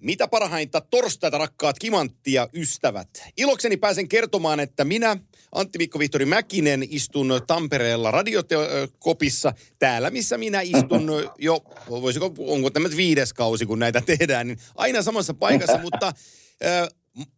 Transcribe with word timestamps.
Mitä 0.00 0.28
parhainta 0.28 0.80
torstaita 0.80 1.38
rakkaat 1.38 1.78
kimanttia 1.78 2.48
ystävät. 2.52 3.08
Ilokseni 3.36 3.76
pääsen 3.76 4.08
kertomaan, 4.08 4.60
että 4.60 4.84
minä, 4.84 5.16
Antti 5.52 5.78
Mikko 5.78 5.98
Vihtori 5.98 6.24
Mäkinen, 6.24 6.84
istun 6.90 7.40
Tampereella 7.46 8.10
radiokopissa. 8.10 9.52
Täällä, 9.78 10.10
missä 10.10 10.38
minä 10.38 10.60
istun 10.60 11.10
jo, 11.38 11.60
voisiko, 11.90 12.34
onko 12.38 12.70
tämä 12.70 12.88
viides 12.96 13.32
kausi, 13.32 13.66
kun 13.66 13.78
näitä 13.78 14.00
tehdään, 14.00 14.46
niin 14.46 14.58
aina 14.74 15.02
samassa 15.02 15.34
paikassa, 15.34 15.78
mutta 15.82 16.06
äh, 16.06 16.88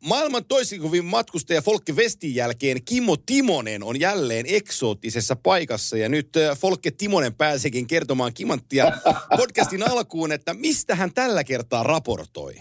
Maailman 0.01 0.45
toisikuvin 0.45 1.05
matkustaja 1.05 1.63
Folke 1.63 1.97
Vestin 1.97 2.35
jälkeen 2.35 2.85
Kimmo 2.85 3.17
Timonen 3.17 3.83
on 3.83 4.01
jälleen 4.01 4.47
eksoottisessa 4.49 5.37
paikassa 5.37 5.97
ja 5.97 6.09
nyt 6.09 6.29
Folke 6.59 6.91
Timonen 6.91 7.35
pääseekin 7.35 7.87
kertomaan 7.87 8.35
Kimanttia 8.35 8.93
podcastin 9.37 9.91
alkuun, 9.91 10.33
että 10.33 10.55
mistä 10.55 10.95
hän 10.95 11.15
tällä 11.15 11.45
kertaa 11.45 11.83
raportoi. 11.83 12.55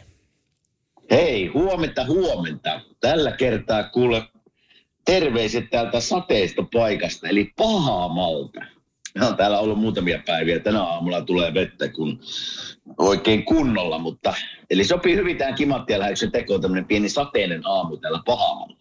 Hei, 1.12 1.48
huomenta, 1.48 2.06
huomenta. 2.06 2.82
Tällä 3.00 3.32
kertaa 3.32 3.84
kuule 3.84 4.24
terveiset 5.06 5.70
täältä 5.70 6.00
sateesta 6.00 6.64
paikasta, 6.74 7.28
eli 7.28 7.54
Pahamalta. 7.56 8.79
Mä 9.18 9.26
oon 9.26 9.38
täällä 9.38 9.60
ollut 9.60 9.80
muutamia 9.80 10.22
päiviä. 10.26 10.60
Tänä 10.60 10.84
aamulla 10.84 11.22
tulee 11.22 11.54
vettä 11.54 11.88
kun 11.90 12.20
oikein 12.98 13.46
kunnolla, 13.46 14.00
mutta 14.00 14.34
eli 14.70 14.84
sopii 14.84 15.16
hyvin 15.16 15.38
tähän 15.38 15.56
kimattia 15.56 16.00
lähetyksen 16.00 16.32
tekoon 16.32 16.62
tämmöinen 16.62 16.86
pieni 16.86 17.10
sateinen 17.10 17.62
aamu 17.66 17.98
täällä 17.98 18.22
Pahamalla. 18.26 18.76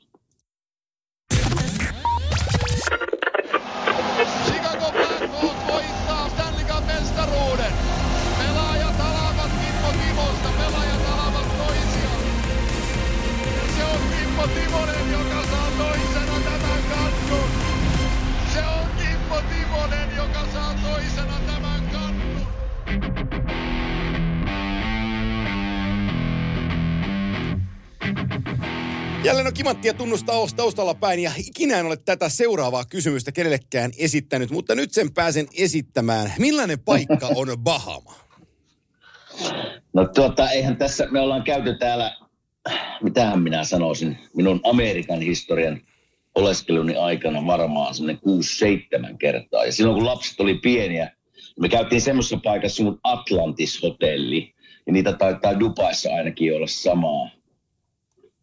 Toisena 20.83 21.41
tämän 21.47 21.91
kannun. 21.93 22.47
Jälleen 29.25 29.47
on 29.47 29.55
kimanttia 29.55 29.95
tunnustaa 29.95 30.47
taustalla 30.57 30.95
päin 30.95 31.21
ja 31.21 31.33
ikinä 31.37 31.79
en 31.79 31.87
ole 31.87 31.97
tätä 31.97 32.29
seuraavaa 32.29 32.85
kysymystä 32.85 33.33
kenellekään 33.33 33.91
esittänyt, 33.99 34.51
mutta 34.51 34.75
nyt 34.75 34.93
sen 34.93 35.15
pääsen 35.15 35.47
esittämään. 35.57 36.33
Millainen 36.39 36.81
paikka 36.81 37.29
on 37.37 37.49
Bahama? 37.59 38.15
No 39.93 40.09
tuota, 40.15 40.51
eihän 40.51 40.77
tässä, 40.77 41.07
me 41.11 41.21
ollaan 41.21 41.43
käyty 41.43 41.79
täällä, 41.79 42.17
mitähän 43.03 43.43
minä 43.43 43.65
sanoisin, 43.65 44.19
minun 44.37 44.61
Amerikan 44.65 45.21
historian 45.21 45.81
oleskeluni 46.39 46.97
aikana 46.97 47.47
varmaan 47.47 47.95
semmoinen 47.95 48.23
6-7 49.13 49.17
kertaa. 49.19 49.65
Ja 49.65 49.73
silloin 49.73 49.97
kun 49.97 50.07
lapset 50.07 50.41
oli 50.41 50.55
pieniä, 50.55 51.13
me 51.61 51.69
käytiin 51.69 52.01
semmoisessa 52.01 52.41
paikassa 52.45 52.83
kuin 52.83 52.99
Atlantis-hotelli. 53.05 54.55
Ja 54.87 54.93
niitä 54.93 55.13
taitaa 55.13 55.61
Dubaissa 55.61 56.15
ainakin 56.15 56.57
olla 56.57 56.67
samaa, 56.67 57.31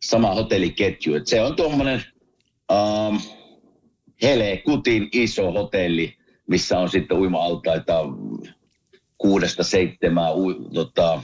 sama 0.02 0.34
hotelliketju. 0.34 1.16
Et 1.16 1.28
se 1.28 1.42
on 1.42 1.56
tuommoinen 1.56 2.04
um, 2.72 3.22
Hele 4.22 4.62
Kutin 4.66 5.10
iso 5.12 5.52
hotelli, 5.52 6.18
missä 6.48 6.80
on 6.80 6.90
sitten 6.90 7.18
uima-altaita 7.18 8.00
kuudesta 9.18 9.64
seitsemää, 9.64 10.30
tota, 10.74 11.22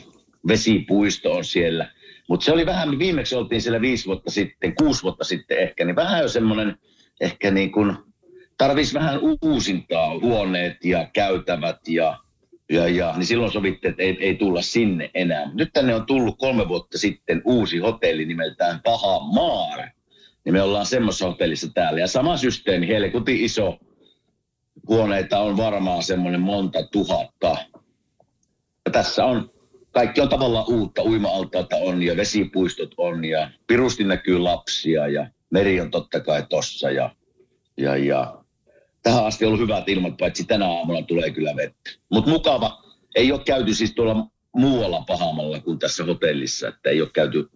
vesipuisto 0.48 1.32
on 1.32 1.46
siellä. 1.46 1.92
Mutta 2.32 2.44
se 2.46 2.52
oli 2.52 2.66
vähän, 2.66 3.00
viimeksi 3.00 3.36
oltiin 3.36 3.62
siellä 3.62 3.82
viisi 3.82 4.06
vuotta 4.06 4.32
sitten, 4.32 4.76
kuusi 4.76 5.04
vuotta 5.04 5.24
sitten 5.24 5.58
ehkä, 5.58 5.86
niin 5.86 5.96
vähän 5.96 6.22
jo 6.22 6.28
semmoinen 6.28 6.78
ehkä 7.22 7.52
niin 7.52 7.72
kuin, 7.72 7.96
tarvisi 8.58 8.94
vähän 8.94 9.20
uusintaa, 9.42 10.20
huoneet 10.20 10.86
ja 10.86 11.08
käytävät 11.14 11.88
ja, 11.88 12.18
ja, 12.70 12.88
ja 12.88 13.14
niin 13.18 13.26
silloin 13.26 13.52
sovittiin, 13.52 13.92
että 13.92 14.04
ei, 14.04 14.18
ei 14.20 14.36
tulla 14.36 14.62
sinne 14.62 15.12
enää. 15.14 15.52
Nyt 15.54 15.70
tänne 15.74 15.96
on 15.96 16.06
tullut 16.06 16.38
kolme 16.38 16.68
vuotta 16.68 16.98
sitten 16.98 17.42
uusi 17.46 17.78
hotelli 17.78 18.26
nimeltään 18.26 18.82
Paha 18.84 19.20
Maar. 19.20 19.90
Niin 20.46 20.54
me 20.54 20.62
ollaan 20.62 20.86
semmoisessa 20.86 21.28
hotellissa 21.28 21.68
täällä. 21.74 22.00
Ja 22.00 22.08
sama 22.08 22.38
systeemi, 22.38 22.88
helkutin 22.88 23.46
iso. 23.46 23.78
Huoneita 24.88 25.40
on 25.40 25.58
varmaan 25.58 26.04
semmoinen 26.04 26.42
monta 26.42 26.84
tuhatta. 26.92 27.56
Ja 28.86 28.92
tässä 28.92 29.26
on, 29.26 29.52
kaikki 29.92 30.22
on 30.22 30.30
tavallaan 30.30 30.66
uutta. 30.70 31.04
Uima-altaita 31.04 31.76
on 31.76 32.04
ja 32.04 32.18
vesipuistot 32.18 32.94
on 32.98 33.26
ja 33.26 33.52
pirusti 33.68 34.04
näkyy 34.04 34.40
lapsia 34.40 35.08
ja 35.08 35.28
meri 35.50 35.82
on 35.82 35.92
totta 35.92 36.20
kai 36.20 36.46
tossa. 36.50 36.92
Ja, 36.92 37.16
ja, 37.78 37.98
ja 37.98 38.44
tähän 39.04 39.26
asti 39.26 39.46
on 39.46 39.50
ollut 39.50 39.62
hyvät 39.62 39.90
ilmat, 39.90 40.18
paitsi 40.18 40.46
tänä 40.46 40.68
aamuna 40.68 41.02
tulee 41.02 41.32
kyllä 41.32 41.56
vettä. 41.56 41.92
Mutta 42.12 42.30
mukava. 42.30 42.82
Ei 43.16 43.32
ole 43.32 43.42
käyty 43.46 43.74
siis 43.74 43.94
tuolla 43.96 44.28
muualla 44.56 45.04
pahamalla 45.08 45.60
kuin 45.60 45.80
tässä 45.80 46.06
hotellissa, 46.06 46.68
että 46.68 46.90
ei 46.90 47.02
ole 47.02 47.10
käyty, 47.14 47.50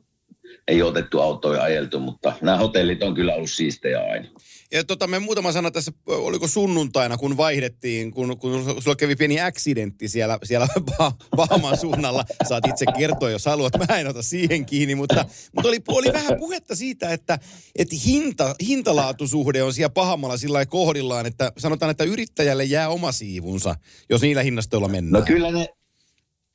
ei 0.68 0.82
otettu 0.82 1.22
autoja 1.22 1.64
ajeltu, 1.64 2.00
mutta 2.00 2.34
nämä 2.42 2.58
hotellit 2.58 3.04
on 3.04 3.14
kyllä 3.14 3.36
ollut 3.36 3.52
siistejä 3.52 4.00
aina. 4.00 4.28
Ja 4.72 4.84
tota, 4.84 5.08
me 5.08 5.20
muutama 5.20 5.52
sana 5.52 5.72
tässä, 5.72 5.92
oliko 6.08 6.48
sunnuntaina, 6.48 7.18
kun 7.18 7.38
vaihdettiin, 7.38 8.12
kun, 8.12 8.38
kun 8.38 8.64
sulla 8.80 8.96
kävi 8.96 9.16
pieni 9.16 9.42
accidentti 9.42 10.08
siellä, 10.08 10.40
siellä 10.44 10.68
Bahaman 11.38 11.78
suunnalla. 11.78 12.26
Saat 12.48 12.68
itse 12.68 12.86
kertoa, 12.98 13.30
jos 13.30 13.46
haluat. 13.46 13.74
Mä 13.90 14.00
en 14.00 14.08
ota 14.08 14.22
siihen 14.22 14.66
kiinni, 14.66 14.96
mutta, 14.96 15.26
mutta 15.56 15.70
oli, 15.70 15.80
oli 15.88 16.14
vähän 16.14 16.38
puhetta 16.40 16.76
siitä, 16.76 17.14
että, 17.14 17.40
että 17.76 17.96
hinta, 18.06 18.56
hintalaatusuhde 18.68 19.64
on 19.64 19.74
siellä 19.74 19.90
Pahamalla 19.90 20.38
sillä 20.38 20.66
kohdillaan, 20.66 21.26
että 21.26 21.52
sanotaan, 21.58 21.90
että 21.90 22.04
yrittäjälle 22.04 22.64
jää 22.64 22.90
oma 22.90 23.12
siivunsa, 23.12 23.76
jos 24.10 24.22
niillä 24.22 24.44
hinnastoilla 24.44 24.88
mennään. 24.88 25.22
No 25.22 25.26
kyllä 25.26 25.52
ne, 25.52 25.68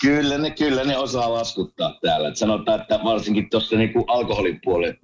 Kyllä 0.01 0.39
ne, 0.39 0.51
kyllä 0.51 0.85
ne 0.85 0.97
osaa 0.97 1.33
laskuttaa 1.33 1.99
täällä. 2.03 2.29
Et 2.29 2.37
sanotaan, 2.37 2.81
että 2.81 3.01
varsinkin 3.05 3.51
tuossa 3.51 3.77
niinku 3.77 4.07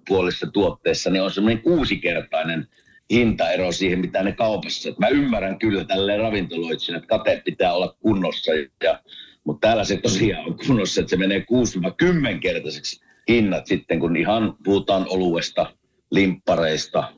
puolessa 0.08 0.46
tuotteessa 0.46 1.10
niin 1.10 1.22
on 1.22 1.30
semmoinen 1.30 1.62
kuusikertainen 1.62 2.68
hintaero 3.10 3.72
siihen, 3.72 3.98
mitä 3.98 4.22
ne 4.22 4.32
kaupassa. 4.32 4.88
Et 4.88 4.98
mä 4.98 5.08
ymmärrän 5.08 5.58
kyllä 5.58 5.84
tälle 5.84 6.16
ravintoloitsijana, 6.16 6.98
että 6.98 7.08
kate 7.08 7.42
pitää 7.44 7.72
olla 7.72 7.96
kunnossa. 8.00 8.52
Ja, 8.82 9.00
mutta 9.44 9.68
täällä 9.68 9.84
se 9.84 9.96
tosiaan 9.96 10.46
on 10.46 10.58
kunnossa, 10.66 11.00
että 11.00 11.10
se 11.10 11.16
menee 11.16 11.44
6-10 12.36 12.38
kertaiseksi 12.38 13.04
hinnat 13.28 13.66
sitten, 13.66 14.00
kun 14.00 14.16
ihan 14.16 14.56
puhutaan 14.64 15.06
oluesta, 15.08 15.72
limppareista. 16.10 17.12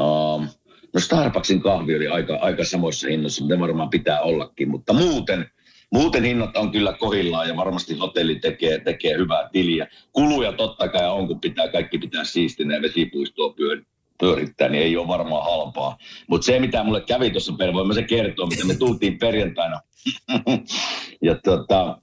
Um, 0.00 0.48
no 0.94 1.00
Starbucksin 1.00 1.60
kahvi 1.60 1.96
oli 1.96 2.08
aika, 2.08 2.36
aika 2.36 2.64
samoissa 2.64 3.08
hinnoissa, 3.08 3.46
ne 3.46 3.60
varmaan 3.60 3.90
pitää 3.90 4.20
ollakin. 4.20 4.68
Mutta 4.68 4.92
muuten, 4.92 5.50
muuten 5.90 6.24
hinnat 6.24 6.56
on 6.56 6.72
kyllä 6.72 6.92
kohillaan 6.92 7.48
ja 7.48 7.56
varmasti 7.56 7.94
hotelli 7.94 8.34
tekee, 8.34 8.78
tekee 8.78 9.18
hyvää 9.18 9.48
tiliä. 9.52 9.86
Kuluja 10.12 10.52
totta 10.52 10.88
kai 10.88 11.10
on, 11.10 11.26
kun 11.26 11.40
pitää, 11.40 11.68
kaikki 11.68 11.98
pitää 11.98 12.24
siistinä 12.24 12.74
ja 12.74 12.82
vesipuistoa 12.82 13.52
pyörittää 13.52 13.90
pyörittää, 14.20 14.68
niin 14.68 14.82
ei 14.82 14.96
ole 14.96 15.08
varmaan 15.08 15.44
halpaa. 15.44 15.96
Mutta 16.26 16.44
se, 16.44 16.60
mitä 16.60 16.84
mulle 16.84 17.00
kävi 17.00 17.30
tuossa 17.30 17.52
per, 17.52 17.72
voin 17.72 17.88
mä 17.88 17.94
se 17.94 18.02
kertoa, 18.02 18.46
mitä 18.46 18.66
me 18.66 18.74
tultiin 18.74 19.18
perjantaina. 19.18 19.80
ja 21.26 21.34
tota, 21.44 21.98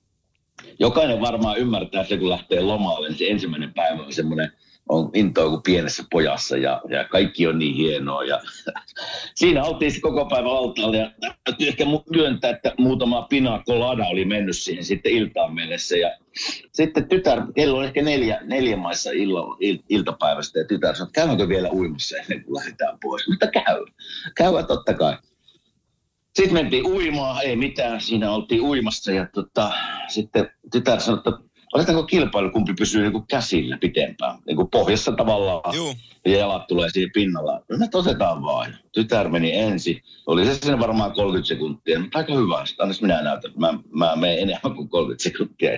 jokainen 0.80 1.22
varmaan 1.22 1.57
ymmärtää 1.57 2.04
se, 2.04 2.18
kun 2.18 2.30
lähtee 2.30 2.62
lomalle, 2.62 3.07
niin 3.07 3.18
se 3.18 3.28
ensimmäinen 3.28 3.74
päivä 3.74 4.04
on 4.04 4.13
semmoinen, 4.13 4.51
on 4.89 5.10
intoa 5.13 5.50
kuin 5.50 5.62
pienessä 5.63 6.04
pojassa 6.12 6.57
ja, 6.57 6.81
ja 6.89 7.04
kaikki 7.07 7.48
on 7.48 7.60
niin 7.60 7.75
hienoa. 7.75 8.24
Ja 8.24 8.42
siinä 9.36 9.63
oltiin 9.63 9.92
se 9.92 10.01
koko 10.01 10.25
päivä 10.25 10.50
altaalla 10.50 10.98
ja 10.98 11.12
täytyy 11.44 11.68
ehkä 11.68 11.86
myöntää, 12.16 12.51
että 12.51 12.74
muutama 12.78 13.22
pina 13.22 13.63
colada 13.68 14.06
oli 14.06 14.25
mennyt 14.25 14.57
siihen 14.57 14.84
sitten 14.84 15.12
iltaan 15.12 15.56
mennessä. 15.56 15.98
Ja 15.98 16.18
sitten 16.74 17.10
tytär, 17.10 17.42
kello 17.56 17.78
on 17.78 17.86
ehkä 17.86 18.01
neljä, 18.01 18.39
neljä 18.44 18.78
maissa 18.78 19.12
illa, 19.12 19.57
il, 19.60 19.78
iltapäivästä 19.89 20.60
ja 20.60 20.66
tytär 20.66 20.95
sanoi, 20.95 21.07
että 21.07 21.22
käydäänkö 21.22 21.48
vielä 21.48 21.69
uimassa 21.69 22.18
ennen 22.18 22.44
kuin 22.44 22.56
lähdetään 22.56 22.98
pois. 23.01 23.28
Mutta 23.28 23.48
käy, 23.48 23.86
käy 24.36 24.63
totta 24.68 24.94
kai. 24.94 25.18
Sitten 26.36 26.54
mentiin 26.54 26.88
uimaan, 26.88 27.44
ei 27.44 27.56
mitään, 27.56 28.01
siinä 28.01 28.31
oltiin 28.31 28.62
uimassa 28.62 29.12
ja 29.12 29.28
tota, 29.33 29.72
sitten 30.07 30.51
tytär 30.72 31.01
sanoi, 31.01 31.18
että 31.18 31.31
otetaanko 31.74 32.04
kilpailu, 32.04 32.50
kumpi 32.50 32.74
pysyy 32.74 33.02
niin 33.02 33.12
kuin 33.12 33.28
käsillä 33.28 33.78
pitempään. 33.78 34.40
Niin 34.48 34.56
kuin 34.56 34.69
pohjassa 34.69 35.12
tavallaan. 35.12 35.75
Juu. 35.75 35.94
Ja 36.25 36.38
jalat 36.38 36.68
tulee 36.68 36.90
siihen 36.90 37.12
pinnalla. 37.14 37.62
No 37.69 37.78
me 37.78 37.88
otetaan 37.94 38.44
vaan. 38.44 38.78
Tytär 38.92 39.30
meni 39.30 39.58
ensin. 39.58 40.02
Oli 40.28 40.46
se 40.46 40.56
siinä 40.56 40.80
varmaan 40.80 41.12
30 41.12 41.48
sekuntia, 41.48 42.00
mutta 42.00 42.18
aika 42.18 42.34
hyvä. 42.34 42.64
Annas 42.80 43.02
minä 43.02 43.22
näytän. 43.22 43.52
Mä, 43.58 43.80
mä 43.92 44.16
menen 44.16 44.40
enemmän 44.40 44.75
kuin 44.75 44.90
30 44.90 45.24
sekuntia. 45.24 45.72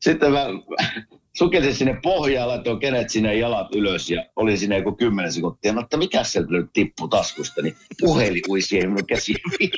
Sitten 0.00 0.32
mä 0.32 0.46
sukelsin 1.38 1.74
sinne 1.74 1.98
pohjaan, 2.02 2.48
laitoin 2.48 2.78
kenet 2.78 3.10
sinne 3.10 3.34
jalat 3.34 3.74
ylös 3.74 4.10
ja 4.10 4.24
oli 4.36 4.56
siinä 4.56 4.76
joku 4.76 4.92
10 4.92 5.32
sekuntia. 5.32 5.72
No, 5.72 5.80
että 5.80 5.96
mikä 5.96 6.24
sieltä 6.24 6.50
nyt 6.50 6.70
tippui 6.72 7.08
taskusta, 7.08 7.62
niin 7.62 7.76
puhelin 8.00 8.42
ui 8.48 8.60
siihen 8.60 8.90
minun 8.90 9.06
käsiin 9.06 9.38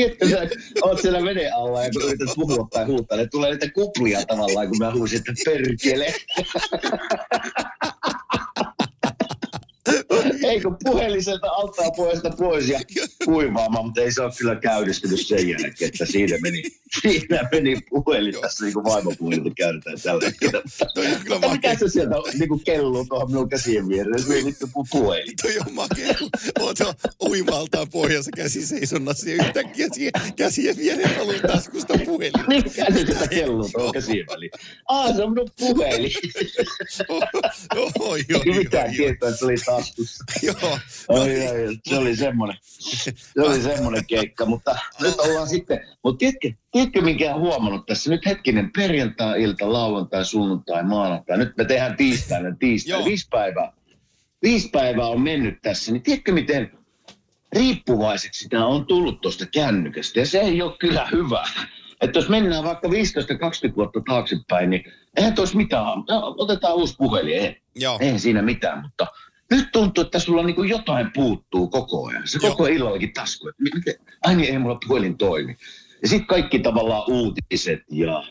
tiedätkö, 0.00 0.28
sä 0.28 0.48
oot 0.82 1.00
siellä 1.00 1.24
veden 1.24 1.54
alla 1.54 1.84
ja 1.84 1.90
kun 1.90 2.02
yrität 2.02 2.28
puhua 2.34 2.68
tai 2.72 2.84
huuttaa, 2.84 3.18
niin 3.18 3.30
tulee 3.30 3.50
niitä 3.50 3.70
kuplia 3.70 4.26
tavallaan, 4.26 4.68
kun 4.68 4.78
mä 4.78 4.92
huusin, 4.92 5.18
että 5.18 5.32
perkele. 5.44 6.14
Ei 10.42 10.60
kun 10.60 10.76
puhelin 10.84 11.24
sieltä 11.24 11.50
altaa 11.52 11.90
puolesta 11.90 12.30
pois 12.30 12.68
ja 12.68 12.80
kuivaamaan, 13.24 13.84
mutta 13.84 14.00
ei 14.00 14.12
se 14.12 14.22
ole 14.22 14.32
kyllä 14.38 14.56
käynnistynyt 14.56 15.26
sen 15.26 15.48
jälkeen, 15.48 15.88
että 15.88 16.06
siinä 16.06 16.38
meni, 16.42 16.62
siinä 17.02 17.48
meni 17.52 17.76
puhelin 17.90 18.34
tässä 18.40 18.64
niin 18.64 18.74
kuin 18.74 18.84
vaimopuhelinta 18.84 19.50
käytetään 19.56 20.00
tällä 20.02 20.26
hetkellä. 20.26 20.62
Mutta 21.28 21.48
mikä 21.52 21.74
se 21.74 21.88
sieltä 21.88 22.14
niin 22.38 22.48
kuin 22.48 22.64
kelluu 22.64 23.04
tuohon 23.08 23.30
minun 23.30 23.48
käsien 23.48 23.88
viereen, 23.88 24.22
se 24.22 24.28
meni 24.28 24.44
vittu 24.44 24.66
pu- 24.66 24.86
puhelin. 24.90 25.34
Toi 25.42 25.58
on 25.66 25.74
makea, 25.74 26.14
oot 26.60 26.78
jo 26.78 26.94
uimaltaan 27.28 27.88
pohjassa 27.90 28.30
käsi 28.36 28.66
seisonnassa 28.66 29.30
ja 29.30 29.34
yhtäkkiä 29.34 29.88
siihen 29.92 30.12
käsien 30.36 30.76
viereen 30.76 31.18
valuu 31.18 31.34
taskusta 31.46 31.94
puhelin. 32.04 32.32
Mikä 32.48 32.86
se 32.92 32.98
sitä 32.98 33.28
kelluu 33.28 33.68
tuohon 33.72 33.92
käsien 33.92 34.26
väliin? 34.26 34.50
Aa, 34.88 35.12
se 35.14 35.22
on 35.22 35.30
minun 35.30 35.50
puhelin. 35.58 36.12
Oi, 37.98 38.24
Ei 38.28 38.36
oi, 38.36 38.58
mitään 38.58 38.88
oi, 38.88 38.96
tietoa, 38.96 39.28
että 39.28 39.38
se 39.38 39.44
oli 39.44 39.54
taskussa. 39.66 40.24
Joo. 40.42 40.78
Oi, 41.08 41.48
oi, 41.48 41.66
oi, 41.66 41.78
se 41.88 41.98
oli 41.98 42.16
semmoinen, 42.16 42.56
se 42.62 43.12
oli 43.36 43.60
semmoinen 43.60 44.06
keikka, 44.06 44.46
mutta 44.46 44.78
nyt 45.02 45.14
ollaan 45.18 45.48
sitten, 45.48 45.80
mutta 46.04 46.18
tiedätkö, 46.18 46.52
tiedätkö 46.72 47.02
minkä 47.02 47.24
olen 47.24 47.40
huomannut 47.40 47.86
tässä, 47.86 48.10
nyt 48.10 48.26
hetkinen 48.26 48.70
perjantai-ilta, 48.72 49.72
lauantai, 49.72 50.24
sunnuntai, 50.24 50.82
maanantai, 50.82 51.38
nyt 51.38 51.56
me 51.56 51.64
tehdään 51.64 51.96
tiistaina, 51.96 52.56
tiistai, 52.58 53.04
viisi 53.04 53.26
päivää, 53.30 53.72
viisi 54.42 54.68
päivää 54.68 55.06
on 55.06 55.20
mennyt 55.20 55.58
tässä, 55.62 55.92
niin 55.92 56.02
tiedätkö 56.02 56.32
miten 56.32 56.78
riippuvaiseksi 57.52 58.48
tämä 58.48 58.66
on 58.66 58.86
tullut 58.86 59.20
tuosta 59.20 59.46
kännykästä, 59.46 60.20
ja 60.20 60.26
se 60.26 60.38
ei 60.38 60.62
ole 60.62 60.76
kyllä 60.78 61.08
hyvä. 61.12 61.44
Että 62.00 62.18
jos 62.18 62.28
mennään 62.28 62.64
vaikka 62.64 62.88
15-20 62.88 63.76
vuotta 63.76 64.00
taaksepäin, 64.08 64.70
niin 64.70 64.84
eihän 65.16 65.34
tuossa 65.34 65.56
mitään, 65.56 65.84
no, 65.84 66.34
otetaan 66.38 66.74
uusi 66.74 66.94
puhelin. 66.98 67.56
Eihän 68.00 68.20
siinä 68.20 68.42
mitään, 68.42 68.82
mutta 68.82 69.06
nyt 69.50 69.72
tuntuu, 69.72 70.04
että 70.04 70.18
sulla 70.18 70.42
niin 70.42 70.56
kuin 70.56 70.68
jotain 70.68 71.10
puuttuu 71.14 71.68
koko 71.68 72.06
ajan. 72.06 72.28
Se 72.28 72.38
Joo. 72.42 72.50
koko 72.50 72.66
illallakin 72.66 73.12
tasku. 73.12 73.50
ai 74.24 74.36
niin, 74.36 74.52
ei 74.52 74.58
mulla 74.58 74.78
puhelin 74.88 75.18
toimi. 75.18 75.56
Ja 76.02 76.08
sitten 76.08 76.26
kaikki 76.26 76.58
tavallaan 76.58 77.04
uutiset 77.10 77.80
ja, 77.90 78.24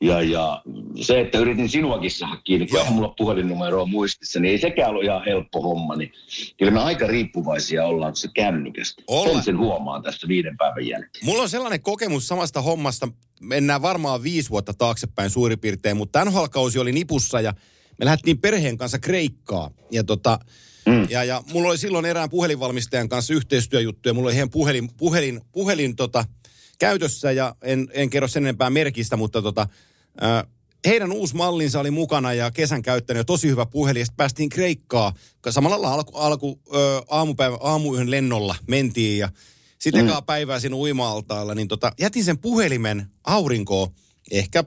ja, 0.00 0.22
ja 0.22 0.62
se, 1.00 1.20
että 1.20 1.38
yritin 1.38 1.68
sinuakin 1.68 2.10
saada 2.10 2.36
kiinni, 2.44 2.66
kun 2.66 2.78
Joo. 2.78 2.86
on 2.86 2.92
mulla 2.92 3.14
puhelinnumeroa 3.18 3.86
muistissa, 3.86 4.40
niin 4.40 4.52
ei 4.52 4.58
sekään 4.58 4.90
ollut 4.90 5.04
ihan 5.04 5.24
helppo 5.24 5.62
homma. 5.62 5.96
Niin 5.96 6.12
kyllä 6.58 6.72
me 6.72 6.80
aika 6.80 7.06
riippuvaisia 7.06 7.84
ollaan 7.84 8.16
se 8.16 8.28
kännykästä. 8.34 9.02
Ollaan. 9.06 9.34
Sen 9.34 9.44
sen 9.44 9.58
huomaan 9.58 10.02
tässä 10.02 10.28
viiden 10.28 10.56
päivän 10.56 10.86
jälkeen. 10.86 11.24
Mulla 11.24 11.42
on 11.42 11.48
sellainen 11.48 11.82
kokemus 11.82 12.28
samasta 12.28 12.62
hommasta, 12.62 13.08
mennään 13.40 13.82
varmaan 13.82 14.22
viisi 14.22 14.50
vuotta 14.50 14.74
taaksepäin 14.74 15.30
suurin 15.30 15.60
piirtein, 15.60 15.96
mutta 15.96 16.24
NHL-kausi 16.24 16.78
oli 16.78 16.92
nipussa 16.92 17.40
ja 17.40 17.54
me 18.00 18.04
lähdettiin 18.04 18.38
perheen 18.38 18.78
kanssa 18.78 18.98
Kreikkaa. 18.98 19.70
Ja, 19.90 20.04
tota, 20.04 20.38
mm. 20.86 21.06
ja, 21.10 21.24
ja 21.24 21.42
mulla 21.52 21.68
oli 21.68 21.78
silloin 21.78 22.04
erään 22.04 22.30
puhelinvalmistajan 22.30 23.08
kanssa 23.08 23.34
yhteistyöjuttuja. 23.34 24.14
Mulla 24.14 24.26
oli 24.26 24.34
heidän 24.34 24.50
puhelin, 24.50 24.90
puhelin, 24.96 25.40
puhelin 25.52 25.96
tota, 25.96 26.24
käytössä 26.78 27.32
ja 27.32 27.56
en, 27.62 27.88
en 27.92 28.10
kerro 28.10 28.28
sen 28.28 28.44
enempää 28.44 28.70
merkistä, 28.70 29.16
mutta 29.16 29.42
tota, 29.42 29.68
äh, 30.22 30.44
heidän 30.86 31.12
uusi 31.12 31.36
mallinsa 31.36 31.80
oli 31.80 31.90
mukana 31.90 32.32
ja 32.32 32.50
kesän 32.50 32.82
käyttänyt 32.82 33.20
ja 33.20 33.24
tosi 33.24 33.48
hyvä 33.48 33.66
puhelin. 33.66 34.00
Ja 34.00 34.04
sitten 34.06 34.16
päästiin 34.16 34.48
Kreikkaa. 34.48 35.14
Samalla 35.50 35.82
lailla 35.82 35.94
alku, 35.94 36.16
alku 36.16 36.60
ö, 36.74 37.02
aamupäivä, 37.08 37.58
aamuyön 37.60 38.10
lennolla 38.10 38.56
mentiin 38.66 39.18
ja 39.18 39.28
sitten 39.78 40.06
mm. 40.06 40.12
päivää 40.26 40.60
siinä 40.60 40.76
uima-altaalla, 40.76 41.54
niin 41.54 41.68
tota, 41.68 41.92
jätin 42.00 42.24
sen 42.24 42.38
puhelimen 42.38 43.06
aurinkoon 43.24 43.88
ehkä 44.30 44.64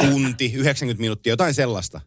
tunti, 0.00 0.52
90 0.54 1.00
minuuttia, 1.00 1.32
jotain 1.32 1.54
sellaista. 1.54 2.00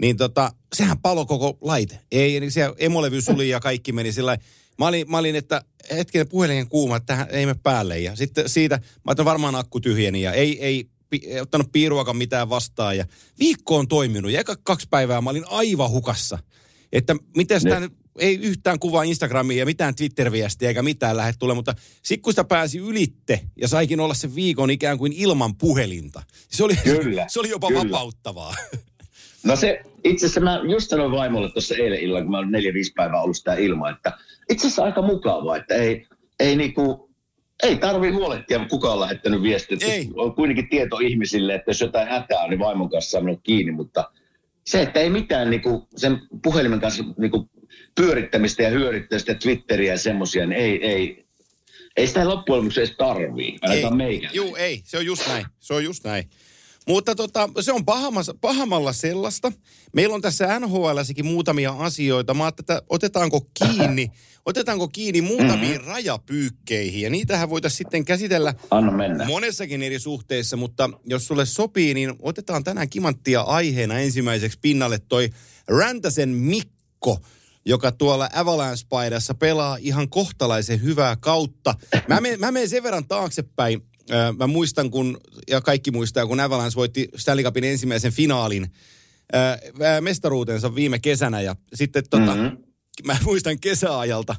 Niin 0.00 0.16
tota, 0.16 0.52
sehän 0.74 0.98
palo 0.98 1.26
koko 1.26 1.58
laite. 1.60 2.00
Ei, 2.12 2.40
niin 2.40 2.52
siellä 2.52 2.74
emolevy 2.78 3.20
suli 3.20 3.48
ja 3.48 3.60
kaikki 3.60 3.92
meni 3.92 4.12
sillä. 4.12 4.38
Mä 4.78 4.86
olin, 4.86 5.10
mä 5.10 5.18
olin, 5.18 5.36
että 5.36 5.62
hetken 5.96 6.28
puhelin 6.28 6.68
kuuma, 6.68 6.96
että 6.96 7.06
tähän 7.06 7.28
ei 7.30 7.46
me 7.46 7.54
päälle. 7.62 7.98
Ja 7.98 8.16
sitten 8.16 8.48
siitä, 8.48 8.76
mä 8.76 8.82
ajattelin 9.06 9.24
varmaan 9.24 9.54
akku 9.54 9.80
tyhjeni 9.80 10.22
ja 10.22 10.32
ei, 10.32 10.64
ei, 10.64 10.88
pi, 11.10 11.20
ei 11.26 11.40
ottanut 11.40 11.72
piiruakaan 11.72 12.16
mitään 12.16 12.48
vastaan. 12.48 12.96
Ja 12.96 13.04
viikko 13.38 13.76
on 13.76 13.88
toiminut 13.88 14.32
ja 14.32 14.40
eka 14.40 14.56
kaksi 14.62 14.86
päivää 14.90 15.20
mä 15.20 15.30
olin 15.30 15.48
aivan 15.48 15.90
hukassa. 15.90 16.38
Että 16.92 17.16
miten 17.36 17.60
sitä 17.60 17.80
nyt, 17.80 17.92
ei 18.18 18.36
yhtään 18.36 18.78
kuvaa 18.78 19.02
Instagramiin 19.02 19.58
ja 19.58 19.66
mitään 19.66 19.94
Twitter-viestiä 19.94 20.68
eikä 20.68 20.82
mitään 20.82 21.16
lähde 21.16 21.32
tulee, 21.38 21.54
mutta 21.54 21.74
sitten 22.02 22.22
kun 22.22 22.32
sitä 22.32 22.44
pääsi 22.44 22.78
ylitte 22.78 23.40
ja 23.60 23.68
saikin 23.68 24.00
olla 24.00 24.14
sen 24.14 24.34
viikon 24.34 24.70
ikään 24.70 24.98
kuin 24.98 25.12
ilman 25.12 25.56
puhelinta, 25.56 26.22
se 26.50 26.64
oli, 26.64 26.76
Kyllä, 26.76 27.26
se 27.32 27.40
oli 27.40 27.48
jopa 27.48 27.68
kyllä. 27.68 27.84
vapauttavaa. 27.84 28.54
No 29.44 29.56
se, 29.56 29.80
itse 30.04 30.26
asiassa 30.26 30.40
mä 30.40 30.60
just 30.70 30.90
sanoin 30.90 31.12
vaimolle 31.12 31.50
tuossa 31.50 31.74
eilen 31.74 32.00
illalla, 32.00 32.22
kun 32.22 32.30
mä 32.30 32.38
olen 32.38 32.50
neljä, 32.50 32.74
viisi 32.74 32.92
päivää 32.96 33.22
ollut 33.22 33.36
sitä 33.36 33.54
ilmaa, 33.54 33.90
että 33.90 34.12
itse 34.50 34.66
asiassa 34.66 34.84
aika 34.84 35.02
mukavaa, 35.02 35.56
että 35.56 35.74
ei, 35.74 36.06
ei 36.40 36.56
niinku, 36.56 37.10
ei 37.62 37.76
tarvi 37.76 38.10
huolehtia, 38.10 38.66
kuka 38.70 38.92
on 38.92 39.00
lähettänyt 39.00 39.42
viestiä. 39.42 39.78
Ei. 39.80 40.08
On 40.16 40.34
kuitenkin 40.34 40.68
tieto 40.68 40.98
ihmisille, 40.98 41.54
että 41.54 41.70
jos 41.70 41.80
jotain 41.80 42.08
hätää 42.08 42.40
on, 42.40 42.50
niin 42.50 42.58
vaimon 42.58 42.90
kanssa 42.90 43.20
minut 43.20 43.40
kiinni, 43.42 43.72
mutta 43.72 44.10
se, 44.64 44.82
että 44.82 45.00
ei 45.00 45.10
mitään 45.10 45.50
niinku, 45.50 45.88
sen 45.96 46.20
puhelimen 46.42 46.80
kanssa 46.80 47.04
niinku, 47.18 47.50
pyörittämistä 47.94 48.62
ja 48.62 48.70
hyödyttämistä 48.70 49.32
ja 49.32 49.38
Twitteriä 49.38 49.92
ja 49.92 49.98
semmoisia, 49.98 50.46
niin 50.46 50.60
ei, 50.60 50.86
ei, 50.86 51.24
ei 51.96 52.06
sitä 52.06 52.28
loppujen 52.28 52.58
lopuksi 52.58 52.80
edes 52.80 52.96
tarvii, 52.96 53.58
ainakaan 53.62 53.96
meikä. 53.96 54.28
Juu, 54.32 54.56
ei. 54.56 54.80
Se 54.84 54.98
on 54.98 55.06
just 55.06 55.28
näin. 55.28 55.46
Se 55.60 55.74
on 55.74 55.84
just 55.84 56.04
näin. 56.04 56.24
Mutta 56.88 57.14
tota, 57.14 57.48
se 57.60 57.72
on 57.72 57.84
pahamassa, 57.84 58.34
pahamalla 58.40 58.92
sellaista. 58.92 59.52
Meillä 59.92 60.14
on 60.14 60.20
tässä 60.20 60.60
NHLssäkin 60.60 61.26
muutamia 61.26 61.70
asioita. 61.78 62.34
Mä 62.34 62.48
että 62.48 62.82
otetaanko 62.88 63.46
kiinni, 63.54 64.10
otetaanko 64.46 64.88
kiinni 64.88 65.20
muutamiin 65.20 65.72
mm-hmm. 65.76 65.86
rajapyykkeihin. 65.86 67.02
Ja 67.02 67.10
niitähän 67.10 67.50
voitaisiin 67.50 67.78
sitten 67.78 68.04
käsitellä 68.04 68.54
Anna 68.70 68.92
mennä. 68.92 69.24
monessakin 69.24 69.82
eri 69.82 69.98
suhteissa, 69.98 70.56
mutta 70.56 70.90
jos 71.04 71.26
sulle 71.26 71.46
sopii, 71.46 71.94
niin 71.94 72.14
otetaan 72.18 72.64
tänään 72.64 72.90
kimanttia 72.90 73.40
aiheena 73.40 73.98
ensimmäiseksi 73.98 74.58
pinnalle 74.62 74.98
toi 74.98 75.30
Räntäsen 75.68 76.28
Mikko, 76.28 77.18
joka 77.64 77.92
tuolla 77.92 78.28
Avalanche-paidassa 78.32 79.34
pelaa 79.34 79.76
ihan 79.80 80.08
kohtalaisen 80.08 80.82
hyvää 80.82 81.16
kautta. 81.20 81.74
Mä 82.08 82.20
menen, 82.20 82.40
mä 82.40 82.52
menen 82.52 82.68
sen 82.68 82.82
verran 82.82 83.08
taaksepäin. 83.08 83.82
Ö, 84.10 84.32
Mä 84.38 84.46
muistan, 84.46 84.90
kun, 84.90 85.20
ja 85.48 85.60
kaikki 85.60 85.90
muistaa, 85.90 86.26
kun 86.26 86.40
Avalanche 86.40 86.76
voitti 86.76 87.08
Stanley 87.16 87.44
Cupin 87.44 87.64
ensimmäisen 87.64 88.12
finaalin 88.12 88.66
ö, 89.34 89.38
mestaruutensa 90.00 90.74
viime 90.74 90.98
kesänä. 90.98 91.40
Ja 91.40 91.56
sitten 91.74 92.04
tota, 92.10 92.36
mm-hmm. 92.36 92.56
mä 93.04 93.16
muistan 93.24 93.60
kesäajalta, 93.60 94.36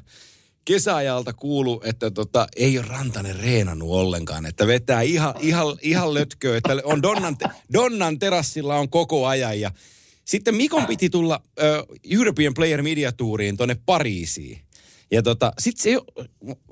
kesäajalta 0.64 1.32
kuulu, 1.32 1.80
että 1.84 2.10
tota, 2.10 2.46
ei 2.56 2.78
ole 2.78 2.86
Rantanen 2.86 3.36
reenannut 3.36 3.90
ollenkaan, 3.90 4.46
että 4.46 4.66
vetää 4.66 5.02
ihan, 5.02 5.34
ihan, 5.40 5.76
ihan 5.82 6.14
lötköä, 6.14 6.56
että 6.56 6.76
on 6.84 7.02
Donnan, 7.02 7.36
Donnan 7.72 8.18
terassilla 8.18 8.76
on 8.76 8.90
koko 8.90 9.26
ajan 9.26 9.60
ja 9.60 9.70
sitten 10.24 10.54
Mikon 10.54 10.86
piti 10.86 11.10
tulla 11.10 11.42
uh, 11.44 11.96
European 12.10 12.54
Player 12.54 12.82
Media 12.82 13.12
Touriin 13.12 13.56
tuonne 13.56 13.76
Pariisiin. 13.86 14.65
Ja 15.10 15.22
tota, 15.22 15.52
sit 15.58 15.76
se 15.76 15.88
ei, 15.88 15.98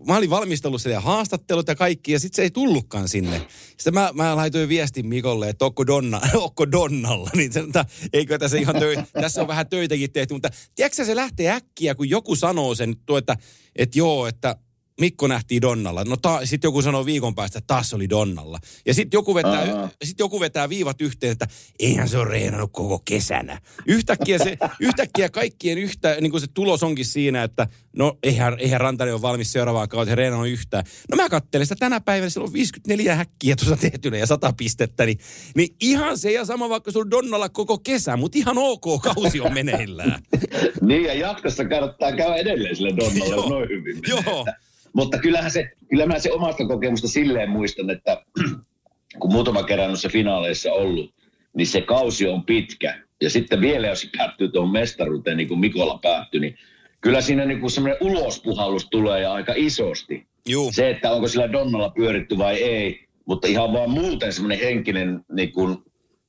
mä 0.07 0.17
olin 0.17 0.31
valmistellut 0.31 0.83
siellä 0.83 1.00
haastattelut 1.00 1.69
ja 1.69 1.75
kaikki, 1.75 2.12
ja 2.12 2.21
sitten 2.21 2.37
se 2.37 2.43
ei 2.43 2.50
tullutkaan 2.50 3.09
sinne. 3.09 3.43
Sitten 3.69 3.95
mä, 3.95 4.11
mä 4.14 4.37
laitoin 4.37 4.69
viestin 4.69 5.07
Mikolle, 5.07 5.49
että 5.49 5.64
onko, 5.64 5.87
Donna, 5.87 6.21
onko 6.35 6.73
Donnalla, 6.73 7.31
niin 7.35 7.53
se, 7.53 7.61
että 7.61 7.85
eikö 8.12 8.38
tässä 8.38 8.57
ihan 8.57 8.79
töi, 8.79 8.97
tässä 9.12 9.43
on 9.43 9.49
vähän 9.49 9.69
töitäkin 9.69 10.12
tehty, 10.12 10.35
mutta 10.35 10.49
tiedätkö 10.75 11.05
se 11.05 11.17
lähtee 11.17 11.50
äkkiä, 11.50 11.95
kun 11.95 12.11
joku 12.11 12.37
sanoo 12.37 12.75
sen, 12.75 12.97
tuo, 13.07 13.19
että, 13.19 13.37
että 13.76 13.99
joo, 13.99 14.26
että 14.26 14.57
Mikko 15.00 15.26
nähtiin 15.26 15.62
Donnalla. 15.62 16.04
No 16.04 16.16
ta, 16.16 16.46
sitten 16.46 16.68
joku 16.68 16.82
sanoo 16.82 17.06
viikon 17.06 17.34
päästä, 17.34 17.58
että 17.58 17.66
taas 17.66 17.94
oli 17.94 18.10
Donnalla. 18.10 18.58
Ja 18.86 18.94
sitten 18.94 19.18
joku, 19.18 19.34
vetää, 19.34 19.88
sit 20.04 20.18
joku 20.18 20.40
vetää 20.40 20.68
viivat 20.68 21.00
yhteen, 21.00 21.32
että 21.32 21.46
eihän 21.78 22.08
se 22.08 22.18
ole 22.18 22.28
reenannut 22.28 22.72
koko 22.72 23.02
kesänä. 23.04 23.60
Yhtäkkiä, 23.86 24.38
se, 24.38 24.58
yhtäkkiä 24.80 25.28
kaikkien 25.28 25.78
yhtä, 25.78 26.16
niin 26.20 26.30
kuin 26.30 26.40
se 26.40 26.46
tulos 26.54 26.82
onkin 26.82 27.04
siinä, 27.04 27.42
että 27.42 27.66
no 27.96 28.18
eihän, 28.22 28.56
eihän 28.58 28.80
Rantanen 28.80 29.14
ole 29.14 29.22
valmis 29.22 29.52
seuraavaan 29.52 29.88
kauteen 29.88 30.18
reenannut 30.18 30.48
yhtään. 30.48 30.84
No 31.10 31.16
mä 31.16 31.28
katselen 31.28 31.66
sitä 31.66 31.76
tänä 31.76 32.00
päivänä, 32.00 32.30
siellä 32.30 32.46
on 32.46 32.52
54 32.52 33.14
häkkiä 33.14 33.56
tuossa 33.56 33.76
tehtynä 33.76 34.16
ja 34.16 34.26
100 34.26 34.52
pistettä, 34.56 35.06
niin, 35.06 35.18
niin 35.56 35.76
ihan 35.80 36.18
se 36.18 36.32
ja 36.32 36.44
sama 36.44 36.68
vaikka 36.68 36.90
sulla 36.90 37.10
Donnalla 37.10 37.48
koko 37.48 37.78
kesä, 37.78 38.16
mutta 38.16 38.38
ihan 38.38 38.58
ok 38.58 39.02
kausi 39.02 39.40
on 39.40 39.54
meneillään. 39.54 40.22
Niin, 40.80 41.04
ja 41.04 41.14
jatkossa 41.14 41.64
kannattaa 41.64 42.12
käydä 42.12 42.36
edelleen 42.36 42.76
sille 42.76 42.96
Donnalle, 42.96 43.48
noin 43.54 43.68
hyvin. 43.68 44.00
Joo. 44.08 44.46
Mutta 44.94 45.18
kyllähän 45.18 45.50
se, 45.50 45.70
kyllä 45.90 46.06
mä 46.06 46.18
se 46.18 46.32
omasta 46.32 46.66
kokemusta 46.66 47.08
silleen 47.08 47.50
muistan, 47.50 47.90
että 47.90 48.24
kun 49.20 49.32
muutama 49.32 49.62
kerran 49.62 49.88
noissa 49.88 50.08
finaaleissa 50.08 50.72
ollut, 50.72 51.14
niin 51.56 51.66
se 51.66 51.80
kausi 51.80 52.28
on 52.28 52.44
pitkä. 52.44 53.00
Ja 53.20 53.30
sitten 53.30 53.60
vielä, 53.60 53.86
jos 53.86 54.00
se 54.00 54.08
päättyy 54.16 54.48
tuohon 54.48 54.72
mestaruuteen, 54.72 55.36
niin 55.36 55.48
kuin 55.48 55.60
Mikola 55.60 55.98
päättyi, 56.02 56.40
niin 56.40 56.56
kyllä 57.00 57.20
siinä 57.20 57.44
niin 57.44 57.70
semmoinen 57.70 57.98
ulospuhallus 58.00 58.88
tulee 58.90 59.20
ja 59.20 59.32
aika 59.32 59.52
isosti. 59.56 60.26
Juu. 60.48 60.72
Se, 60.72 60.90
että 60.90 61.10
onko 61.10 61.28
sillä 61.28 61.52
Donnalla 61.52 61.90
pyöritty 61.90 62.38
vai 62.38 62.56
ei, 62.56 63.08
mutta 63.26 63.48
ihan 63.48 63.72
vaan 63.72 63.90
muuten 63.90 64.32
semmoinen 64.32 64.58
henkinen 64.58 65.24
niin 65.32 65.52
kuin 65.52 65.78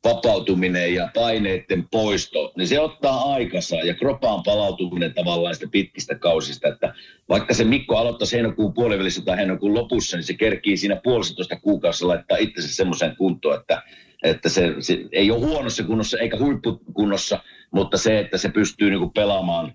vapautuminen 0.05 0.93
ja 0.93 1.09
paineiden 1.13 1.87
poisto, 1.91 2.53
niin 2.57 2.67
se 2.67 2.79
ottaa 2.79 3.33
aikansa 3.33 3.75
ja 3.75 3.93
kropaan 3.93 4.43
palautuminen 4.43 5.13
tavallaan 5.13 5.55
sitä 5.55 5.67
pitkistä 5.71 6.15
kausista, 6.15 6.67
että 6.67 6.93
vaikka 7.29 7.53
se 7.53 7.63
Mikko 7.63 7.97
aloittaisi 7.97 8.35
heinäkuun 8.35 8.73
puolivälissä 8.73 9.21
tai 9.21 9.37
heinäkuun 9.37 9.73
lopussa, 9.73 10.17
niin 10.17 10.23
se 10.23 10.33
kerkii 10.33 10.77
siinä 10.77 10.95
puolitoista 11.03 11.59
kuukaudessa 11.59 12.07
laittaa 12.07 12.37
itsensä 12.37 12.75
semmoiseen 12.75 13.15
kuntoon, 13.15 13.59
että, 13.59 13.83
että 14.23 14.49
se, 14.49 14.75
se, 14.79 15.05
ei 15.11 15.31
ole 15.31 15.45
huonossa 15.45 15.83
kunnossa 15.83 16.17
eikä 16.17 16.37
huippukunnossa, 16.37 17.39
mutta 17.71 17.97
se, 17.97 18.19
että 18.19 18.37
se 18.37 18.49
pystyy 18.49 18.89
niinku 18.89 19.09
pelaamaan 19.09 19.73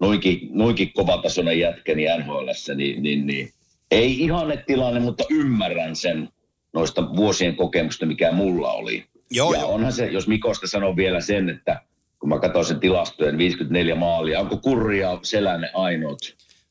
noinkin, 0.00 0.48
noinkin 0.50 0.92
kovatasoinen 0.92 1.58
jätkä 1.58 1.94
niin 1.94 2.10
NHLssä, 2.18 2.74
niin, 2.74 3.02
niin, 3.02 3.26
niin 3.26 3.50
ei 3.90 4.20
ihanne 4.20 4.64
tilanne, 4.66 5.00
mutta 5.00 5.24
ymmärrän 5.30 5.96
sen 5.96 6.28
noista 6.72 7.16
vuosien 7.16 7.56
kokemusta, 7.56 8.06
mikä 8.06 8.32
mulla 8.32 8.72
oli. 8.72 9.04
Joo, 9.32 9.54
ja 9.54 9.60
joo. 9.60 9.74
onhan 9.74 9.92
se, 9.92 10.06
jos 10.06 10.28
Mikosta 10.28 10.66
sanoo 10.66 10.96
vielä 10.96 11.20
sen, 11.20 11.48
että 11.48 11.82
kun 12.18 12.28
mä 12.28 12.38
katsoin 12.38 12.64
sen 12.64 12.80
tilastojen, 12.80 13.38
54 13.38 13.94
maalia, 13.94 14.40
onko 14.40 14.56
Kurria 14.56 15.18
Selänne 15.22 15.70
ainoat? 15.74 16.18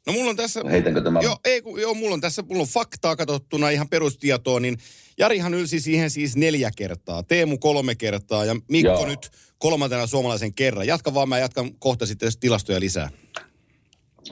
No 0.08 0.14
mulla 0.14 0.30
on 0.30 0.36
tässä... 0.36 0.62
Heitänkö 0.72 1.02
tämä? 1.02 1.20
Joo, 1.22 1.38
ei, 1.46 1.62
kun, 1.62 1.82
joo, 1.82 1.94
mulla 1.94 2.14
on 2.14 2.22
tässä, 2.22 2.42
mulla 2.42 2.62
on 2.62 2.68
faktaa 2.68 3.16
katsottuna 3.16 3.70
ihan 3.70 3.90
perustietoa, 3.90 4.60
niin 4.60 4.78
Jarihan 5.18 5.54
ylsi 5.54 5.80
siihen 5.80 6.10
siis 6.10 6.36
neljä 6.36 6.72
kertaa, 6.78 7.24
Teemu 7.24 7.58
kolme 7.58 7.96
kertaa 7.96 8.46
ja 8.46 8.56
Mikko 8.70 8.92
Joo. 8.92 9.06
nyt 9.06 9.30
kolmantena 9.58 10.08
suomalaisen 10.08 10.54
kerran. 10.54 10.88
Jatka 10.88 11.14
vaan, 11.14 11.30
mä 11.30 11.40
jatkan 11.40 11.72
kohta 11.80 12.06
sitten 12.06 12.32
tilastoja 12.40 12.80
lisää. 12.80 13.10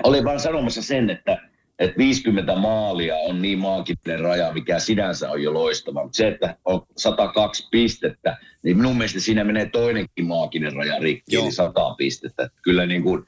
Olin 0.04 0.24
vaan 0.24 0.40
sanomassa 0.40 0.82
sen, 0.82 1.10
että, 1.10 1.50
että 1.80 1.98
50 1.98 2.56
maalia 2.56 3.16
on 3.16 3.42
niin 3.42 3.60
maaginen 3.60 4.20
raja, 4.20 4.54
mikä 4.54 4.80
sinänsä 4.80 5.32
on 5.32 5.44
jo 5.44 5.54
loistava. 5.54 6.04
Mutta 6.04 6.18
se, 6.18 6.28
että 6.28 6.58
on 6.66 6.82
102 6.98 7.68
pistettä, 7.72 8.38
niin 8.64 8.78
minun 8.78 8.98
mielestä 8.98 9.20
siinä 9.20 9.44
menee 9.44 9.70
toinenkin 9.70 10.26
maaginen 10.26 10.74
raja 10.74 11.00
rikki, 11.00 11.36
Joo. 11.36 11.44
eli 11.44 11.52
100 11.52 11.96
pistettä. 11.98 12.44
Että 12.44 12.60
Kyllä 12.62 12.86
niin 12.86 13.04
kuin, 13.04 13.28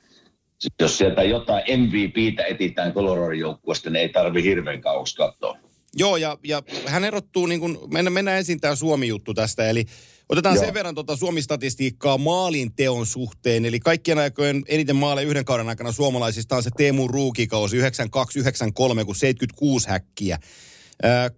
jos 0.81 0.97
sieltä 0.97 1.23
jotain 1.23 1.63
MVPtä 1.81 2.45
etitään 2.45 2.93
Coloradon 2.93 3.39
joukkueesta, 3.39 3.89
niin 3.89 4.01
ei 4.01 4.09
tarvi 4.09 4.43
hirveän 4.43 4.81
kauaksi 4.81 5.15
katsoa. 5.15 5.57
Joo, 5.93 6.17
ja, 6.17 6.37
ja 6.43 6.63
hän 6.85 7.03
erottuu, 7.03 7.45
niin 7.45 7.59
kuin, 7.59 7.77
mennään, 7.93 8.13
mennään 8.13 8.37
ensin 8.37 8.61
tämä 8.61 8.75
Suomi-juttu 8.75 9.33
tästä, 9.33 9.69
eli 9.69 9.85
otetaan 10.31 10.55
Joo. 10.55 10.65
sen 10.65 10.73
verran 10.73 10.95
tuota 10.95 11.15
Suomi-statistiikkaa 11.15 12.17
maalin 12.17 12.75
teon 12.75 13.05
suhteen, 13.05 13.65
eli 13.65 13.79
kaikkien 13.79 14.17
aikojen 14.17 14.63
eniten 14.67 14.95
maaleja 14.95 15.27
yhden 15.27 15.45
kauden 15.45 15.69
aikana 15.69 15.91
suomalaisista 15.91 16.55
on 16.55 16.63
se 16.63 16.69
Teemu 16.77 17.07
Ruukikausi 17.07 17.81
92-93, 17.81 19.05
kun 19.05 19.15
76 19.15 19.89
häkkiä. 19.89 20.39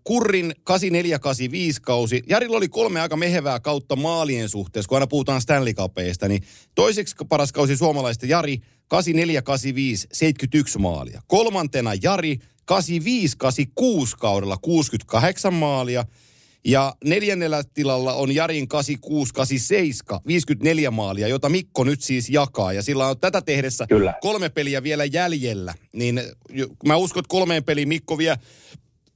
Kurrin 0.04 0.54
84-85 0.60 0.74
kausi. 1.82 2.24
Jarilla 2.30 2.58
oli 2.58 2.70
kolme 2.70 3.02
aika 3.02 3.18
mehevää 3.18 3.60
kautta 3.60 3.96
maalien 3.96 4.50
suhteessa, 4.50 4.90
kun 4.90 4.96
aina 4.96 5.08
puhutaan 5.08 5.42
Stanley 5.42 5.74
Cupeista, 5.74 6.28
niin 6.28 6.44
toiseksi 6.76 7.16
paras 7.30 7.52
kausi 7.52 7.78
suomalaista 7.78 8.26
Jari 8.26 8.58
84-85, 8.58 8.58
71 10.12 10.80
maalia. 10.80 11.22
Kolmantena 11.28 11.92
Jari 12.02 12.38
85-86 12.72 12.76
kaudella 14.20 14.58
68 14.58 15.54
maalia. 15.54 16.06
Ja 16.66 16.96
neljännellä 17.06 17.64
tilalla 17.74 18.14
on 18.14 18.36
Jarin 18.36 18.68
86-87, 20.16 20.20
54 20.28 20.92
maalia, 20.92 21.28
jota 21.28 21.50
Mikko 21.50 21.84
nyt 21.84 22.02
siis 22.02 22.30
jakaa. 22.30 22.74
Ja 22.74 22.82
sillä 22.84 23.08
on 23.08 23.20
tätä 23.20 23.42
tehdessä 23.42 23.86
Kyllä. 23.88 24.14
kolme 24.22 24.50
peliä 24.50 24.84
vielä 24.84 25.06
jäljellä. 25.06 25.74
Niin 25.94 26.22
mä 26.86 26.96
uskon, 26.96 27.20
että 27.20 27.30
kolmeen 27.30 27.64
peliin 27.64 27.88
Mikko 27.88 28.18
vie 28.18 28.36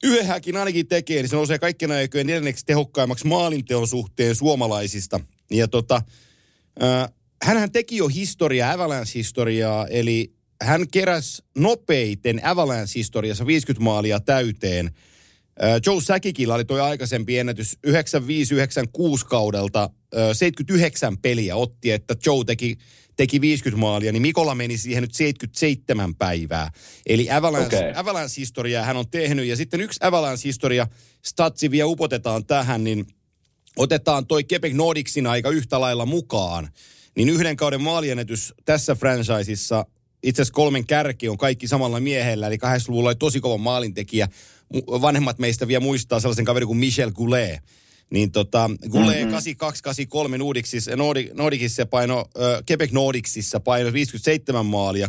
yhdenhäkin 0.03 0.57
ainakin 0.57 0.87
tekee, 0.87 1.21
niin 1.21 1.29
se 1.29 1.35
nousee 1.35 1.59
kaikkien 1.59 1.91
aikojen 1.91 2.27
neljänneksi 2.27 2.65
tehokkaimmaksi 2.65 3.27
maalinteon 3.27 3.87
suhteen 3.87 4.35
suomalaisista. 4.35 5.19
Ja 5.51 5.67
tota, 5.67 6.01
äh, 6.83 7.09
hänhän 7.43 7.71
teki 7.71 7.97
jo 7.97 8.07
historiaa, 8.07 8.71
Avalanche-historiaa, 8.71 9.87
eli 9.87 10.33
hän 10.61 10.87
keräsi 10.91 11.43
nopeiten 11.57 12.45
Avalanche-historiassa 12.45 13.45
50 13.45 13.83
maalia 13.83 14.19
täyteen. 14.19 14.91
Joe 15.85 16.01
Säkikillä 16.01 16.53
oli 16.53 16.65
tuo 16.65 16.81
aikaisempi 16.81 17.37
ennätys 17.37 17.77
95-96 17.87 19.25
kaudelta, 19.25 19.83
äh, 19.83 19.89
79 20.33 21.17
peliä 21.17 21.55
otti, 21.55 21.91
että 21.91 22.15
Joe 22.25 22.45
teki, 22.45 22.77
teki 23.15 23.41
50 23.41 23.79
maalia, 23.79 24.11
niin 24.11 24.21
Mikola 24.21 24.55
meni 24.55 24.77
siihen 24.77 25.03
nyt 25.03 25.13
77 25.13 26.15
päivää. 26.15 26.71
Eli 27.05 27.31
Avalanche, 27.31 27.77
Okei. 27.77 27.91
Avalanche-historiaa 27.95 28.85
hän 28.85 28.97
on 28.97 29.09
tehnyt, 29.09 29.45
ja 29.45 29.55
sitten 29.55 29.81
yksi 29.81 29.99
Avalanche-historia, 30.03 30.87
statsi 31.25 31.71
vielä 31.71 31.87
upotetaan 31.87 32.45
tähän, 32.45 32.83
niin 32.83 33.05
otetaan 33.77 34.27
toi 34.27 34.43
Quebec 34.51 34.73
Nordicsin 34.73 35.27
aika 35.27 35.49
yhtä 35.49 35.81
lailla 35.81 36.05
mukaan, 36.05 36.69
niin 37.15 37.29
yhden 37.29 37.55
kauden 37.55 37.81
maaliennätys 37.81 38.53
tässä 38.65 38.95
franchiseissa, 38.95 39.85
itse 40.23 40.41
asiassa 40.41 40.53
kolmen 40.53 40.87
kärki 40.87 41.29
on 41.29 41.37
kaikki 41.37 41.67
samalla 41.67 41.99
miehellä, 41.99 42.47
eli 42.47 42.55
80-luvulla 42.55 43.09
oli 43.09 43.15
tosi 43.15 43.39
kova 43.39 43.57
maalintekijä. 43.57 44.27
Vanhemmat 44.73 45.39
meistä 45.39 45.67
vielä 45.67 45.83
muistaa 45.83 46.19
sellaisen 46.19 46.45
kaverin 46.45 46.67
kuin 46.67 46.77
Michel 46.77 47.11
Goulet. 47.11 47.59
Niin 48.09 48.31
tota, 48.31 48.69
Goulet 48.89 49.23
mm-hmm. 49.23 50.33
82-83 50.33 50.37
Nordicsissa, 50.37 50.95
Nordi, 50.95 51.29
Nordicissa 51.33 51.85
paino, 51.85 52.19
äh, 52.19 52.63
Quebec 52.69 52.91
Nordicsissa 52.91 53.59
paino 53.59 53.93
57 53.93 54.65
maalia, 54.65 55.07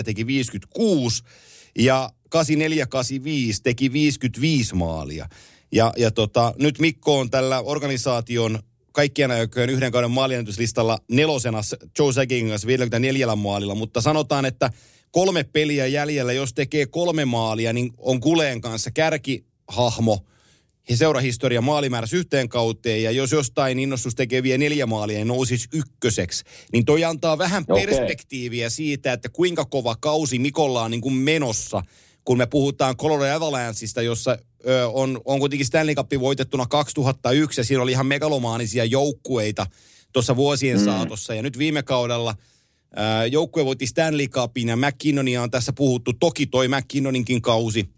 83-84 0.00 0.02
teki 0.04 0.26
56 0.26 1.22
ja 1.78 2.10
84-85 2.36 2.40
teki 3.62 3.92
55 3.92 4.74
maalia. 4.74 5.28
Ja, 5.72 5.92
ja 5.96 6.10
tota, 6.10 6.54
nyt 6.58 6.78
Mikko 6.78 7.18
on 7.18 7.30
tällä 7.30 7.60
organisaation 7.60 8.58
kaikkien 8.92 9.30
aikojen 9.30 9.70
yhden 9.70 9.92
kauden 9.92 10.10
maaliennetyslistalla 10.10 10.98
nelosena 11.10 11.60
Joe 11.98 12.12
Saggin 12.12 12.48
kanssa 12.48 12.66
54 12.66 13.36
maalilla, 13.36 13.74
mutta 13.74 14.00
sanotaan, 14.00 14.44
että 14.44 14.70
kolme 15.10 15.44
peliä 15.44 15.86
jäljellä, 15.86 16.32
jos 16.32 16.54
tekee 16.54 16.86
kolme 16.86 17.24
maalia, 17.24 17.72
niin 17.72 17.92
on 17.98 18.20
Kuleen 18.20 18.60
kanssa 18.60 18.90
kärkihahmo. 18.90 20.18
Ja 20.88 20.96
seurahistoria 20.96 21.60
maalimääräs 21.60 22.12
yhteen 22.12 22.48
kauteen, 22.48 23.02
ja 23.02 23.10
jos 23.10 23.32
jostain 23.32 23.78
innostus 23.78 24.14
tekee 24.14 24.42
vielä 24.42 24.58
neljä 24.58 24.86
maalia 24.86 25.18
ja 25.18 25.24
nousisi 25.24 25.68
ykköseksi, 25.72 26.44
niin 26.72 26.84
toi 26.84 27.04
antaa 27.04 27.38
vähän 27.38 27.64
Okei. 27.68 27.86
perspektiiviä 27.86 28.70
siitä, 28.70 29.12
että 29.12 29.28
kuinka 29.28 29.64
kova 29.64 29.96
kausi 30.00 30.38
Mikolla 30.38 30.82
on 30.82 30.90
niin 30.90 31.00
kuin 31.00 31.14
menossa, 31.14 31.82
kun 32.24 32.38
me 32.38 32.46
puhutaan 32.46 32.96
Colorado 32.96 33.36
Avalancheista, 33.36 34.02
jossa 34.02 34.38
ö, 34.68 34.88
on, 34.88 35.20
on 35.24 35.40
kuitenkin 35.40 35.66
Stanley 35.66 35.94
Cup 35.94 36.10
voitettuna 36.20 36.66
2001, 36.66 37.60
ja 37.60 37.64
siinä 37.64 37.82
oli 37.82 37.92
ihan 37.92 38.06
megalomaanisia 38.06 38.84
joukkueita 38.84 39.66
tuossa 40.12 40.36
vuosien 40.36 40.78
mm. 40.78 40.84
saatossa, 40.84 41.34
ja 41.34 41.42
nyt 41.42 41.58
viime 41.58 41.82
kaudella 41.82 42.34
joukkue 43.30 43.64
voitti 43.64 43.86
Stanley 43.86 44.26
Cupin, 44.28 44.68
ja 44.68 44.76
McKinnonia 44.76 45.42
on 45.42 45.50
tässä 45.50 45.72
puhuttu. 45.72 46.12
Toki 46.12 46.46
toi 46.46 46.68
McKinnoninkin 46.68 47.42
kausi 47.42 47.88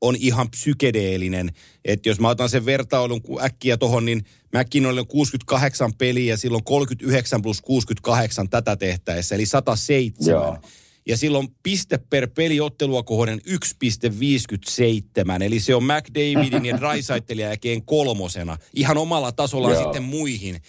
on 0.00 0.16
ihan 0.18 0.50
psykedeellinen. 0.50 1.52
Että 1.84 2.08
jos 2.08 2.20
mä 2.20 2.28
otan 2.28 2.48
sen 2.48 2.66
vertailun 2.66 3.22
äkkiä 3.42 3.76
tohon, 3.76 4.04
niin 4.04 4.24
McKinnonilla 4.54 5.00
on 5.00 5.06
68 5.06 5.94
peliä, 5.94 6.36
silloin 6.36 6.64
39 6.64 7.42
plus 7.42 7.60
68 7.60 8.48
tätä 8.48 8.76
tehtäessä, 8.76 9.34
eli 9.34 9.46
107. 9.46 10.12
Joo. 10.26 10.58
Ja 11.06 11.16
silloin 11.16 11.48
piste 11.62 11.98
per 11.98 12.28
peli 12.34 12.60
ottelua 12.60 13.02
kohden 13.02 13.40
1,57. 13.48 15.42
Eli 15.42 15.60
se 15.60 15.74
on 15.74 15.84
McDavidin 15.84 16.66
ja 16.66 16.78
Drysaitelin 16.80 17.42
jälkeen 17.42 17.84
kolmosena. 17.84 18.56
Ihan 18.74 18.98
omalla 18.98 19.32
tasollaan 19.32 19.74
Joo. 19.74 19.82
sitten 19.82 20.02
muihin. 20.02 20.60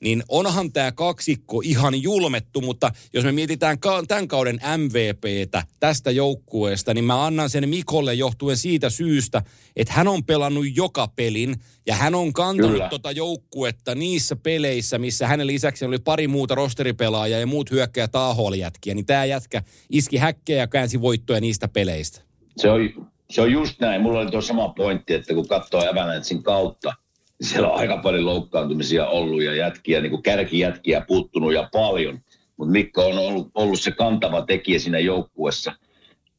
Niin 0.00 0.22
onhan 0.28 0.72
tämä 0.72 0.92
kaksikko 0.92 1.60
ihan 1.64 2.02
julmettu, 2.02 2.60
mutta 2.60 2.90
jos 3.12 3.24
me 3.24 3.32
mietitään 3.32 3.78
ka- 3.78 4.04
tämän 4.08 4.28
kauden 4.28 4.60
MVPtä 4.76 5.62
tästä 5.80 6.10
joukkueesta, 6.10 6.94
niin 6.94 7.04
mä 7.04 7.26
annan 7.26 7.50
sen 7.50 7.68
Mikolle 7.68 8.14
johtuen 8.14 8.56
siitä 8.56 8.90
syystä, 8.90 9.42
että 9.76 9.92
hän 9.92 10.08
on 10.08 10.24
pelannut 10.24 10.66
joka 10.74 11.08
pelin 11.16 11.54
ja 11.86 11.94
hän 11.94 12.14
on 12.14 12.32
kantanut 12.32 12.72
Kyllä. 12.72 12.88
tota 12.88 13.10
joukkuetta 13.10 13.94
niissä 13.94 14.36
peleissä, 14.36 14.98
missä 14.98 15.26
hänen 15.26 15.46
lisäksi 15.46 15.84
oli 15.84 15.98
pari 15.98 16.28
muuta 16.28 16.54
rosteripelaajaa 16.54 17.40
ja 17.40 17.46
muut 17.46 17.70
hyökkäjä 17.70 18.08
jätkiä, 18.58 18.94
niin 18.94 19.06
tämä 19.06 19.24
jätkä 19.24 19.62
iski 19.90 20.16
häkkejä 20.16 20.58
ja 20.58 20.66
käänsi 20.66 21.00
voittoja 21.00 21.40
niistä 21.40 21.68
peleistä. 21.68 22.20
Se 22.56 22.70
on, 22.70 23.08
se 23.30 23.40
on 23.40 23.52
just 23.52 23.80
näin. 23.80 24.02
Mulla 24.02 24.20
oli 24.20 24.30
tuo 24.30 24.40
sama 24.40 24.68
pointti, 24.68 25.14
että 25.14 25.34
kun 25.34 25.48
katsoo 25.48 25.80
Avalanchein 25.80 26.42
kautta, 26.42 26.92
siellä 27.40 27.68
on 27.68 27.78
aika 27.78 27.96
paljon 27.96 28.24
loukkaantumisia 28.24 29.06
ollut 29.06 29.42
ja 29.42 29.54
jätkiä, 29.54 30.00
niin 30.00 30.10
kuin 30.10 30.22
kärkijätkiä 30.22 31.04
puuttunut 31.08 31.54
ja 31.54 31.68
paljon. 31.72 32.18
Mutta 32.56 32.72
Mikko 32.72 33.06
on 33.06 33.18
ollut, 33.18 33.50
ollut, 33.54 33.80
se 33.80 33.90
kantava 33.90 34.42
tekijä 34.42 34.78
siinä 34.78 34.98
joukkuessa. 34.98 35.72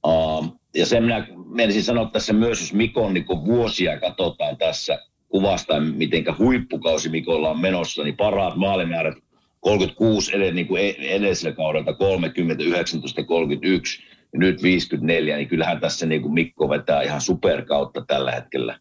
Uh, 0.08 0.60
ja 0.76 0.86
sen 0.86 1.04
minä 1.04 1.28
menisin 1.46 1.84
sanoa 1.84 2.10
tässä 2.14 2.34
myös, 2.34 2.62
jos 2.62 2.74
Mikon 2.74 3.14
niin 3.14 3.26
vuosia 3.46 4.00
katsotaan 4.00 4.58
tässä 4.58 5.00
kuvasta, 5.30 5.80
miten 5.80 6.26
huippukausi 6.38 7.10
Mikolla 7.10 7.50
on 7.50 7.60
menossa, 7.60 8.04
niin 8.04 8.18
parhaat 8.18 8.56
maalimäärät 8.56 9.16
36 9.60 10.36
edellä, 10.36 10.54
niin 10.54 10.68
kuin 10.68 10.82
e- 10.82 11.16
edellisellä 11.16 11.56
kaudelta 11.56 11.94
30, 11.94 12.64
19, 12.64 13.24
31 13.24 14.04
ja 14.34 14.40
nyt 14.40 14.64
54, 14.64 15.38
niin 15.38 15.48
kyllähän 15.48 15.80
tässä 15.80 16.06
niin 16.06 16.22
kuin 16.22 16.34
Mikko 16.34 16.70
vetää 16.70 17.02
ihan 17.02 17.22
superkautta 17.22 18.06
tällä 18.08 18.32
hetkellä. 18.32 18.80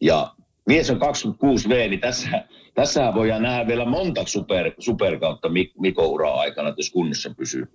Ja 0.00 0.34
mies 0.68 0.90
on 0.90 0.96
26V, 0.96 1.88
niin 1.88 2.00
tässä, 2.00 2.44
tässähän 2.74 3.14
voidaan 3.14 3.42
nähdä 3.42 3.66
vielä 3.66 3.84
monta 3.84 4.26
super, 4.26 4.72
superkautta 4.78 5.48
Mik- 5.48 5.80
Mikko 5.80 6.06
uraa 6.06 6.40
aikana, 6.40 6.74
jos 6.76 6.90
kunnossa 6.90 7.34
pysyy. 7.36 7.66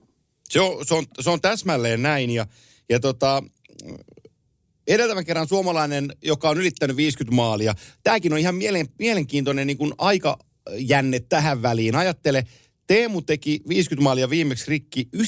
Se 0.50 0.62
on, 0.62 0.86
se 0.86 0.94
on, 0.94 1.06
se 1.22 1.30
on 1.30 1.42
täsmälleen 1.42 2.02
näin 2.02 2.30
ja, 2.30 2.46
ja 2.90 3.00
tota, 3.00 3.44
edeltävän 4.88 5.26
kerran 5.26 5.48
suomalainen, 5.48 6.16
joka 6.24 6.50
on 6.50 6.58
ylittänyt 6.58 6.98
50 6.98 7.36
maalia. 7.36 7.74
Tämäkin 8.04 8.34
on 8.34 8.40
ihan 8.40 8.56
mielen, 8.56 8.88
mielenkiintoinen 9.00 9.68
niin 9.68 9.78
kuin 9.78 9.94
aikajänne 9.98 11.20
tähän 11.20 11.62
väliin. 11.62 11.96
Ajattele, 11.96 12.44
Teemu 12.88 13.22
teki 13.22 13.62
50 13.70 14.04
maalia 14.04 14.30
viimeksi 14.30 14.72
rikki 14.72 15.08
97-98 15.18 15.20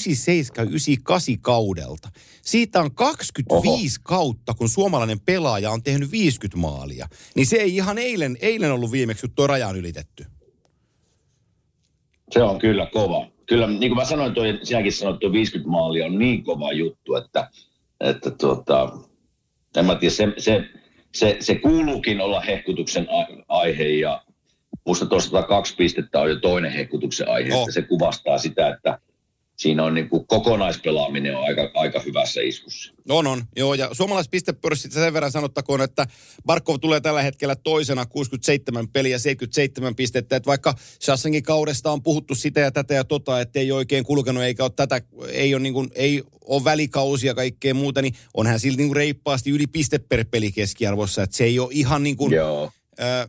kaudelta. 1.40 2.08
Siitä 2.42 2.80
on 2.80 2.94
25 2.94 3.98
Oho. 3.98 4.02
kautta, 4.02 4.54
kun 4.54 4.68
suomalainen 4.68 5.20
pelaaja 5.20 5.70
on 5.70 5.82
tehnyt 5.82 6.10
50 6.10 6.58
maalia. 6.58 7.08
Niin 7.34 7.46
se 7.46 7.56
ei 7.56 7.76
ihan 7.76 7.98
eilen, 7.98 8.36
eilen 8.40 8.72
ollut 8.72 8.92
viimeksi, 8.92 9.26
kun 9.26 9.34
tuo 9.34 9.46
raja 9.46 9.68
on 9.68 9.76
ylitetty. 9.76 10.24
Se 12.30 12.42
on 12.42 12.58
kyllä 12.58 12.86
kova. 12.86 13.26
Kyllä, 13.46 13.66
niin 13.66 13.80
kuin 13.80 13.96
mä 13.96 14.04
sanoin, 14.04 14.34
toi, 14.34 14.58
sinäkin 14.62 14.92
sanoit, 14.92 15.20
tuo 15.20 15.32
50 15.32 15.70
maalia 15.70 16.06
on 16.06 16.18
niin 16.18 16.44
kova 16.44 16.72
juttu, 16.72 17.14
että, 17.14 17.50
että 18.00 18.30
tuota, 18.30 18.98
en 19.76 19.86
mä 19.86 19.94
tiedä, 19.94 20.14
se, 20.14 20.32
se, 20.38 20.64
se, 21.14 21.36
se 21.40 21.54
kuuluukin 21.54 22.20
olla 22.20 22.40
hehkutuksen 22.40 23.06
aihe 23.48 23.84
ja 23.84 24.22
musta 24.86 25.06
tuosta 25.06 25.42
kaksi 25.42 25.74
pistettä 25.76 26.20
on 26.20 26.30
jo 26.30 26.36
toinen 26.36 26.72
hehkutuksen 26.72 27.28
aihe, 27.28 27.54
oh. 27.54 27.60
että 27.60 27.72
se 27.72 27.82
kuvastaa 27.82 28.38
sitä, 28.38 28.68
että 28.68 28.98
siinä 29.56 29.84
on 29.84 29.94
niin 29.94 30.08
kuin 30.08 30.26
kokonaispelaaminen 30.26 31.36
on 31.36 31.44
aika, 31.44 31.70
aika 31.74 32.00
hyvässä 32.00 32.40
iskussa. 32.40 32.92
On, 33.08 33.26
on. 33.26 33.44
Joo, 33.56 33.74
ja 33.74 33.88
suomalaispistepörssistä 33.92 35.00
sen 35.00 35.12
verran 35.12 35.32
sanottakoon, 35.32 35.80
että 35.80 36.06
Barkov 36.46 36.76
tulee 36.80 37.00
tällä 37.00 37.22
hetkellä 37.22 37.56
toisena 37.56 38.06
67 38.06 38.88
peliä, 38.88 39.18
77 39.18 39.94
pistettä. 39.94 40.36
Että 40.36 40.46
vaikka 40.46 40.74
Sassenkin 41.00 41.42
kaudesta 41.42 41.92
on 41.92 42.02
puhuttu 42.02 42.34
sitä 42.34 42.60
ja 42.60 42.70
tätä 42.70 42.94
ja 42.94 43.04
tota, 43.04 43.40
että 43.40 43.60
ei 43.60 43.72
oikein 43.72 44.04
kulkenut 44.04 44.42
eikä 44.42 44.64
ole 44.64 44.72
tätä, 44.76 45.00
ei 45.28 45.54
ole, 45.54 45.62
niin 45.62 45.74
kuin, 45.74 45.88
ei 45.94 46.22
ole 46.44 46.64
välikausia 46.64 47.30
ja 47.30 47.34
kaikkea 47.34 47.74
muuta, 47.74 48.02
niin 48.02 48.14
on 48.34 48.46
hän 48.46 48.60
silti 48.60 48.76
niin 48.76 48.88
kuin 48.88 48.96
reippaasti 48.96 49.50
yli 49.50 49.66
piste 49.66 49.98
per 49.98 50.24
peli 50.30 50.52
keskiarvossa. 50.52 51.22
Että 51.22 51.36
se 51.36 51.44
ei 51.44 51.58
ole 51.58 51.68
ihan 51.72 52.02
niin 52.02 52.16
kuin, 52.16 52.32
Joo. 52.32 52.70
Äh, 53.00 53.28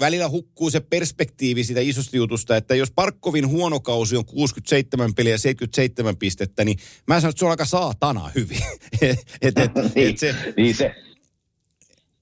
välillä 0.00 0.28
hukkuu 0.28 0.70
se 0.70 0.80
perspektiivi 0.80 1.64
sitä 1.64 1.80
isosta 1.80 2.16
jutusta, 2.16 2.56
että 2.56 2.74
jos 2.74 2.90
Parkkovin 2.90 3.48
huono 3.48 3.80
kausi 3.80 4.16
on 4.16 4.24
67 4.24 5.14
peliä 5.14 5.34
ja 5.34 5.38
77 5.38 6.16
pistettä, 6.16 6.64
niin 6.64 6.78
mä 7.06 7.20
sanon, 7.20 7.30
että 7.30 7.38
se 7.38 7.44
on 7.44 7.50
aika 7.50 7.64
saatana 7.64 8.30
hyvin. 8.34 8.62
et, 9.02 9.18
et, 9.42 9.70
niin, 9.94 10.10
et 10.10 10.18
se, 10.18 10.34
niin, 10.56 10.74
se, 10.74 10.94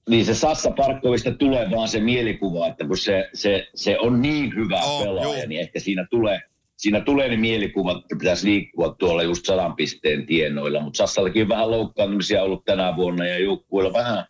niin 0.09 0.25
se 0.25 0.33
Sassa 0.35 0.71
Parkkovista 0.71 1.31
tulee 1.31 1.71
vaan 1.71 1.87
se 1.87 1.99
mielikuva, 1.99 2.67
että 2.67 2.87
kun 2.87 2.97
se, 2.97 3.29
se, 3.33 3.67
se 3.75 3.99
on 3.99 4.21
niin 4.21 4.55
hyvä 4.55 4.81
Oh, 4.83 5.03
pelaaja, 5.03 5.37
joo. 5.37 5.47
niin 5.47 5.61
ehkä 5.61 5.79
siinä 5.79 6.07
tulee, 6.09 6.39
siinä 6.77 7.01
tulee 7.01 7.29
ne 7.29 7.37
mielikuvat, 7.37 7.97
että 7.97 8.15
pitäisi 8.19 8.47
liikkua 8.47 8.95
tuolla 8.99 9.23
just 9.23 9.45
sadan 9.45 9.75
pisteen 9.75 10.25
tienoilla. 10.25 10.81
Mutta 10.81 10.97
Sassallakin 10.97 11.41
on 11.41 11.49
vähän 11.49 11.71
loukkaantumisia 11.71 12.43
ollut 12.43 12.65
tänä 12.65 12.95
vuonna 12.95 13.25
ja 13.25 13.39
joukkueella 13.39 13.93
vähän, 13.93 14.25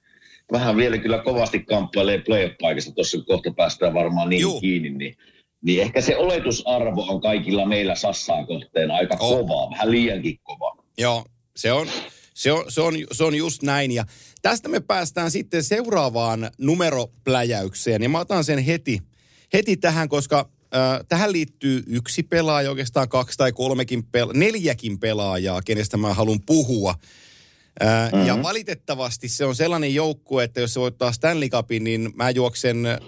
vähän 0.52 0.78
vielä 0.78 0.98
kyllä 0.98 1.18
kovasti 1.18 1.60
kamppailee 1.60 2.18
playoff-paikasta. 2.18 2.92
Tuossa 2.92 3.18
kohta 3.28 3.52
päästään 3.52 3.94
varmaan 3.94 4.30
niin 4.30 4.42
Juu. 4.42 4.62
kiinni, 4.62 4.90
niin, 4.90 5.16
niin 5.62 5.82
ehkä 5.82 6.02
se 6.02 6.18
oletusarvo 6.18 7.06
on 7.10 7.22
kaikilla 7.22 7.66
meillä 7.66 7.96
Sassaan 7.96 8.48
kohteen 8.48 8.92
aika 8.92 9.18
On. 9.20 9.38
kovaa, 9.48 9.72
vähän 9.72 9.92
liiankin 9.92 10.40
kova. 10.44 10.84
Joo, 10.98 11.26
se 11.56 11.72
on, 11.72 11.88
se, 12.34 12.52
on, 12.52 12.66
se, 12.68 12.82
on, 12.82 12.94
se 13.12 13.24
on 13.24 13.36
just 13.36 13.64
näin. 13.64 13.92
Ja 13.92 14.06
tästä 14.42 14.70
me 14.70 14.80
päästään 14.80 15.32
sitten 15.32 15.64
seuraavaan 15.64 16.52
numeropläjäykseen. 16.58 18.04
Ja 18.04 18.10
mä 18.10 18.20
otan 18.20 18.44
sen 18.44 18.60
heti, 18.60 19.00
heti 19.54 19.78
tähän, 19.78 20.10
koska 20.10 20.50
äh, 20.76 21.00
tähän 21.10 21.32
liittyy 21.32 21.84
yksi 21.88 22.24
pelaaja, 22.24 22.70
oikeastaan 22.70 23.10
kaksi 23.10 23.38
tai 23.38 23.52
kolmekin, 23.52 24.04
pela- 24.04 24.38
neljäkin 24.38 25.00
pelaajaa, 25.00 25.62
kenestä 25.62 25.98
mä 25.98 26.14
haluan 26.14 26.40
puhua. 26.46 26.96
Mm-hmm. 27.80 28.28
Ja 28.28 28.44
valitettavasti 28.44 29.30
se 29.30 29.46
on 29.46 29.56
sellainen 29.56 29.96
joukkue, 29.96 30.44
että 30.44 30.62
jos 30.62 30.74
se 30.74 30.80
voittaa 30.80 31.12
Stanley 31.12 31.50
Cupin, 31.50 31.84
niin 31.84 32.12
mä 32.16 32.30
juoksen, 32.30 32.86
äh, 32.86 33.00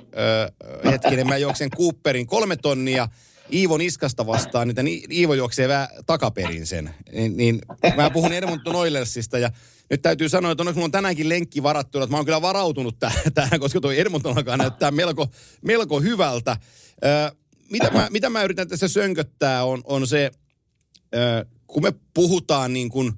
hetkinen, 0.91 1.27
mä 1.27 1.37
juoksen 1.37 1.69
Cooperin 1.69 2.27
kolme 2.27 2.55
tonnia 2.55 3.07
Iivo 3.53 3.77
Niskasta 3.77 4.27
vastaan, 4.27 4.67
niin 4.67 5.11
Iivo 5.11 5.33
juoksee 5.33 5.67
vähän 5.67 5.87
takaperin 6.05 6.65
sen. 6.65 6.89
Niin, 7.13 7.37
niin 7.37 7.61
mä 7.95 8.09
puhun 8.09 8.33
Edmonton 8.33 8.75
Oilersista 8.75 9.39
ja 9.39 9.51
nyt 9.89 10.01
täytyy 10.01 10.29
sanoa, 10.29 10.51
että 10.51 10.61
onneksi 10.61 10.77
mulla 10.77 10.85
on 10.85 10.91
tänäänkin 10.91 11.29
lenkki 11.29 11.63
varattuna, 11.63 12.03
että 12.03 12.11
mä 12.11 12.17
oon 12.17 12.25
kyllä 12.25 12.41
varautunut 12.41 12.99
tähän, 12.99 13.33
tähän 13.33 13.59
koska 13.59 13.81
toi 13.81 13.99
Edmonton 13.99 14.37
alkaa 14.37 14.57
näyttää 14.57 14.91
melko, 14.91 15.27
melko 15.61 15.99
hyvältä. 15.99 16.57
Ö, 17.05 17.35
mitä, 17.69 17.91
mä, 17.91 18.07
mitä 18.11 18.29
mä 18.29 18.43
yritän 18.43 18.67
tässä 18.67 18.87
sönköttää 18.87 19.63
on, 19.63 19.81
on 19.83 20.07
se, 20.07 20.31
ö, 21.15 21.45
kun 21.67 21.83
me 21.83 21.93
puhutaan 22.13 22.73
niin 22.73 22.89
kuin 22.89 23.13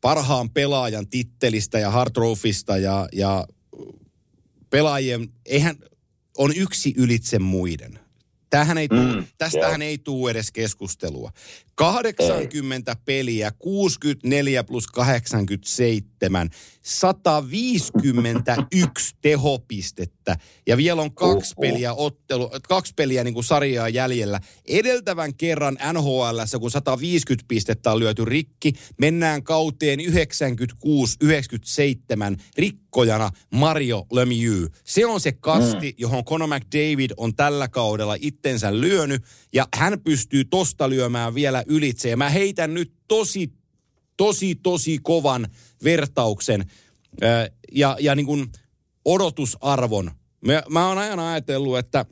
parhaan 0.00 0.50
pelaajan 0.50 1.08
tittelistä 1.08 1.78
ja 1.78 1.90
Hard 1.90 2.12
Trophysta 2.12 2.76
ja, 2.76 3.08
ja 3.12 3.46
pelaajien, 4.70 5.28
eihän, 5.46 5.76
on 6.38 6.52
yksi 6.56 6.94
ylitse 6.96 7.38
muiden. 7.38 7.98
Tähän 8.50 8.78
ei 8.78 8.88
tuu, 8.88 8.98
mm, 8.98 9.24
tästähän 9.38 9.82
ei 9.82 9.98
tule 9.98 10.30
edes 10.30 10.52
keskustelua. 10.52 11.30
80 11.74 12.96
peliä, 13.04 13.52
64 13.58 14.64
plus 14.64 14.86
87, 14.86 16.50
151 16.82 19.16
tehopistettä 19.20 20.36
ja 20.66 20.76
vielä 20.76 21.02
on 21.02 21.14
kaksi 21.14 21.54
peliä 21.60 21.94
ottelu, 21.94 22.50
kaksi 22.68 22.92
peliä 22.96 23.24
niin 23.24 23.34
kuin 23.34 23.44
sarjaa 23.44 23.88
jäljellä. 23.88 24.40
Edeltävän 24.68 25.34
kerran 25.34 25.78
NHL, 25.92 26.38
kun 26.60 26.70
150 26.70 27.44
pistettä 27.48 27.92
on 27.92 27.98
lyöty 27.98 28.24
rikki, 28.24 28.72
mennään 28.98 29.42
kauteen 29.42 30.00
96-97 30.00 30.04
rikkojana 32.58 33.30
Mario 33.54 34.06
Lemieux. 34.12 34.70
Se 34.84 35.06
on 35.06 35.20
se 35.20 35.32
kasti, 35.32 35.94
johon 35.98 36.24
Conor 36.24 36.48
McDavid 36.48 37.10
on 37.16 37.36
tällä 37.36 37.68
kaudella 37.68 38.16
itsensä 38.20 38.80
lyönyt 38.80 39.22
ja 39.52 39.68
hän 39.76 40.00
pystyy 40.00 40.44
tosta 40.44 40.90
lyömään 40.90 41.34
vielä 41.34 41.62
ylitse. 41.66 42.08
Ja 42.08 42.16
mä 42.16 42.28
heitän 42.28 42.74
nyt 42.74 42.92
tosi, 43.08 43.52
tosi, 44.16 44.54
tosi 44.54 44.98
kovan 45.02 45.46
vertauksen 45.84 46.70
ja, 47.72 47.96
ja 48.00 48.14
niin 48.14 48.26
kuin 48.26 48.46
odotusarvon. 49.04 50.10
Mä, 50.46 50.62
mä 50.68 50.88
oon 50.88 50.98
aina 50.98 51.32
ajatellut, 51.32 51.78
että 51.78 52.04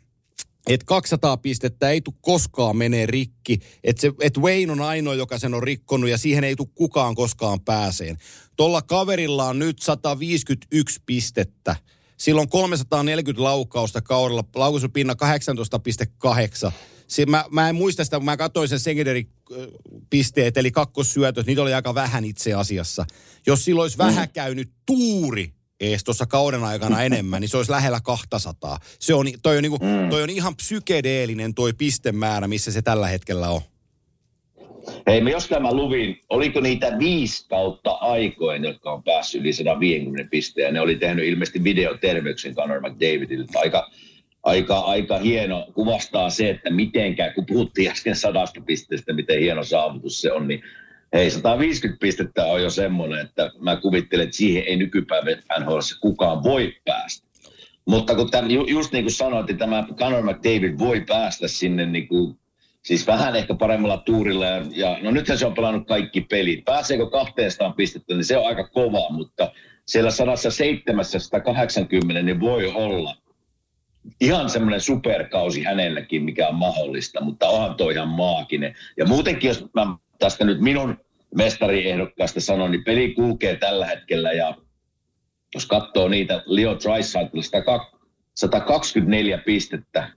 että 0.66 0.86
200 0.86 1.36
pistettä 1.36 1.90
ei 1.90 2.00
tule 2.00 2.14
koskaan 2.20 2.76
menee 2.76 3.06
rikki. 3.06 3.60
Että 3.84 4.06
et 4.20 4.38
Wayne 4.38 4.72
on 4.72 4.80
ainoa, 4.80 5.14
joka 5.14 5.38
sen 5.38 5.54
on 5.54 5.62
rikkonut 5.62 6.10
ja 6.10 6.18
siihen 6.18 6.44
ei 6.44 6.56
tule 6.56 6.68
kukaan 6.74 7.14
koskaan 7.14 7.60
pääseen. 7.60 8.16
Tuolla 8.56 8.82
kaverilla 8.82 9.44
on 9.44 9.58
nyt 9.58 9.78
151 9.78 11.00
pistettä. 11.06 11.76
Silloin 12.16 12.48
340 12.48 13.42
laukausta 13.42 14.02
kaudella, 14.02 14.44
laukaisupinna 14.54 15.14
18,8. 16.66 16.72
Se, 17.08 17.26
mä, 17.26 17.44
mä 17.50 17.68
en 17.68 17.74
muista 17.74 18.04
sitä, 18.04 18.16
kun 18.16 18.24
mä 18.24 18.36
katsoin 18.36 18.68
sen 18.68 18.80
secondary 18.80 19.22
pisteet, 20.10 20.56
eli 20.56 20.70
kakkossyötöt, 20.70 21.46
niitä 21.46 21.62
oli 21.62 21.74
aika 21.74 21.94
vähän 21.94 22.24
itse 22.24 22.54
asiassa. 22.54 23.06
Jos 23.46 23.64
sillä 23.64 23.82
olisi 23.82 23.98
vähän 23.98 24.28
käynyt 24.32 24.70
tuuri, 24.86 25.52
ees 25.80 26.04
tuossa 26.04 26.26
kauden 26.26 26.64
aikana 26.64 27.02
enemmän, 27.08 27.40
niin 27.40 27.48
se 27.48 27.56
olisi 27.56 27.70
lähellä 27.70 28.00
200. 28.00 28.78
Se 28.98 29.14
on, 29.14 29.26
toi, 29.42 29.56
on 29.56 29.62
niinku, 29.62 29.78
Mm. 29.78 30.08
toi 30.10 30.22
on 30.22 30.30
ihan 30.30 30.56
psykedeellinen 30.56 31.54
toi 31.54 31.72
pistemäärä, 31.72 32.48
missä 32.48 32.72
se 32.72 32.82
tällä 32.82 33.06
hetkellä 33.08 33.48
on. 33.48 33.60
Hei, 35.06 35.20
me 35.20 35.30
jostain 35.30 35.62
mä 35.62 35.72
luvin, 35.72 36.20
oliko 36.28 36.60
niitä 36.60 36.98
viisi 36.98 37.46
kautta 37.48 37.90
aikoin, 37.90 38.64
jotka 38.64 38.92
on 38.92 39.02
päässyt 39.02 39.40
yli 39.40 39.52
150 39.52 40.30
pisteen. 40.30 40.74
Ne 40.74 40.80
oli 40.80 40.96
tehnyt 40.96 41.24
ilmeisesti 41.24 41.64
videoterveyksen 41.64 42.54
Conor 42.54 42.80
McDavidille. 42.80 43.46
Aika, 43.54 43.90
aika, 44.46 44.78
aika 44.78 45.18
hieno, 45.18 45.66
kuvastaa 45.74 46.30
se, 46.30 46.50
että 46.50 46.70
mitenkään, 46.70 47.34
kun 47.34 47.46
puhuttiin 47.46 47.90
äsken 47.90 48.16
sadasta 48.16 48.60
pisteestä, 48.66 49.12
miten 49.12 49.40
hieno 49.40 49.64
saavutus 49.64 50.20
se 50.20 50.32
on, 50.32 50.48
niin 50.48 50.62
hei, 51.12 51.30
150 51.30 52.00
pistettä 52.00 52.44
on 52.44 52.62
jo 52.62 52.70
semmoinen, 52.70 53.18
että 53.18 53.50
mä 53.58 53.76
kuvittelen, 53.76 54.24
että 54.24 54.36
siihen 54.36 54.64
ei 54.66 54.76
nykypäivän 54.76 55.42
NHL 55.60 55.78
kukaan 56.00 56.42
voi 56.42 56.76
päästä. 56.84 57.26
Mutta 57.88 58.14
kun 58.14 58.30
tämän, 58.30 58.50
ju, 58.50 58.66
just 58.66 58.92
niin 58.92 59.04
kuin 59.04 59.12
sanoit, 59.12 59.50
että 59.50 59.64
tämä 59.64 59.86
Conor 59.94 60.22
McDavid 60.22 60.78
voi 60.78 61.04
päästä 61.08 61.48
sinne 61.48 61.86
niin 61.86 62.08
kuin, 62.08 62.38
siis 62.82 63.06
vähän 63.06 63.36
ehkä 63.36 63.54
paremmalla 63.54 63.96
tuurilla. 63.96 64.46
Ja, 64.46 64.62
ja 64.74 64.98
no 65.02 65.10
nythän 65.10 65.38
se 65.38 65.46
on 65.46 65.54
pelannut 65.54 65.86
kaikki 65.86 66.20
pelit. 66.20 66.64
Pääseekö 66.64 67.10
200 67.10 67.72
pistettä, 67.72 68.14
niin 68.14 68.24
se 68.24 68.36
on 68.36 68.46
aika 68.46 68.68
kova, 68.68 69.10
mutta 69.10 69.52
siellä 69.86 70.10
170-180 70.10 72.22
niin 72.22 72.40
voi 72.40 72.66
olla 72.66 73.16
ihan 74.20 74.50
semmoinen 74.50 74.80
superkausi 74.80 75.62
hänelläkin, 75.62 76.24
mikä 76.24 76.48
on 76.48 76.54
mahdollista, 76.54 77.24
mutta 77.24 77.48
onhan 77.48 77.74
toi 77.74 77.94
ihan 77.94 78.08
maaginen. 78.08 78.74
Ja 78.96 79.06
muutenkin, 79.06 79.48
jos 79.48 79.64
mä 79.74 79.96
tästä 80.18 80.44
nyt 80.44 80.60
minun 80.60 80.96
mestariehdokkaasta 81.34 82.40
sanon, 82.40 82.70
niin 82.70 82.84
peli 82.84 83.14
kulkee 83.14 83.56
tällä 83.56 83.86
hetkellä 83.86 84.32
ja 84.32 84.54
jos 85.54 85.66
katsoo 85.66 86.08
niitä, 86.08 86.42
Leo 86.46 86.76
Draisaitl 86.84 87.38
124 88.34 89.38
pistettä, 89.38 90.08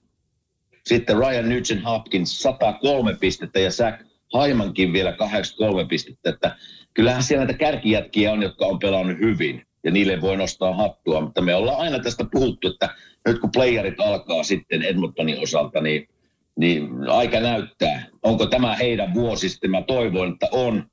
sitten 0.85 1.17
Ryan 1.17 1.49
Nugent 1.49 1.85
Hopkins 1.85 2.41
103 2.41 3.15
pistettä 3.19 3.59
ja 3.59 3.71
Zach 3.71 4.03
Haimankin 4.33 4.93
vielä 4.93 5.11
83 5.11 5.85
pistettä, 5.85 6.29
että 6.29 6.55
kyllähän 6.93 7.23
siellä 7.23 7.45
näitä 7.45 7.59
kärkijätkiä 7.59 8.31
on, 8.31 8.43
jotka 8.43 8.65
on 8.65 8.79
pelannut 8.79 9.19
hyvin 9.19 9.65
ja 9.83 9.91
niille 9.91 10.21
voi 10.21 10.37
nostaa 10.37 10.75
hattua, 10.75 11.21
mutta 11.21 11.41
me 11.41 11.55
ollaan 11.55 11.79
aina 11.79 11.99
tästä 11.99 12.25
puhuttu, 12.31 12.67
että 12.67 12.89
nyt 13.27 13.39
kun 13.39 13.51
playerit 13.51 13.99
alkaa 13.99 14.43
sitten 14.43 14.81
Edmontonin 14.81 15.39
osalta, 15.43 15.81
niin, 15.81 16.09
niin 16.55 16.89
aika 17.09 17.39
näyttää, 17.39 18.05
onko 18.23 18.45
tämä 18.45 18.75
heidän 18.75 19.13
vuosi 19.13 19.49
sitten, 19.49 19.71
mä 19.71 19.81
toivon, 19.81 20.33
että 20.33 20.47
on, 20.51 20.83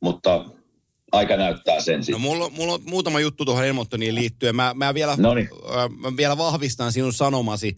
mutta 0.00 0.44
aika 1.12 1.36
näyttää 1.36 1.80
sen 1.80 1.96
No 1.96 2.02
sitten. 2.02 2.20
mulla, 2.20 2.44
on- 2.44 2.52
mulla 2.52 2.72
on 2.74 2.80
muutama 2.86 3.20
juttu 3.20 3.44
tuohon 3.44 3.64
Edmontoniin 3.66 4.14
liittyen. 4.14 4.56
Mä, 4.56 4.72
mä, 4.76 4.94
vielä, 4.94 5.14
Noniin. 5.16 5.48
äh, 5.76 5.90
mä 5.98 6.16
vielä 6.16 6.38
vahvistan 6.38 6.92
sinun 6.92 7.12
sanomasi. 7.12 7.76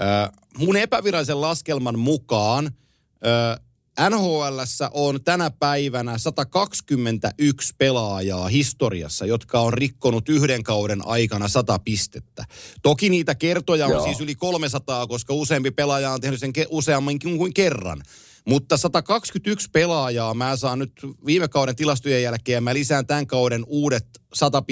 Äh, 0.00 0.30
mun 0.58 0.76
epävirallisen 0.76 1.40
laskelman 1.40 1.98
mukaan 1.98 2.66
äh, 2.66 3.65
NHLssä 4.10 4.90
on 4.92 5.24
tänä 5.24 5.50
päivänä 5.50 6.18
121 6.18 7.74
pelaajaa 7.78 8.48
historiassa, 8.48 9.26
jotka 9.26 9.60
on 9.60 9.72
rikkonut 9.72 10.28
yhden 10.28 10.62
kauden 10.62 11.06
aikana 11.06 11.48
100 11.48 11.78
pistettä. 11.78 12.44
Toki 12.82 13.10
niitä 13.10 13.34
kertoja 13.34 13.86
on 13.86 13.92
Joo. 13.92 14.04
siis 14.04 14.20
yli 14.20 14.34
300, 14.34 15.06
koska 15.06 15.34
useampi 15.34 15.70
pelaaja 15.70 16.10
on 16.10 16.20
tehnyt 16.20 16.40
sen 16.40 16.52
ke- 16.58 16.66
useammankin 16.70 17.38
kuin 17.38 17.54
kerran. 17.54 18.02
Mutta 18.44 18.76
121 18.76 19.68
pelaajaa 19.72 20.34
mä 20.34 20.56
saan 20.56 20.78
nyt 20.78 20.92
viime 21.26 21.48
kauden 21.48 21.76
tilastojen 21.76 22.22
jälkeen, 22.22 22.64
mä 22.64 22.74
lisään 22.74 23.06
tämän 23.06 23.26
kauden 23.26 23.64
uudet 23.66 24.06
100 24.34 24.62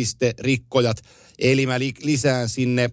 rikkojat, 0.41 0.97
eli 1.39 1.67
mä 1.67 1.79
li- 1.79 1.95
lisään 2.03 2.49
sinne 2.49 2.91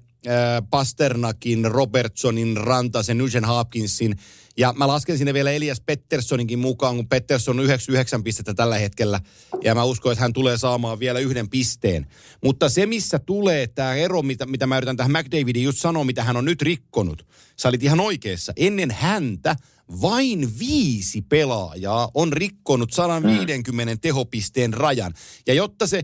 Pasternakin, 0.69 1.65
Robertsonin, 1.65 2.57
Rantasen, 2.57 3.17
Nugent 3.17 3.47
Hopkinsin, 3.47 4.15
ja 4.57 4.73
mä 4.77 4.87
lasken 4.87 5.17
sinne 5.17 5.33
vielä 5.33 5.51
Elias 5.51 5.81
Petterssoninkin 5.81 6.59
mukaan, 6.59 6.95
kun 6.95 7.07
Pettersson 7.07 7.59
on 7.59 7.65
99 7.65 8.23
pistettä 8.23 8.53
tällä 8.53 8.77
hetkellä, 8.77 9.19
ja 9.63 9.75
mä 9.75 9.83
uskon, 9.83 10.11
että 10.11 10.21
hän 10.21 10.33
tulee 10.33 10.57
saamaan 10.57 10.99
vielä 10.99 11.19
yhden 11.19 11.49
pisteen. 11.49 12.07
Mutta 12.43 12.69
se, 12.69 12.85
missä 12.85 13.19
tulee 13.19 13.67
tämä 13.67 13.95
ero, 13.95 14.21
mitä, 14.21 14.45
mitä 14.45 14.67
mä 14.67 14.77
yritän 14.77 14.97
tähän 14.97 15.11
McDavidin 15.11 15.63
just 15.63 15.77
sanoa, 15.77 16.03
mitä 16.03 16.23
hän 16.23 16.37
on 16.37 16.45
nyt 16.45 16.61
rikkonut, 16.61 17.25
sä 17.59 17.69
olit 17.69 17.83
ihan 17.83 17.99
oikeassa. 17.99 18.53
Ennen 18.55 18.91
häntä 18.91 19.55
vain 20.01 20.59
viisi 20.59 21.21
pelaajaa 21.21 22.11
on 22.13 22.33
rikkonut 22.33 22.93
150 22.93 23.97
tehopisteen 24.01 24.73
rajan. 24.73 25.13
Ja 25.47 25.53
jotta 25.53 25.87
se, 25.87 26.03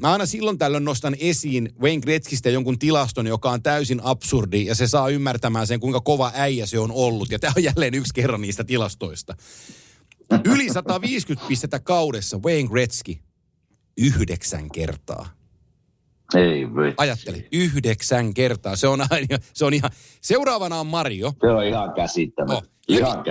mä 0.00 0.12
aina 0.12 0.26
silloin 0.26 0.58
tällöin 0.58 0.84
nostan 0.84 1.16
esiin 1.18 1.72
Wayne 1.80 2.00
Gretzkistä 2.00 2.50
jonkun 2.50 2.78
tilaston, 2.78 3.26
joka 3.26 3.50
on 3.50 3.62
täysin 3.62 4.00
absurdi, 4.04 4.66
ja 4.66 4.74
se 4.74 4.86
saa 4.88 5.08
ymmärtämään 5.08 5.66
sen, 5.66 5.80
kuinka 5.80 6.00
kova 6.00 6.32
äijä 6.34 6.66
se 6.66 6.78
on 6.78 6.92
ollut. 6.92 7.30
Ja 7.30 7.38
tämä 7.38 7.52
on 7.56 7.64
jälleen 7.64 7.94
yksi 7.94 8.14
kerran 8.14 8.40
niistä 8.40 8.64
tilastoista. 8.64 9.34
Yli 10.44 10.72
150 10.72 11.48
pistettä 11.48 11.80
kaudessa 11.80 12.38
Wayne 12.38 12.68
Gretzky 12.68 13.16
yhdeksän 13.98 14.70
kertaa. 14.70 15.28
Ei 16.34 16.66
vitsi. 16.66 16.94
Ajattele, 16.96 17.48
yhdeksän 17.52 18.34
kertaa. 18.34 18.76
Se 18.76 18.88
on, 18.88 19.00
aina, 19.10 19.38
se 19.52 19.64
on 19.64 19.74
ihan... 19.74 19.90
Seuraavana 20.20 20.80
on 20.80 20.86
Mario. 20.86 21.32
Se 21.40 21.46
on 21.46 21.64
ihan 21.64 21.92
käsittämätöntä. 21.92 22.68
Oh. 22.68 22.71
Ihan 22.94 23.24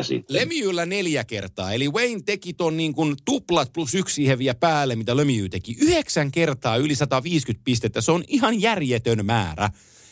neljä 0.86 1.24
kertaa. 1.24 1.74
Eli 1.74 1.90
Wayne 1.90 2.22
teki 2.26 2.54
ton 2.54 2.78
niin 2.78 2.94
kuin 2.94 3.16
tuplat 3.26 3.74
plus 3.74 3.96
yksi 3.96 4.16
siihen 4.16 4.40
vielä 4.40 4.56
päälle, 4.56 4.96
mitä 4.96 5.18
Lemieux 5.18 5.50
teki. 5.50 5.78
Yhdeksän 5.80 6.32
kertaa 6.32 6.78
yli 6.78 6.96
150 6.96 7.64
pistettä. 7.64 8.02
Se 8.02 8.12
on 8.12 8.24
ihan 8.28 8.62
järjetön 8.62 9.26
määrä. 9.26 9.70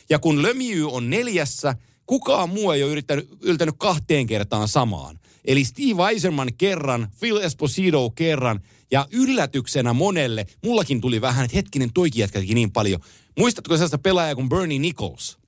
Ja 0.10 0.20
kun 0.20 0.42
Lemieux 0.42 0.94
on 0.94 1.10
neljässä, 1.10 1.76
kukaan 2.06 2.50
muu 2.50 2.72
ei 2.72 2.84
ole 2.84 2.92
yrittänyt, 2.92 3.30
yltänyt 3.42 3.76
kahteen 3.78 4.28
kertaan 4.28 4.68
samaan. 4.68 5.20
Eli 5.46 5.64
Steve 5.64 6.10
Eiserman 6.10 6.50
kerran, 6.58 7.08
Phil 7.20 7.38
Esposito 7.38 8.10
kerran, 8.10 8.60
ja 8.92 9.08
yllätyksenä 9.12 9.94
monelle, 9.94 10.46
mullakin 10.64 11.02
tuli 11.02 11.22
vähän, 11.22 11.46
että 11.46 11.58
hetkinen, 11.58 11.94
toikin 11.94 12.20
jätkä 12.20 12.40
niin 12.40 12.72
paljon. 12.72 13.02
Muistatko 13.38 13.74
sellaista 13.74 13.98
pelaajaa 13.98 14.36
kuin 14.36 14.50
Bernie 14.50 14.80
Nichols? 14.80 15.39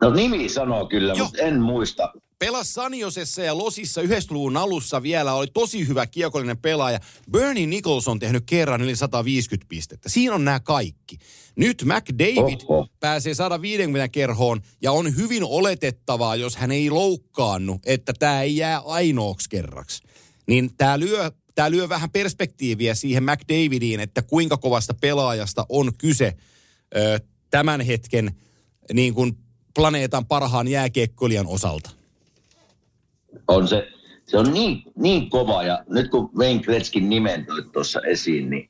No 0.00 0.10
nimi 0.10 0.48
sanoo 0.48 0.86
kyllä, 0.86 1.12
Joo. 1.16 1.26
mutta 1.26 1.42
en 1.42 1.60
muista. 1.60 2.12
Pelas 2.38 2.74
Saniosessa 2.74 3.42
ja 3.42 3.58
Losissa 3.58 4.02
90-luvun 4.02 4.56
alussa 4.56 5.02
vielä, 5.02 5.34
oli 5.34 5.46
tosi 5.54 5.88
hyvä 5.88 6.06
kiekollinen 6.06 6.58
pelaaja. 6.58 7.00
Bernie 7.30 7.66
Nichols 7.66 8.08
on 8.08 8.18
tehnyt 8.18 8.42
kerran 8.46 8.82
yli 8.82 8.96
150 8.96 9.68
pistettä. 9.68 10.08
Siinä 10.08 10.34
on 10.34 10.44
nämä 10.44 10.60
kaikki. 10.60 11.18
Nyt 11.56 11.84
McDavid 11.84 12.60
Oho. 12.68 12.88
pääsee 13.00 13.34
150 13.34 14.08
kerhoon 14.08 14.60
ja 14.82 14.92
on 14.92 15.16
hyvin 15.16 15.44
oletettavaa, 15.44 16.36
jos 16.36 16.56
hän 16.56 16.72
ei 16.72 16.90
loukkaannu, 16.90 17.80
että 17.86 18.12
tämä 18.18 18.42
ei 18.42 18.56
jää 18.56 18.78
ainoaksi 18.78 19.48
kerraksi. 19.48 20.02
Niin 20.46 20.76
tämä 20.76 21.00
lyö, 21.00 21.30
tää 21.54 21.70
lyö 21.70 21.88
vähän 21.88 22.10
perspektiiviä 22.10 22.94
siihen 22.94 23.22
McDavidiin, 23.24 24.00
että 24.00 24.22
kuinka 24.22 24.56
kovasta 24.56 24.94
pelaajasta 25.00 25.66
on 25.68 25.92
kyse 25.98 26.32
ö, 26.96 27.20
tämän 27.50 27.80
hetken 27.80 28.30
niin 28.92 29.14
kuin 29.14 29.36
planeetan 29.80 30.26
parhaan 30.26 30.68
jääkiekkoilijan 30.68 31.46
osalta. 31.46 31.90
On 33.48 33.68
se, 33.68 33.88
se 34.26 34.38
on 34.38 34.52
niin, 34.52 34.82
niin 34.96 35.30
kova 35.30 35.62
ja 35.62 35.84
nyt 35.88 36.10
kun 36.10 36.30
Wayne 36.38 36.62
Gretzkin 36.62 37.08
nimen 37.08 37.46
tuossa 37.72 38.00
esiin, 38.00 38.50
niin 38.50 38.68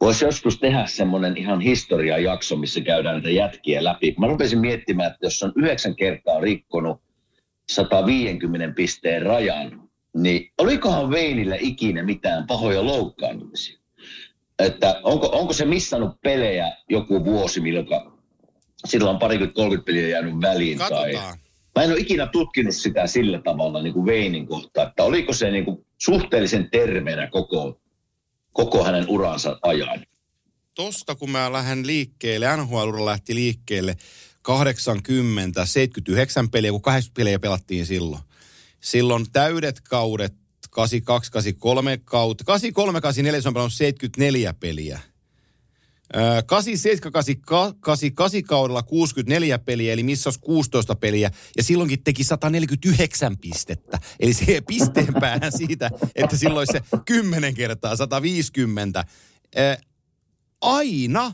voisi 0.00 0.24
joskus 0.24 0.58
tehdä 0.58 0.86
semmoinen 0.86 1.36
ihan 1.36 1.60
historiajakso, 1.60 2.56
missä 2.56 2.80
käydään 2.80 3.14
näitä 3.14 3.30
jätkiä 3.30 3.84
läpi. 3.84 4.14
Mä 4.18 4.26
rupesin 4.26 4.58
miettimään, 4.58 5.12
että 5.12 5.26
jos 5.26 5.42
on 5.42 5.52
yhdeksän 5.56 5.96
kertaa 5.96 6.40
rikkonut 6.40 7.00
150 7.68 8.74
pisteen 8.76 9.22
rajan, 9.22 9.88
niin 10.16 10.52
olikohan 10.58 11.10
Wayneillä 11.10 11.56
ikinä 11.60 12.02
mitään 12.02 12.46
pahoja 12.46 12.84
loukkaantumisia? 12.84 13.78
Että 14.58 15.00
onko, 15.02 15.28
onko 15.32 15.52
se 15.52 15.64
missannut 15.64 16.20
pelejä 16.22 16.76
joku 16.88 17.24
vuosi, 17.24 17.60
milloin 17.60 17.86
silloin 18.84 19.14
on 19.14 19.18
parikymmentä 19.18 19.54
30 19.54 19.86
peliä 19.86 20.08
jäänyt 20.08 20.34
väliin 20.40 20.78
tai. 20.78 21.12
Mä 21.76 21.82
en 21.82 21.90
ole 21.90 22.00
ikinä 22.00 22.26
tutkinut 22.26 22.74
sitä 22.74 23.06
sillä 23.06 23.40
tavalla 23.44 23.82
niin 23.82 23.92
kuin 23.94 24.06
Veinin 24.06 24.46
kohta, 24.46 24.82
että 24.82 25.04
oliko 25.04 25.32
se 25.32 25.50
niin 25.50 25.64
kuin 25.64 25.86
suhteellisen 25.98 26.68
terveenä 26.70 27.26
koko, 27.26 27.80
koko 28.52 28.84
hänen 28.84 29.08
uransa 29.08 29.58
ajan. 29.62 30.06
Tosta 30.74 31.14
kun 31.14 31.30
mä 31.30 31.52
lähden 31.52 31.86
liikkeelle, 31.86 32.56
nhl 32.56 33.06
lähti 33.06 33.34
liikkeelle 33.34 33.96
80, 34.42 35.66
79 35.66 36.50
peliä, 36.50 36.70
kun 36.70 36.82
80 36.82 37.20
peliä 37.20 37.38
pelattiin 37.38 37.86
silloin. 37.86 38.22
Silloin 38.80 39.26
täydet 39.32 39.80
kaudet, 39.80 40.34
82, 40.70 41.32
83 41.32 42.00
kautta, 42.04 42.44
83, 42.44 43.00
84 43.00 43.40
se 43.40 43.48
on 43.48 43.54
pelannut 43.54 43.72
74 43.72 44.54
peliä. 44.54 45.00
Ö, 46.16 46.42
87, 46.42 47.12
88 47.80 48.42
kaudella 48.42 48.82
64 48.82 49.58
peliä, 49.58 49.92
eli 49.92 50.02
missä 50.02 50.28
olisi 50.28 50.40
16 50.40 50.94
peliä, 50.94 51.30
ja 51.56 51.62
silloinkin 51.62 52.04
teki 52.04 52.24
149 52.24 53.38
pistettä. 53.38 53.98
Eli 54.20 54.34
se 54.34 54.60
pisteen 54.66 55.14
päähän 55.20 55.52
siitä, 55.56 55.90
että 56.14 56.36
silloin 56.36 56.66
se 56.72 56.80
10 57.04 57.54
kertaa 57.54 57.96
150. 57.96 59.04
Ö, 59.58 59.76
aina 60.60 61.32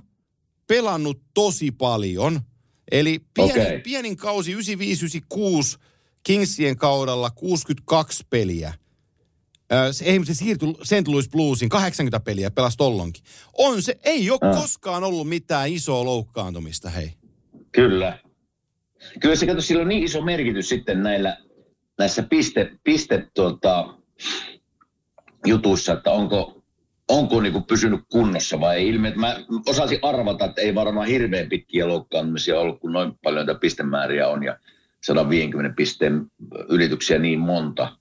pelannut 0.67 1.23
tosi 1.35 1.71
paljon. 1.71 2.41
Eli 2.91 3.21
pienin, 3.35 3.63
Okei. 3.63 3.81
pienin 3.81 4.17
kausi 4.17 4.55
95-96 4.55 4.59
Kingsien 6.23 6.77
kaudella 6.77 7.31
62 7.31 8.25
peliä. 8.31 8.75
Se, 9.91 10.21
se 10.25 10.35
siirtyi 10.35 10.75
St. 10.83 11.09
Louis 11.09 11.29
Bluesin 11.29 11.69
80 11.69 12.21
peliä, 12.21 12.51
pelasi 12.51 12.77
tollonkin. 12.77 13.25
On 13.59 13.83
se, 13.83 13.99
ei 14.03 14.31
ole 14.31 14.39
Ah. 14.43 14.61
koskaan 14.61 15.05
ollut 15.05 15.29
mitään 15.29 15.73
isoa 15.73 16.05
loukkaantumista, 16.05 16.91
hei. 16.91 17.13
Kyllä. 17.73 18.19
Kyllä 19.21 19.37
se 19.37 19.47
kato, 19.47 19.61
sillä 19.61 19.83
on 19.83 19.89
niin 19.89 20.05
iso 20.05 20.23
merkitys 20.23 20.69
sitten 20.69 21.03
näillä, 21.03 21.37
näissä 21.99 22.23
piste, 22.23 22.71
piste 22.85 23.27
tuota, 23.35 23.95
jutuissa, 25.47 25.93
että 25.93 26.11
onko, 26.11 26.63
onko 27.09 27.41
niinku 27.41 27.61
pysynyt 27.61 28.01
kunnossa 28.13 28.61
vai 28.61 28.77
ei. 28.77 28.89
Ilme, 28.89 29.13
mä 29.17 29.45
osasin 29.67 29.99
arvata, 30.03 30.45
että 30.45 30.61
ei 30.61 30.75
varmaan 30.75 31.07
hirveän 31.09 31.49
pitkiä 31.49 31.89
loukkaantumisia 31.89 32.61
ollut, 32.61 32.81
kun 32.81 32.93
noin 32.93 33.13
paljon 33.23 33.47
näitä 33.47 33.61
pistemääriä 33.61 34.29
on 34.29 34.43
ja 34.43 34.59
150 35.03 35.77
pisteen 35.77 36.27
ylityksiä 36.69 37.19
niin 37.19 37.41
monta. 37.41 37.97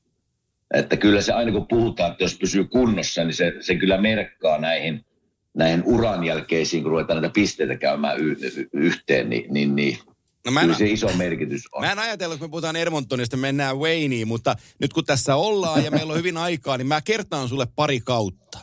Että 0.73 0.97
kyllä 0.97 1.21
se 1.21 1.33
aina 1.33 1.51
kun 1.51 1.67
puhutaan, 1.67 2.11
että 2.11 2.23
jos 2.23 2.37
pysyy 2.37 2.63
kunnossa, 2.63 3.23
niin 3.23 3.33
se, 3.33 3.53
se 3.59 3.75
kyllä 3.75 4.01
merkkaa 4.01 4.57
näihin, 4.57 5.05
näihin 5.53 5.83
uran 5.85 6.23
jälkeisiin, 6.23 6.83
kun 6.83 6.91
ruvetaan 6.91 7.21
näitä 7.21 7.33
pisteitä 7.33 7.75
käymään 7.75 8.19
y- 8.19 8.37
y- 8.41 8.69
yhteen, 8.73 9.29
niin, 9.29 9.53
niin, 9.53 9.75
niin 9.75 9.97
No 10.45 10.51
mä 10.51 10.59
en, 10.59 10.65
kyllä 10.65 10.77
se 10.77 10.85
iso 10.85 11.09
merkitys 11.17 11.61
on. 11.71 11.81
mä 11.85 11.91
en 11.91 11.99
ajatellut, 11.99 12.39
kun 12.39 12.47
me 12.47 12.51
puhutaan 12.51 12.75
Edmontonista, 12.75 13.37
mennään 13.37 13.79
Wayneen, 13.79 14.27
mutta 14.27 14.55
nyt 14.79 14.93
kun 14.93 15.05
tässä 15.05 15.35
ollaan 15.35 15.83
ja 15.83 15.91
meillä 15.91 16.11
on 16.13 16.19
hyvin 16.19 16.37
aikaa, 16.37 16.77
niin 16.77 16.87
mä 16.87 17.01
kertaan 17.01 17.49
sulle 17.49 17.67
pari 17.75 17.99
kautta. 17.99 18.59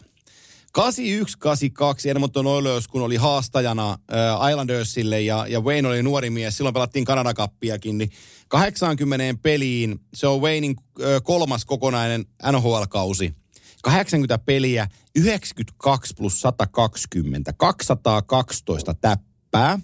81-82 0.79 2.09
Edmonton 2.09 2.47
Oilers, 2.47 2.89
kun 2.89 3.03
oli 3.03 3.17
haastajana 3.17 3.91
äh, 3.91 4.51
Islandersille 4.51 5.21
ja, 5.21 5.47
ja 5.47 5.61
Wayne 5.61 5.89
oli 5.89 6.03
nuori 6.03 6.31
mies, 6.31 6.57
silloin 6.57 6.75
pelattiin 6.75 7.05
Kanadakappiakin, 7.05 7.99
niin 7.99 8.11
80 8.49 9.43
peliin, 9.43 10.01
se 10.15 10.27
on 10.27 10.41
Waynein 10.41 10.77
äh, 11.01 11.07
kolmas 11.23 11.65
kokonainen 11.65 12.25
NHL-kausi. 12.53 13.35
80 13.83 14.39
peliä, 14.39 14.89
92 15.17 16.15
plus 16.15 16.41
120, 16.41 17.53
212 17.53 18.95
täppää. 18.95 19.79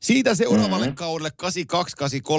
Siitä 0.00 0.34
seuraavalle 0.34 0.86
mm-hmm. 0.86 0.96
kaudelle 0.96 1.32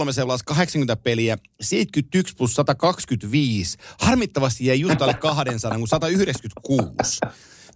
82-83 0.10 0.14
seurasi 0.14 0.44
80 0.46 0.96
peliä, 0.96 1.38
71 1.62 2.36
plus 2.36 2.54
125. 2.54 3.78
Harmittavasti 4.00 4.66
jäi 4.66 4.80
just 4.80 5.02
alle 5.02 5.14
200, 5.14 5.78
kun 5.78 5.88
196. 5.88 7.20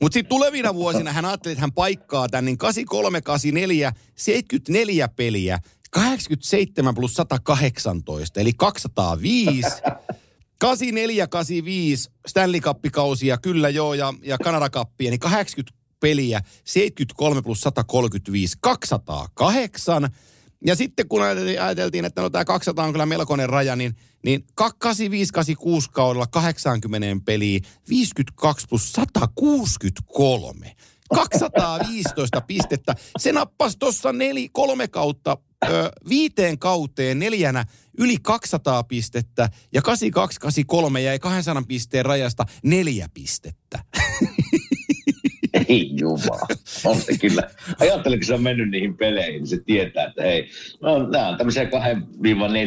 Mutta 0.01 0.13
sitten 0.13 0.29
tulevina 0.29 0.73
vuosina 0.73 1.13
hän 1.13 1.25
ajatteli, 1.25 1.51
että 1.51 1.61
hän 1.61 1.71
paikkaa 1.71 2.29
tän, 2.29 2.45
niin 2.45 2.57
83, 2.57 3.21
84, 3.21 3.93
74 4.15 5.07
peliä, 5.07 5.59
87 5.91 6.95
plus 6.95 7.13
118, 7.13 8.39
eli 8.39 8.53
205. 8.53 9.61
84, 10.59 11.27
85 11.27 12.11
Stanley 12.27 12.61
Cup-kausia, 12.61 13.37
kyllä 13.37 13.69
joo, 13.69 13.93
ja, 13.93 14.13
ja 14.23 14.37
Kanada 14.37 14.69
Cupia, 14.69 15.09
niin 15.09 15.19
80 15.19 15.77
peliä, 15.99 16.41
73 16.63 17.41
plus 17.41 17.61
135, 17.61 18.57
208. 18.61 20.09
Ja 20.65 20.75
sitten 20.75 21.07
kun 21.07 21.21
ajateltiin, 21.61 22.05
että 22.05 22.21
no 22.21 22.29
tämä 22.29 22.45
200 22.45 22.85
on 22.85 22.91
kyllä 22.91 23.05
melkoinen 23.05 23.49
raja, 23.49 23.75
niin, 23.75 23.95
niin 24.23 24.45
85-86 24.61 24.65
kaudella 25.91 26.27
80 26.27 27.25
peliä, 27.25 27.59
52 27.89 28.67
plus 28.69 28.93
163. 28.93 30.75
215 31.15 32.41
pistettä. 32.47 32.95
Se 33.19 33.31
nappasi 33.31 33.77
tuossa 33.79 34.13
neli, 34.13 34.49
kolme 34.49 34.87
kautta 34.87 35.37
ö, 35.69 35.91
viiteen 36.09 36.59
kauteen 36.59 37.19
neljänä 37.19 37.65
yli 37.97 38.17
200 38.21 38.83
pistettä 38.83 39.49
ja 39.73 39.81
82-83 40.95 40.97
jäi 40.99 41.19
200 41.19 41.63
pisteen 41.67 42.05
rajasta 42.05 42.45
neljä 42.63 43.09
pistettä. 43.13 43.79
Ei 45.71 45.91
jumala. 45.99 46.47
On 46.85 47.01
se 47.01 47.17
kyllä. 47.17 47.49
Ajattelin, 47.79 48.19
kun 48.19 48.25
se 48.25 48.33
on 48.33 48.43
mennyt 48.43 48.69
niihin 48.69 48.97
peleihin, 48.97 49.33
niin 49.33 49.47
se 49.47 49.59
tietää, 49.65 50.05
että 50.05 50.23
hei, 50.23 50.49
no, 50.81 51.07
nämä 51.09 51.27
on 51.29 51.37
tämmöisiä 51.37 51.63
2-4 51.63 51.67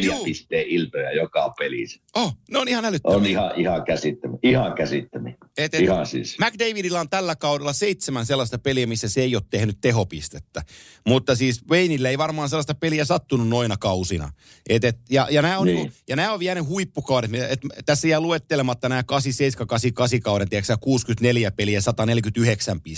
Juu. 0.05 0.23
pisteen 0.23 0.67
iltoja 0.67 1.11
joka 1.11 1.53
pelissä. 1.59 1.99
Oh, 2.15 2.37
ne 2.51 2.59
on 2.59 2.67
ihan 2.67 2.85
älyttömiä. 2.85 3.17
On 3.17 3.25
ihan, 3.25 3.51
ihan 3.55 3.83
käsittämiä. 3.85 4.39
Ihan 4.43 4.73
käsittämiä. 4.73 5.35
Et, 5.57 5.73
et, 5.73 5.81
Ihan 5.81 6.05
siis. 6.05 6.37
McDavidilla 6.39 6.99
on 6.99 7.09
tällä 7.09 7.35
kaudella 7.35 7.73
seitsemän 7.73 8.25
sellaista 8.25 8.57
peliä, 8.59 8.87
missä 8.87 9.09
se 9.09 9.21
ei 9.21 9.35
ole 9.35 9.43
tehnyt 9.49 9.77
tehopistettä. 9.81 10.61
Mutta 11.07 11.35
siis 11.35 11.61
Wayneille 11.71 12.09
ei 12.09 12.17
varmaan 12.17 12.49
sellaista 12.49 12.75
peliä 12.75 13.05
sattunut 13.05 13.47
noina 13.47 13.77
kausina. 13.77 14.29
Et, 14.69 14.83
et, 14.83 14.97
ja, 15.09 15.27
ja 15.31 15.41
nämä 15.41 15.57
on, 15.59 15.65
Niin. 15.67 15.75
niin. 15.77 15.91
ja 16.09 16.15
nämä 16.15 16.33
on 16.33 16.39
vielä 16.39 16.55
ne 16.55 16.61
huippukaudet. 16.61 17.31
Et, 17.49 17.59
tässä 17.85 18.07
jää 18.07 18.19
luettelematta 18.19 18.89
nämä 18.89 19.03
87, 19.03 19.67
88 19.67 20.19
kauden, 20.21 20.49
tiedätkö, 20.49 20.67
sä, 20.67 20.77
64 20.77 21.51
peliä, 21.51 21.81
149 21.81 22.81
pistettä. 22.81 22.94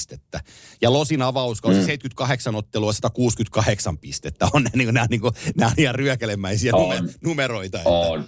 Ja 0.81 0.93
Losin 0.93 1.21
avauskausi, 1.21 1.79
mm. 1.79 1.85
78 1.85 2.55
ottelua, 2.55 2.93
168 2.93 3.97
pistettä. 3.97 4.47
On 4.53 4.63
ne, 4.63 4.69
niin, 4.75 4.93
nämä, 4.93 5.05
niin 5.09 5.21
kuin, 5.21 5.33
nämä 5.57 5.67
on 5.67 5.75
ihan 5.77 5.95
ryökelemäisiä 5.95 6.75
On. 6.75 6.95
nume, 6.95 7.13
numeroita. 7.23 7.77
Että, 7.77 7.89
On. 7.89 8.25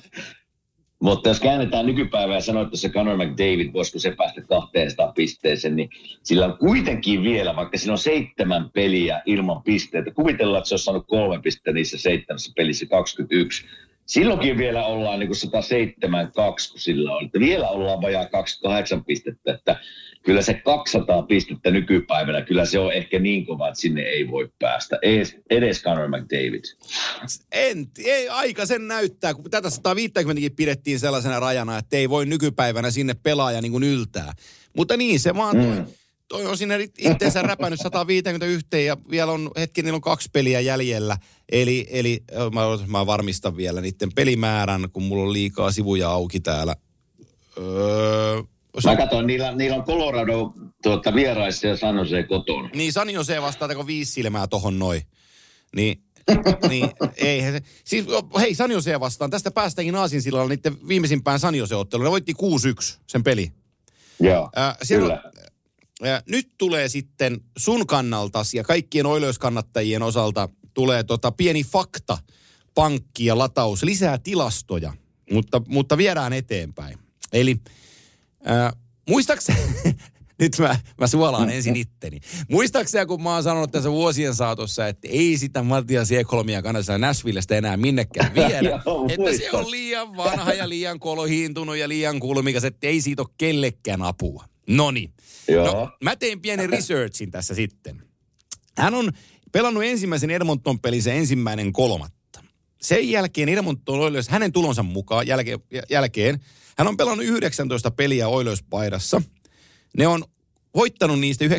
Mutta 1.02 1.30
jos 1.30 1.40
käännetään 1.40 1.86
nykypäivää 1.86 2.36
ja 2.36 2.42
sanoit 2.42 2.70
tuossa 2.70 2.90
Conor 2.90 3.18
McDavid, 3.18 3.74
voisiko 3.74 4.00
se 4.00 4.16
päästä 4.18 4.42
200 4.42 5.12
pisteeseen, 5.12 5.76
niin 5.76 5.90
sillä 6.24 6.46
on 6.46 6.58
kuitenkin 6.58 7.24
vielä, 7.24 7.56
vaikka 7.56 7.78
siinä 7.78 7.94
on 7.94 7.98
seitsemän 7.98 8.70
peliä 8.74 9.22
ilman 9.26 9.64
pisteitä. 9.64 10.12
Kuvitellaan, 10.12 10.60
että 10.60 10.68
se 10.70 10.74
olisi 10.74 10.86
saanut 10.86 11.08
kolme 11.08 11.42
pistettä 11.42 11.72
niissä 11.72 11.98
seitsemässä 11.98 12.52
pelissä 12.56 12.86
21. 12.86 13.66
Silloinkin 14.10 14.58
vielä 14.58 14.86
ollaan 14.86 15.20
niin 15.20 15.28
kuin 15.28 15.38
172, 15.38 16.72
kun 16.72 16.80
sillä 16.80 17.16
on. 17.16 17.26
Että 17.26 17.40
vielä 17.40 17.70
ollaan 17.70 18.02
vajaa 18.02 18.26
28 18.26 19.06
pistettä. 19.06 19.54
Että 19.54 19.80
kyllä 20.24 20.42
se 20.42 20.54
200 20.54 21.24
pistettä 21.24 21.72
nykypäivänä, 21.72 22.42
kyllä 22.42 22.66
se 22.66 22.80
on 22.80 22.94
ehkä 22.94 23.20
niin 23.20 23.46
kova, 23.46 23.68
että 23.68 23.80
sinne 23.80 24.02
ei 24.02 24.32
voi 24.32 24.50
päästä. 24.60 25.00
Edes, 25.02 25.36
edes 25.50 25.84
Conor 25.84 26.08
McDavid. 26.08 26.64
En, 27.52 27.88
ei 28.06 28.30
aika 28.30 28.66
sen 28.66 28.88
näyttää, 28.88 29.34
kun 29.34 29.52
tätä 29.52 29.70
150 29.70 30.56
pidettiin 30.56 31.00
sellaisena 31.00 31.40
rajana, 31.40 31.78
että 31.78 31.98
ei 31.98 32.10
voi 32.10 32.26
nykypäivänä 32.26 32.92
sinne 32.92 33.14
pelaaja 33.14 33.62
niin 33.62 33.72
kuin 33.72 33.84
yltää. 33.84 34.34
Mutta 34.78 34.98
niin 34.98 35.20
se 35.20 35.36
vaan, 35.36 35.58
toi, 35.58 35.66
Mm. 35.66 35.86
Toi 36.30 36.46
on 36.46 36.58
sinne 36.58 36.90
itteensä 36.98 37.42
räpännyt 37.42 37.80
151 37.82 38.86
ja 38.86 38.98
vielä 39.10 39.32
on 39.32 39.52
hetki, 39.58 39.82
niillä 39.82 39.96
on 39.96 40.02
kaksi 40.02 40.30
peliä 40.34 40.60
jäljellä. 40.60 41.18
Eli, 41.52 41.88
eli 41.90 42.24
mä, 42.54 42.62
mä 42.88 43.06
varmistan 43.06 43.58
vielä 43.58 43.82
niiden 43.82 44.10
pelimäärän, 44.16 44.88
kun 44.94 45.04
mulla 45.04 45.24
on 45.24 45.34
liikaa 45.34 45.72
sivuja 45.72 46.10
auki 46.10 46.40
täällä. 46.40 46.76
Öö, 47.58 48.42
Mä 48.86 48.92
on, 48.92 48.98
katsoin, 48.98 49.28
niillä, 49.28 49.56
niillä 49.56 49.76
on 49.78 49.84
Colorado 49.84 50.54
tuota, 50.84 51.16
vieraissa 51.16 51.68
ja 51.68 51.78
San 51.78 51.98
Jose 51.98 52.24
kotona. 52.24 52.70
niin 52.76 52.94
Sani 52.94 53.14
Jose 53.14 53.42
vastaa 53.42 53.68
teko 53.68 53.88
viisi 53.88 54.12
silmää 54.12 54.48
tohon 54.48 54.80
noin. 54.80 55.02
Niin, 55.76 56.02
niin 56.70 56.90
ei 57.18 57.42
se. 57.42 57.62
Siis 57.86 58.06
hei, 58.40 58.56
San 58.56 58.72
Jose 58.72 59.00
vastaan. 59.00 59.32
Tästä 59.32 59.52
päästäänkin 59.52 59.96
Aasinsillalla 59.96 60.50
niiden 60.50 60.88
viimeisimpään 60.88 61.40
San 61.40 61.56
Jose-otteluun. 61.56 62.04
Ne 62.06 62.12
voitti 62.12 62.34
6-1 62.34 62.98
sen 63.08 63.24
peli. 63.24 63.52
Joo, 64.20 64.50
Äh, 64.58 64.78
siellä 64.84 65.04
kyllä. 65.18 65.32
Nyt 66.30 66.50
tulee 66.58 66.90
sitten 66.90 67.42
sun 67.58 67.88
kannaltas 67.88 68.54
ja 68.54 68.64
kaikkien 68.64 69.06
Oilers-kannattajien 69.06 70.04
osalta 70.04 70.50
tulee 70.74 71.04
tota 71.04 71.32
pieni 71.32 71.64
fakta, 71.64 72.18
pankki 72.76 73.26
ja 73.26 73.38
lataus, 73.38 73.84
lisää 73.84 74.18
tilastoja, 74.18 74.94
mutta, 75.32 75.62
mutta 75.68 75.98
viedään 75.98 76.34
eteenpäin. 76.34 76.98
Eli 77.34 77.58
äh, 78.50 78.74
muistaakseni, 79.10 79.60
nyt 80.40 80.60
mä, 80.60 80.80
mä 80.98 81.08
suolaan 81.08 81.50
ensin 81.50 81.76
itteni. 81.76 82.20
Muistaakseni, 82.50 83.06
kun 83.06 83.24
mä 83.24 83.34
oon 83.34 83.44
sanonut 83.44 83.72
tässä 83.72 83.92
vuosien 83.92 84.36
saatossa, 84.36 84.88
että 84.88 85.08
ei 85.12 85.38
sitä 85.38 85.64
Matias 85.64 86.12
Ekholmia 86.12 86.62
kannata 86.62 86.98
Nashvillestä 86.98 87.56
enää 87.56 87.78
minnekään 87.78 88.36
viedä. 88.36 88.70
Että 89.10 89.38
se 89.38 89.52
on 89.52 89.72
liian 89.72 90.18
vanha 90.18 90.54
ja 90.54 90.70
liian 90.70 91.00
kolohiintunut 91.00 91.78
ja 91.78 91.90
liian 91.90 92.20
kulmikas, 92.20 92.64
että 92.64 92.88
ei 92.88 93.02
siitä 93.02 93.22
ole 93.22 93.30
kellekään 93.38 94.02
apua. 94.02 94.49
Noni. 94.70 95.14
Joo. 95.48 95.66
No, 95.66 95.92
mä 96.04 96.16
tein 96.16 96.42
pienen 96.42 96.70
researchin 96.70 97.32
tässä 97.32 97.56
sitten. 97.56 98.04
Hän 98.78 98.94
on 98.94 99.12
pelannut 99.52 99.84
ensimmäisen 99.84 100.30
Edmonton-pelin 100.30 101.04
se 101.04 101.18
ensimmäinen 101.18 101.74
kolmatta. 101.74 102.44
Sen 102.82 103.10
jälkeen 103.10 103.50
Edmonton 103.50 104.00
Oilers, 104.00 104.30
hänen 104.30 104.52
tulonsa 104.52 104.84
mukaan 104.84 105.28
jälke, 105.28 105.60
jälkeen, 105.90 106.40
hän 106.78 106.88
on 106.88 106.98
pelannut 106.98 107.26
19 107.26 107.92
peliä 107.92 108.28
Oilers-paidassa. 108.28 109.22
Ne 109.98 110.08
on 110.08 110.24
voittanut 110.76 111.20
niistä 111.20 111.46
19-16. 111.46 111.50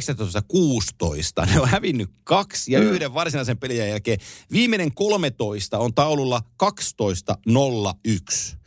Ne 1.46 1.60
on 1.60 1.68
hävinnyt 1.68 2.10
kaksi 2.24 2.72
ja 2.72 2.80
yhden 2.80 3.14
varsinaisen 3.14 3.58
pelin 3.58 3.76
jälkeen. 3.76 4.18
Viimeinen 4.52 4.94
13 4.94 5.78
on 5.78 5.94
taululla 5.94 6.42
12-01. 6.62 8.59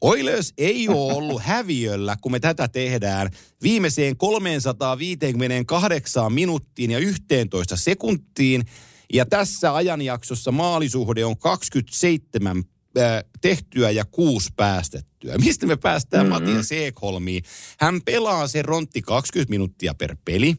Oilers 0.00 0.52
ei 0.58 0.88
ole 0.88 1.12
ollut 1.12 1.42
häviöllä, 1.42 2.16
kun 2.20 2.32
me 2.32 2.40
tätä 2.40 2.68
tehdään, 2.68 3.30
viimeiseen 3.62 4.16
358 4.16 6.32
minuuttiin 6.32 6.90
ja 6.90 6.98
11 6.98 7.76
sekuntiin. 7.76 8.64
Ja 9.12 9.26
tässä 9.26 9.74
ajanjaksossa 9.74 10.52
maalisuhde 10.52 11.24
on 11.24 11.38
27 11.38 12.64
äh, 12.98 13.24
tehtyä 13.40 13.90
ja 13.90 14.04
kuusi 14.04 14.50
päästettyä. 14.56 15.38
Mistä 15.44 15.66
me 15.66 15.76
päästään 15.76 16.26
mm-hmm. 16.26 16.44
Matias 16.44 16.72
Ekholmiin? 16.72 17.42
Hän 17.80 18.00
pelaa 18.04 18.48
se 18.48 18.62
rontti 18.62 19.02
20 19.02 19.50
minuuttia 19.50 19.94
per 19.94 20.16
peli. 20.24 20.56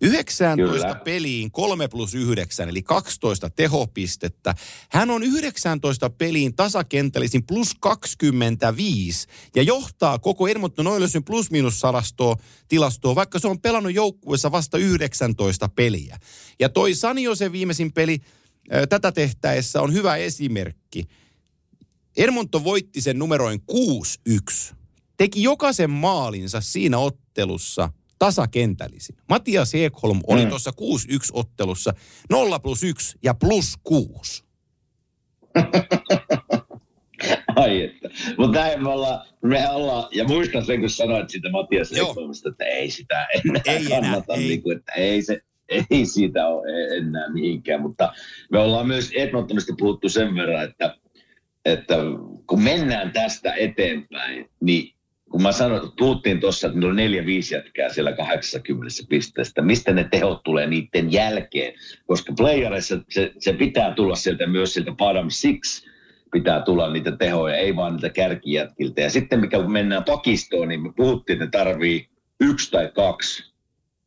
19 0.00 0.82
Kyllä. 0.86 0.94
peliin 1.04 1.50
3 1.50 1.88
plus 1.88 2.14
9, 2.14 2.68
eli 2.68 2.82
12 2.82 3.50
tehopistettä. 3.50 4.54
Hän 4.90 5.10
on 5.10 5.22
19 5.22 6.10
peliin 6.10 6.56
tasakentällisin 6.56 7.46
plus 7.46 7.74
25 7.80 9.26
ja 9.56 9.62
johtaa 9.62 10.18
koko 10.18 10.48
Edmonton 10.48 10.86
Oilersin 10.86 11.24
plus-minus 11.24 11.82
tilastoa, 12.68 13.14
vaikka 13.14 13.38
se 13.38 13.48
on 13.48 13.60
pelannut 13.60 13.94
joukkueessa 13.94 14.52
vasta 14.52 14.78
19 14.78 15.68
peliä. 15.68 16.18
Ja 16.60 16.68
toi 16.68 16.94
Saniosen 16.94 17.52
viimeisin 17.52 17.92
peli 17.92 18.18
tätä 18.88 19.12
tehtäessä 19.12 19.82
on 19.82 19.92
hyvä 19.92 20.16
esimerkki. 20.16 21.04
Edmonton 22.16 22.64
voitti 22.64 23.00
sen 23.00 23.18
numeroin 23.18 23.62
6-1. 24.70 24.74
Teki 25.16 25.42
jokaisen 25.42 25.90
maalinsa 25.90 26.60
siinä 26.60 26.98
ottelussa– 26.98 27.92
tasakentällisin. 28.20 29.16
Matias 29.28 29.74
Ekholm 29.74 30.20
oli 30.26 30.44
mm. 30.44 30.48
tuossa 30.48 30.70
6-1 30.80 30.82
ottelussa 31.32 31.94
0 32.30 32.58
plus 32.58 32.82
1 32.82 33.18
ja 33.22 33.34
plus 33.34 33.74
6. 33.82 34.44
Ai 37.56 37.82
että. 37.82 38.08
Mutta 38.38 38.58
näin 38.58 38.82
me 38.82 38.88
ollaan, 38.88 39.26
me 39.42 39.70
ollaan, 39.70 40.08
ja 40.12 40.24
muistan 40.24 40.64
sen, 40.64 40.80
kun 40.80 40.90
sanoit 40.90 41.30
siitä 41.30 41.50
Matias 41.50 41.92
Ekholmista, 41.92 42.48
että 42.48 42.64
ei 42.64 42.90
sitä 42.90 43.26
enää 43.44 43.62
ei 43.66 43.84
kannata, 43.84 44.34
enää, 44.34 44.42
ei. 44.42 44.48
Niin 44.48 44.62
kuin, 44.62 44.76
että 44.76 44.92
ei, 44.92 45.22
se, 45.22 45.40
ei 45.90 46.06
siitä 46.06 46.46
ole 46.46 46.96
enää 46.96 47.32
mihinkään. 47.32 47.80
Mutta 47.80 48.12
me 48.50 48.58
ollaan 48.58 48.86
myös 48.86 49.10
Edmontonista 49.14 49.74
puhuttu 49.78 50.08
sen 50.08 50.34
verran, 50.34 50.64
että, 50.64 50.96
että 51.64 51.96
kun 52.46 52.62
mennään 52.62 53.12
tästä 53.12 53.54
eteenpäin, 53.54 54.50
niin 54.60 54.94
kun 55.40 55.48
mä 55.48 55.52
sanoin, 55.52 55.82
että 55.82 55.94
puhuttiin 55.98 56.40
tuossa, 56.40 56.66
että 56.66 56.86
on 56.86 56.96
neljä 56.96 57.26
viisi 57.26 57.54
jätkää 57.54 57.88
siellä 57.88 58.12
80 58.12 58.88
pisteestä, 59.08 59.62
mistä 59.62 59.92
ne 59.92 60.08
tehot 60.10 60.42
tulee 60.42 60.66
niiden 60.66 61.12
jälkeen, 61.12 61.74
koska 62.06 62.32
playerissa 62.36 62.98
se, 63.08 63.32
se 63.38 63.52
pitää 63.52 63.94
tulla 63.94 64.16
sieltä 64.16 64.46
myös 64.46 64.74
sieltä 64.74 64.92
bottom 64.92 65.30
six, 65.30 65.84
pitää 66.32 66.62
tulla 66.62 66.92
niitä 66.92 67.16
tehoja, 67.16 67.56
ei 67.56 67.76
vaan 67.76 67.92
niitä 67.92 68.08
kärkijätkiltä. 68.08 69.00
Ja 69.00 69.10
sitten 69.10 69.40
mikä 69.40 69.58
kun 69.58 69.72
mennään 69.72 70.04
pakistoon, 70.04 70.68
niin 70.68 70.82
me 70.82 70.92
puhuttiin, 70.96 71.42
että 71.42 71.58
ne 71.58 71.64
tarvii 71.64 72.08
yksi 72.40 72.70
tai 72.70 72.90
kaksi 72.94 73.52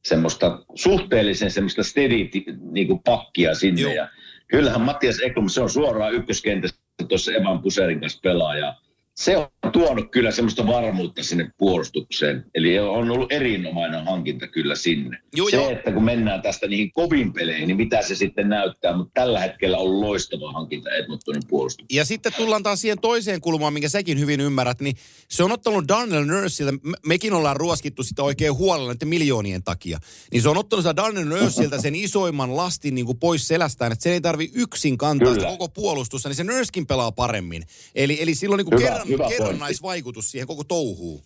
semmoista 0.05 0.63
suhteellisen 0.75 1.51
semmoista 1.51 1.83
steady 1.83 2.29
niin 2.71 2.87
kuin 2.87 2.99
pakkia 3.05 3.55
sinne. 3.55 3.81
Joo. 3.81 3.93
Ja 3.93 4.09
kyllähän 4.47 4.81
Mattias 4.81 5.19
Eklum, 5.19 5.49
se 5.49 5.61
on 5.61 5.69
suoraan 5.69 6.13
ykköskentässä 6.13 6.77
tuossa 7.07 7.33
Evan 7.33 7.61
Puserin 7.61 7.99
kanssa 7.99 8.19
pelaaja 8.23 8.75
se 9.15 9.37
on 9.37 9.47
tuonut 9.71 10.11
kyllä 10.11 10.31
semmoista 10.31 10.67
varmuutta 10.67 11.23
sinne 11.23 11.51
puolustukseen. 11.57 12.45
Eli 12.55 12.79
on 12.79 13.11
ollut 13.11 13.31
erinomainen 13.31 14.05
hankinta 14.05 14.47
kyllä 14.47 14.75
sinne. 14.75 15.17
Joo, 15.35 15.49
se, 15.49 15.55
joo. 15.55 15.69
että 15.69 15.91
kun 15.91 16.03
mennään 16.03 16.41
tästä 16.41 16.67
niihin 16.67 16.91
kovin 16.91 17.33
peleihin, 17.33 17.67
niin 17.67 17.77
mitä 17.77 18.01
se 18.01 18.15
sitten 18.15 18.49
näyttää. 18.49 18.97
Mutta 18.97 19.11
tällä 19.13 19.39
hetkellä 19.39 19.77
on 19.77 20.01
loistava 20.01 20.51
hankinta 20.51 20.89
Edmontonin 20.89 21.41
puolustukseen. 21.47 21.97
Ja 21.97 22.05
sitten 22.05 22.33
tullaan 22.37 22.63
taas 22.63 22.81
siihen 22.81 22.99
toiseen 23.01 23.41
kulmaan, 23.41 23.73
minkä 23.73 23.89
säkin 23.89 24.19
hyvin 24.19 24.41
ymmärrät. 24.41 24.81
Niin 24.81 24.95
se 25.29 25.43
on 25.43 25.51
ottanut 25.51 25.87
Darnell 25.87 26.25
Nursilta, 26.25 26.73
mekin 27.05 27.33
ollaan 27.33 27.55
ruoskittu 27.55 28.03
sitä 28.03 28.23
oikein 28.23 28.53
huolella 28.53 28.87
näiden 28.87 29.07
miljoonien 29.07 29.63
takia. 29.63 29.99
Niin 30.31 30.41
se 30.41 30.49
on 30.49 30.57
ottanut 30.57 30.83
sitä 30.83 30.95
Darnell 30.95 31.29
Nursilta 31.29 31.81
sen 31.81 31.95
isoimman 31.95 32.57
lastin 32.57 32.95
niin 32.95 33.05
kuin 33.05 33.19
pois 33.19 33.47
selästään, 33.47 33.91
että 33.91 34.03
se 34.03 34.13
ei 34.13 34.21
tarvi 34.21 34.51
yksin 34.53 34.97
kantaa 34.97 35.33
sitä 35.33 35.45
koko 35.45 35.69
puolustusta, 35.69 36.29
niin 36.29 36.35
se 36.35 36.43
Nurskin 36.43 36.87
pelaa 36.87 37.11
paremmin. 37.11 37.63
Eli, 37.95 38.21
eli 38.21 38.35
silloin 38.35 38.57
niin 38.57 38.65
kuin 38.65 38.81
kerran 38.81 39.02
kerran, 39.07 39.29
kerrannaisvaikutus 39.29 40.31
siihen 40.31 40.47
koko 40.47 40.63
touhuun. 40.63 41.23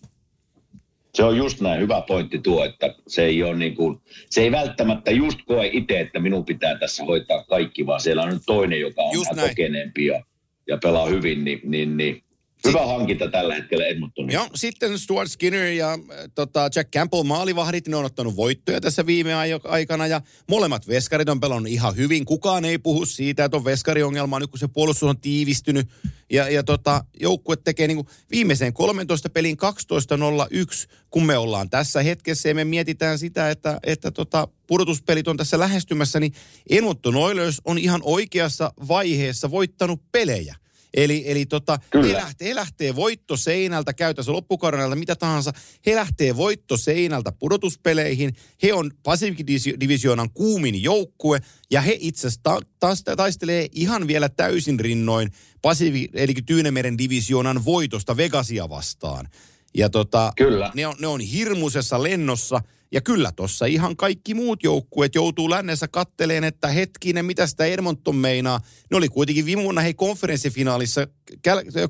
Se 1.13 1.23
on 1.23 1.37
just 1.37 1.61
näin, 1.61 1.81
hyvä 1.81 2.01
pointti 2.07 2.39
tuo, 2.39 2.65
että 2.65 2.95
se 3.07 3.25
ei, 3.25 3.43
ole 3.43 3.55
niin 3.55 3.75
kuin, 3.75 4.01
se 4.29 4.41
ei 4.41 4.51
välttämättä 4.51 5.11
just 5.11 5.39
koe 5.45 5.69
itse, 5.73 5.99
että 5.99 6.19
minun 6.19 6.45
pitää 6.45 6.77
tässä 6.77 7.03
hoitaa 7.03 7.43
kaikki, 7.43 7.85
vaan 7.85 8.01
siellä 8.01 8.23
on 8.23 8.29
nyt 8.29 8.43
toinen, 8.45 8.79
joka 8.79 9.01
on 9.01 9.25
vähän 9.35 9.49
kokeneempi 9.49 10.05
ja, 10.05 10.23
ja 10.67 10.77
pelaa 10.77 11.05
hyvin, 11.05 11.43
niin, 11.45 11.61
niin, 11.63 11.97
niin 11.97 12.23
Hyvä 12.67 12.85
hankinta 12.85 13.31
tällä 13.31 13.55
hetkellä 13.55 13.85
Edmontonissa. 13.85 14.39
Joo, 14.39 14.49
sitten 14.55 14.99
Stuart 14.99 15.31
Skinner 15.31 15.65
ja 15.65 15.93
äh, 15.93 15.99
tota, 16.35 16.69
Jack 16.75 16.91
Campbell 16.91 17.23
maalivahdit, 17.23 17.87
ne 17.87 17.95
on 17.95 18.05
ottanut 18.05 18.35
voittoja 18.35 18.81
tässä 18.81 19.05
viime 19.05 19.31
aikana 19.63 20.07
ja 20.07 20.21
molemmat 20.49 20.87
veskarit 20.87 21.29
on 21.29 21.39
pelannut 21.39 21.71
ihan 21.71 21.95
hyvin. 21.95 22.25
Kukaan 22.25 22.65
ei 22.65 22.77
puhu 22.77 23.05
siitä, 23.05 23.45
että 23.45 23.57
on 23.57 23.65
veskariongelma 23.65 24.39
nyt 24.39 24.49
kun 24.49 24.59
se 24.59 24.67
puolustus 24.67 25.09
on 25.09 25.19
tiivistynyt 25.19 25.87
ja, 26.29 26.49
ja 26.49 26.63
tota, 26.63 27.05
joukkue 27.19 27.57
tekee 27.57 27.87
niin 27.87 28.05
viimeiseen 28.31 28.73
13 28.73 29.29
pelin 29.29 29.57
12.01, 29.57 30.89
kun 31.09 31.25
me 31.25 31.37
ollaan 31.37 31.69
tässä 31.69 32.01
hetkessä 32.03 32.49
ja 32.49 32.55
me 32.55 32.65
mietitään 32.65 33.19
sitä, 33.19 33.49
että, 33.51 33.79
että 33.83 34.11
tota, 34.11 34.47
pudotuspelit 34.67 35.27
on 35.27 35.37
tässä 35.37 35.59
lähestymässä, 35.59 36.19
niin 36.19 36.33
Edmonton 36.69 37.15
Oilers 37.15 37.61
on 37.65 37.77
ihan 37.77 38.01
oikeassa 38.03 38.73
vaiheessa 38.87 39.51
voittanut 39.51 40.01
pelejä. 40.11 40.55
Eli, 40.97 41.23
eli 41.25 41.45
tota, 41.45 41.79
he, 41.93 42.13
lähtee, 42.13 42.47
he 42.47 42.55
lähtee 42.55 42.95
voitto 42.95 43.37
seinältä, 43.37 43.93
käytässä 43.93 44.31
loppukaudella 44.31 44.95
mitä 44.95 45.15
tahansa. 45.15 45.51
He 45.85 45.95
lähtee 45.95 46.37
voitto 46.37 46.77
seinältä 46.77 47.31
pudotuspeleihin. 47.31 48.35
He 48.63 48.73
on 48.73 48.91
Pacific 49.03 49.47
Divisionan 49.79 50.29
kuumin 50.29 50.83
joukkue 50.83 51.39
ja 51.71 51.81
he 51.81 51.97
itse 51.99 52.27
asiassa 52.27 52.41
ta- 52.43 52.61
ta- 52.79 53.15
taistelee 53.15 53.67
ihan 53.71 54.07
vielä 54.07 54.29
täysin 54.29 54.79
rinnoin 54.79 55.31
Pacific, 55.61 56.11
eli 56.13 56.33
Tyynemeren 56.45 56.97
divisioonan 56.97 57.65
voitosta 57.65 58.17
Vegasia 58.17 58.69
vastaan. 58.69 59.27
Ja 59.75 59.89
tota, 59.89 60.33
Kyllä. 60.37 60.71
Ne, 60.75 60.87
on, 60.87 60.95
ne 60.99 61.07
on 61.07 61.21
hirmuisessa 61.21 62.03
lennossa– 62.03 62.61
ja 62.91 63.01
kyllä 63.01 63.31
tuossa 63.35 63.65
ihan 63.65 63.97
kaikki 63.97 64.33
muut 64.33 64.63
joukkueet 64.63 65.15
joutuu 65.15 65.49
lännessä 65.49 65.87
katteleen, 65.87 66.43
että 66.43 66.67
hetkinen, 66.67 67.25
mitä 67.25 67.47
sitä 67.47 67.65
Edmonton 67.65 68.15
meinaa. 68.15 68.59
Ne 68.91 68.97
oli 68.97 69.09
kuitenkin 69.09 69.45
viime 69.45 69.63
vuonna 69.63 69.81
hei 69.81 69.93
konferenssifinaalissa 69.93 71.07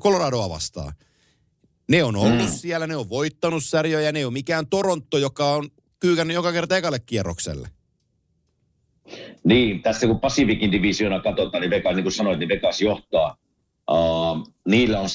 Coloradoa 0.00 0.48
vastaan. 0.48 0.92
Ne 1.88 2.04
on 2.04 2.16
ollut 2.16 2.46
mm. 2.46 2.52
siellä, 2.52 2.86
ne 2.86 2.96
on 2.96 3.08
voittanut 3.08 3.64
sarjoja, 3.64 4.12
ne 4.12 4.24
ole 4.26 4.32
mikään 4.32 4.66
Toronto, 4.66 5.18
joka 5.18 5.54
on 5.54 5.68
kyykännyt 6.00 6.34
joka 6.34 6.52
kerta 6.52 6.76
ekalle 6.76 6.98
kierrokselle. 6.98 7.68
Niin, 9.44 9.82
tässä 9.82 10.06
kun 10.06 10.20
Pacificin 10.20 10.72
divisiona 10.72 11.20
katsotaan, 11.20 11.60
niin 11.60 11.70
Vegas, 11.70 11.94
niin 11.94 12.04
kuin 12.04 12.12
sanoit, 12.12 12.38
niin 12.38 12.48
Vegas 12.48 12.80
johtaa 12.80 13.36
Uh, 13.90 14.52
niillä 14.66 15.00
on, 15.00 15.08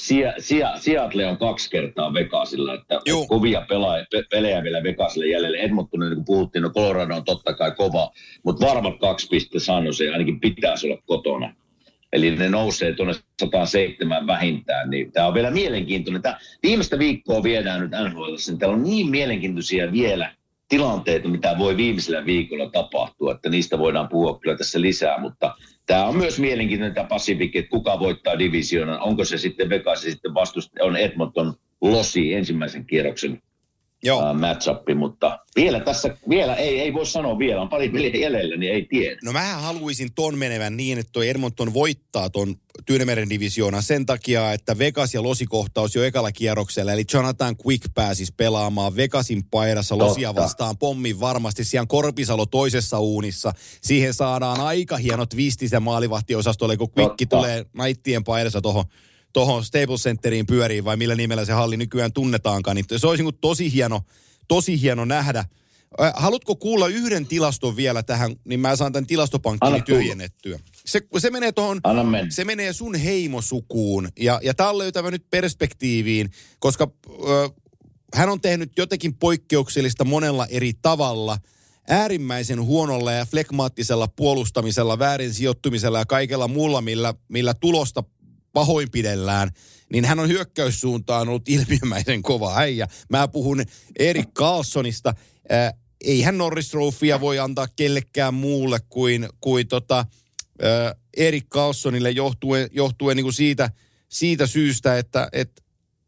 Seattle 0.79 1.27
on 1.27 1.37
kaksi 1.37 1.69
kertaa 1.69 2.13
Vegasilla, 2.13 2.73
että 2.73 2.99
Juh. 3.05 3.27
kovia 3.27 3.65
pelaaja, 3.69 4.05
pe, 4.11 4.23
pelejä 4.31 4.63
vielä 4.63 4.83
Vegasille 4.83 5.27
jäljellä. 5.27 5.57
Edmonton, 5.57 5.99
niin 5.99 6.15
kuin 6.15 6.25
puhuttiin, 6.25 6.63
no 6.63 6.69
Colorado 6.69 7.15
on 7.15 7.25
totta 7.25 7.53
kai 7.53 7.71
kova, 7.71 8.11
mutta 8.43 8.65
varmat 8.65 8.99
kaksi 8.99 9.27
pistettä 9.27 9.59
San 9.59 9.93
se 9.93 10.09
ainakin 10.09 10.39
pitäisi 10.39 10.87
olla 10.87 11.01
kotona. 11.05 11.55
Eli 12.13 12.35
ne 12.35 12.49
nousee 12.49 12.93
tuonne 12.93 13.13
107 13.39 14.27
vähintään, 14.27 14.89
niin 14.89 15.11
tämä 15.11 15.27
on 15.27 15.33
vielä 15.33 15.51
mielenkiintoinen. 15.51 16.21
Tämä 16.21 16.39
viimeistä 16.63 16.99
viikkoa 16.99 17.43
viedään 17.43 17.81
nyt 17.81 17.91
NHL, 17.91 18.35
niin 18.47 18.59
täällä 18.59 18.75
on 18.75 18.83
niin 18.83 19.09
mielenkiintoisia 19.09 19.91
vielä 19.91 20.35
tilanteita, 20.69 21.27
mitä 21.27 21.55
voi 21.57 21.77
viimeisellä 21.77 22.25
viikolla 22.25 22.69
tapahtua, 22.69 23.31
että 23.31 23.49
niistä 23.49 23.79
voidaan 23.79 24.09
puhua 24.09 24.39
kyllä 24.39 24.57
tässä 24.57 24.81
lisää, 24.81 25.19
mutta 25.19 25.55
Tämä 25.85 26.05
on 26.05 26.17
myös 26.17 26.39
mielenkiintoinen 26.39 26.95
tämä 26.95 27.07
Pacific, 27.07 27.55
että 27.55 27.69
kuka 27.69 27.99
voittaa 27.99 28.39
divisioonan. 28.39 29.01
Onko 29.01 29.25
se 29.25 29.37
sitten 29.37 29.69
Vegas 29.69 30.01
sitten 30.01 30.33
vastusta 30.33 30.83
on 30.83 30.97
Edmonton 30.97 31.53
Losi 31.81 32.33
ensimmäisen 32.33 32.85
kierroksen 32.85 33.41
Joo. 34.03 34.31
Uh, 34.31 34.39
matchup, 34.39 34.77
mutta 34.95 35.39
vielä 35.55 35.79
tässä, 35.79 36.17
vielä 36.29 36.55
ei, 36.55 36.79
ei 36.79 36.93
voi 36.93 37.05
sanoa 37.05 37.39
vielä, 37.39 37.61
on 37.61 37.69
pari 37.69 37.89
peliä 37.89 38.21
jäljellä, 38.21 38.57
niin 38.57 38.73
ei 38.73 38.85
tiedä. 38.85 39.17
No 39.23 39.31
mä 39.31 39.41
haluaisin 39.41 40.13
ton 40.13 40.37
menevän 40.37 40.77
niin, 40.77 40.97
että 40.97 41.11
toi 41.11 41.29
Edmonton 41.29 41.73
voittaa 41.73 42.29
ton 42.29 42.55
Tyynemeren 42.85 43.29
divisioonan 43.29 43.83
sen 43.83 44.05
takia, 44.05 44.53
että 44.53 44.77
Vegas 44.77 45.13
ja 45.13 45.23
Losi 45.23 45.45
kohtaus 45.45 45.95
jo 45.95 46.03
ekalla 46.03 46.31
kierroksella, 46.31 46.93
eli 46.93 47.03
Jonathan 47.13 47.55
Quick 47.67 47.93
pääsis 47.93 48.31
pelaamaan 48.31 48.95
Vegasin 48.95 49.43
paidassa 49.43 49.97
Losia 49.97 50.35
vastaan 50.35 50.77
pommin 50.77 51.19
varmasti, 51.19 51.63
siellä 51.63 51.85
Korpisalo 51.85 52.45
toisessa 52.45 52.99
uunissa. 52.99 53.53
Siihen 53.81 54.13
saadaan 54.13 54.61
aika 54.61 54.97
hienot 54.97 55.35
vistisen 55.35 55.83
maalivahtiosastolle, 55.83 56.77
kun 56.77 56.91
Quick 56.97 57.29
tulee 57.29 57.65
naittien 57.73 58.23
paidassa 58.23 58.61
tuohon 58.61 58.85
tuohon 59.33 59.65
Staples 59.65 60.01
Centeriin 60.01 60.45
pyöriin 60.45 60.85
vai 60.85 60.97
millä 60.97 61.15
nimellä 61.15 61.45
se 61.45 61.53
halli 61.53 61.77
nykyään 61.77 62.13
tunnetaankaan, 62.13 62.75
niin 62.75 62.85
se 62.97 63.07
olisi 63.07 63.23
niin 63.23 63.37
tosi 63.41 63.73
hieno, 63.73 64.01
tosi 64.47 64.81
hieno 64.81 65.05
nähdä. 65.05 65.45
Haluatko 66.13 66.55
kuulla 66.55 66.87
yhden 66.87 67.25
tilaston 67.25 67.75
vielä 67.75 68.03
tähän, 68.03 68.35
niin 68.45 68.59
mä 68.59 68.75
saan 68.75 68.93
tämän 68.93 69.07
tilastopankkini 69.07 69.81
tyhjennettyä. 69.81 70.59
se, 70.85 71.01
se 71.17 71.29
menee 71.29 71.51
mennä. 72.05 72.31
se 72.31 72.45
menee 72.45 72.73
sun 72.73 72.95
heimosukuun. 72.95 74.09
Ja, 74.19 74.39
ja 74.43 74.53
tämä 74.53 74.69
on 74.69 74.77
löytävä 74.77 75.11
nyt 75.11 75.29
perspektiiviin, 75.29 76.29
koska 76.59 76.91
ö, 77.27 77.49
hän 78.13 78.29
on 78.29 78.41
tehnyt 78.41 78.71
jotenkin 78.77 79.15
poikkeuksellista 79.15 80.05
monella 80.05 80.45
eri 80.49 80.73
tavalla. 80.81 81.37
Äärimmäisen 81.87 82.61
huonolla 82.61 83.11
ja 83.11 83.25
flekmaattisella 83.25 84.07
puolustamisella, 84.07 84.99
väärin 84.99 85.33
sijoittumisella 85.33 85.99
ja 85.99 86.05
kaikella 86.05 86.47
muulla, 86.47 86.81
millä, 86.81 87.13
millä 87.27 87.53
tulosta 87.53 88.03
pahoinpidellään, 88.53 89.51
niin 89.91 90.05
hän 90.05 90.19
on 90.19 90.29
hyökkäyssuuntaan 90.29 91.29
ollut 91.29 91.49
ilmiömäisen 91.49 92.21
kova 92.21 92.57
äijä. 92.57 92.87
Mä 93.09 93.27
puhun 93.27 93.63
Erik 93.99 94.33
Carlsonista. 94.33 95.13
Äh, 95.51 95.73
ei 96.03 96.21
hän 96.21 96.37
Norris 96.37 96.69
Trophya 96.69 97.21
voi 97.21 97.39
antaa 97.39 97.67
kellekään 97.75 98.33
muulle 98.33 98.79
kuin, 98.89 99.29
kuin 99.41 99.67
tota, 99.67 99.99
äh, 99.99 101.01
Erik 101.17 101.49
Carlsonille 101.49 102.11
johtuen, 102.11 102.69
johtuen 102.71 103.15
niin 103.15 103.25
kuin 103.25 103.33
siitä, 103.33 103.69
siitä 104.09 104.47
syystä, 104.47 104.97
että, 104.97 105.29
että 105.31 105.61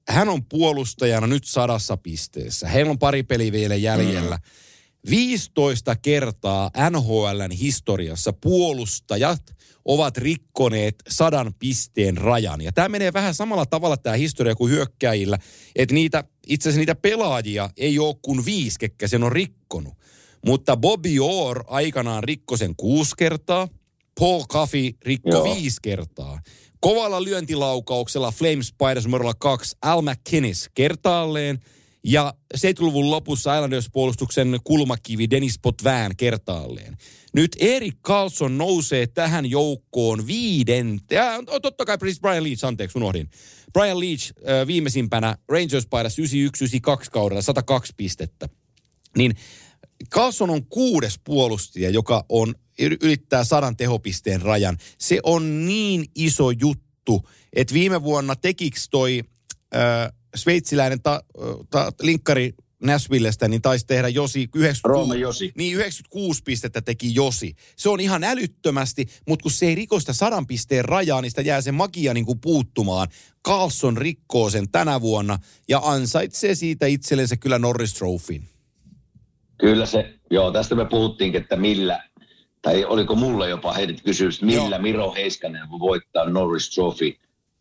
hän 0.09 0.29
on 0.29 0.45
puolustajana 0.45 1.27
nyt 1.27 1.43
sadassa 1.43 1.97
pisteessä. 1.97 2.67
Heillä 2.67 2.91
on 2.91 2.99
pari 2.99 3.23
peliä 3.23 3.51
vielä 3.51 3.75
jäljellä. 3.75 4.39
15 5.09 5.95
kertaa 5.95 6.71
NHLn 6.89 7.51
historiassa 7.51 8.33
puolustajat 8.33 9.54
ovat 9.85 10.17
rikkoneet 10.17 10.95
sadan 11.09 11.53
pisteen 11.59 12.17
rajan. 12.17 12.61
Ja 12.61 12.71
tämä 12.71 12.89
menee 12.89 13.13
vähän 13.13 13.33
samalla 13.33 13.65
tavalla 13.65 13.97
tämä 13.97 14.15
historia 14.15 14.55
kuin 14.55 14.71
hyökkäjillä, 14.71 15.37
että 15.75 15.95
niitä, 15.95 16.23
itse 16.47 16.69
asiassa 16.69 16.79
niitä 16.79 16.95
pelaajia 16.95 17.69
ei 17.77 17.99
ole 17.99 18.15
kuin 18.21 18.45
viisi, 18.45 18.79
ketkä 18.79 19.07
sen 19.07 19.23
on 19.23 19.31
rikkonut. 19.31 19.93
Mutta 20.45 20.77
Bobby 20.77 21.19
Orr 21.19 21.63
aikanaan 21.67 22.23
rikko 22.23 22.57
sen 22.57 22.75
kuusi 22.75 23.11
kertaa, 23.17 23.67
Paul 24.19 24.43
Coffey 24.43 24.91
rikko 25.01 25.29
Joo. 25.29 25.43
viisi 25.43 25.77
kertaa. 25.81 26.39
Kovalla 26.79 27.23
lyöntilaukauksella 27.23 28.31
Flames 28.31 28.67
Spiders 28.67 29.05
numerolla 29.05 29.33
kaksi 29.33 29.77
Al 29.81 30.01
McKinnis 30.01 30.69
kertaalleen 30.73 31.59
ja 32.05 32.33
70-luvun 32.57 33.11
lopussa 33.11 33.55
Islanders-puolustuksen 33.55 34.59
kulmakivi 34.63 35.29
Dennis 35.29 35.59
Potvin 35.61 36.17
kertaalleen. 36.17 36.97
Nyt 37.33 37.55
Erik 37.59 37.95
Carlson 38.01 38.57
nousee 38.57 39.07
tähän 39.07 39.45
joukkoon 39.45 40.27
viiden, 40.27 40.99
ja, 41.11 41.43
totta 41.61 41.85
kai 41.85 41.97
Brian 42.21 42.43
Leach, 42.43 42.65
anteeksi 42.65 42.97
unohdin. 42.97 43.29
Brian 43.73 43.99
Leach 43.99 44.31
äh, 44.31 44.67
viimeisimpänä 44.67 45.37
Rangers 45.49 45.87
paidassa 45.87 46.21
91-92 46.21 46.25
kaudella 47.11 47.41
102 47.41 47.93
pistettä. 47.97 48.49
Niin 49.17 49.35
Carlson 50.09 50.49
on 50.49 50.65
kuudes 50.65 51.19
puolustaja, 51.23 51.89
joka 51.89 52.25
on 52.29 52.55
ylittää 52.79 53.43
sadan 53.43 53.77
tehopisteen 53.77 54.41
rajan. 54.41 54.77
Se 54.99 55.19
on 55.23 55.65
niin 55.65 56.05
iso 56.15 56.51
juttu, 56.51 57.29
että 57.53 57.73
viime 57.73 58.03
vuonna 58.03 58.35
tekiks 58.35 58.89
toi 58.89 59.23
äh, 59.75 60.13
sveitsiläinen 60.35 61.01
ta, 61.01 61.23
ta, 61.69 61.91
linkkari 62.01 62.53
Nashvillestä, 62.83 63.47
niin 63.47 63.61
taisi 63.61 63.87
tehdä 63.87 64.07
Josi 64.07 64.49
96, 64.55 64.81
Rooma 64.83 65.15
Josi. 65.15 65.51
Niin 65.57 65.75
96 65.75 66.41
pistettä 66.45 66.81
teki 66.81 67.15
Josi. 67.15 67.55
Se 67.75 67.89
on 67.89 67.99
ihan 67.99 68.23
älyttömästi, 68.23 69.07
mutta 69.27 69.43
kun 69.43 69.51
se 69.51 69.65
ei 69.65 69.75
riko 69.75 69.99
sitä 69.99 70.13
sadan 70.13 70.47
pisteen 70.47 70.85
rajaa, 70.85 71.21
niin 71.21 71.31
sitä 71.31 71.41
jää 71.41 71.61
se 71.61 71.71
magia 71.71 72.13
niin 72.13 72.25
kuin 72.25 72.39
puuttumaan. 72.39 73.07
Carlson 73.47 73.97
rikkoo 73.97 74.49
sen 74.49 74.69
tänä 74.69 75.01
vuonna 75.01 75.39
ja 75.67 75.81
ansaitsee 75.83 76.55
siitä 76.55 76.85
itsellensä 76.85 77.37
kyllä 77.37 77.59
Norris 77.59 77.93
Trophyn. 77.93 78.43
Kyllä 79.57 79.85
se, 79.85 80.13
joo, 80.31 80.51
tästä 80.51 80.75
me 80.75 80.85
puhuttiin, 80.85 81.35
että 81.35 81.55
millä, 81.55 82.03
tai 82.61 82.85
oliko 82.85 83.15
mulle 83.15 83.49
jopa 83.49 83.73
heitit 83.73 84.01
kysymys, 84.01 84.41
millä 84.41 84.75
Joo. 84.75 84.81
Miro 84.81 85.13
Heiskanen 85.13 85.69
voi 85.71 85.79
voittaa 85.79 86.29
Norris 86.29 86.69
Trophy, 86.69 87.13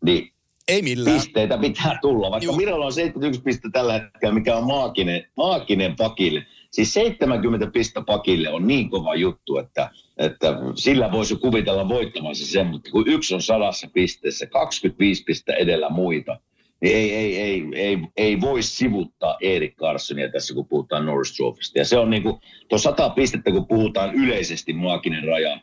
niin 0.05 0.34
Ei 0.67 0.81
millään. 0.81 1.15
pisteitä 1.15 1.57
pitää 1.57 1.97
tulla. 2.01 2.31
Vaikka 2.31 2.45
Juu. 2.45 2.55
Mirolla 2.55 2.85
on 2.85 2.93
71 2.93 3.41
pistettä 3.41 3.69
tällä 3.79 3.93
hetkellä, 3.93 4.33
mikä 4.33 4.55
on 4.55 4.67
maaginen, 4.67 5.27
maaginen 5.37 5.95
pakille. 5.95 6.45
Siis 6.71 6.93
70 6.93 7.67
pistä 7.67 8.01
pakille 8.01 8.49
on 8.49 8.67
niin 8.67 8.89
kova 8.89 9.15
juttu, 9.15 9.57
että, 9.57 9.89
että 10.17 10.57
sillä 10.75 11.11
voisi 11.11 11.35
kuvitella 11.35 11.89
voittamansa 11.89 12.45
sen, 12.45 12.67
mutta 12.67 12.91
kun 12.91 13.07
yksi 13.07 13.35
on 13.35 13.41
sadassa 13.41 13.87
pisteessä, 13.93 14.45
25 14.45 15.23
pistettä 15.23 15.53
edellä 15.53 15.89
muita, 15.89 16.39
niin 16.81 16.95
ei, 16.95 17.13
ei, 17.13 17.37
ei, 17.41 17.63
ei, 17.75 17.97
ei 18.17 18.41
voi 18.41 18.63
sivuttaa 18.63 19.37
Erik 19.41 19.75
Carsonia 19.75 20.31
tässä, 20.31 20.53
kun 20.53 20.67
puhutaan 20.67 21.05
Norris 21.05 21.35
Trophysta. 21.35 21.79
Ja 21.79 21.85
se 21.85 21.97
on 21.97 22.09
niin 22.09 22.23
kuin, 22.23 22.35
tuo 22.69 22.77
100 22.77 23.09
pistettä, 23.09 23.51
kun 23.51 23.67
puhutaan 23.67 24.15
yleisesti 24.15 24.73
maaginen 24.73 25.23
raja, 25.23 25.59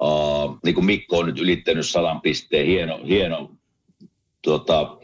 Uh, 0.00 0.58
niin 0.64 0.74
kuin 0.74 0.84
Mikko 0.84 1.18
on 1.18 1.26
nyt 1.26 1.38
ylittänyt 1.38 1.86
sadan 1.86 2.20
pisteen, 2.20 2.66
hieno, 2.66 3.00
hieno 3.08 3.50
tota, 4.42 4.96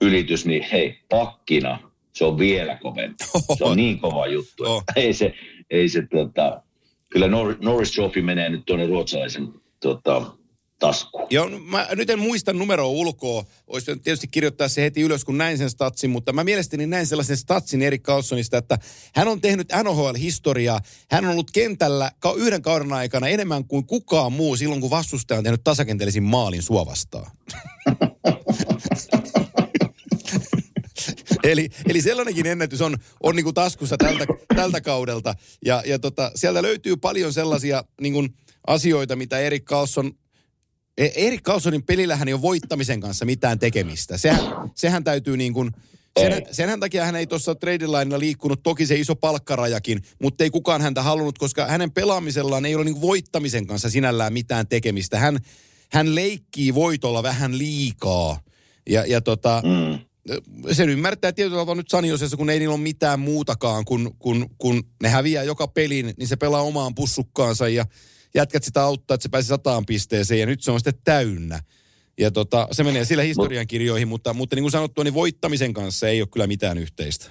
ylitys, 0.00 0.46
niin 0.46 0.62
hei, 0.72 0.98
pakkina 1.08 1.78
se 2.12 2.24
on 2.24 2.38
vielä 2.38 2.76
kovempi. 2.76 3.24
Se 3.58 3.64
on 3.64 3.76
niin 3.76 3.98
kova 3.98 4.26
juttu, 4.26 4.64
Oh. 4.64 4.80
että 4.80 5.00
ei 5.00 5.12
se, 5.14 5.34
ei 5.70 5.88
se 5.88 6.02
tota, 6.10 6.62
kyllä 7.10 7.26
Nor- 7.26 7.56
Norris 7.64 7.92
Trophy 7.92 8.22
menee 8.22 8.48
nyt 8.48 8.62
tuonne 8.66 8.86
ruotsalaisen 8.86 9.48
tota, 9.80 10.22
taskuun. 10.78 11.26
Joo, 11.30 11.48
mä 11.48 11.88
nyt 11.96 12.10
en 12.10 12.18
muista 12.18 12.52
numeroa 12.52 12.88
ulkoa. 12.88 13.44
Olisi 13.66 13.96
tietysti 13.96 14.28
kirjoittaa 14.28 14.68
se 14.68 14.82
heti 14.82 15.00
ylös, 15.00 15.24
kun 15.24 15.38
näin 15.38 15.58
sen 15.58 15.70
statsin, 15.70 16.10
mutta 16.10 16.32
mä 16.32 16.44
mielestäni 16.44 16.86
näin 16.86 17.06
sellaisen 17.06 17.36
statsin 17.36 17.82
Erik 17.82 18.02
Carlsonista, 18.02 18.58
että 18.58 18.78
hän 19.14 19.28
on 19.28 19.40
tehnyt 19.40 19.68
NHL-historiaa. 19.82 20.80
Hän 21.10 21.24
on 21.24 21.30
ollut 21.30 21.50
kentällä 21.50 22.12
yhden 22.36 22.62
kauden 22.62 22.92
aikana 22.92 23.28
enemmän 23.28 23.64
kuin 23.64 23.86
kukaan 23.86 24.32
muu 24.32 24.56
silloin, 24.56 24.80
kun 24.80 24.90
vastustaja 24.90 25.38
on 25.38 25.44
tehnyt 25.44 25.64
tasakenteellisin 25.64 26.22
maalin 26.22 26.62
sua 26.62 26.86
vastaan. 26.86 27.30
eli, 31.50 31.68
eli 31.88 32.02
sellainenkin 32.02 32.46
ennätys 32.46 32.80
on, 32.80 32.96
on 33.22 33.36
niin 33.36 33.44
kuin 33.44 33.54
taskussa 33.54 33.96
tältä, 33.96 34.26
tältä 34.56 34.80
kaudelta. 34.80 35.34
Ja, 35.64 35.82
ja 35.86 35.98
tota, 35.98 36.30
sieltä 36.34 36.62
löytyy 36.62 36.96
paljon 36.96 37.32
sellaisia 37.32 37.84
niin 38.00 38.12
kuin 38.12 38.34
asioita, 38.66 39.16
mitä 39.16 39.38
Erik 39.38 39.64
Carlson 39.64 40.12
E- 40.98 41.26
Erik 41.26 41.42
Carlsonin 41.42 41.82
pelillähän 41.82 42.28
ei 42.28 42.34
ole 42.34 42.42
voittamisen 42.42 43.00
kanssa 43.00 43.24
mitään 43.24 43.58
tekemistä. 43.58 44.18
Sehän, 44.18 44.40
sehän 44.74 45.04
täytyy 45.04 45.36
niin 45.36 45.54
kuin, 45.54 45.70
sen, 46.20 46.46
senhän 46.50 46.80
takia 46.80 47.04
hän 47.04 47.16
ei 47.16 47.26
tuossa 47.26 47.54
trade 47.54 47.86
linella 47.86 48.18
liikkunut, 48.18 48.62
toki 48.62 48.86
se 48.86 48.94
iso 48.94 49.16
palkkarajakin, 49.16 50.02
mutta 50.22 50.44
ei 50.44 50.50
kukaan 50.50 50.80
häntä 50.80 51.02
halunnut, 51.02 51.38
koska 51.38 51.66
hänen 51.66 51.92
pelaamisellaan 51.92 52.66
ei 52.66 52.74
ole 52.74 52.84
niin 52.84 53.00
voittamisen 53.00 53.66
kanssa 53.66 53.90
sinällään 53.90 54.32
mitään 54.32 54.68
tekemistä. 54.68 55.18
Hän, 55.18 55.38
hän 55.92 56.14
leikkii 56.14 56.74
voitolla 56.74 57.22
vähän 57.22 57.58
liikaa. 57.58 58.40
Ja, 58.90 59.04
ja 59.06 59.20
tota, 59.20 59.62
Mm. 59.64 59.98
sen 60.72 60.88
ymmärtää 60.88 61.32
tietyllä 61.32 61.58
tavalla 61.58 61.80
nyt 61.80 61.88
Saniosessa, 61.88 62.36
kun 62.36 62.50
ei 62.50 62.58
niillä 62.58 62.74
ole 62.74 62.82
mitään 62.82 63.20
muutakaan, 63.20 63.84
kun, 63.84 64.14
kun, 64.18 64.46
kun 64.58 64.82
ne 65.02 65.08
häviää 65.08 65.42
joka 65.42 65.68
pelin, 65.68 66.14
niin 66.18 66.28
se 66.28 66.36
pelaa 66.36 66.62
omaan 66.62 66.94
pussukkaansa 66.94 67.68
ja 67.68 67.84
jätkät 68.34 68.64
sitä 68.64 68.82
auttaa, 68.82 69.14
että 69.14 69.22
se 69.22 69.28
pääsi 69.28 69.48
sataan 69.48 69.86
pisteeseen 69.86 70.40
ja 70.40 70.46
nyt 70.46 70.62
se 70.62 70.70
on 70.70 70.80
sitten 70.80 71.02
täynnä. 71.04 71.60
Ja 72.18 72.30
tota, 72.30 72.68
se 72.72 72.84
menee 72.84 73.04
sillä 73.04 73.22
historiankirjoihin, 73.22 74.08
mutta, 74.08 74.32
mutta 74.34 74.56
niin 74.56 74.62
kuin 74.62 74.72
sanottua, 74.72 75.04
niin 75.04 75.14
voittamisen 75.14 75.74
kanssa 75.74 76.08
ei 76.08 76.20
ole 76.22 76.28
kyllä 76.32 76.46
mitään 76.46 76.78
yhteistä. 76.78 77.30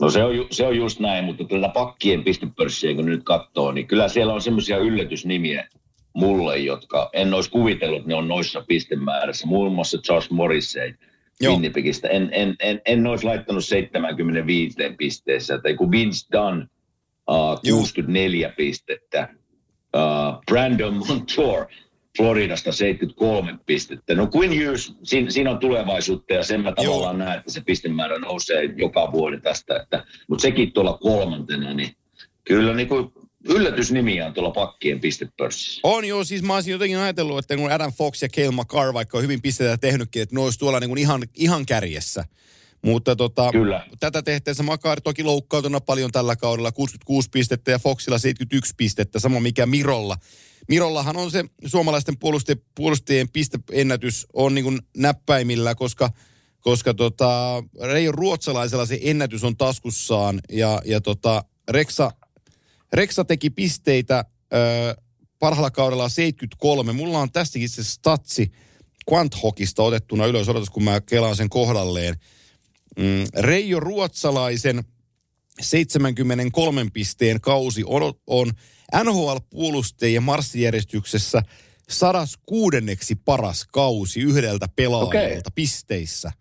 No 0.00 0.10
se 0.10 0.24
on, 0.24 0.36
ju- 0.36 0.48
se 0.50 0.66
on 0.66 0.76
just 0.76 1.00
näin, 1.00 1.24
mutta 1.24 1.44
tätä 1.44 1.68
pakkien 1.68 2.24
pistepörssiä 2.24 2.94
kun 2.94 3.06
nyt 3.06 3.24
katsoo, 3.24 3.72
niin 3.72 3.86
kyllä 3.86 4.08
siellä 4.08 4.32
on 4.32 4.42
semmoisia 4.42 4.76
yllätysnimiä 4.78 5.68
mulle, 6.12 6.58
jotka 6.58 7.10
en 7.12 7.34
olisi 7.34 7.50
kuvitellut, 7.50 7.98
että 7.98 8.08
ne 8.08 8.14
on 8.14 8.28
noissa 8.28 8.64
pistemäärässä. 8.68 9.46
Muun 9.46 9.72
muassa 9.72 9.98
Josh 10.08 10.30
Morrissey. 10.30 10.94
Winnipegistä. 11.42 12.08
En, 12.08 12.28
en, 12.32 12.56
en, 12.60 12.80
en 12.84 13.06
olisi 13.06 13.24
laittanut 13.24 13.64
75 13.64 14.76
pisteessä. 14.98 15.58
Tai 15.58 15.74
kun 15.74 15.90
Vince 15.90 16.26
Dunn 16.32 16.66
uh, 17.30 17.60
Juu. 17.62 17.78
64 17.78 18.52
pistettä. 18.56 19.28
Uh, 19.96 20.40
Brandon 20.46 20.94
Montour 20.94 21.66
Floridasta 22.16 22.72
73 22.72 23.58
pistettä. 23.66 24.14
No 24.14 24.28
Quinn 24.36 24.54
Hughes, 24.54 24.94
siinä, 25.02 25.30
siinä 25.30 25.50
on 25.50 25.58
tulevaisuutta 25.58 26.34
ja 26.34 26.44
sen 26.44 26.60
mä 26.60 26.72
Joo. 26.76 26.84
tavallaan 26.84 27.18
näen, 27.18 27.38
että 27.38 27.52
se 27.52 27.60
pistemäärä 27.60 28.18
nousee 28.18 28.64
joka 28.76 29.12
vuosi 29.12 29.40
tästä. 29.40 29.76
Että, 29.76 30.04
mutta 30.28 30.42
sekin 30.42 30.72
tuolla 30.72 30.98
kolmantena, 30.98 31.74
niin 31.74 31.94
kyllä 32.44 32.74
niin 32.74 32.88
kuin 32.88 33.12
yllätysnimiä 33.44 34.26
on 34.26 34.34
tuolla 34.34 34.50
pakkien 34.50 35.00
pistepörssissä. 35.00 35.80
On 35.82 36.04
joo, 36.04 36.24
siis 36.24 36.42
mä 36.42 36.54
olisin 36.54 36.72
jotenkin 36.72 36.98
ajatellut, 36.98 37.38
että 37.38 37.56
kun 37.56 37.72
Adam 37.72 37.92
Fox 37.92 38.22
ja 38.22 38.28
Cale 38.28 38.50
Makar, 38.50 38.94
vaikka 38.94 39.18
on 39.18 39.22
hyvin 39.22 39.42
pisteitä 39.42 39.76
tehnytkin, 39.76 40.22
että 40.22 40.34
ne 40.34 40.40
olisi 40.40 40.58
tuolla 40.58 40.80
niin 40.80 40.90
kuin 40.90 40.98
ihan, 40.98 41.22
ihan 41.36 41.66
kärjessä. 41.66 42.24
Mutta 42.82 43.16
tota, 43.16 43.52
Kyllä. 43.52 43.86
tätä 44.00 44.22
tehtäessä 44.22 44.62
Makar 44.62 45.00
toki 45.00 45.24
loukkautuna 45.24 45.80
paljon 45.80 46.12
tällä 46.12 46.36
kaudella, 46.36 46.72
66 46.72 47.28
pistettä 47.32 47.70
ja 47.70 47.78
Foxilla 47.78 48.18
71 48.18 48.74
pistettä, 48.76 49.18
sama 49.18 49.40
mikä 49.40 49.66
Mirolla. 49.66 50.16
Mirollahan 50.68 51.16
on 51.16 51.30
se 51.30 51.44
suomalaisten 51.66 52.18
puolustajien, 52.18 52.62
puolustajien 52.74 53.28
pisteennätys 53.28 54.26
on 54.32 54.54
niin 54.54 54.64
kuin 54.64 54.78
näppäimillä, 54.96 55.74
koska, 55.74 56.10
koska 56.60 56.94
tota, 56.94 57.62
Reijo 57.82 58.12
Ruotsalaisella 58.12 58.86
se 58.86 58.98
ennätys 59.02 59.44
on 59.44 59.56
taskussaan 59.56 60.40
ja, 60.52 60.82
ja 60.84 61.00
tota, 61.00 61.44
Reksa, 61.68 62.10
Reksa 62.92 63.24
teki 63.24 63.50
pisteitä 63.50 64.24
ö, 64.52 65.02
parhaalla 65.38 65.70
kaudella 65.70 66.08
73. 66.08 66.92
Mulla 66.92 67.18
on 67.18 67.32
tästäkin 67.32 67.68
se 67.68 67.84
statsi 67.84 68.52
Quanthokista 69.12 69.82
otettuna 69.82 70.26
ylös. 70.26 70.48
Odotas, 70.48 70.70
kun 70.70 70.84
mä 70.84 71.00
kelaan 71.00 71.36
sen 71.36 71.48
kohdalleen. 71.48 72.14
Mm, 72.96 73.24
Reijo 73.42 73.80
Ruotsalaisen 73.80 74.84
73 75.60 76.86
pisteen 76.92 77.40
kausi 77.40 77.82
on, 77.86 78.14
on 78.26 78.52
NHL-puolustajien 79.04 80.22
marssijärjestyksessä 80.22 81.42
106. 81.88 82.76
paras 83.24 83.66
kausi 83.72 84.20
yhdeltä 84.20 84.66
pelaajalta 84.76 85.08
Okei. 85.08 85.40
pisteissä. 85.54 86.32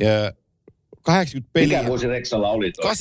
Ja 0.00 0.32
80 1.02 1.50
peliä. 1.52 1.78
Mikä 1.78 1.88
vuosi 1.88 2.06
Reksalla 2.06 2.50
oli 2.50 2.72
toi? 2.72 2.92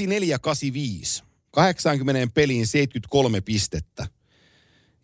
84-85. 1.21 1.26
80 1.51 2.33
peliin 2.33 2.67
73 2.67 3.41
pistettä. 3.41 4.07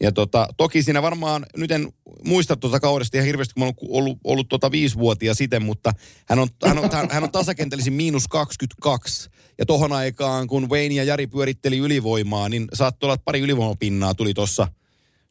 Ja 0.02 0.12
tota, 0.12 0.48
toki 0.58 0.84
siinä 0.84 1.02
varmaan, 1.02 1.46
nyt 1.58 1.72
en 1.72 1.94
muista 2.26 2.56
tuota 2.56 2.80
kaudesta 2.80 3.18
ihan 3.18 3.26
hirveästi, 3.26 3.54
kun 3.54 3.64
mä 3.64 3.66
oon 3.66 3.74
ollut, 3.90 4.18
ollut 4.24 4.50
tuota 4.50 4.72
viisivuotia 4.72 5.34
siten, 5.34 5.64
mutta 5.64 5.92
hän 6.28 6.40
on, 6.40 6.48
hän 6.66 6.78
on, 6.78 6.90
hän, 6.92 7.08
hän 7.12 7.24
on 7.24 7.32
tasakentelisin 7.32 7.94
miinus 7.94 8.28
22. 8.28 9.30
Ja 9.58 9.66
tohon 9.66 9.92
aikaan, 9.94 10.48
kun 10.48 10.70
Wayne 10.70 10.96
ja 10.96 11.04
Jari 11.04 11.28
pyöritteli 11.28 11.78
ylivoimaa, 11.78 12.50
niin 12.50 12.68
saattoi 12.74 13.08
olla, 13.08 13.14
että 13.14 13.26
pari 13.26 13.40
ylivoimapinnaa 13.40 14.14
tuli 14.14 14.34
tuossa 14.34 14.68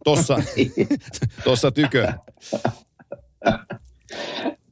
tossa, 0.04 0.38
tossa 1.44 1.70
tykö. 1.70 2.12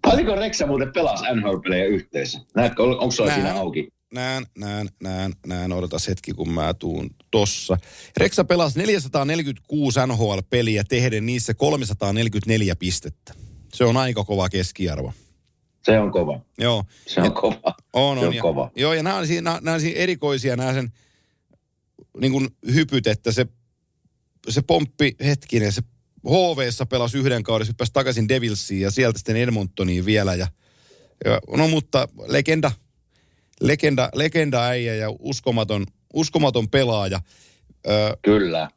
Paljonko 0.03 0.35
Reksa 0.35 0.67
muuten 0.67 0.93
pelasi 0.93 1.25
NHL-pelejä 1.35 1.85
yhteensä? 1.85 2.41
Näetkö, 2.57 2.83
on- 2.83 2.99
onko 3.01 3.11
se 3.11 3.35
siinä 3.35 3.55
auki? 3.55 3.89
Näin, 4.15 4.47
näin, 4.59 4.89
näin, 5.03 5.33
näin. 5.47 5.73
Odotas 5.73 6.09
hetki, 6.09 6.33
kun 6.33 6.51
mä 6.53 6.75
tuun 6.75 7.11
tossa. 7.31 7.77
Reksa 8.17 8.45
pelasi 8.45 8.79
446 8.79 10.01
NHL-peliä 10.07 10.85
tehden 10.89 11.27
niissä 11.27 11.55
344 11.55 12.77
pistettä. 12.77 13.35
Se 13.75 13.85
on 13.85 13.97
aika 13.97 14.25
kova 14.25 14.49
keskiarvo. 14.49 15.13
Se 15.85 15.99
on 15.99 16.13
kova. 16.13 16.41
Joo. 16.59 16.85
Se 17.07 17.21
on 17.21 17.27
Ja- 17.27 17.31
kova. 17.31 17.75
On, 17.93 18.17
Se 18.19 18.21
on. 18.23 18.29
on 18.29 18.35
ja, 18.35 18.43
kova. 18.43 18.71
Joo, 18.77 18.95
ja 18.95 19.03
nämä 19.03 19.17
on, 19.17 19.27
siinä, 19.27 19.59
nämä 19.63 19.75
on 19.75 19.81
siinä 19.81 19.99
erikoisia, 20.01 20.57
nämä 20.57 20.73
sen 20.75 20.93
niin 22.21 22.33
kuin 22.33 22.49
hypyt, 22.75 23.07
että 23.07 23.33
se, 23.33 23.47
se 24.49 24.63
pomppi 24.63 25.15
hetkinen, 25.25 25.73
se 25.73 25.83
HVssa 26.29 26.87
pelasi 26.87 27.19
yhden 27.19 27.43
kauden, 27.43 27.67
se 27.67 27.73
pääsi 27.77 27.93
takaisin 27.93 28.29
Devilsiin 28.29 28.81
ja 28.81 28.91
sieltä 28.91 29.19
sitten 29.19 29.37
Edmontoniin 29.37 30.05
vielä. 30.05 30.35
Ja, 30.35 30.47
ja, 31.25 31.41
no 31.57 31.69
mutta 31.69 32.09
legenda, 32.27 32.73
legenda, 33.61 34.11
legenda 34.15 34.63
äijä 34.63 34.95
ja 34.95 35.07
uskomaton, 35.19 35.87
uskomaton 36.15 36.69
pelaaja. 36.69 37.21
Ö, 37.87 38.17
Kyllä. 38.23 38.71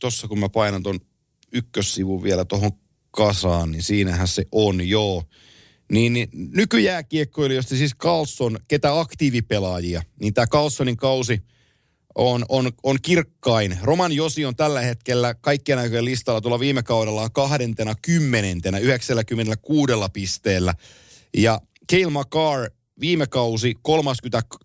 tossa 0.00 0.28
kun 0.28 0.38
mä 0.38 0.48
painan 0.48 0.82
ton 0.82 1.00
ykkössivun 1.52 2.22
vielä 2.22 2.44
tuohon 2.44 2.72
kasaan, 3.10 3.70
niin 3.70 3.82
siinähän 3.82 4.28
se 4.28 4.44
on, 4.52 4.88
joo. 4.88 5.24
Niin, 5.92 6.12
niin 6.12 6.28
nykyjääkiekkoilijoista 6.32 7.76
siis 7.76 7.96
Carlson, 7.96 8.58
ketä 8.68 9.00
aktiivipelaajia, 9.00 10.02
niin 10.20 10.34
tämä 10.34 10.46
Carlsonin 10.46 10.96
kausi 10.96 11.42
on, 12.14 12.44
on, 12.48 12.72
on 12.82 12.96
kirkkain. 13.02 13.78
Roman 13.82 14.12
Josi 14.12 14.44
on 14.44 14.56
tällä 14.56 14.80
hetkellä 14.80 15.34
kaikkien 15.34 15.78
aikojen 15.78 16.04
listalla 16.04 16.40
tuolla 16.40 16.60
viime 16.60 16.82
kaudella 16.82 17.22
on 17.22 17.32
kahdentena 17.32 17.94
kymmenentenä, 18.02 18.78
96 18.78 19.92
pisteellä. 20.12 20.74
Ja 21.36 21.60
Cale 21.92 22.10
McCarr 22.10 22.70
viime 23.00 23.26
kausi 23.26 23.74
32. 23.82 24.58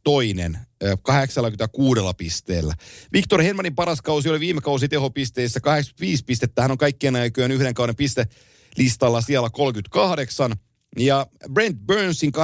ö, 0.83 0.97
86 1.01 2.01
pisteellä. 2.17 2.73
Viktor 3.13 3.41
Henmanin 3.41 3.75
paras 3.75 4.01
kausi 4.01 4.29
oli 4.29 4.39
viime 4.39 4.61
kausi 4.61 4.87
tehopisteissä 4.87 5.59
85 5.59 6.23
pistettä. 6.25 6.61
Hän 6.61 6.71
on 6.71 6.77
kaikkien 6.77 7.15
aikojen 7.15 7.51
yhden 7.51 7.73
kauden 7.73 7.95
pistelistalla 7.95 9.21
siellä 9.21 9.49
38. 9.49 10.53
Ja 10.99 11.27
Brent 11.53 11.77
Burnsin 11.87 12.31
18-19 12.35 12.39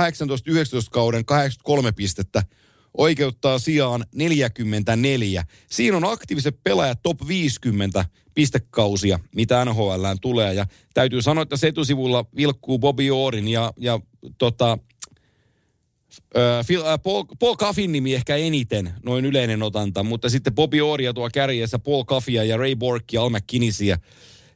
kauden 0.92 1.26
83 1.26 1.92
pistettä 1.92 2.44
oikeuttaa 2.98 3.60
sijaan 3.60 4.06
44. 4.16 5.44
Siinä 5.70 5.98
on 5.98 6.06
aktiiviset 6.06 6.58
pelaajat 6.64 7.00
top 7.04 7.28
50 7.28 8.06
pistekausia, 8.34 9.20
mitä 9.36 9.66
NHLään 9.66 10.18
tulee. 10.22 10.54
Ja 10.54 10.66
täytyy 10.94 11.22
sanoa, 11.22 11.42
että 11.42 11.58
se 11.58 11.68
etusivulla 11.68 12.26
vilkkuu 12.36 12.80
Bobby 12.80 13.10
Orin 13.10 13.48
ja, 13.48 13.74
ja 13.78 14.00
tota, 14.38 14.78
Phil, 16.68 16.86
äh, 16.86 17.00
Paul, 17.04 17.24
Paul 17.40 17.56
Caffin 17.56 17.92
nimi 17.92 18.14
ehkä 18.16 18.36
eniten, 18.36 18.94
noin 19.04 19.26
yleinen 19.26 19.64
otanta, 19.64 20.04
mutta 20.04 20.30
sitten 20.30 20.56
Bobby 20.56 20.82
Oria 20.82 21.14
tuo 21.14 21.30
kärjessä, 21.34 21.80
Paul 21.80 22.04
Caffia 22.04 22.44
ja 22.44 22.58
Ray 22.58 22.76
Bork 22.76 23.14
ja 23.14 23.22
Al 23.22 23.30
McKinneysiä. 23.30 23.98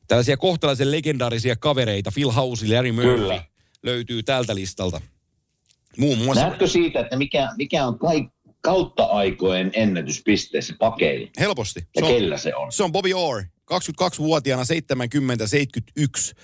Tällaisia 0.08 0.38
kohtalaisen 0.38 0.92
legendaarisia 0.92 1.56
kavereita, 1.56 2.12
Phil 2.14 2.32
House, 2.32 2.76
Larry 2.76 2.92
Murphy 2.92 3.16
Kyllä. 3.16 3.44
löytyy 3.84 4.24
tältä 4.24 4.56
listalta. 4.56 5.02
Muun 5.98 6.18
muassa. 6.18 6.46
Näetkö 6.48 6.68
siitä, 6.68 7.00
että 7.00 7.16
mikä, 7.18 7.50
mikä 7.58 7.88
on 7.88 8.00
kaik, 8.00 8.26
kautta 8.62 9.04
aikojen 9.04 9.72
ennätyspisteissä 9.74 10.76
pakeilla? 10.80 11.32
Helposti. 11.40 11.80
Ja 11.80 12.02
Se 12.02 12.06
on, 12.06 12.12
kellä 12.12 12.38
se 12.38 12.56
on? 12.56 12.72
se 12.72 12.84
on 12.84 12.92
Bobby 12.92 13.14
Orr, 13.14 13.44
22-vuotiaana 13.74 14.64
70-71. 14.64 16.36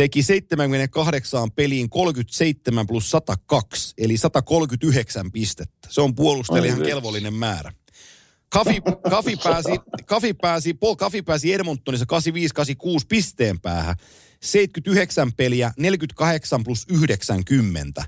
Teki 0.00 0.22
78 0.22 1.50
peliin 1.50 1.90
37 1.90 2.86
plus 2.86 3.10
102, 3.10 3.94
eli 3.98 4.16
139 4.16 5.32
pistettä. 5.32 5.88
Se 5.90 6.00
on 6.00 6.14
puolustelijan 6.14 6.82
kelvollinen 6.82 7.34
määrä. 7.34 7.72
Kafi, 8.48 8.80
Kafi, 9.10 9.36
pääsi, 9.44 9.70
Kafi 10.06 10.34
pääsi, 10.34 10.74
Paul 10.74 10.96
Kafi 10.96 11.22
pääsi 11.22 11.52
Edmontonissa 11.52 12.06
85-86 13.00 13.04
pisteen 13.08 13.60
päähän. 13.60 13.96
79 14.42 15.32
peliä, 15.32 15.72
48 15.78 16.64
plus 16.64 16.86
90. 16.88 18.04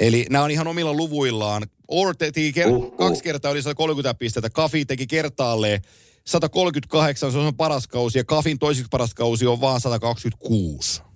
Eli 0.00 0.26
nämä 0.30 0.44
on 0.44 0.50
ihan 0.50 0.66
omilla 0.66 0.92
luvuillaan. 0.92 1.62
Orr 1.88 2.16
teki 2.16 2.52
ker- 2.52 2.68
Uh, 2.68 2.84
uh. 2.84 2.96
kaksi 2.96 3.22
kertaa 3.22 3.52
yli 3.52 3.62
130 3.62 4.14
pistettä. 4.14 4.50
Kafi 4.50 4.84
teki 4.84 5.06
kertaalleen 5.06 5.82
138, 6.26 7.32
se 7.32 7.38
on 7.38 7.56
paras 7.56 7.86
kausi, 7.88 8.18
ja 8.18 8.24
Kafin 8.24 8.58
toiseksi 8.58 8.88
paras 8.90 9.14
kausi 9.14 9.46
on 9.46 9.60
vaan 9.60 9.80
126. 9.80 11.07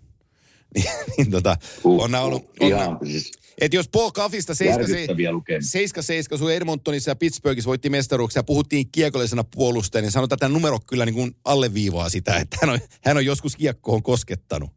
niin, 0.74 0.90
niin 1.18 1.30
tota, 1.30 1.56
Uh, 1.84 2.02
on 2.02 2.10
nämä 2.10 2.24
ollut, 2.24 2.42
uh, 2.42 2.48
on 2.60 2.68
ihan 2.68 2.98
siis 3.04 3.32
et 3.60 3.74
jos 3.74 3.88
Paul 3.88 4.10
Kaffista 4.10 4.54
7 4.54 4.80
järkyttäviä 4.80 5.32
lukemia. 5.32 5.60
7 5.62 6.04
sun 6.38 6.52
Edmontonissa 6.52 7.10
ja 7.10 7.16
Pittsburghissa 7.16 7.68
voitti 7.68 7.90
mestaruuksia 7.90 8.40
ja 8.40 8.44
puhuttiin 8.44 8.88
kiekollisena 8.92 9.44
puolustajana, 9.44 10.04
niin 10.04 10.12
sanotaan, 10.12 10.36
että 10.36 10.46
tämä 10.46 10.52
numero 10.52 10.78
kyllä 10.86 11.04
niin 11.04 11.14
kuin 11.14 11.36
alleviivaa 11.44 12.08
sitä, 12.08 12.36
että 12.36 12.56
hän 12.60 12.70
on, 12.70 12.78
hän 13.04 13.16
on 13.16 13.26
joskus 13.26 13.56
kiekkoon 13.56 14.02
koskettanut. 14.02 14.70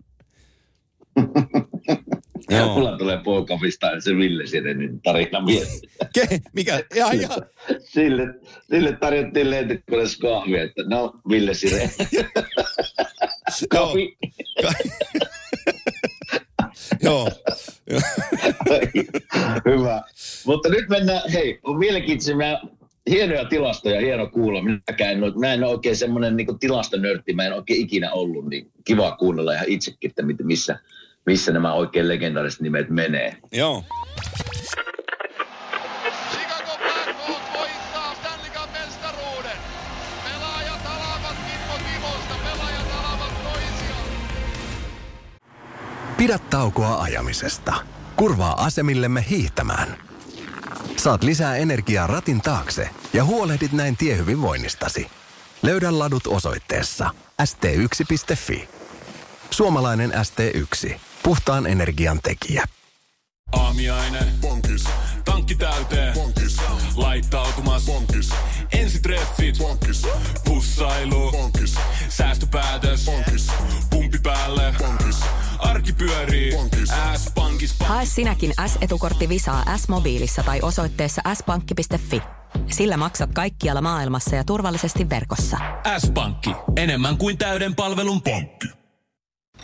Joo. 2.50 2.74
Mulla 2.74 2.98
tulee 2.98 3.18
poikavista 3.24 3.88
se 4.00 4.16
Ville 4.16 4.48
Sirenin 4.48 5.02
tarina 5.02 5.42
mieleen. 5.42 5.80
Ke, 6.14 6.42
mikä? 6.54 6.84
Ja, 6.96 7.14
ja, 7.14 7.30
Sille, 7.80 8.24
sille 8.70 8.98
tarjottiin 9.00 9.50
lentikoneessa 9.50 10.18
kahvia, 10.18 10.64
että 10.64 10.84
no 10.84 11.14
Ville 11.30 11.54
Siren. 11.54 11.92
Kahvi. 13.70 14.18
Joo. 17.06 17.30
Hyvä. 19.66 20.04
Mutta 20.46 20.70
nyt 20.70 20.90
mennään, 20.90 21.22
hei, 21.32 21.60
on 21.64 21.78
mielenkiintoisia 21.78 22.60
hienoja 23.10 23.46
tilastoja, 23.46 24.02
hieno 24.02 24.28
kuulla. 24.28 24.62
Minäkään 24.62 25.12
en 25.12 25.40
mä 25.40 25.54
en 25.54 25.64
ole 25.64 25.72
oikein 25.72 25.98
semmoinen 25.98 26.38
niin 26.38 26.60
tilastonörtti, 26.60 27.34
mä 27.34 27.46
en 27.46 27.54
oikein 27.54 27.82
ikinä 27.82 28.12
ollut, 28.12 28.50
niin 28.50 28.72
kiva 28.86 29.16
kuunnella 29.16 29.54
ihan 29.54 29.70
itsekin, 29.70 30.10
että 30.10 30.24
missä, 30.44 30.80
missä 31.26 31.52
nämä 31.52 31.74
oikein 31.74 32.08
legendaariset 32.08 32.62
nimet 32.62 32.90
menee. 32.90 33.38
Joo. 33.52 33.84
Pidä 46.18 46.40
taukoa 46.40 47.02
ajamisesta. 47.02 47.74
Kurvaa 48.16 48.64
asemillemme 48.64 49.26
hiihtämään. 49.30 49.98
Saat 50.98 51.24
lisää 51.24 51.56
energiaa 51.56 52.08
ratin 52.08 52.42
taakse 52.42 52.90
ja 53.14 53.24
huolehdit 53.24 53.72
näin 53.72 53.98
tiehyvinvoinnistasi. 53.98 55.08
Löydä 55.62 56.00
ladut 56.00 56.28
osoitteessa 56.28 57.10
st1.fi. 57.44 58.70
Suomalainen 59.52 60.12
ST1. 60.12 60.96
Puhtaan 61.24 61.68
energian 61.68 62.20
tekijä. 62.24 62.66
Aamiaine. 63.52 64.20
Bonkis. 64.42 64.84
Tankki 65.26 65.56
täyteen. 65.56 66.14
Bonkis. 66.14 66.58
Laittautumas. 66.96 67.86
Bonkis. 67.86 68.30
Ensitreffit. 68.72 69.58
Bonkis. 69.58 70.02
Pussailu. 70.46 71.32
Bonkis. 71.32 71.76
Säästöpäätös. 72.10 73.06
Bonkis. 73.06 73.48
Pumpi 73.90 74.20
päälle. 74.24 74.76
Bonkis. 74.80 75.05
Pyörii. 76.06 76.52
S-pankis. 77.18 77.76
Hae 77.80 78.06
sinäkin 78.06 78.54
S-etukortti 78.68 79.30
Visaa 79.30 79.78
S-mobiilissa 79.78 80.44
tai 80.44 80.60
osoitteessa 80.62 81.22
s-pankki.fi. 81.34 82.22
Sillä 82.68 82.98
maksat 82.98 83.30
kaikkialla 83.34 83.82
maailmassa 83.82 84.36
ja 84.36 84.44
turvallisesti 84.44 85.10
verkossa. 85.10 85.58
S-pankki, 85.98 86.56
enemmän 86.76 87.18
kuin 87.18 87.38
täyden 87.38 87.76
palvelun 87.76 88.22
pankki. 88.22 88.68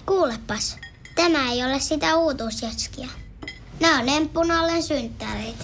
Kuulepas, 0.05 0.77
tämä 1.15 1.51
ei 1.51 1.63
ole 1.63 1.79
sitä 1.79 2.15
uutuusjatskia. 2.17 3.07
Nämä 3.79 3.99
on 3.99 4.09
emppunallen 4.09 4.83
synttäreitä. 4.83 5.63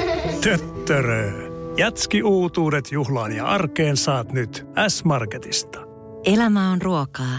Töttörö. 0.44 1.32
Jatski 1.76 2.22
uutuudet 2.22 2.92
juhlaan 2.92 3.32
ja 3.32 3.46
arkeen 3.46 3.96
saat 3.96 4.32
nyt 4.32 4.66
S-Marketista. 4.88 5.78
Elämä 6.24 6.70
on 6.70 6.82
ruokaa. 6.82 7.38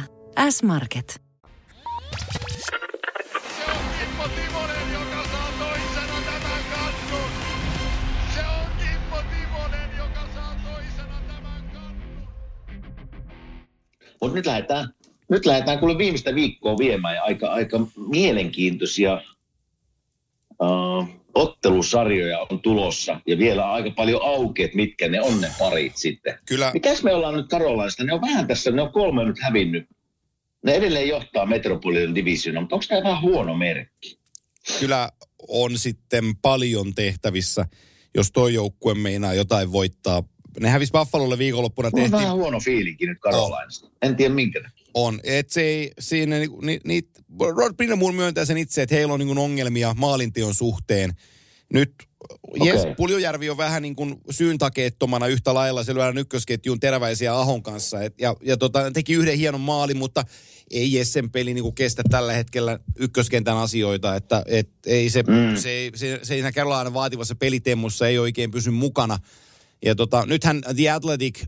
S-Market. 0.49 1.21
Mutta 14.21 14.35
nyt 14.35 14.45
lähdetään, 14.45 14.89
nyt 15.29 15.45
lähdetään 15.45 15.79
kuule 15.79 15.97
viimeistä 15.97 16.35
viikkoa 16.35 16.77
viemään 16.77 17.15
ja 17.15 17.23
aika, 17.23 17.47
aika 17.47 17.79
mielenkiintoisia 18.09 19.21
uh, 20.61 21.07
ottelusarjoja 21.35 22.47
on 22.49 22.61
tulossa 22.61 23.21
ja 23.27 23.37
vielä 23.37 23.71
aika 23.71 23.91
paljon 23.91 24.21
auki, 24.23 24.63
että 24.63 24.75
mitkä 24.75 25.09
ne 25.09 25.21
on 25.21 25.41
ne 25.41 25.51
parit 25.59 25.97
sitten. 25.97 26.39
Kyllä. 26.45 26.71
Mitäs 26.73 27.03
me 27.03 27.13
ollaan 27.13 27.35
nyt 27.35 27.49
Karolaista? 27.49 28.03
Ne 28.03 28.13
on 28.13 28.21
vähän 28.21 28.47
tässä, 28.47 28.71
ne 28.71 28.81
on 28.81 28.91
kolme 28.91 29.25
nyt 29.25 29.39
hävinnyt. 29.39 29.87
Ne 30.63 30.73
edelleen 30.73 31.07
johtaa 31.07 31.45
Metropolitan 31.45 32.15
Divisiona, 32.15 32.59
mutta 32.59 32.75
onko 32.75 32.85
tämä 32.89 33.03
vähän 33.03 33.21
huono 33.21 33.57
merkki? 33.57 34.19
kyllä 34.79 35.09
on 35.47 35.77
sitten 35.77 36.35
paljon 36.41 36.95
tehtävissä, 36.95 37.65
jos 38.15 38.31
toi 38.31 38.53
joukkue 38.53 38.93
meinaa 38.93 39.33
jotain 39.33 39.71
voittaa. 39.71 40.23
Ne 40.59 40.69
hävisi 40.69 40.91
Buffalolle 40.91 41.37
viikonloppuna 41.37 41.89
Mulla 41.89 42.03
on 42.03 42.11
tehtiin. 42.11 42.25
vähän 42.25 42.37
huono 42.37 42.59
fiilinki 42.59 43.05
nyt 43.05 43.19
Karolainasta. 43.19 43.89
En 44.01 44.15
tiedä 44.15 44.33
minkä. 44.33 44.69
On. 44.93 45.19
Et 45.23 45.49
se 45.49 45.61
ei, 45.61 45.91
siinä, 45.99 46.39
ni, 46.39 46.47
ni, 46.61 46.79
ni, 46.85 47.01
Rod 47.55 47.73
Brindamore 47.73 48.15
myöntää 48.15 48.45
sen 48.45 48.57
itse, 48.57 48.81
että 48.81 48.95
heillä 48.95 49.13
on 49.13 49.19
niin 49.19 49.37
ongelmia 49.37 49.93
maalinteon 49.97 50.55
suhteen. 50.55 51.13
Nyt 51.73 51.93
okay. 52.47 52.67
Jes, 52.67 52.81
Okei. 52.81 52.95
Puljujärvi 52.95 53.49
on 53.49 53.57
vähän 53.57 53.81
niin 53.81 53.95
kuin 53.95 54.15
syyntakeettomana 54.29 55.27
yhtä 55.27 55.53
lailla. 55.53 55.83
Se 55.83 55.93
lyödään 55.93 56.17
ykkösketjuun 56.17 56.79
teräväisiä 56.79 57.39
Ahon 57.39 57.63
kanssa. 57.63 58.01
Et, 58.01 58.19
ja 58.19 58.35
ja 58.43 58.57
tota, 58.57 58.91
teki 58.91 59.13
yhden 59.13 59.37
hienon 59.37 59.61
maalin, 59.61 59.97
mutta 59.97 60.23
ei 60.71 60.93
Jessen 60.93 61.31
peli 61.31 61.53
niin 61.53 61.63
kuin 61.63 61.75
kestä 61.75 62.03
tällä 62.09 62.33
hetkellä 62.33 62.79
ykköskentän 62.99 63.57
asioita. 63.57 64.15
Että 64.15 64.43
et, 64.47 64.69
ei 64.85 65.09
se, 65.09 65.23
mm. 65.23 65.55
se, 65.55 65.69
ei- 65.69 65.91
se, 65.95 66.19
se, 66.23 66.25
siinä 66.25 66.51
Carolina 66.51 66.93
vaativassa 66.93 67.35
pelitemmussa 67.35 68.07
ei 68.07 68.19
oikein 68.19 68.51
pysy 68.51 68.71
mukana. 68.71 69.19
Ja 69.85 69.95
tota, 69.95 70.25
nythän 70.25 70.61
The 70.75 70.89
Athletic 70.89 71.43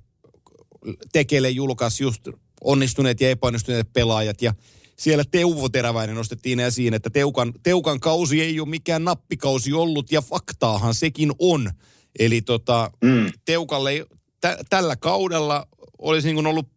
tekele 1.12 1.50
julkaisi 1.50 2.04
just 2.04 2.28
onnistuneet 2.62 3.22
ja 3.22 3.30
epäonnistuneet 3.30 3.94
pelaajat 3.94 4.42
ja 4.42 4.54
siellä 4.98 5.24
Teuvo 5.32 5.70
Teräväinen 5.70 6.16
nostettiin 6.16 6.60
esiin, 6.60 6.94
että 6.94 7.10
Teukan, 7.10 7.54
Teukan 7.64 8.00
kausi 8.00 8.42
ei 8.42 8.60
ole 8.60 8.70
mikään 8.70 9.04
nappikausi 9.04 9.74
ollut 9.74 10.12
ja 10.12 10.22
faktaahan 10.22 10.94
sekin 10.94 11.32
on. 11.40 11.72
Eli 12.20 12.42
tota, 12.42 12.92
Mm. 13.04 13.32
Teukalle 13.46 14.06
tä, 14.42 14.58
tällä 14.70 14.96
kaudella 14.96 15.68
olisi 15.98 16.28
niin 16.28 16.36
kuin 16.36 16.48
ollut, 16.48 16.68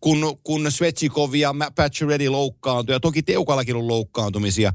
kun, 0.00 0.38
kun 0.44 0.72
Svechikov 0.72 1.34
ja 1.34 1.54
Pacioretty 1.74 2.28
loukkaantui, 2.28 2.94
ja 2.94 3.00
toki 3.00 3.22
Teukallakin 3.22 3.76
on 3.76 3.88
loukkaantumisia, 3.88 4.72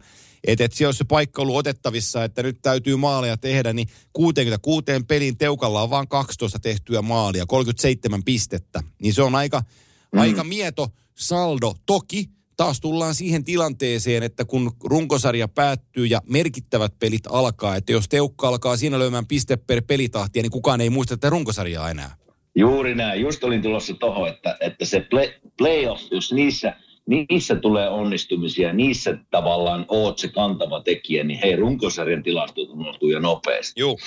että 0.47 0.63
et 0.63 0.73
siellä 0.73 0.87
olisi 0.87 0.97
se 0.97 1.03
paikka 1.03 1.41
ollut 1.41 1.55
otettavissa, 1.55 2.23
että 2.23 2.43
nyt 2.43 2.61
täytyy 2.61 2.95
maaleja 2.95 3.37
tehdä, 3.37 3.73
niin 3.73 3.87
66 4.13 4.85
pelin 5.07 5.37
Teukalla 5.37 5.81
on 5.81 5.89
vain 5.89 6.07
12 6.07 6.59
tehtyä 6.59 7.01
maalia, 7.01 7.45
37 7.45 8.23
pistettä. 8.23 8.83
Niin 9.01 9.13
se 9.13 9.21
on 9.21 9.35
aika, 9.35 9.63
mm. 10.11 10.19
aika 10.19 10.43
mieto 10.43 10.87
saldo. 11.15 11.73
Toki 11.85 12.29
taas 12.57 12.81
tullaan 12.81 13.15
siihen 13.15 13.43
tilanteeseen, 13.43 14.23
että 14.23 14.45
kun 14.45 14.71
runkosarja 14.83 15.47
päättyy 15.47 16.05
ja 16.05 16.21
merkittävät 16.29 16.93
pelit 16.99 17.27
alkaa, 17.29 17.75
että 17.75 17.91
jos 17.91 18.09
Teukka 18.09 18.47
alkaa 18.47 18.77
siinä 18.77 18.99
löymään 18.99 19.25
piste 19.25 19.57
per 19.57 19.81
pelitahtia, 19.87 20.41
niin 20.41 20.51
kukaan 20.51 20.81
ei 20.81 20.89
muista 20.89 21.17
tätä 21.17 21.29
runkosarjaa 21.29 21.89
enää. 21.89 22.15
Juuri 22.55 22.95
näin. 22.95 23.21
Just 23.21 23.43
olin 23.43 23.61
tulossa 23.61 23.93
tuohon, 23.93 24.29
että, 24.29 24.57
että 24.59 24.85
se 24.85 24.99
play, 24.99 25.29
playoff, 25.57 26.03
jos 26.11 26.33
niissä, 26.33 26.73
niissä 27.07 27.55
tulee 27.55 27.89
onnistumisia, 27.89 28.73
niissä 28.73 29.17
tavallaan 29.31 29.85
oot 29.87 30.17
se 30.17 30.27
kantava 30.27 30.81
tekijä, 30.81 31.23
niin 31.23 31.39
hei, 31.39 31.55
runkosarjan 31.55 32.23
tilastot 32.23 32.69
unohtuu 32.69 33.09
jo 33.09 33.19
nopeasti. 33.19 33.79
Joo. 33.81 33.97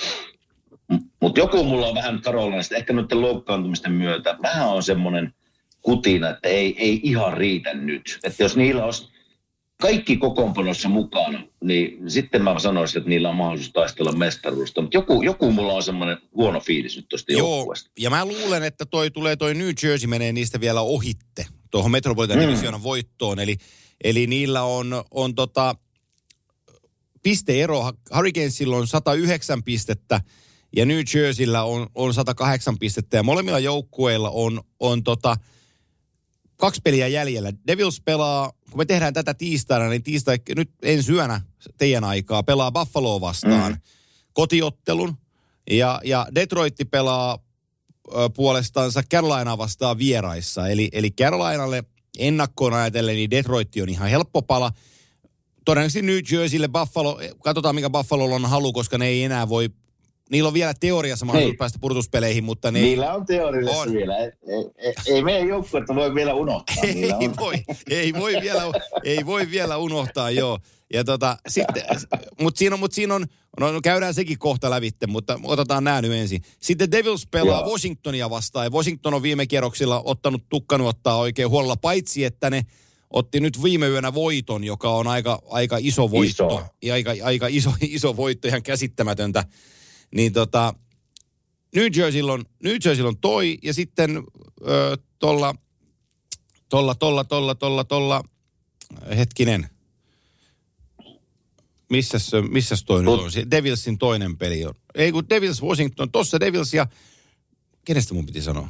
Mutta 1.21 1.39
joku 1.39 1.63
mulla 1.63 1.87
on 1.87 1.95
vähän 1.95 2.21
Karolainasta, 2.21 2.75
ehkä 2.75 2.93
noiden 2.93 3.21
loukkaantumisten 3.21 3.91
myötä, 3.91 4.37
vähän 4.43 4.69
on 4.69 4.83
semmoinen 4.83 5.33
kutina, 5.81 6.29
että 6.29 6.49
ei, 6.49 6.75
ei 6.77 6.99
ihan 7.03 7.33
riitä 7.33 7.73
nyt. 7.73 8.19
Että 8.23 8.43
jos 8.43 8.55
niillä 8.55 8.85
olisi 8.85 9.07
kaikki 9.81 10.17
kokoonpanossa 10.17 10.89
mukana, 10.89 11.43
niin 11.63 12.11
sitten 12.11 12.43
mä 12.43 12.59
sanoisin, 12.59 12.97
että 12.97 13.09
niillä 13.09 13.29
on 13.29 13.35
mahdollisuus 13.35 13.73
taistella 13.73 14.11
mestaruudesta. 14.11 14.81
Mutta 14.81 14.97
joku, 14.97 15.21
joku 15.21 15.51
mulla 15.51 15.73
on 15.73 15.83
semmoinen 15.83 16.17
huono 16.35 16.59
fiilis 16.59 16.95
nyt 16.95 17.05
tuosta 17.09 17.31
Joo, 17.31 17.55
joukkueesta. 17.55 17.89
ja 17.99 18.09
mä 18.09 18.25
luulen, 18.25 18.63
että 18.63 18.85
toi 18.85 19.11
tulee 19.11 19.35
toi 19.35 19.53
New 19.53 19.69
Jersey 19.83 20.09
menee 20.09 20.31
niistä 20.31 20.59
vielä 20.59 20.81
ohitte 20.81 21.45
tuohon 21.71 21.91
Metropolitan 21.91 22.37
Mm. 22.37 22.41
Divisionan 22.41 22.83
voittoon. 22.83 23.39
Eli, 23.39 23.57
eli 24.03 24.27
niillä 24.27 24.63
on, 24.63 25.03
on 25.11 25.35
tota, 25.35 25.75
pisteero. 27.23 27.91
Hurricanesilla 28.15 28.77
on 28.77 28.87
109 28.87 29.63
pistettä 29.63 30.21
ja 30.75 30.85
New 30.85 30.99
Jerseyllä 31.15 31.63
on, 31.63 31.87
on 31.95 32.13
108 32.13 32.79
pistettä. 32.79 33.17
Ja 33.17 33.23
molemmilla 33.23 33.59
joukkueilla 33.59 34.29
on, 34.29 34.61
on 34.79 35.03
tota, 35.03 35.37
kaksi 36.57 36.81
peliä 36.83 37.07
jäljellä. 37.07 37.53
Devils 37.67 38.01
pelaa, 38.01 38.51
kun 38.69 38.77
me 38.77 38.85
tehdään 38.85 39.13
tätä 39.13 39.33
tiistaina, 39.33 39.89
niin 39.89 40.03
tiistai, 40.03 40.37
nyt 40.55 40.71
ensi 40.81 41.11
yönä 41.11 41.41
teidän 41.77 42.03
aikaa, 42.03 42.43
pelaa 42.43 42.71
Buffaloa 42.71 43.21
vastaan 43.21 43.71
mm. 43.71 43.81
kotiottelun. 44.33 45.17
Ja, 45.71 46.01
ja 46.03 46.27
Detroitti 46.35 46.85
pelaa 46.85 47.39
ö, 48.15 48.29
puolestaansa 48.35 49.03
Carolinaa 49.03 49.57
vastaan 49.57 49.97
vieraissa. 49.97 50.67
Eli, 50.67 50.89
eli 50.91 51.11
Carolinalle 51.11 51.83
ennakkoon 52.19 52.73
ajatellen, 52.73 53.15
niin 53.15 53.31
Detroitti 53.31 53.81
on 53.81 53.89
ihan 53.89 54.09
helppo 54.09 54.41
pala. 54.41 54.71
Todennäköisesti 55.65 56.01
New 56.01 56.19
Jerseylle 56.31 56.67
Buffalo, 56.67 57.19
katsotaan 57.43 57.75
mikä 57.75 57.89
Buffalolla 57.89 58.35
on 58.35 58.45
halu, 58.45 58.73
koska 58.73 58.97
ne 58.97 59.07
ei 59.07 59.23
enää 59.23 59.49
voi, 59.49 59.69
niillä 60.31 60.47
on 60.47 60.53
vielä 60.53 60.73
teoriassa 60.79 61.25
mahdollisuus 61.25 61.51
Hei. 61.51 61.57
päästä 61.57 61.79
purtuspeleihin, 61.81 62.43
mutta 62.43 62.71
ne 62.71 62.81
Niillä 62.81 63.13
on 63.13 63.25
teoriallisesti 63.25 63.89
On. 63.89 63.93
vielä. 63.93 64.17
Ei, 64.17 64.31
ei, 64.77 64.93
ei 65.07 65.23
meidän 65.23 65.47
joukkuetta 65.47 65.95
voi 65.95 66.15
vielä 66.15 66.33
unohtaa. 66.33 66.75
Ei 66.83 67.29
voi, 67.39 67.55
ei 67.89 68.13
voi 68.13 68.33
vielä, 68.41 68.63
ei 69.03 69.25
voi 69.25 69.51
vielä 69.51 69.77
unohtaa, 69.77 70.29
joo. 70.31 70.59
Ja 70.93 71.03
tota, 71.03 71.37
sitten, 71.47 71.83
mutta 72.41 72.59
siinä 72.59 72.75
on, 72.75 72.79
mut 72.79 72.91
siinä 72.91 73.15
on, 73.15 73.25
no, 73.59 73.71
no 73.71 73.81
käydään 73.81 74.13
sekin 74.13 74.39
kohta 74.39 74.69
lävitte, 74.69 75.07
mutta 75.07 75.39
otetaan 75.43 75.83
nämä 75.83 76.01
nyt 76.01 76.11
ensin. 76.11 76.41
Sitten 76.59 76.91
Devils 76.91 77.27
pelaa 77.27 77.59
Joo. 77.61 77.71
Washingtonia 77.71 78.29
vastaan, 78.29 78.65
ja 78.65 78.69
Washington 78.69 79.13
on 79.13 79.21
viime 79.21 79.47
kierroksilla 79.47 80.01
ottanut 80.05 80.49
tukkanut 80.49 80.87
ottaa 80.87 81.17
oikein 81.17 81.49
huolella, 81.49 81.75
paitsi 81.75 82.23
että 82.23 82.49
ne 82.49 82.65
otti 83.09 83.39
nyt 83.39 83.63
viime 83.63 83.87
yönä 83.87 84.13
voiton, 84.13 84.63
joka 84.63 84.91
on 84.91 85.07
aika, 85.07 85.41
aika 85.49 85.77
iso 85.79 86.11
voitto. 86.11 86.47
Iso. 86.47 86.65
Ja 86.81 86.93
aika, 86.93 87.11
aika 87.23 87.47
iso, 87.47 87.73
iso 87.81 88.17
voitto, 88.17 88.47
ihan 88.47 88.63
käsittämätöntä. 88.63 89.43
Niin 90.15 90.33
tota, 90.33 90.73
New 91.75 91.87
Jerseyllä 91.95 92.33
on, 92.33 92.45
New 92.63 92.75
Jerseyllä 92.85 93.09
on 93.09 93.17
toi, 93.17 93.57
ja 93.63 93.73
sitten 93.73 94.23
ö, 94.67 94.97
tolla, 95.19 95.55
tolla, 96.69 96.95
tolla, 96.95 97.23
tolla, 97.23 97.55
tolla, 97.55 97.83
tolla, 97.83 98.23
hetkinen. 99.17 99.69
Missäs, 101.91 102.31
missäs 102.49 102.83
toi 102.83 103.03
nyt 103.03 103.05
Mut- 103.05 103.19
on? 103.19 103.51
Devilsin 103.51 103.97
toinen 103.97 104.37
peli 104.37 104.65
on. 104.65 104.73
Ei 104.95 105.11
kun 105.11 105.29
Devils 105.29 105.61
Washington, 105.63 106.11
tossa 106.11 106.39
Devils 106.39 106.73
ja, 106.73 106.87
kenestä 107.85 108.13
mun 108.13 108.25
piti 108.25 108.41
sanoa? 108.41 108.67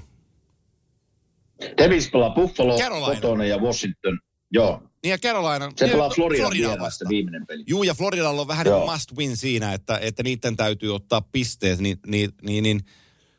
Devils 1.78 2.10
pelaa 2.10 2.30
Buffalo 2.30 2.78
Carolina. 2.80 3.22
kotona 3.22 3.46
ja 3.46 3.58
Washington. 3.58 4.20
Joo. 4.52 4.84
Niin 5.04 5.10
ja 5.12 5.18
Carolina. 5.18 5.72
Se 5.76 5.88
pelaa 5.88 6.10
Floridaa 6.10 6.52
vieressä 6.52 6.80
vastaan. 6.80 7.10
viimeinen 7.10 7.46
peli. 7.48 7.64
Juu, 7.68 7.84
ja 7.84 7.94
Floridalla 7.94 8.42
on 8.42 8.48
vähän 8.48 8.64
niin 8.66 8.72
Joo. 8.72 8.92
must 8.92 9.18
win 9.18 9.38
siinä, 9.38 9.74
että, 9.74 9.98
että 10.02 10.24
niiden 10.24 10.58
täytyy 10.58 10.96
ottaa 10.96 11.22
pisteet, 11.22 11.80
niin, 11.80 11.98
niin, 12.08 12.32
niin, 12.42 12.64
niin 12.64 12.82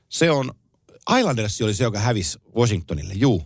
se 0.09 0.31
on, 0.31 0.51
Islanders 1.19 1.63
oli 1.63 1.75
se, 1.75 1.85
joka 1.85 1.99
hävisi 1.99 2.39
Washingtonille, 2.57 3.15
juu. 3.15 3.43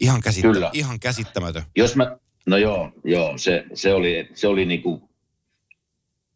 Ihan, 0.00 0.20
käsittä, 0.20 0.52
Kyllä. 0.52 0.70
ihan 0.72 1.00
käsittämätön. 1.00 1.62
Jos 1.76 1.96
mä, 1.96 2.16
no 2.46 2.56
joo, 2.56 2.92
joo 3.04 3.38
se, 3.38 3.64
se 3.74 3.94
oli, 3.94 4.28
se 4.34 4.48
oli 4.48 4.64
niinku, 4.64 5.08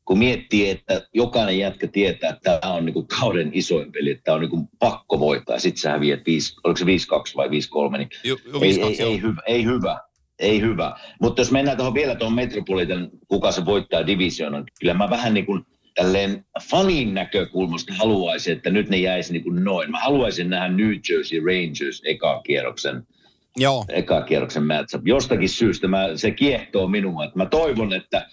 kun 0.06 0.18
miettii, 0.18 0.70
että 0.70 1.08
jokainen 1.14 1.58
jätkä 1.58 1.86
tietää, 1.86 2.30
että 2.30 2.58
tämä 2.60 2.72
on 2.72 2.84
niinku 2.84 3.06
kauden 3.20 3.50
isoin 3.52 3.92
peli, 3.92 4.10
että 4.10 4.22
tämä 4.24 4.34
on 4.34 4.40
niinku 4.40 4.68
pakko 4.78 5.20
voittaa. 5.20 5.58
Sitten 5.58 5.80
sä 5.80 5.90
häviät, 5.90 6.20
viisi, 6.26 6.54
oliko 6.64 6.78
se 6.78 6.84
5-2 6.84 6.88
vai 7.36 7.48
5-3, 7.48 7.50
niin 7.98 8.08
Ju, 8.24 8.38
ju, 8.46 8.60
ei, 8.62 8.72
5-2, 8.72 8.80
ei, 8.80 8.98
joo. 8.98 9.10
ei, 9.10 9.20
hyvä, 9.22 9.42
ei 9.46 9.64
hyvä. 9.64 10.00
Ei 10.38 10.60
hyvä. 10.60 10.96
Mutta 11.20 11.40
jos 11.40 11.50
mennään 11.50 11.76
tuohon 11.76 11.94
vielä 11.94 12.14
tuohon 12.14 12.34
Metropolitan, 12.34 13.10
kuka 13.28 13.52
se 13.52 13.64
voittaa 13.64 14.06
divisionan, 14.06 14.64
kyllä 14.80 14.94
mä 14.94 15.10
vähän 15.10 15.34
niin 15.34 15.46
kuin 15.46 15.62
tälleen 15.94 16.44
fanin 16.70 17.14
näkökulmasta 17.14 17.94
haluaisin, 17.94 18.56
että 18.56 18.70
nyt 18.70 18.88
ne 18.88 18.96
jäisi 18.96 19.32
niin 19.32 19.42
kuin 19.42 19.64
noin. 19.64 19.90
Mä 19.90 20.00
haluaisin 20.00 20.50
nähdä 20.50 20.68
New 20.68 20.92
Jersey 21.10 21.40
Rangers 21.40 22.02
eka 22.04 22.42
kierroksen, 22.42 23.02
Joo. 23.56 23.84
eka 23.88 24.22
kierroksen 24.22 24.66
matchup. 24.66 25.06
Jostakin 25.08 25.48
syystä 25.48 25.88
mä, 25.88 26.08
se 26.16 26.30
kiehtoo 26.30 26.88
minua. 26.88 27.24
Että 27.24 27.38
mä 27.38 27.46
toivon, 27.46 27.92
että 27.92 28.28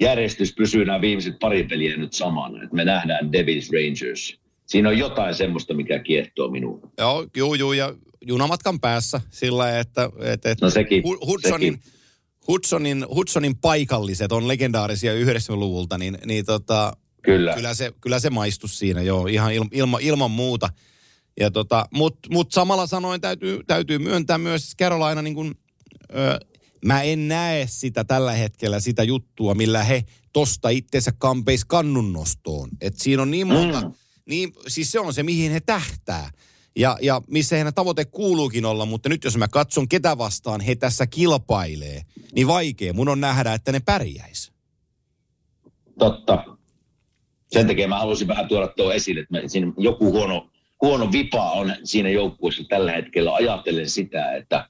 järjestys 0.00 0.54
pysyy 0.54 0.84
nämä 0.84 1.00
viimeiset 1.00 1.38
pari 1.40 1.64
peliä 1.64 1.96
nyt 1.96 2.12
samana. 2.12 2.62
Että 2.62 2.76
me 2.76 2.84
nähdään 2.84 3.32
Devils 3.32 3.70
Rangers. 3.70 4.38
Siinä 4.66 4.88
on 4.88 4.98
jotain 4.98 5.34
semmoista, 5.34 5.74
mikä 5.74 5.98
kiehtoo 5.98 6.50
minua. 6.50 6.80
Joo, 6.98 7.26
juu, 7.36 7.54
juu, 7.54 7.72
ja 7.72 7.94
junamatkan 8.26 8.80
päässä 8.80 9.20
sillä 9.30 9.78
että, 9.78 10.10
että, 10.22 10.50
että 10.50 10.66
No 10.66 10.70
sekin, 10.70 11.04
Hu- 11.04 11.26
Hudsonin, 11.26 11.74
sekin. 11.74 11.92
Hudsonin, 12.48 13.06
Hudsonin 13.14 13.56
paikalliset 13.56 14.32
on 14.32 14.48
legendaarisia 14.48 15.12
90-luvulta, 15.12 15.98
niin, 15.98 16.18
niin 16.26 16.44
tota, 16.44 16.96
Kyllä. 17.22 17.54
kyllä 17.54 17.74
se, 17.74 17.92
kyllä 18.00 18.18
se 18.18 18.30
maistus 18.30 18.78
siinä, 18.78 19.02
joo, 19.02 19.26
ihan 19.26 19.54
il, 19.54 19.64
ilma, 19.72 19.98
ilman 20.00 20.30
muuta. 20.30 20.68
Ja 21.40 21.50
tota, 21.50 21.86
Mutta 21.90 22.28
mut 22.32 22.52
samalla 22.52 22.86
sanoen 22.86 23.20
täytyy, 23.20 23.60
täytyy 23.66 23.98
myöntää 23.98 24.38
myös 24.38 24.72
Carolina, 24.78 25.22
niin 25.22 25.34
kun, 25.34 25.54
ö, 26.14 26.38
mä 26.86 27.02
en 27.02 27.28
näe 27.28 27.66
sitä 27.66 28.04
tällä 28.04 28.32
hetkellä, 28.32 28.80
sitä 28.80 29.02
juttua, 29.02 29.54
millä 29.54 29.84
he 29.84 30.04
tosta 30.32 30.68
itseensä 30.68 31.12
kampeis 31.18 31.64
kannun 31.64 32.12
nostoon. 32.12 32.68
Et 32.80 32.94
siinä 32.96 33.22
on 33.22 33.30
niin 33.30 33.46
monta, 33.46 33.80
mm. 33.80 33.92
niin, 34.26 34.52
siis 34.68 34.92
se 34.92 35.00
on 35.00 35.14
se, 35.14 35.22
mihin 35.22 35.52
he 35.52 35.60
tähtää. 35.60 36.30
Ja, 36.76 36.98
ja 37.02 37.22
missä 37.26 37.56
heidän 37.56 37.74
tavoite 37.74 38.04
kuuluukin 38.04 38.64
olla, 38.64 38.86
mutta 38.86 39.08
nyt 39.08 39.24
jos 39.24 39.36
mä 39.36 39.48
katson, 39.48 39.88
ketä 39.88 40.18
vastaan 40.18 40.60
he 40.60 40.74
tässä 40.74 41.06
kilpailee, 41.06 42.02
niin 42.34 42.46
vaikea 42.46 42.92
mun 42.92 43.08
on 43.08 43.20
nähdä, 43.20 43.54
että 43.54 43.72
ne 43.72 43.80
pärjäis. 43.80 44.52
Totta. 45.98 46.44
Sen 47.52 47.66
takia 47.66 47.88
mä 47.88 47.98
halusin 47.98 48.28
vähän 48.28 48.48
tuoda 48.48 48.68
tuo 48.68 48.92
esille, 48.92 49.20
että 49.20 49.32
me, 49.32 49.42
siinä 49.46 49.72
joku 49.78 50.12
huono, 50.12 50.50
huono 50.82 51.12
vipa 51.12 51.50
on 51.50 51.74
siinä 51.84 52.10
joukkueessa 52.10 52.64
tällä 52.68 52.92
hetkellä. 52.92 53.34
Ajattelen 53.34 53.90
sitä, 53.90 54.32
että 54.32 54.68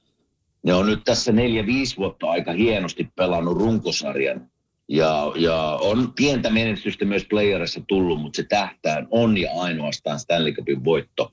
ne 0.67 0.73
on 0.73 0.85
nyt 0.85 1.03
tässä 1.03 1.31
neljä, 1.31 1.65
viisi 1.65 1.97
vuotta 1.97 2.27
aika 2.27 2.51
hienosti 2.51 3.07
pelannut 3.15 3.57
runkosarjan. 3.57 4.49
Ja, 4.87 5.31
ja 5.35 5.77
on 5.81 6.13
pientä 6.15 6.49
menestystä 6.49 7.05
myös 7.05 7.25
playerissa 7.29 7.81
tullut, 7.87 8.21
mutta 8.21 8.37
se 8.37 8.43
tähtään 8.43 9.07
on 9.11 9.37
ja 9.37 9.51
ainoastaan 9.55 10.19
Stanley 10.19 10.53
Cupin 10.53 10.83
voitto. 10.83 11.31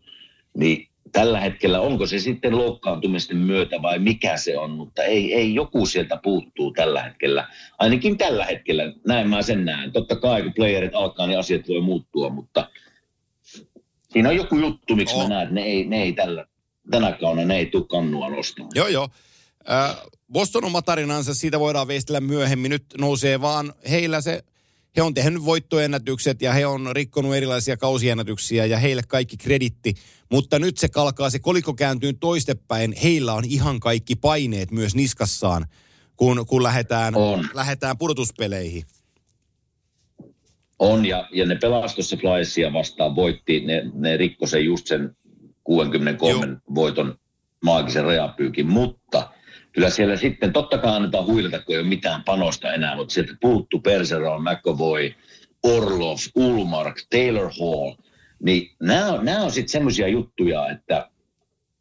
Niin 0.56 0.88
tällä 1.12 1.40
hetkellä, 1.40 1.80
onko 1.80 2.06
se 2.06 2.18
sitten 2.18 2.56
loukkaantumisten 2.58 3.36
myötä 3.36 3.82
vai 3.82 3.98
mikä 3.98 4.36
se 4.36 4.58
on, 4.58 4.70
mutta 4.70 5.02
ei, 5.02 5.34
ei 5.34 5.54
joku 5.54 5.86
sieltä 5.86 6.20
puuttuu 6.22 6.72
tällä 6.72 7.02
hetkellä. 7.02 7.48
Ainakin 7.78 8.18
tällä 8.18 8.44
hetkellä, 8.44 8.92
näin 9.06 9.28
mä 9.28 9.42
sen 9.42 9.64
näen. 9.64 9.92
Totta 9.92 10.16
kai 10.16 10.42
kun 10.42 10.54
playerit 10.54 10.94
alkaa, 10.94 11.26
niin 11.26 11.38
asiat 11.38 11.68
voi 11.68 11.80
muuttua, 11.80 12.28
mutta 12.28 12.68
siinä 14.10 14.28
on 14.28 14.36
joku 14.36 14.56
juttu, 14.56 14.96
miksi 14.96 15.14
On. 15.16 15.22
mä 15.22 15.28
näen, 15.28 15.42
että 15.42 15.54
ne 15.54 15.62
ei, 15.62 15.84
ne 15.84 16.02
ei 16.02 16.12
tällä, 16.12 16.46
tänä 16.90 17.16
ne 17.44 17.56
ei 17.56 17.66
tule 17.66 17.86
kannua 17.86 18.30
nostamaan. 18.30 18.72
Joo, 18.74 18.88
joo. 18.88 19.08
Äh, 19.70 19.96
Boston 20.32 20.64
oma 20.64 20.82
tarinansa, 20.82 21.34
siitä 21.34 21.60
voidaan 21.60 21.88
veistellä 21.88 22.20
myöhemmin. 22.20 22.70
Nyt 22.70 22.84
nousee 22.98 23.40
vaan 23.40 23.72
heillä 23.90 24.20
se, 24.20 24.44
he 24.96 25.02
on 25.02 25.14
tehnyt 25.14 25.44
voittoennätykset 25.44 26.42
ja 26.42 26.52
he 26.52 26.66
on 26.66 26.90
rikkonut 26.92 27.34
erilaisia 27.34 27.76
kausiennätyksiä 27.76 28.66
ja 28.66 28.78
heille 28.78 29.02
kaikki 29.08 29.36
kreditti. 29.36 29.94
Mutta 30.30 30.58
nyt 30.58 30.78
se 30.78 30.88
kalkaa, 30.88 31.30
se 31.30 31.38
kolikko 31.38 31.74
kääntyy 31.74 32.12
toistepäin. 32.12 32.94
Heillä 33.02 33.32
on 33.32 33.44
ihan 33.44 33.80
kaikki 33.80 34.16
paineet 34.16 34.70
myös 34.70 34.94
niskassaan, 34.94 35.66
kun, 36.16 36.44
kun 36.46 36.62
lähdetään, 36.62 37.14
On. 37.14 37.48
lähdetään 37.54 37.98
pudotuspeleihin. 37.98 38.82
On, 40.78 41.06
ja, 41.06 41.28
ja 41.32 41.46
ne 41.46 41.56
pelastossa 41.56 42.16
Flyersia 42.16 42.72
vastaan 42.72 43.16
voitti, 43.16 43.60
ne, 43.60 43.82
ne 43.94 44.16
rikkoi 44.16 44.48
sen 44.48 44.64
just 44.64 44.86
sen 44.86 45.16
63 45.64 46.46
Joo. 46.46 46.56
voiton 46.74 47.18
maagisen 47.64 48.04
rajapyykin, 48.04 48.66
mutta 48.66 49.30
kyllä 49.72 49.90
siellä 49.90 50.16
sitten, 50.16 50.52
totta 50.52 50.78
kai 50.78 50.96
annetaan 50.96 51.26
huilata, 51.26 51.62
kun 51.62 51.74
ei 51.74 51.80
ole 51.80 51.88
mitään 51.88 52.24
panosta 52.24 52.72
enää, 52.72 52.96
mutta 52.96 53.14
sieltä 53.14 53.36
puuttu 53.40 53.80
Perseron, 53.80 54.42
McAvoy, 54.42 55.12
Orlov, 55.62 56.16
Ulmark, 56.34 56.96
Taylor 57.10 57.50
Hall, 57.60 57.94
niin 58.42 58.70
nämä 58.82 59.18
nämä 59.22 59.42
on 59.42 59.50
sitten 59.50 59.72
semmoisia 59.72 60.08
juttuja, 60.08 60.70
että, 60.70 61.08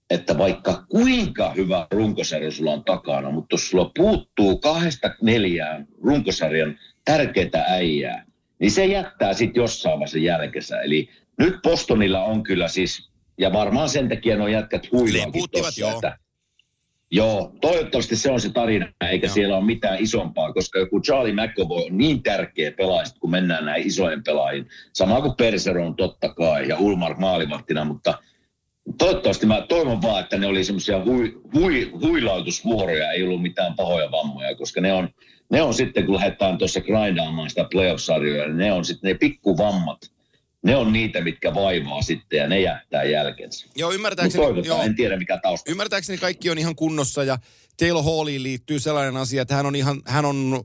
että 0.10 0.38
vaikka 0.38 0.86
kuinka 0.90 1.54
hyvä 1.54 1.88
runkosarja 1.92 2.52
sulla 2.52 2.72
on 2.72 2.84
takana, 2.84 3.32
mutta 3.32 3.54
jos 3.54 3.70
sulla 3.70 3.92
puuttuu 3.96 4.58
kahdesta 4.58 5.16
neljään 5.22 5.88
runkosarjan 6.04 6.80
tärkeää 7.06 7.66
äijää, 7.68 8.26
niin 8.60 8.72
se 8.72 8.86
jättää 8.86 9.34
sitten 9.34 9.62
jossain 9.62 9.94
vaiheessa 9.94 10.18
jälkensä. 10.18 10.82
Eli 10.82 11.10
nyt 11.40 11.62
Bostonilla 11.64 12.24
on 12.24 12.44
kyllä 12.44 12.68
siis, 12.68 13.10
ja 13.38 13.54
varmaan 13.54 13.90
sen 13.90 14.10
takia 14.10 14.38
nuo 14.38 14.48
jätkät 14.48 14.92
huilaakin 14.92 15.28
Leputtivat, 15.28 15.66
tossa, 15.66 15.82
joo. 15.82 15.92
että 15.92 16.18
Joo, 17.16 17.52
toivottavasti 17.62 18.16
se 18.16 18.32
on 18.32 18.40
se 18.40 18.50
tarina, 18.50 18.88
eikä 19.10 19.28
Joo. 19.28 19.34
siellä 19.34 19.58
ole 19.58 19.66
mitään 19.66 20.00
isompaa, 20.00 20.54
koska 20.54 20.80
joku 20.80 21.02
Charlie 21.02 21.34
McAvoy 21.34 21.86
on 21.86 21.98
niin 21.98 22.24
tärkeä 22.24 22.72
pelaaja, 22.72 23.06
kun 23.20 23.32
mennään 23.32 23.66
näihin 23.66 23.88
isojen 23.88 24.24
pelaajiin. 24.24 24.68
Sama 24.94 25.22
kuin 25.22 25.36
Perseron 25.36 25.96
totta 25.96 26.34
kai 26.34 26.68
ja 26.68 26.78
Ulmar 26.78 27.16
maalivahtina, 27.18 27.86
mutta 27.86 28.18
toivottavasti 28.98 29.46
mä 29.46 29.66
toivon 29.70 30.02
vaan, 30.02 30.24
että 30.24 30.38
ne 30.38 30.48
oli 30.48 30.64
semmoisia 30.64 31.04
hui, 31.04 31.42
hui, 31.54 31.92
huilautusvuoroja, 32.02 33.12
ei 33.12 33.24
ollut 33.24 33.42
mitään 33.42 33.76
pahoja 33.76 34.12
vammoja, 34.12 34.56
koska 34.56 34.82
ne 34.82 34.94
on, 34.94 35.10
ne 35.52 35.62
on 35.62 35.74
sitten, 35.74 36.06
kun 36.06 36.16
lähdetään 36.16 36.58
tuossa 36.58 36.82
grindaamaan 36.82 37.50
sitä 37.50 37.68
playoff-sarjoja, 37.72 38.48
niin 38.48 38.58
ne 38.58 38.72
on 38.72 38.86
sitten 38.86 39.08
ne 39.08 39.14
pikkuvammat. 39.14 40.12
Ne 40.64 40.76
on 40.76 40.93
niitä, 40.93 41.22
mitkä 41.22 41.53
vaivaa 41.53 42.01
sitten 42.01 42.38
ja 42.38 42.47
ne 42.47 42.61
jättää 42.61 43.03
jälkensä. 43.03 43.68
Joo, 43.76 43.91
ymmärtääkseni, 43.91 44.43
joo, 44.66 44.82
en 44.82 44.95
tiedä 44.95 45.18
mikä 45.18 45.39
tausta. 45.43 45.72
ymmärtääkseni 45.72 46.18
kaikki 46.18 46.49
on 46.49 46.57
ihan 46.57 46.76
kunnossa 46.76 47.24
ja 47.24 47.38
Taylor 47.78 48.03
Halliin 48.03 48.43
liittyy 48.43 48.80
sellainen 48.80 49.18
asia, 49.18 49.41
että 49.41 49.55
hän 49.55 49.66
on 49.66 49.76
ihan, 49.76 50.01
hän 50.05 50.26
on 50.26 50.64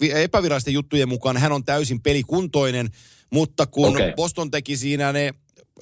vi- 0.00 0.12
epävirallisten 0.22 0.74
juttujen 0.74 1.08
mukaan, 1.08 1.36
hän 1.36 1.52
on 1.52 1.64
täysin 1.64 2.02
pelikuntoinen, 2.02 2.88
mutta 3.32 3.66
kun 3.66 3.88
Okei. 3.94 4.12
Boston 4.16 4.50
teki 4.50 4.76
siinä 4.76 5.12
ne 5.12 5.30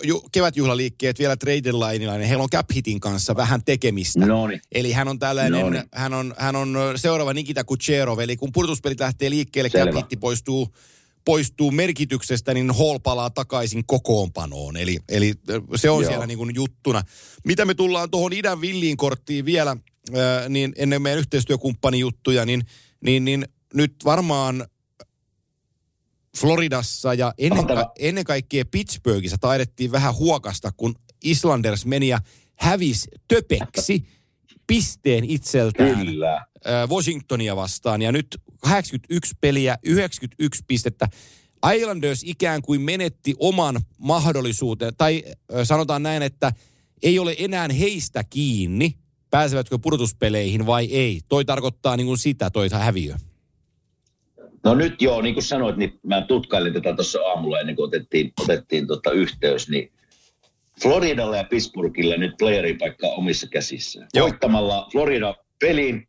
ju- 0.02 0.22
kevätjuhlaliikkeet 0.32 1.18
vielä 1.18 1.36
trade 1.36 1.72
lineilla, 1.72 2.16
niin 2.16 2.28
heillä 2.28 2.42
on 2.44 2.50
cap 2.50 2.66
hitin 2.74 3.00
kanssa 3.00 3.36
vähän 3.36 3.64
tekemistä. 3.64 4.26
No 4.26 4.46
niin. 4.46 4.60
Eli 4.72 4.92
hän 4.92 5.08
on 5.08 5.18
tällainen, 5.18 5.60
Noniin. 5.60 5.84
hän 5.92 6.14
on, 6.14 6.34
hän 6.38 6.56
on 6.56 6.78
seuraava 6.96 7.32
Nikita 7.34 7.64
Kucherov, 7.64 8.18
eli 8.18 8.36
kun 8.36 8.52
purtuspelit 8.52 9.00
lähtee 9.00 9.30
liikkeelle, 9.30 9.70
Selvä. 9.70 9.86
cap 9.90 9.96
hitti 9.96 10.16
poistuu, 10.16 10.68
poistuu 11.24 11.70
merkityksestä, 11.70 12.54
niin 12.54 12.70
Hall 12.70 12.98
palaa 12.98 13.30
takaisin 13.30 13.86
kokoonpanoon. 13.86 14.76
Eli, 14.76 14.98
eli 15.08 15.34
se 15.76 15.90
on 15.90 16.02
Joo. 16.02 16.10
siellä 16.10 16.26
niin 16.26 16.38
kuin 16.38 16.54
juttuna. 16.54 17.02
Mitä 17.44 17.64
me 17.64 17.74
tullaan 17.74 18.10
tuohon 18.10 18.32
idän 18.32 18.60
villiin 18.60 18.96
korttiin 18.96 19.44
vielä, 19.44 19.76
niin 20.48 20.72
ennen 20.76 21.02
meidän 21.02 21.18
yhteistyökumppanijuttuja, 21.18 22.46
niin, 22.46 22.62
niin, 23.04 23.24
niin 23.24 23.46
nyt 23.74 23.94
varmaan 24.04 24.66
Floridassa 26.38 27.14
ja 27.14 27.34
ennen, 27.38 27.66
ka- 27.66 27.92
ennen 27.98 28.24
kaikkea 28.24 28.64
Pittsburghissa 28.70 29.38
taidettiin 29.40 29.92
vähän 29.92 30.14
huokasta, 30.14 30.72
kun 30.76 30.94
Islanders 31.24 31.86
meni 31.86 32.08
ja 32.08 32.18
hävisi 32.54 33.08
töpeksi 33.28 34.06
pisteen 34.66 35.24
itseltään 35.24 36.06
Kyllä. 36.06 36.46
Washingtonia 36.88 37.56
vastaan. 37.56 38.02
Ja 38.02 38.12
nyt 38.12 38.26
81 38.60 39.34
peliä, 39.40 39.78
91 39.82 40.64
pistettä. 40.66 41.08
Islanders 41.76 42.22
ikään 42.24 42.62
kuin 42.62 42.80
menetti 42.80 43.34
oman 43.38 43.80
mahdollisuuteen, 43.98 44.92
tai 44.98 45.22
sanotaan 45.62 46.02
näin, 46.02 46.22
että 46.22 46.52
ei 47.02 47.18
ole 47.18 47.34
enää 47.38 47.68
heistä 47.78 48.24
kiinni, 48.30 48.94
pääsevätkö 49.30 49.78
pudotuspeleihin 49.78 50.66
vai 50.66 50.84
ei. 50.84 51.20
Toi 51.28 51.44
tarkoittaa 51.44 51.96
niin 51.96 52.06
kuin 52.06 52.18
sitä, 52.18 52.50
toi 52.50 52.68
häviö. 52.72 53.14
No 54.64 54.74
nyt 54.74 55.02
joo, 55.02 55.22
niin 55.22 55.34
kuin 55.34 55.44
sanoit, 55.44 55.76
niin 55.76 56.00
mä 56.02 56.22
tutkailin 56.22 56.72
tätä 56.72 56.94
tuossa 56.94 57.18
aamulla 57.20 57.60
ennen 57.60 57.76
kuin 57.76 57.86
otettiin, 57.86 58.32
otettiin 58.40 58.86
tota 58.86 59.10
yhteys, 59.10 59.68
niin 59.68 59.92
Floridalla 60.82 61.36
ja 61.36 61.44
Pittsburghilla 61.44 62.16
nyt 62.16 62.32
playeripaikka 62.38 63.06
omissa 63.06 63.46
käsissään. 63.46 64.08
Joo. 64.14 64.28
Voittamalla 64.28 64.88
Florida 64.92 65.36
pelin, 65.60 66.08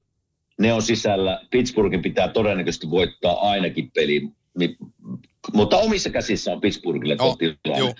ne 0.64 0.74
on 0.74 0.82
sisällä. 0.82 1.42
Pittsburghin 1.52 2.02
pitää 2.02 2.28
todennäköisesti 2.28 2.90
voittaa 2.90 3.50
ainakin 3.50 3.92
peli, 3.92 4.30
mutta 5.54 5.78
omissa 5.78 6.10
käsissä 6.10 6.52
on 6.52 6.62
Pittsburghille 6.62 7.16
Joo, 7.20 7.32
kotilainen. 7.32 7.96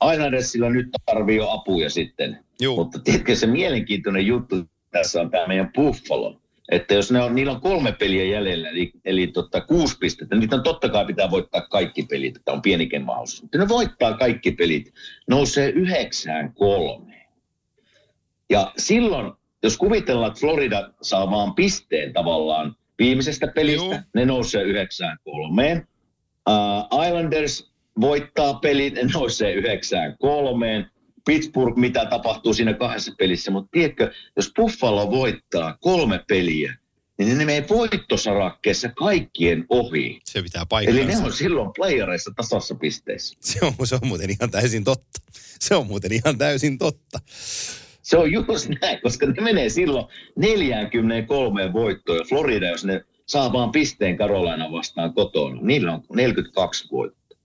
joo. 0.00 0.12
Islandersilla 0.12 0.70
nyt 0.70 0.86
tarvii 1.06 1.36
jo 1.36 1.50
apuja 1.50 1.90
sitten. 1.90 2.38
Joo. 2.60 2.76
Mutta 2.76 2.98
tiedätkö, 2.98 3.36
se 3.36 3.46
mielenkiintoinen 3.46 4.26
juttu 4.26 4.56
tässä 4.90 5.20
on 5.20 5.30
tämä 5.30 5.46
meidän 5.46 5.72
Buffalo. 5.72 6.40
Että 6.70 6.94
jos 6.94 7.12
ne 7.12 7.22
on, 7.22 7.34
niillä 7.34 7.52
on 7.52 7.60
kolme 7.60 7.92
peliä 7.92 8.24
jäljellä, 8.24 8.68
eli, 8.68 8.92
eli 9.04 9.26
tota, 9.26 9.60
kuusi 9.60 9.98
pistettä, 9.98 10.36
niin 10.36 10.54
on 10.54 10.62
totta 10.62 10.88
kai 10.88 11.06
pitää 11.06 11.30
voittaa 11.30 11.60
kaikki 11.60 12.02
pelit, 12.02 12.36
että 12.36 12.52
on 12.52 12.62
pienikin 12.62 13.04
mahdollisuus. 13.04 13.42
Mutta 13.42 13.58
ne 13.58 13.68
voittaa 13.68 14.16
kaikki 14.16 14.50
pelit, 14.50 14.94
nousee 15.28 15.68
yhdeksään 15.70 16.54
kolmeen. 16.54 17.26
Ja 18.50 18.72
silloin, 18.78 19.32
jos 19.64 19.76
kuvitellaan, 19.76 20.28
että 20.28 20.40
Florida 20.40 20.90
saa 21.02 21.30
vaan 21.30 21.54
pisteen 21.54 22.12
tavallaan 22.12 22.76
viimeisestä 22.98 23.46
pelistä, 23.46 23.86
Joo. 23.86 24.00
ne 24.14 24.24
nousee 24.24 24.62
yhdeksään 24.62 25.18
kolmeen. 25.24 25.88
Uh, 26.48 27.04
Islanders 27.06 27.70
voittaa 28.00 28.54
pelin, 28.54 28.98
nousee 29.14 29.52
yhdeksään 29.52 30.16
kolmeen. 30.18 30.90
Pittsburgh, 31.26 31.78
mitä 31.78 32.06
tapahtuu 32.06 32.54
siinä 32.54 32.74
kahdessa 32.74 33.12
pelissä, 33.18 33.50
mutta 33.50 33.68
tiedätkö, 33.72 34.12
jos 34.36 34.52
Buffalo 34.56 35.10
voittaa 35.10 35.76
kolme 35.80 36.24
peliä, 36.28 36.76
niin 37.18 37.28
ne 37.28 37.44
menee 37.44 37.64
voittosarakkeessa 37.70 38.88
kaikkien 38.88 39.64
ohi. 39.68 40.20
Se 40.24 40.42
pitää 40.42 40.66
paikkansa. 40.66 41.00
Eli 41.00 41.08
ne 41.08 41.18
on 41.18 41.32
silloin 41.32 41.70
playereissa 41.76 42.30
tasassa 42.36 42.74
pisteissä. 42.74 43.36
Se 43.40 43.58
on, 43.62 43.86
se 43.86 43.94
on 43.94 44.06
muuten 44.08 44.30
ihan 44.30 44.50
täysin 44.50 44.84
totta. 44.84 45.20
Se 45.60 45.74
on 45.74 45.86
muuten 45.86 46.12
ihan 46.12 46.38
täysin 46.38 46.78
totta. 46.78 47.18
Se 48.04 48.16
on 48.18 48.32
just 48.32 48.68
näin, 48.80 49.00
koska 49.02 49.26
ne 49.26 49.42
menee 49.42 49.68
silloin 49.68 50.06
43 50.36 51.72
voittoon. 51.72 52.18
Ja 52.18 52.24
Florida, 52.24 52.68
jos 52.68 52.84
ne 52.84 53.04
saa 53.26 53.52
vaan 53.52 53.72
pisteen 53.72 54.16
Carolina 54.16 54.72
vastaan 54.72 55.14
kotona, 55.14 55.60
niillä 55.62 55.92
on 55.92 56.02
42 56.14 56.88
voittoa. 56.92 57.38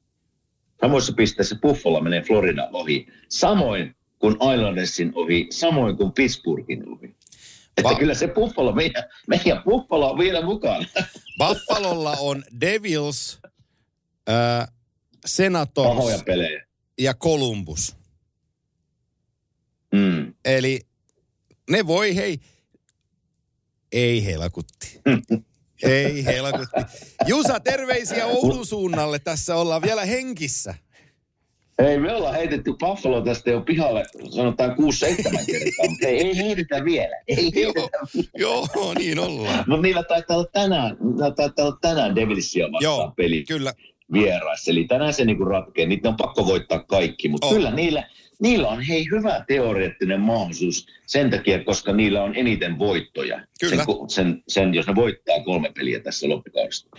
Samoissa 0.82 1.14
pisteissä 1.14 1.56
Buffalo 1.62 2.02
menee 2.02 2.22
Florida 2.22 2.70
ohi. 2.74 3.08
Samoin 3.30 3.96
kuin 4.20 4.36
Islandersin 4.54 5.12
ohi, 5.16 5.48
samoin 5.50 5.98
kuin 5.98 6.12
Pittsburghin 6.12 6.90
ohi. 6.90 7.16
Että 7.78 7.90
Va- 7.90 7.96
kyllä 7.96 8.14
se 8.14 8.28
Buffalo, 8.28 8.72
meidän, 8.72 9.04
meidän 9.28 9.64
Buffalo 9.64 10.12
on 10.12 10.20
vielä 10.20 10.46
mukana. 10.46 10.86
Buffalolla 11.40 12.12
on 12.20 12.44
Devils, 12.62 13.40
äh, 14.30 14.68
Senators 15.26 16.24
ja 17.00 17.14
Columbus. 17.14 17.99
Mm. 20.30 20.34
Eli 20.46 20.80
ne 21.70 21.88
voi, 21.88 22.16
hei, 22.16 22.40
ei 23.92 24.26
helkutti. 24.26 25.02
ei 25.84 26.26
helkutti. 26.26 26.82
Jusa, 27.28 27.60
terveisiä 27.60 28.26
Oulun 28.26 28.66
suunnalle. 28.66 29.20
Tässä 29.20 29.56
ollaan 29.56 29.82
vielä 29.82 30.06
henkissä. 30.06 30.76
Ei, 31.80 32.00
me 32.00 32.16
ollaan 32.16 32.36
heitetty 32.36 32.74
Buffalo 32.80 33.22
tästä 33.22 33.50
jo 33.52 33.62
pihalle, 33.62 34.04
sanotaan 34.36 34.72
6-7 34.72 34.74
kertaa, 35.46 35.90
mutta 35.90 36.08
ei, 36.08 36.18
ei 36.28 36.38
heitetä 36.38 36.86
vielä. 36.86 37.16
Ei 37.28 37.52
Joo, 37.64 37.74
heitetä. 37.76 38.30
joo, 38.38 38.68
niin 38.98 39.20
ollaan. 39.20 39.64
Mutta 39.68 39.82
niillä 39.82 40.04
taitaa 40.04 40.38
olla 40.38 40.48
tänään, 40.54 40.98
taitaa 41.36 41.66
olla 41.66 41.78
tänään 41.82 42.16
Devilsia 42.16 42.66
vastaan 42.66 42.84
Joo, 42.84 43.14
peli 43.18 43.44
kyllä. 43.48 43.74
vieraissa. 44.14 44.72
Eli 44.72 44.86
tänään 44.88 45.14
se 45.14 45.26
niinku 45.26 45.46
ratkee. 45.46 45.86
Niitä 45.86 46.10
on 46.10 46.18
pakko 46.18 46.46
voittaa 46.46 46.84
kaikki, 46.84 47.30
mutta 47.30 47.48
On. 47.48 47.54
kyllä 47.56 47.72
niillä, 47.72 48.04
niillä 48.40 48.68
on 48.68 48.82
hei 48.82 49.08
hyvä 49.12 49.44
teoreettinen 49.48 50.22
mahdollisuus 50.22 50.88
sen 51.06 51.30
takia, 51.30 51.64
koska 51.64 51.94
niillä 51.94 52.24
on 52.24 52.36
eniten 52.36 52.80
voittoja. 52.80 53.46
Kyllä. 53.60 53.76
Sen, 53.76 53.86
sen, 54.08 54.44
sen, 54.48 54.74
jos 54.74 54.88
ne 54.88 54.96
voittaa 54.96 55.44
kolme 55.44 55.72
peliä 55.76 56.00
tässä 56.00 56.30
loppukaudesta. 56.30 56.90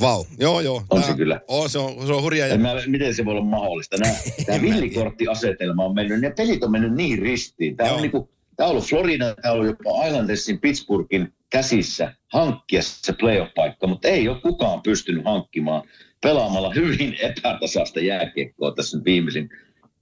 Vau, 0.00 0.24
joo 0.38 0.60
joo. 0.60 0.82
On 0.90 1.00
Tää- 1.00 1.10
se 1.10 1.16
kyllä. 1.16 1.40
On, 1.48 1.70
se 1.70 1.78
on, 1.78 2.06
se 2.06 2.12
on 2.12 2.22
hurjaa. 2.22 2.48
Ja 2.48 2.58
mä, 2.58 2.74
miten 2.86 3.14
se 3.14 3.24
voi 3.24 3.32
olla 3.32 3.44
mahdollista? 3.44 3.96
Nämä, 3.96 4.14
tämä 4.46 4.62
villikorttiasetelma 4.62 5.84
on 5.84 5.94
mennyt, 5.94 6.20
ne 6.20 6.32
pelit 6.36 6.64
on 6.64 6.70
mennyt 6.70 6.94
niin 6.94 7.18
ristiin. 7.18 7.76
Tämä 7.76 7.88
Joo. 7.88 7.96
on, 7.96 8.02
niinku, 8.02 8.30
tämä 8.62 8.70
on 8.70 8.76
ollut 8.76 8.88
Florida, 8.88 9.34
tämä 9.34 9.52
on 9.52 9.60
ollut 9.60 9.76
jopa 9.84 10.06
Islandersin 10.06 10.60
Pittsburghin 10.60 11.32
käsissä 11.50 12.14
hankkia 12.32 12.82
se 12.82 13.12
playoff-paikka, 13.12 13.86
mutta 13.86 14.08
ei 14.08 14.28
ole 14.28 14.40
kukaan 14.40 14.82
pystynyt 14.82 15.24
hankkimaan 15.24 15.82
pelaamalla 16.20 16.72
hyvin 16.74 17.16
epätasaista 17.20 18.00
jääkiekkoa 18.00 18.74
tässä 18.74 18.98
viimeisin 19.04 19.50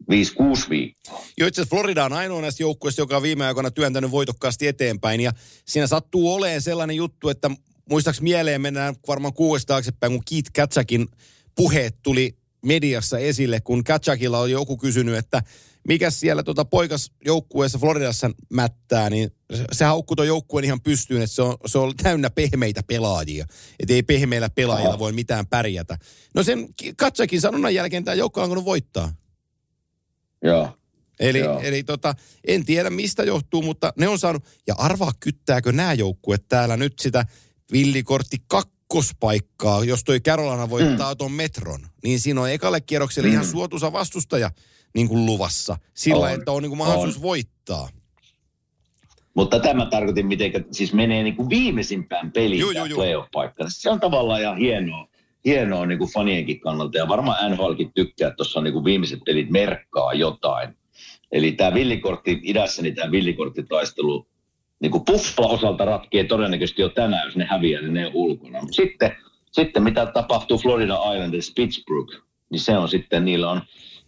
5-6 0.03 0.71
viikkoa. 0.71 1.25
Jo 1.39 1.47
itse 1.47 1.61
asiassa 1.61 1.77
Florida 1.77 2.05
on 2.05 2.13
ainoa 2.13 2.41
näistä 2.41 2.63
joukkueista, 2.63 3.03
joka 3.03 3.17
on 3.17 3.23
viime 3.23 3.47
aikoina 3.47 3.71
työntänyt 3.71 4.11
voitokkaasti 4.11 4.67
eteenpäin. 4.67 5.21
Ja 5.21 5.33
siinä 5.65 5.87
sattuu 5.87 6.35
olemaan 6.35 6.63
sellainen 6.63 6.97
juttu, 6.97 7.29
että 7.29 7.51
muistaaks 7.91 8.21
mieleen 8.21 8.61
mennään 8.61 8.95
varmaan 9.09 9.35
kuudesta 9.35 9.67
taaksepäin, 9.75 10.13
kun 10.13 10.23
Keith 10.31 10.51
Katsakin 10.57 11.09
puheet 11.55 11.97
tuli 12.03 12.37
mediassa 12.67 13.19
esille, 13.19 13.61
kun 13.61 13.85
Katsakilla 13.85 14.39
on 14.39 14.51
joku 14.51 14.77
kysynyt, 14.77 15.17
että 15.17 15.43
mikä 15.89 16.11
siellä 16.11 16.43
tota 16.43 16.65
poikasjoukkueessa 16.65 17.79
Floridassa 17.79 18.31
mättää, 18.51 19.11
niin 19.11 19.31
se- 19.73 19.85
haukkui 19.85 20.17
tuon 20.17 20.29
joukkueen 20.29 20.65
ihan 20.65 20.81
pystyyn, 20.81 21.23
että 21.23 21.35
se 21.35 21.43
on, 21.43 21.57
se 21.67 21.79
on 21.79 21.97
täynnä 22.03 22.31
pehmeitä 22.31 22.83
pelaajia. 22.83 23.47
Että 23.81 23.95
ei 23.95 24.03
pehmeillä 24.03 24.51
pelaajilla 24.51 24.99
voi 24.99 25.13
mitään 25.13 25.47
pärjätä. 25.47 25.99
No 26.35 26.43
sen 26.43 26.69
Katsakin 26.97 27.41
sanonnan 27.41 27.75
jälkeen 27.75 28.05
tämä 28.05 28.15
joukko 28.15 28.41
on 28.41 28.45
alkanut 28.45 28.65
voittaa. 28.65 29.13
Joo. 30.43 30.77
Eli, 31.21 31.39
Joo. 31.39 31.61
eli 31.61 31.83
tota, 31.83 32.15
en 32.47 32.65
tiedä 32.65 32.91
mistä 32.91 33.23
johtuu, 33.23 33.63
mutta 33.63 33.93
ne 33.99 34.09
on 34.09 34.19
saanut, 34.19 34.45
ja 34.67 34.75
arvaa 34.79 35.13
kyttääkö 35.21 35.73
nämä 35.73 35.93
joukkueet 35.93 36.49
täällä 36.49 36.77
nyt 36.77 36.99
sitä 36.99 37.27
villikortti 37.73 38.37
kakkospaikkaa, 38.47 39.85
jos 39.85 40.05
toi 40.05 40.21
Carolina 40.21 40.71
voittaa 40.71 41.15
mm. 41.15 41.19
ton 41.19 41.33
metron, 41.33 41.87
niin 42.03 42.21
siinä 42.21 42.41
on 42.41 42.51
ekalle 42.51 42.81
kierrokselle 42.81 43.29
mm. 43.29 43.33
ihan 43.33 43.47
suotuisa 43.47 43.93
vastustaja 43.93 44.51
niin 44.95 45.09
kuin 45.09 45.27
luvassa, 45.27 45.77
sillä 45.95 46.27
On. 46.27 46.33
että 46.33 46.53
on 46.53 46.63
niin 46.63 46.71
kuin 46.71 46.79
mahdollisuus 46.79 47.17
On. 47.17 47.23
voittaa. 47.23 47.89
Mutta 49.35 49.61
tämä 49.61 49.87
tarkoitin, 49.87 50.27
miten 50.27 50.53
siis 50.71 50.93
menee 50.93 51.23
niin 51.23 51.37
kuin 51.37 51.49
viimeisimpään 51.49 52.33
peliin 52.33 52.61
tämä 52.61 52.73
juu, 52.73 52.85
juu. 52.87 52.99
playoff-paikka. 52.99 53.65
Se 53.69 53.91
on 53.91 54.01
tavallaan 54.01 54.41
ihan 54.41 54.57
hienoa, 54.57 55.09
hienoa 55.45 55.87
niin 55.87 55.99
kuin 55.99 56.13
fanienkin 56.13 56.61
kannalta. 56.61 56.99
Ja 56.99 57.09
varmaan 57.09 57.53
NHLkin 57.53 57.93
tykkää, 57.95 58.29
että 58.29 58.37
tuossa 58.37 58.59
on 58.59 58.65
niin 58.65 58.73
kuin 58.73 58.85
viimeiset 58.85 59.21
pelit 59.27 59.51
merkkaa 59.51 60.13
jotain. 60.13 60.77
Eli 61.33 61.53
tämä 61.53 61.75
villikortti 61.75 62.41
idässä, 62.43 62.83
niin 62.83 62.95
tämä 62.95 63.11
villikorttitaistelu 63.11 64.27
niin 64.81 64.93
kuin 64.93 65.05
Buffalo 65.05 65.53
osalta 65.55 65.85
ratkee 65.85 66.25
todennäköisesti 66.25 66.83
jo 66.83 66.89
tänään, 66.89 67.27
jos 67.27 67.37
ne 67.37 67.45
häviää, 67.45 67.81
niin 67.81 67.95
ne 67.95 68.07
on 68.07 68.13
ulkona. 68.15 68.61
Mutta 68.61 68.77
sitten, 68.77 69.17
sitten 69.53 69.83
mitä 69.83 70.07
tapahtuu 70.07 70.59
Florida 70.59 70.95
Islanders, 70.95 71.53
Pittsburgh, 71.57 72.15
niin 72.51 72.61
se 72.61 72.79
on 72.79 72.89
sitten, 72.89 73.25
niillä 73.25 73.51
on, 73.51 73.63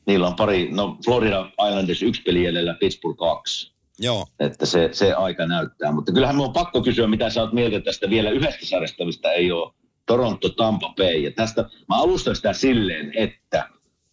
niillä 0.07 0.27
on 0.27 0.37
pari, 0.37 0.69
no 0.71 0.99
Florida 1.05 1.51
Islanders 1.69 2.03
yksi 2.03 2.23
peli 2.23 2.45
jäljellä, 2.45 2.75
Pittsburgh 2.81 3.19
kaksi 3.19 3.73
Joo. 3.99 4.27
että 4.41 4.67
se, 4.67 4.89
se 4.93 5.13
aika 5.13 5.47
näyttää. 5.47 5.93
Mutta 5.93 6.13
kyllähän 6.13 6.37
minun 6.37 6.47
on 6.47 6.53
pakko 6.53 6.83
kysyä, 6.83 7.07
mitä 7.07 7.31
sä 7.31 7.43
oot 7.43 7.53
mieltä 7.53 7.81
tästä 7.81 8.11
vielä 8.11 8.31
yhdestä 8.31 8.67
sarjasta, 8.67 9.05
mistä 9.05 9.33
ei 9.33 9.53
ole 9.53 9.73
Toronto, 10.07 10.49
Tampa 10.49 10.95
Bay. 10.97 11.17
Ja 11.17 11.31
tästä 11.31 11.63
mä 11.63 11.97
alustan 11.97 12.37
sitä 12.37 12.53
silleen, 12.53 13.13
että 13.17 13.69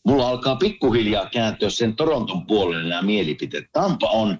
mulla 0.05 0.29
alkaa 0.29 0.55
pikkuhiljaa 0.55 1.29
kääntyä 1.29 1.69
sen 1.69 1.95
Toronton 1.95 2.45
puolelle 2.45 2.89
nämä 2.89 3.01
mielipiteet. 3.01 3.65
Tampa 3.71 4.09
on, 4.09 4.39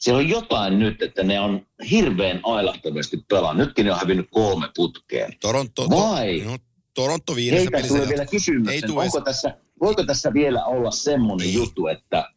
siellä 0.00 0.18
on 0.18 0.28
jotain 0.28 0.78
nyt, 0.78 1.02
että 1.02 1.22
ne 1.22 1.40
on 1.40 1.66
hirveän 1.90 2.40
ailahtavasti 2.42 3.24
pelaa. 3.28 3.54
Nytkin 3.54 3.86
ne 3.86 3.92
on 3.92 3.98
hävinnyt 3.98 4.28
kolme 4.30 4.68
putkeen. 4.76 5.32
Toronto, 5.40 5.90
Vai? 5.90 6.40
To, 6.40 6.50
no, 6.50 6.58
Toronto 6.94 7.34
viidessä 7.34 7.56
Heitä 7.56 7.70
pelissä 7.70 7.94
tulee 7.94 8.08
vielä 8.08 8.26
kysymys, 8.26 8.68
Ei 8.68 8.82
onko 8.88 9.20
tässä, 9.20 9.56
voiko 9.80 10.04
tässä 10.04 10.32
vielä 10.32 10.64
olla 10.64 10.90
semmoinen 10.90 11.54
juttu, 11.54 11.86
että 11.86 12.30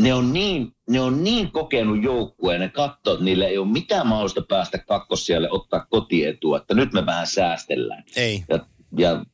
ne 0.00 0.14
on 0.14 0.32
niin, 0.32 0.74
ne 0.90 1.00
on 1.00 1.24
niin 1.24 1.52
kokenut 1.52 2.02
joukkue 2.02 2.52
ja 2.52 2.58
ne 2.58 2.68
katsoo, 2.68 3.12
että 3.12 3.24
niillä 3.24 3.46
ei 3.46 3.58
ole 3.58 3.68
mitään 3.68 4.06
mahdollista 4.06 4.42
päästä 4.48 4.78
kakkossijalle 4.78 5.50
ottaa 5.50 5.86
kotietua, 5.90 6.56
että 6.56 6.74
nyt 6.74 6.92
me 6.92 7.06
vähän 7.06 7.26
säästellään. 7.26 8.04
Ei. 8.16 8.44
Ja, 8.48 8.58
ja 8.98 9.24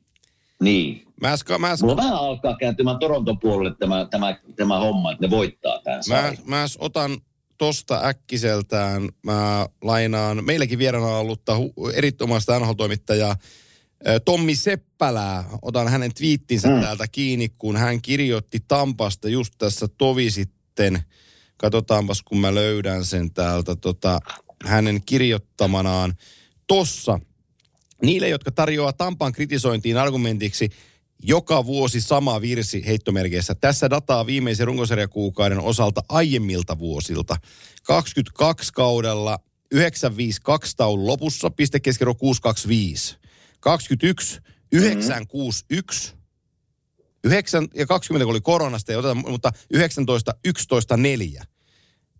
niin. 0.63 1.07
Mä 1.21 1.33
äsken, 1.33 1.61
mä 1.61 1.71
äsken, 1.71 1.89
Mulla 1.89 2.03
vähän 2.03 2.19
alkaa 2.19 2.57
kääntymään 2.57 2.99
Toronton 2.99 3.41
puolelle 3.41 3.77
tämä, 3.79 4.07
tämä, 4.11 4.37
tämä 4.57 4.79
homma, 4.79 5.13
että 5.13 5.27
ne 5.27 5.31
voittaa 5.31 5.81
tämän 5.85 6.01
Mä, 6.09 6.33
mä 6.45 6.67
otan 6.79 7.17
tosta 7.59 8.01
äkkiseltään, 8.05 9.09
mä 9.23 9.67
lainaan 9.83 10.45
meilläkin 10.45 10.79
vieraana 10.79 11.19
ollutta 11.19 11.57
hu- 11.59 11.93
erittomasta 11.95 12.59
NHL-toimittajaa 12.59 13.37
Tommi 14.25 14.55
Seppälää. 14.55 15.45
Otan 15.63 15.89
hänen 15.89 16.15
twiittinsä 16.15 16.69
mm. 16.69 16.81
täältä 16.81 17.09
kiinni, 17.09 17.49
kun 17.49 17.77
hän 17.77 18.03
kirjoitti 18.03 18.65
Tampasta 18.69 19.29
just 19.29 19.55
tässä 19.59 19.89
tovi 19.89 20.31
sitten. 20.31 21.03
Katsotaanpas, 21.57 22.23
kun 22.23 22.39
mä 22.39 22.55
löydän 22.55 23.05
sen 23.05 23.33
täältä 23.33 23.77
tota, 23.77 24.21
hänen 24.65 25.03
kirjoittamanaan. 25.07 26.15
Tossa 26.67 27.21
niille, 28.03 28.29
jotka 28.29 28.51
tarjoaa 28.51 28.93
Tampaan 28.93 29.33
kritisointiin 29.33 29.97
argumentiksi 29.97 30.71
joka 31.23 31.67
vuosi 31.67 32.01
sama 32.01 32.41
virsi 32.41 32.87
heittomerkeissä. 32.87 33.55
Tässä 33.55 33.91
dataa 33.91 34.27
viimeisen 34.27 34.67
runkosarjakuukauden 34.67 35.61
osalta 35.61 36.01
aiemmilta 36.09 36.79
vuosilta. 36.79 37.37
22 37.83 38.73
kaudella 38.73 39.39
952 39.71 40.77
taulun 40.77 41.07
lopussa, 41.07 41.51
pistekeskero 41.51 42.15
625. 42.15 43.17
21 43.61 44.41
961. 44.73 46.17
9 47.25 47.69
ja 47.75 47.87
20 47.87 48.25
kun 48.25 48.33
oli 48.33 48.41
koronasta, 48.41 48.93
ei 48.93 48.99
oteta, 48.99 49.15
mutta 49.15 49.53
19 49.71 50.35
11 50.45 50.97
4. 50.97 51.45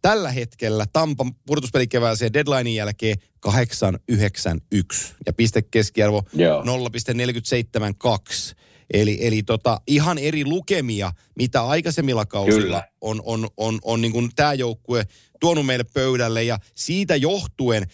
Tällä 0.03 0.33
hetkellä 0.33 0.87
Tampan 0.93 1.35
pudotuspelikevääseen 1.47 2.33
deadlinein 2.33 2.75
jälkeen 2.75 3.17
891 3.41 5.15
ja 5.27 5.33
pistekeskiarvo 5.33 6.23
Joo. 6.33 6.65
0,472. 6.65 8.55
Eli, 8.93 9.19
eli 9.21 9.43
tota, 9.43 9.81
ihan 9.87 10.19
eri 10.19 10.45
lukemia, 10.45 11.13
mitä 11.37 11.63
aikaisemmilla 11.63 12.27
kausilla 12.27 12.63
Kyllä. 12.63 12.89
on, 13.01 13.23
on, 13.25 13.49
on, 13.57 13.79
on 13.83 14.01
niin 14.01 14.13
kuin 14.13 14.31
tämä 14.37 14.55
joukkue 14.55 15.07
tuonut 15.41 15.67
meille 15.67 15.85
pöydälle. 15.95 16.43
Ja 16.43 16.59
siitä 16.75 17.17
johtuen 17.17 17.87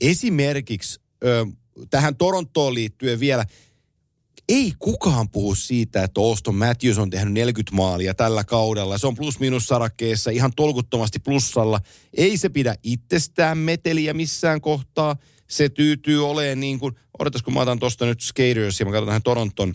esimerkiksi 0.00 1.00
ö, 1.24 1.46
tähän 1.90 2.16
Torontoon 2.16 2.74
liittyen 2.74 3.20
vielä, 3.20 3.44
ei 4.48 4.72
kukaan 4.78 5.28
puhu 5.28 5.54
siitä, 5.54 6.02
että 6.02 6.20
Auston 6.20 6.54
Matthews 6.54 6.98
on 6.98 7.10
tehnyt 7.10 7.34
40 7.34 7.76
maalia 7.76 8.14
tällä 8.14 8.44
kaudella. 8.44 8.98
Se 8.98 9.06
on 9.06 9.14
plus-minus 9.14 9.66
sarakkeessa 9.66 10.30
ihan 10.30 10.52
tolkuttomasti 10.56 11.18
plussalla. 11.18 11.80
Ei 12.16 12.36
se 12.36 12.48
pidä 12.48 12.74
itsestään 12.82 13.58
meteliä 13.58 14.14
missään 14.14 14.60
kohtaa. 14.60 15.16
Se 15.48 15.68
tyytyy 15.68 16.28
olemaan 16.28 16.60
niin 16.60 16.78
kuin, 16.78 16.94
odotas 17.18 17.42
kun 17.42 17.54
mä 17.54 17.60
otan 17.60 17.78
tuosta 17.78 18.06
nyt 18.06 18.20
Skaters 18.20 18.80
ja 18.80 18.86
mä 18.86 18.92
katson 18.92 19.06
tähän 19.06 19.22
Toronton, 19.22 19.74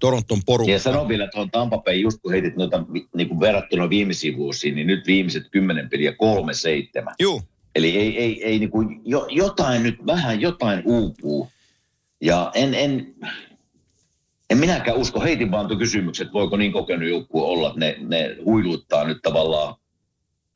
Toronton 0.00 0.40
porukkaa. 0.46 0.72
Ja 0.72 0.78
sano 0.78 1.08
vielä 1.08 1.28
tuohon 1.32 1.50
Tampa 1.50 1.78
Bay, 1.78 1.94
just 1.94 2.18
kun 2.22 2.32
heitit 2.32 2.56
noita 2.56 2.84
niin 3.16 3.28
kuin 3.28 3.40
verrattuna 3.40 3.90
viimeisiin 3.90 4.36
vuosiin, 4.36 4.74
niin 4.74 4.86
nyt 4.86 5.06
viimeiset 5.06 5.48
kymmenen 5.50 5.90
peliä 5.90 6.12
kolme 6.12 6.54
seitsemän. 6.54 7.14
Joo. 7.20 7.42
Eli 7.74 7.96
ei, 7.96 8.18
ei, 8.18 8.44
ei 8.44 8.58
niin 8.58 8.70
kuin, 8.70 9.00
jo, 9.04 9.26
jotain 9.30 9.82
nyt, 9.82 10.06
vähän 10.06 10.40
jotain 10.40 10.82
uupuu. 10.84 11.48
Ja 12.20 12.50
en, 12.54 12.74
en, 12.74 13.14
en 14.50 14.58
minäkään 14.58 14.96
usko, 14.96 15.20
heitin 15.20 15.50
vaan 15.50 15.78
kysymykset, 15.78 16.32
voiko 16.32 16.56
niin 16.56 16.72
kokenut 16.72 17.08
joukkue 17.08 17.42
olla, 17.42 17.68
että 17.68 17.80
ne, 17.80 17.96
ne 18.00 18.36
huiluttaa 18.44 19.04
nyt 19.04 19.18
tavallaan, 19.22 19.74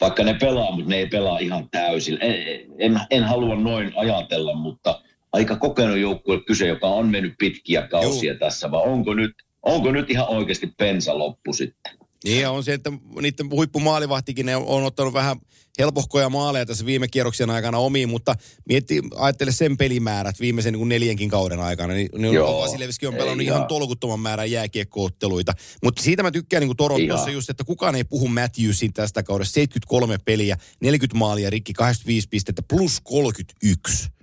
vaikka 0.00 0.24
ne 0.24 0.34
pelaa, 0.34 0.70
mutta 0.70 0.90
ne 0.90 0.96
ei 0.96 1.06
pelaa 1.06 1.38
ihan 1.38 1.68
täysin. 1.70 2.18
En, 2.20 2.34
en, 2.78 3.00
en 3.10 3.24
halua 3.24 3.56
noin 3.56 3.92
ajatella, 3.96 4.54
mutta 4.54 5.02
aika 5.32 5.56
kokenut 5.56 5.98
joukkue 5.98 6.40
kyse, 6.40 6.66
joka 6.66 6.86
on 6.86 7.08
mennyt 7.08 7.34
pitkiä 7.38 7.88
kausia 7.88 8.32
Juu. 8.32 8.38
tässä, 8.38 8.70
vai 8.70 8.82
onko 8.82 9.14
nyt, 9.14 9.34
onko 9.62 9.92
nyt 9.92 10.10
ihan 10.10 10.28
oikeasti 10.28 10.72
pensa 10.78 11.18
loppu 11.18 11.52
sitten? 11.52 12.03
Niin 12.24 12.40
ja 12.40 12.50
on 12.50 12.64
se, 12.64 12.74
että 12.74 12.92
niiden 13.20 13.50
huippumaalivahtikin 13.50 14.46
ne 14.46 14.56
on 14.56 14.84
ottanut 14.84 15.14
vähän 15.14 15.36
helpohkoja 15.78 16.28
maaleja 16.28 16.66
tässä 16.66 16.86
viime 16.86 17.08
kierroksien 17.08 17.50
aikana 17.50 17.78
omiin, 17.78 18.08
mutta 18.08 18.34
mietti, 18.68 19.02
ajattele 19.16 19.52
sen 19.52 19.76
pelimäärät 19.76 20.40
viimeisen 20.40 20.72
niin 20.72 20.78
kuin 20.78 20.88
neljänkin 20.88 21.30
kauden 21.30 21.60
aikana, 21.60 21.94
niin, 21.94 22.08
niin 22.18 22.40
Vasilevski 22.40 23.06
on 23.06 23.14
pelannut 23.14 23.46
ihan 23.46 23.66
tolkuttoman 23.66 24.20
määrän 24.20 24.50
jääkiekkootteluita. 24.50 25.52
Mutta 25.82 26.02
siitä 26.02 26.22
mä 26.22 26.30
tykkään 26.30 26.60
niin 26.60 26.68
kuin 26.68 26.76
Torontossa 26.76 27.30
just, 27.30 27.50
että 27.50 27.64
kukaan 27.64 27.94
ei 27.94 28.04
puhu 28.04 28.28
Matthewsin 28.28 28.92
tästä 28.92 29.22
kaudesta. 29.22 29.54
73 29.54 30.18
peliä, 30.18 30.56
40 30.80 31.18
maalia, 31.18 31.50
rikki 31.50 31.72
85 31.72 32.28
pistettä 32.28 32.62
plus 32.68 33.00
31 33.00 34.13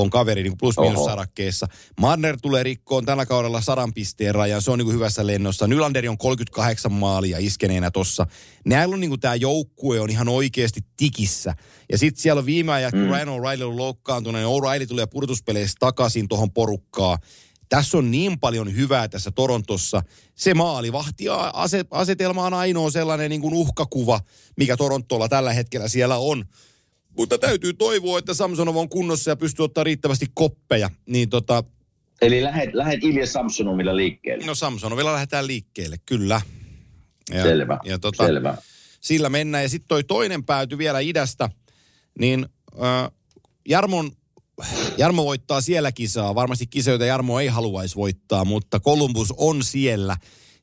on 0.00 0.10
kaveri 0.10 0.42
niin 0.42 0.58
plus 0.58 0.78
minus 0.78 1.04
sarakkeessa. 1.04 1.66
Marner 2.00 2.38
tulee 2.42 2.62
rikkoon 2.62 3.06
tällä 3.06 3.26
kaudella 3.26 3.60
sadan 3.60 3.94
pisteen 3.94 4.34
rajan, 4.34 4.62
se 4.62 4.70
on 4.70 4.78
niin 4.78 4.86
kuin 4.86 4.94
hyvässä 4.94 5.26
lennossa. 5.26 5.66
Nylanderi 5.66 6.08
on 6.08 6.18
38 6.18 6.92
maalia 6.92 7.38
iskeneenä 7.38 7.90
tossa. 7.90 8.26
Näillä 8.64 8.94
on 8.94 9.00
niin 9.00 9.08
kuin 9.08 9.20
tämä 9.20 9.34
joukkue 9.34 10.00
on 10.00 10.10
ihan 10.10 10.28
oikeasti 10.28 10.80
tikissä. 10.96 11.54
Ja 11.92 11.98
sitten 11.98 12.22
siellä 12.22 12.38
on 12.38 12.46
viime 12.46 12.72
ajan, 12.72 12.90
kun 12.90 13.00
mm. 13.00 13.08
Ryan 13.08 13.28
O'Reilly 13.28 13.62
on 13.62 13.76
loukkaantunut, 13.76 14.40
niin 14.40 14.48
O'Reilly 14.48 14.86
tulee 14.86 15.06
pudotuspeleissä 15.06 15.76
takaisin 15.80 16.28
tuohon 16.28 16.52
porukkaan. 16.52 17.18
Tässä 17.68 17.98
on 17.98 18.10
niin 18.10 18.40
paljon 18.40 18.76
hyvää 18.76 19.08
tässä 19.08 19.30
Torontossa. 19.30 20.02
Se 20.34 20.54
maalivahti 20.54 21.24
asetelma 21.90 22.46
on 22.46 22.54
ainoa 22.54 22.90
sellainen 22.90 23.30
niin 23.30 23.40
kuin 23.40 23.54
uhkakuva, 23.54 24.20
mikä 24.56 24.76
Torontolla 24.76 25.28
tällä 25.28 25.52
hetkellä 25.52 25.88
siellä 25.88 26.16
on. 26.16 26.44
Mutta 27.16 27.38
täytyy 27.38 27.72
toivoa, 27.72 28.18
että 28.18 28.34
Samsonov 28.34 28.76
on 28.76 28.88
kunnossa 28.88 29.30
ja 29.30 29.36
pystyy 29.36 29.64
ottaa 29.64 29.84
riittävästi 29.84 30.26
koppeja. 30.34 30.90
Niin 31.06 31.28
tota... 31.28 31.64
Eli 32.22 32.42
lähet, 32.42 32.74
lähet 32.74 33.04
Ilja 33.04 33.26
Samsonovilla 33.26 33.96
liikkeelle. 33.96 34.46
No 34.46 34.54
Samsonovilla 34.54 35.12
lähdetään 35.12 35.46
liikkeelle, 35.46 35.96
kyllä. 36.06 36.40
Ja, 37.34 37.42
selvä, 37.42 37.78
ja 37.84 37.98
tota, 37.98 38.26
selvä. 38.26 38.56
Sillä 39.00 39.28
mennään. 39.28 39.64
Ja 39.64 39.68
sitten 39.68 39.88
toi 39.88 40.04
toinen 40.04 40.44
pääty 40.44 40.78
vielä 40.78 41.00
idästä, 41.00 41.50
niin 42.18 42.46
äh, 42.82 43.10
Jarmon 43.68 44.10
Jarmo 44.98 45.24
voittaa 45.24 45.60
siellä 45.60 45.92
kisaa. 45.92 46.34
Varmasti 46.34 46.66
kisa, 46.66 46.90
joita 46.90 47.04
Jarmo 47.04 47.40
ei 47.40 47.46
haluaisi 47.46 47.96
voittaa, 47.96 48.44
mutta 48.44 48.80
Columbus 48.80 49.34
on 49.36 49.62
siellä. 49.62 50.16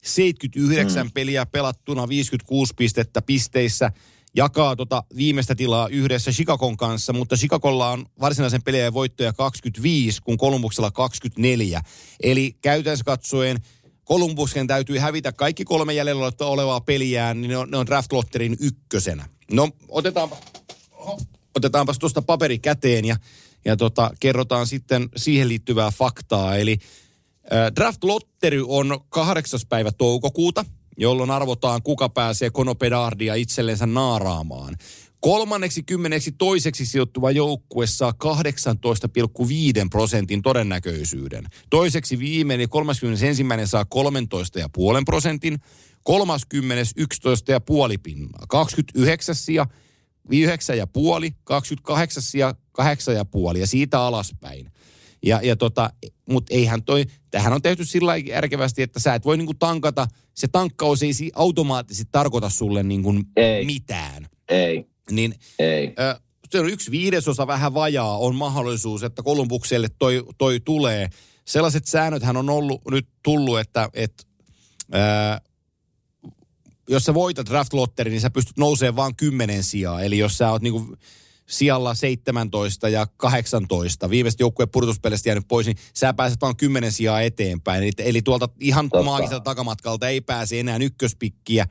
79 0.04 1.06
mm. 1.06 1.12
peliä 1.12 1.46
pelattuna, 1.46 2.10
56 2.10 2.74
pistettä 2.78 3.22
pisteissä 3.22 3.92
jakaa 4.36 4.76
tota 4.76 5.04
viimeistä 5.18 5.56
tilaa 5.56 5.88
yhdessä 5.88 6.32
Chicagon 6.32 6.78
kanssa, 6.78 7.14
mutta 7.14 7.36
Chicagolla 7.36 7.90
on 7.90 8.06
varsinaisen 8.20 8.64
pelejä 8.64 8.94
voittoja 8.94 9.34
25, 9.34 10.22
kun 10.22 10.38
Kolumbuksella 10.38 10.92
24. 10.92 11.82
Eli 12.24 12.58
käytännössä 12.62 13.06
katsoen 13.06 13.60
Kolumbuksen 14.04 14.68
täytyy 14.68 14.98
hävitä 14.98 15.32
kaikki 15.32 15.66
kolme 15.66 15.94
jäljellä 15.94 16.32
olevaa 16.40 16.82
peliään, 16.82 17.42
niin 17.42 17.50
ne 17.50 17.58
on, 17.58 17.72
ne 17.72 17.78
on 17.78 17.86
draft 17.86 18.12
lotterin 18.12 18.58
ykkösenä. 18.60 19.30
No, 19.52 19.70
otetaanpa, 19.90 20.38
otetaanpas 21.56 22.00
tuosta 22.00 22.22
paperi 22.22 22.60
käteen 22.60 23.06
ja, 23.06 23.16
ja 23.66 23.78
tota, 23.78 24.12
kerrotaan 24.20 24.68
sitten 24.68 25.10
siihen 25.16 25.48
liittyvää 25.50 25.92
faktaa. 25.92 26.56
Eli 26.56 26.78
äh, 27.54 27.72
draft 27.76 28.04
lotteri 28.04 28.62
on 28.68 29.00
kahdeksas 29.10 29.66
päivä 29.66 29.92
toukokuuta– 29.92 30.66
jolloin 30.98 31.32
arvotaan, 31.32 31.82
kuka 31.84 32.10
pääsee 32.10 32.50
konopedardia 32.50 33.36
itsellensä 33.36 33.86
naaraamaan. 33.86 34.76
Kolmanneksi 35.20 35.84
kymmeneksi 35.84 36.32
toiseksi 36.32 36.86
sijoittuva 36.86 37.32
joukkue 37.32 37.88
saa 37.88 38.14
18,5 38.24 39.88
prosentin 39.92 40.42
todennäköisyyden. 40.42 41.46
Toiseksi 41.70 42.20
viimeinen 42.20 42.70
31. 42.70 43.44
saa 43.66 43.84
13,5 43.84 43.90
prosentin. 45.06 45.60
Kolmaskymmenes 46.04 46.94
11,5 47.00 47.06
pinnaa. 48.04 48.46
29 48.48 49.36
sija 49.36 49.68
9,5, 50.30 51.34
28 51.44 52.24
sija 52.24 52.56
8,5 52.82 53.58
ja 53.58 53.68
siitä 53.68 54.02
alaspäin. 54.02 54.72
Ja, 55.26 55.40
ja 55.44 55.56
tota, 55.56 55.90
mutta 56.30 56.54
eihän 56.54 56.84
toi, 56.84 57.06
tähän 57.32 57.54
on 57.54 57.62
tehty 57.62 57.86
sillä 57.86 58.18
järkevästi, 58.18 58.82
että 58.82 59.00
sä 59.00 59.16
et 59.16 59.26
voi 59.26 59.38
niinku 59.38 59.54
tankata, 59.54 60.08
se 60.34 60.48
tankkaus 60.48 61.04
ei 61.04 61.12
automaattisesti 61.36 62.10
tarkoita 62.12 62.50
sulle 62.50 62.84
niinku 62.84 63.14
ei. 63.36 63.66
mitään. 63.66 64.28
Ei. 64.50 64.86
Niin, 65.12 65.36
ei. 65.60 65.94
Ö, 66.00 66.20
se 66.50 66.60
on 66.60 66.70
yksi 66.70 66.92
viidesosa 66.92 67.48
vähän 67.48 67.74
vajaa 67.74 68.18
on 68.18 68.36
mahdollisuus, 68.36 69.04
että 69.04 69.24
Kolumbukselle 69.24 69.90
toi, 70.00 70.26
toi 70.38 70.60
tulee. 70.60 71.10
Sellaiset 71.46 71.86
säännöthän 71.86 72.38
on 72.38 72.50
ollut 72.50 72.82
nyt 72.92 73.08
tullut, 73.24 73.60
että 73.60 73.90
et, 73.94 74.28
ö, 74.94 74.98
jos 76.90 77.04
sä 77.04 77.14
voitat 77.14 77.50
draft 77.50 77.74
lotteri, 77.74 78.12
niin 78.12 78.22
sä 78.22 78.30
pystyt 78.30 78.58
nousemaan 78.58 78.96
vain 78.96 79.16
kymmenen 79.16 79.64
sijaa. 79.64 80.02
Eli 80.02 80.18
jos 80.18 80.38
sä 80.38 80.52
oot 80.52 80.62
niinku 80.62 80.96
sijalla 81.46 81.94
17 81.94 82.90
ja 82.90 83.08
18, 83.18 84.10
viimeiset 84.10 84.40
joukkueen 84.40 84.70
purtuspeleissä 84.70 85.30
jäänyt 85.30 85.48
pois, 85.48 85.66
niin 85.66 85.78
sä 85.94 86.14
pääset 86.14 86.42
vain 86.42 86.58
10 86.58 86.92
sijaa 86.92 87.22
eteenpäin. 87.22 87.84
Eli, 87.84 87.92
eli 87.98 88.22
tuolta 88.22 88.50
ihan 88.60 88.90
Totta. 88.90 89.06
maagiselta 89.06 89.44
takamatkalta 89.44 90.08
ei 90.08 90.22
pääse 90.22 90.60
enää 90.60 90.78
ykköspikkiä 90.82 91.68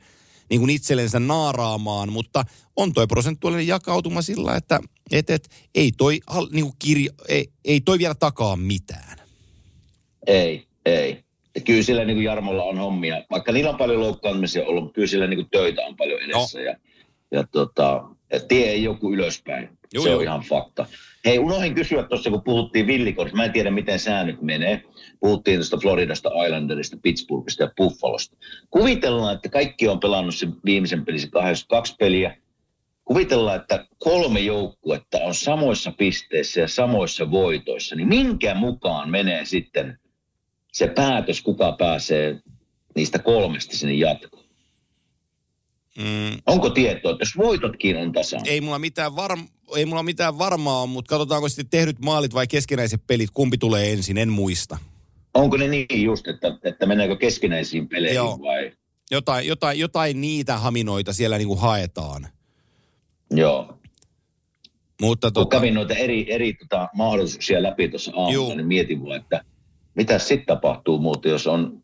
niin 0.49 0.59
kuin 0.59 0.69
itsellensä 0.69 1.19
naaraamaan, 1.19 2.11
mutta 2.11 2.43
on 2.75 2.93
toi 2.93 3.07
prosentuaalinen 3.07 3.67
jakautuma 3.67 4.21
sillä, 4.21 4.55
että 4.55 4.79
et, 5.11 5.29
et, 5.29 5.49
ei, 5.75 5.91
toi, 5.97 6.19
niin 6.51 6.65
kuin 6.65 6.75
kirja, 6.79 7.11
ei, 7.27 7.47
ei 7.65 7.81
toi 7.81 7.99
vielä 7.99 8.15
takaa 8.15 8.55
mitään. 8.55 9.17
Ei, 10.27 10.67
ei. 10.85 11.23
Ja 11.55 11.61
kyllä 11.61 11.83
sillä 11.83 12.05
niin 12.05 12.15
kuin 12.15 12.25
Jarmolla 12.25 12.63
on 12.63 12.77
hommia, 12.77 13.23
vaikka 13.31 13.51
niillä 13.51 13.69
on 13.69 13.77
paljon 13.77 14.01
loukkaantumisia 14.01 14.65
ollut, 14.65 14.83
mutta 14.83 14.95
kyllä 14.95 15.07
sillä 15.07 15.27
niin 15.27 15.37
kuin 15.37 15.49
töitä 15.51 15.81
on 15.81 15.97
paljon 15.97 16.21
edessä. 16.21 16.59
No. 16.59 16.65
Ja, 16.65 16.75
ja 17.31 17.47
tota, 17.51 18.03
tie 18.39 18.69
ei 18.69 18.83
joku 18.83 19.13
ylöspäin. 19.13 19.69
Joo, 19.93 20.03
se 20.03 20.09
joo. 20.09 20.17
on 20.17 20.23
ihan 20.23 20.41
fakta. 20.41 20.85
Hei, 21.25 21.39
unohdin 21.39 21.75
kysyä 21.75 22.03
tuossa, 22.03 22.29
kun 22.29 22.43
puhuttiin 22.43 22.87
villikortista. 22.87 23.37
Mä 23.37 23.45
en 23.45 23.51
tiedä, 23.51 23.71
miten 23.71 23.99
säännöt 23.99 24.41
menee. 24.41 24.83
Puhuttiin 25.19 25.57
tuosta 25.59 25.77
Floridasta, 25.77 26.43
Islanderista, 26.45 26.97
Pittsburghista 27.01 27.63
ja 27.63 27.71
Buffalosta. 27.77 28.37
Kuvitellaan, 28.69 29.35
että 29.35 29.49
kaikki 29.49 29.87
on 29.87 29.99
pelannut 29.99 30.35
sen 30.35 30.53
viimeisen 30.65 31.05
pelin, 31.05 31.21
kaksi 31.69 31.95
peliä. 31.99 32.37
Kuvitellaan, 33.05 33.61
että 33.61 33.85
kolme 33.97 34.39
joukkuetta 34.39 35.17
on 35.17 35.35
samoissa 35.35 35.91
pisteissä 35.91 36.61
ja 36.61 36.67
samoissa 36.67 37.31
voitoissa. 37.31 37.95
Niin 37.95 38.07
minkä 38.07 38.55
mukaan 38.55 39.09
menee 39.09 39.45
sitten 39.45 39.99
se 40.73 40.87
päätös, 40.87 41.41
kuka 41.41 41.71
pääsee 41.71 42.39
niistä 42.95 43.19
kolmesta 43.19 43.77
sinne 43.77 43.93
jatkoon? 43.93 44.42
Mm. 45.97 46.41
Onko 46.45 46.69
tietoa, 46.69 47.11
että 47.11 47.21
jos 47.21 47.37
voitotkin 47.37 47.97
on 47.97 48.11
tasan? 48.11 48.41
Ei 48.45 48.61
mulla 48.61 48.79
mitään, 48.79 49.11
varm- 49.11 49.49
ei 49.75 49.85
mulla 49.85 50.03
mitään 50.03 50.37
varmaa, 50.37 50.85
mutta 50.85 51.09
katsotaanko 51.09 51.49
sitten 51.49 51.69
tehdyt 51.69 51.99
maalit 51.99 52.33
vai 52.33 52.47
keskinäiset 52.47 53.07
pelit, 53.07 53.29
kumpi 53.33 53.57
tulee 53.57 53.93
ensin, 53.93 54.17
en 54.17 54.29
muista. 54.29 54.77
Onko 55.33 55.57
ne 55.57 55.67
niin 55.67 56.03
just, 56.03 56.27
että, 56.27 56.57
että 56.63 56.85
meneekö 56.85 57.15
keskinäisiin 57.15 57.89
peleihin 57.89 58.15
Joo. 58.15 58.39
vai? 58.41 58.71
Jotain, 59.11 59.47
jotain, 59.47 59.79
jotain 59.79 60.21
niitä 60.21 60.57
haminoita 60.57 61.13
siellä 61.13 61.37
niinku 61.37 61.55
haetaan. 61.55 62.27
Joo. 63.31 63.77
Mutta 65.01 65.27
Kun 65.27 65.33
tota... 65.33 65.57
kävin 65.57 65.73
noita 65.73 65.93
eri, 65.93 66.33
eri 66.33 66.53
tota, 66.53 66.89
mahdollisuuksia 66.93 67.63
läpi 67.63 67.89
tuossa 67.89 68.11
aamulla, 68.15 68.55
niin 68.55 68.67
mietin 68.67 69.03
vaan, 69.05 69.21
että 69.21 69.43
mitä 69.95 70.19
sitten 70.19 70.45
tapahtuu 70.45 70.99
muuten, 70.99 71.29
jos 71.29 71.47
on 71.47 71.82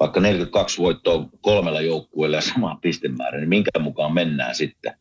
vaikka 0.00 0.20
42 0.20 0.78
voittoa 0.78 1.28
kolmella 1.40 1.80
joukkueella 1.80 2.36
ja 2.36 2.40
sama 2.40 2.78
pistemäärä, 2.82 3.38
niin 3.38 3.48
minkä 3.48 3.70
mukaan 3.80 4.14
mennään 4.14 4.54
sitten? 4.54 4.94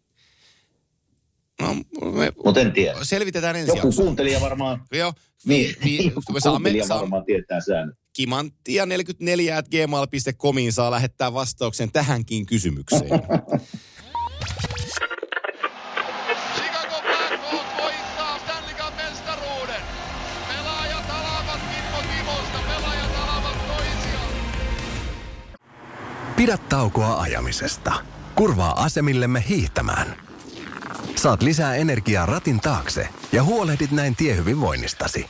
No, 1.62 1.74
me 2.12 2.32
Mutta 2.46 2.62
en 2.62 2.72
tiedä. 2.72 2.98
selvitetään 3.04 3.56
ensi 3.56 3.78
Joku 3.78 3.92
kuuntelija 3.92 4.42
varmaan, 4.42 4.82
Joo, 4.92 5.14
niin, 5.46 5.76
vi, 5.86 5.98
vi, 5.98 6.06
joku 6.16 6.34
me 6.34 6.40
saamme, 6.40 6.70
varmaan 6.90 7.26
tietää 7.26 7.62
säännöt. 7.62 7.96
kimanttia 8.14 8.86
44 8.86 9.58
at 9.58 9.68
gmail.comiin 9.70 10.74
saa 10.74 10.92
lähettää 10.92 11.34
vastauksen 11.34 11.92
tähänkin 11.92 12.46
kysymykseen. 12.46 13.10
Pidä 26.36 26.58
taukoa 26.58 27.22
ajamisesta. 27.22 27.94
Kurvaa 28.36 28.84
asemillemme 28.84 29.44
hiihtämään. 29.50 30.16
Saat 31.16 31.42
lisää 31.42 31.76
energiaa 31.76 32.26
ratin 32.26 32.60
taakse 32.60 33.10
ja 33.32 33.44
huolehdit 33.44 33.92
näin 33.92 34.16
tiehyvinvoinnistasi. 34.16 35.26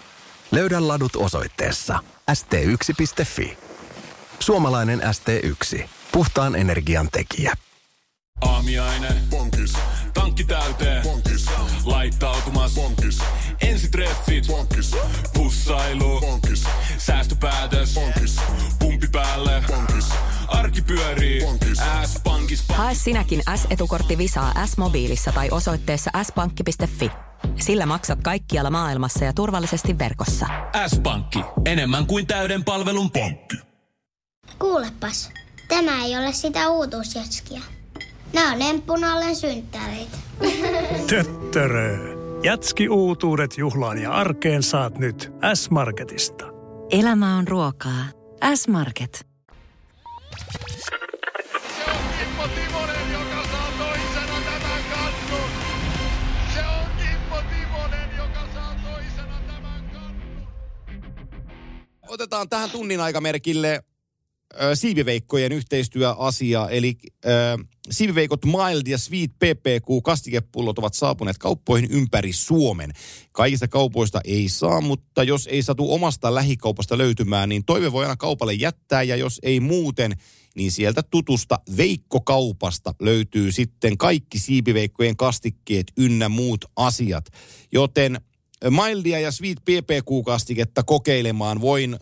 Löydä 0.52 0.88
ladut 0.88 1.16
osoitteessa 1.16 2.00
st1.fi. 2.32 3.58
Suomalainen 4.40 5.02
ST1. 5.02 5.84
Puhtaan 6.12 6.56
energian 6.56 7.10
tekijä. 7.12 7.54
Aamiaine. 8.42 9.08
Bonkis. 9.30 9.74
Tankki 10.14 10.44
täyteen. 10.44 11.04
Bonkis. 11.04 11.46
Laittautumas. 11.86 12.76
Bonkis. 12.76 13.20
Ensitreffit. 13.62 14.48
Bonkis. 14.48 14.92
Pussailu. 15.34 16.22
Bonkis. 16.22 16.64
Säästöpäätös. 16.98 17.94
Bonkis. 17.94 18.36
Pumpi 18.80 19.08
päälle. 19.12 19.64
Bonkis. 19.68 20.06
Arki 20.48 20.82
pyörii. 20.82 21.42
S-pankis. 22.06 22.64
Hae 22.74 22.96
sinäkin 22.96 23.42
S-etukortti 23.56 24.18
Visaa 24.18 24.66
S-mobiilissa 24.66 25.32
tai 25.32 25.50
osoitteessa 25.52 26.12
s-pankki.fi. 26.24 27.12
Sillä 27.56 27.86
maksat 27.86 28.20
kaikkialla 28.24 28.70
maailmassa 28.70 29.26
ja 29.26 29.34
turvallisesti 29.34 30.00
verkossa. 30.00 30.46
S-pankki. 30.88 31.40
Enemmän 31.66 32.06
kuin 32.06 32.28
täyden 32.28 32.64
palvelun 32.64 33.12
pankki. 33.12 33.58
Kuulepas, 34.60 35.32
tämä 35.68 36.06
ei 36.06 36.18
ole 36.18 36.34
sitä 36.34 36.70
uutuusjatskia. 36.70 37.62
Nämä 38.34 38.54
on 38.54 38.62
emppunallen 38.62 39.36
synttäreitä. 39.36 40.18
Töttörö. 41.10 42.16
Jätski 42.44 42.90
uutuudet 42.90 43.58
juhlaan 43.58 43.98
ja 43.98 44.12
arkeen 44.12 44.64
saat 44.64 44.98
nyt 44.98 45.34
S-Marketista. 45.54 46.46
Elämä 46.92 47.38
on 47.38 47.48
ruokaa. 47.48 48.06
S-Market. 48.56 49.28
Se 51.78 51.84
on 51.92 52.04
Kimmo 52.20 52.48
Timonen, 52.48 53.12
joka 53.14 53.44
saa 53.52 53.72
toisena 53.78 54.42
tämän 54.46 54.84
kannun. 54.94 55.50
Se 56.54 56.60
on 56.68 56.86
Kimmo 56.98 57.42
Timonen, 57.50 58.10
joka 58.18 58.48
saa 58.54 58.76
toisena 58.84 59.42
tämän 59.48 59.90
kannun. 59.94 60.48
Otetaan 62.08 62.50
tähän 62.50 62.70
tunnin 62.70 63.02
aikamerkille 63.02 63.84
siiviveikkojen 64.74 65.52
yhteistyöasia, 65.52 66.70
eli 66.70 66.98
ö, 67.26 67.30
siiviveikot 67.90 68.46
Mild 68.46 68.88
ja 68.88 68.98
Sweet 68.98 69.32
PPQ 69.32 70.04
kastikepullot 70.04 70.80
ovat 70.80 70.94
saapuneet 70.94 71.38
kauppoihin 71.38 71.92
ympäri 71.92 72.34
Suomen. 72.34 72.94
Kaikista 73.32 73.68
kaupoista 73.68 74.22
ei 74.24 74.50
saa, 74.50 74.82
mutta 74.82 75.24
jos 75.24 75.48
ei 75.48 75.64
satu 75.64 75.94
omasta 75.94 76.36
lähikaupasta 76.36 76.98
löytymään, 76.98 77.50
niin 77.50 77.66
toive 77.66 77.92
voi 77.92 78.04
aina 78.04 78.16
kaupalle 78.16 78.54
jättää, 78.54 79.04
ja 79.04 79.16
jos 79.16 79.40
ei 79.44 79.60
muuten, 79.60 80.12
niin 80.56 80.72
sieltä 80.72 81.04
tutusta 81.04 81.60
Veikkokaupasta 81.78 82.94
löytyy 83.02 83.52
sitten 83.52 83.98
kaikki 83.98 84.40
siipiveikkojen 84.40 85.18
kastikkeet 85.18 85.92
ynnä 85.98 86.30
muut 86.30 86.66
asiat. 86.76 87.26
Joten 87.72 88.22
Mildia 88.70 89.20
ja 89.20 89.32
Sweet 89.32 89.58
PPQ-kastiketta 89.58 90.84
kokeilemaan. 90.84 91.62
Voin 91.62 91.94
ö, 91.94 91.98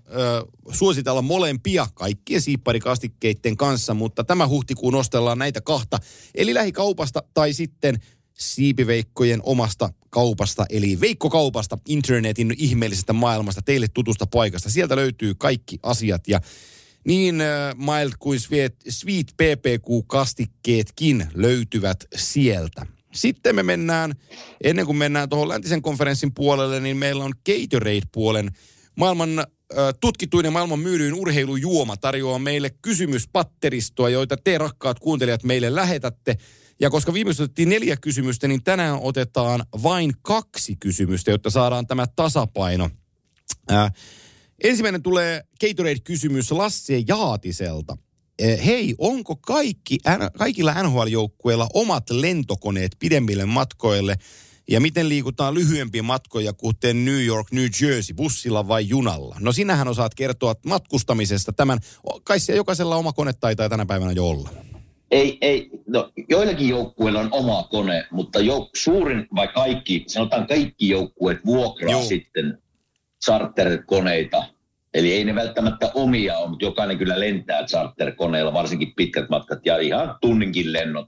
suositella 0.71 1.21
molempia 1.21 1.87
kaikkien 1.93 2.41
siipparikastikkeiden 2.41 3.57
kanssa, 3.57 3.93
mutta 3.93 4.23
tämä 4.23 4.47
huhtikuun 4.47 4.95
ostellaan 4.95 5.37
näitä 5.37 5.61
kahta. 5.61 5.99
Eli 6.35 6.53
lähikaupasta 6.53 7.23
tai 7.33 7.53
sitten 7.53 7.99
siipiveikkojen 8.33 9.39
omasta 9.43 9.89
kaupasta, 10.09 10.65
eli 10.69 10.99
Veikkokaupasta, 11.01 11.77
internetin 11.87 12.55
ihmeellisestä 12.57 13.13
maailmasta, 13.13 13.61
teille 13.61 13.87
tutusta 13.93 14.27
paikasta. 14.27 14.69
Sieltä 14.69 14.95
löytyy 14.95 15.35
kaikki 15.35 15.79
asiat 15.83 16.27
ja 16.27 16.39
niin 17.07 17.35
Mild 17.75 18.11
kuin 18.19 18.39
Sweet, 18.39 18.75
Sweet 18.89 19.33
PPQ-kastikkeetkin 19.37 21.27
löytyvät 21.33 22.05
sieltä. 22.15 22.85
Sitten 23.15 23.55
me 23.55 23.63
mennään, 23.63 24.13
ennen 24.63 24.85
kuin 24.85 24.97
mennään 24.97 25.29
tuohon 25.29 25.49
läntisen 25.49 25.81
konferenssin 25.81 26.33
puolelle, 26.33 26.79
niin 26.79 26.97
meillä 26.97 27.23
on 27.23 27.33
Gatorade-puolen 27.49 28.51
maailman 28.95 29.39
äh, 29.39 29.45
tutkituin 30.01 30.45
ja 30.45 30.51
maailman 30.51 30.79
myydyin 30.79 31.13
urheilujuoma 31.13 31.97
tarjoaa 31.97 32.39
meille 32.39 32.69
kysymyspatteristoa, 32.81 34.09
joita 34.09 34.37
te 34.37 34.57
rakkaat 34.57 34.99
kuuntelijat 34.99 35.43
meille 35.43 35.75
lähetätte. 35.75 36.37
Ja 36.79 36.89
koska 36.89 37.13
viimeksi 37.13 37.43
otettiin 37.43 37.69
neljä 37.69 37.97
kysymystä, 37.97 38.47
niin 38.47 38.63
tänään 38.63 38.99
otetaan 39.01 39.65
vain 39.83 40.11
kaksi 40.21 40.75
kysymystä, 40.75 41.31
jotta 41.31 41.49
saadaan 41.49 41.87
tämä 41.87 42.05
tasapaino. 42.15 42.89
Äh, 43.71 43.93
ensimmäinen 44.63 45.03
tulee 45.03 45.43
Gatorade-kysymys 45.61 46.51
Lasse 46.51 47.03
Jaatiselta. 47.07 47.97
Eh, 48.39 48.65
Hei, 48.65 48.95
onko 48.97 49.35
kaikki, 49.35 49.97
kaikilla 50.37 50.73
NHL-joukkueilla 50.73 51.67
omat 51.73 52.09
lentokoneet 52.09 52.91
pidemmille 52.99 53.45
matkoille? 53.45 54.15
Ja 54.69 54.79
miten 54.79 55.09
liikutaan 55.09 55.53
lyhyempiä 55.53 56.03
matkoja, 56.03 56.53
kuten 56.53 57.05
New 57.05 57.25
York, 57.25 57.51
New 57.51 57.67
Jersey, 57.81 58.15
bussilla 58.15 58.67
vai 58.67 58.89
junalla? 58.89 59.35
No 59.39 59.51
sinähän 59.51 59.87
osaat 59.87 60.15
kertoa 60.15 60.55
matkustamisesta 60.65 61.53
tämän. 61.53 61.79
Kai 62.23 62.39
siellä 62.39 62.59
jokaisella 62.59 62.95
oma 62.95 63.13
kone 63.13 63.33
taitaa 63.33 63.69
tänä 63.69 63.85
päivänä 63.85 64.11
jo 64.11 64.29
olla. 64.29 64.49
Ei, 65.11 65.37
ei, 65.41 65.69
no 65.87 66.11
joillakin 66.29 66.69
joukkueilla 66.69 67.19
on 67.19 67.29
oma 67.31 67.63
kone, 67.63 68.07
mutta 68.11 68.39
jo, 68.39 68.69
suurin 68.75 69.27
vai 69.35 69.47
kaikki, 69.47 70.03
sanotaan 70.07 70.47
kaikki 70.47 70.89
joukkueet 70.89 71.45
vuokraa. 71.45 71.91
Joo. 71.91 72.03
sitten 72.03 72.57
charterkoneita. 73.25 74.43
Eli 74.93 75.13
ei 75.13 75.23
ne 75.23 75.35
välttämättä 75.35 75.91
omia 75.93 76.37
ole, 76.37 76.49
mutta 76.49 76.65
jokainen 76.65 76.97
kyllä 76.97 77.19
lentää 77.19 77.65
charterkoneella, 77.65 78.53
varsinkin 78.53 78.93
pitkät 78.95 79.29
matkat 79.29 79.65
ja 79.65 79.77
ihan 79.77 80.15
tunninkin 80.21 80.73
lennot. 80.73 81.07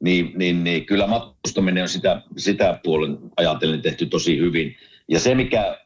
Niin, 0.00 0.32
niin, 0.36 0.64
niin 0.64 0.86
kyllä 0.86 1.06
matkustaminen 1.06 1.82
on 1.82 1.88
sitä, 1.88 2.22
sitä 2.36 2.80
puolen 2.82 3.18
ajatellen 3.36 3.82
tehty 3.82 4.06
tosi 4.06 4.38
hyvin. 4.38 4.76
Ja 5.08 5.20
se 5.20 5.34
mikä, 5.34 5.78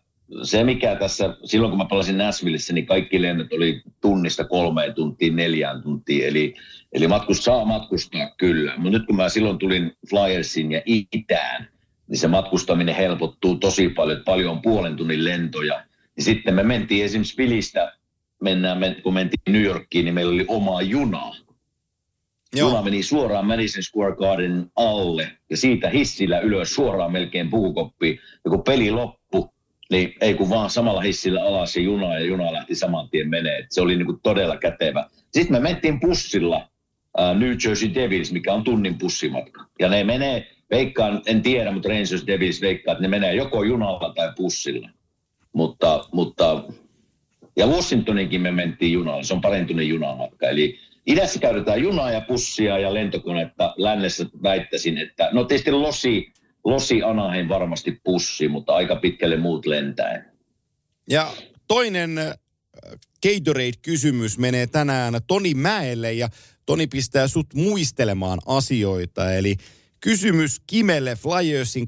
se 0.42 0.64
mikä 0.64 0.96
tässä, 0.96 1.36
silloin 1.44 1.70
kun 1.70 1.78
mä 1.78 1.84
palasin 1.84 2.18
Nashvillessä, 2.18 2.72
niin 2.72 2.86
kaikki 2.86 3.22
lennot 3.22 3.52
oli 3.52 3.82
tunnista 4.00 4.44
kolmeen 4.44 4.94
tuntiin, 4.94 5.36
neljään 5.36 5.82
tuntiin. 5.82 6.26
Eli, 6.26 6.54
eli 6.92 7.08
matkus 7.08 7.44
saa 7.44 7.64
matkustaa 7.64 8.30
kyllä. 8.36 8.76
Mutta 8.76 8.98
nyt 8.98 9.06
kun 9.06 9.16
mä 9.16 9.28
silloin 9.28 9.58
tulin 9.58 9.92
Flyersin 10.10 10.72
ja 10.72 10.82
itään, 10.86 11.68
niin 12.08 12.18
se 12.18 12.28
matkustaminen 12.28 12.94
helpottuu 12.94 13.54
tosi 13.54 13.88
paljon. 13.88 14.22
Paljon 14.24 14.50
on 14.50 14.62
puolen 14.62 14.96
tunnin 14.96 15.24
lentoja. 15.24 15.87
Ja 16.18 16.24
sitten 16.24 16.54
me 16.54 16.62
mentiin 16.62 17.04
esimerkiksi 17.04 17.36
Filistä, 17.36 17.92
mennään, 18.42 18.78
men- 18.78 19.02
kun 19.02 19.14
mentiin 19.14 19.40
New 19.48 19.62
Yorkiin, 19.62 20.04
niin 20.04 20.14
meillä 20.14 20.32
oli 20.32 20.44
oma 20.48 20.82
junaa. 20.82 21.34
Juna 22.56 22.82
meni 22.82 23.02
suoraan 23.02 23.46
Madison 23.46 23.82
Square 23.82 24.16
Garden 24.16 24.66
alle 24.76 25.30
ja 25.50 25.56
siitä 25.56 25.88
hissillä 25.90 26.40
ylös 26.40 26.74
suoraan 26.74 27.12
melkein 27.12 27.50
puukoppiin. 27.50 28.18
Ja 28.44 28.50
kun 28.50 28.62
peli 28.62 28.90
loppui, 28.90 29.48
niin 29.90 30.14
ei 30.20 30.34
kun 30.34 30.50
vaan 30.50 30.70
samalla 30.70 31.00
hissillä 31.00 31.42
alas 31.42 31.76
ja 31.76 31.82
juna 31.82 32.14
ja 32.14 32.20
juna 32.26 32.52
lähti 32.52 32.74
saman 32.74 33.08
tien 33.10 33.28
menee. 33.28 33.66
Se 33.70 33.80
oli 33.80 33.96
niin 33.96 34.06
kuin 34.06 34.20
todella 34.22 34.56
kätevä. 34.56 35.06
Sitten 35.32 35.52
me 35.52 35.60
mentiin 35.60 36.00
bussilla 36.00 36.68
ää, 37.18 37.34
New 37.34 37.54
Jersey 37.64 37.94
Devils, 37.94 38.32
mikä 38.32 38.52
on 38.52 38.64
tunnin 38.64 38.98
bussimatka. 38.98 39.64
Ja 39.78 39.88
ne 39.88 40.04
menee, 40.04 40.50
veikkaan, 40.70 41.22
en 41.26 41.42
tiedä, 41.42 41.72
mutta 41.72 41.88
Rangers 41.88 42.26
Devils 42.26 42.60
veikkaa, 42.60 42.92
että 42.92 43.02
ne 43.02 43.08
menee 43.08 43.34
joko 43.34 43.62
junalla 43.62 44.12
tai 44.14 44.32
bussilla. 44.36 44.90
Mutta, 45.52 46.08
mutta 46.12 46.64
ja 47.56 47.66
Washingtoninkin 47.66 48.40
me 48.40 48.50
mentiin 48.50 48.92
junalla, 48.92 49.22
se 49.22 49.34
on 49.34 49.40
parin 49.40 49.66
tunnin 49.66 49.88
junamatka. 49.88 50.48
Eli 50.48 50.78
idässä 51.06 51.38
käytetään 51.40 51.82
junaa 51.82 52.10
ja 52.10 52.20
pussia 52.20 52.78
ja 52.78 52.94
lentokonetta. 52.94 53.74
Lännessä 53.76 54.26
väittäisin, 54.42 54.98
että 54.98 55.28
no 55.32 55.44
tietysti 55.44 55.70
Losi, 55.70 56.32
Losi 56.64 57.02
Anaheim 57.02 57.48
varmasti 57.48 58.00
pussi, 58.04 58.48
mutta 58.48 58.74
aika 58.74 58.96
pitkälle 58.96 59.36
muut 59.36 59.66
lentäen. 59.66 60.24
Ja 61.08 61.32
toinen 61.68 62.18
äh, 62.18 62.34
Gatorade-kysymys 63.26 64.38
menee 64.38 64.66
tänään 64.66 65.14
Toni 65.26 65.54
Mäelle 65.54 66.12
ja 66.12 66.28
Toni 66.66 66.86
pistää 66.86 67.28
sut 67.28 67.54
muistelemaan 67.54 68.38
asioita. 68.46 69.32
Eli 69.32 69.56
Kysymys 70.00 70.60
Kimelle 70.66 71.16
Flyersin 71.16 71.86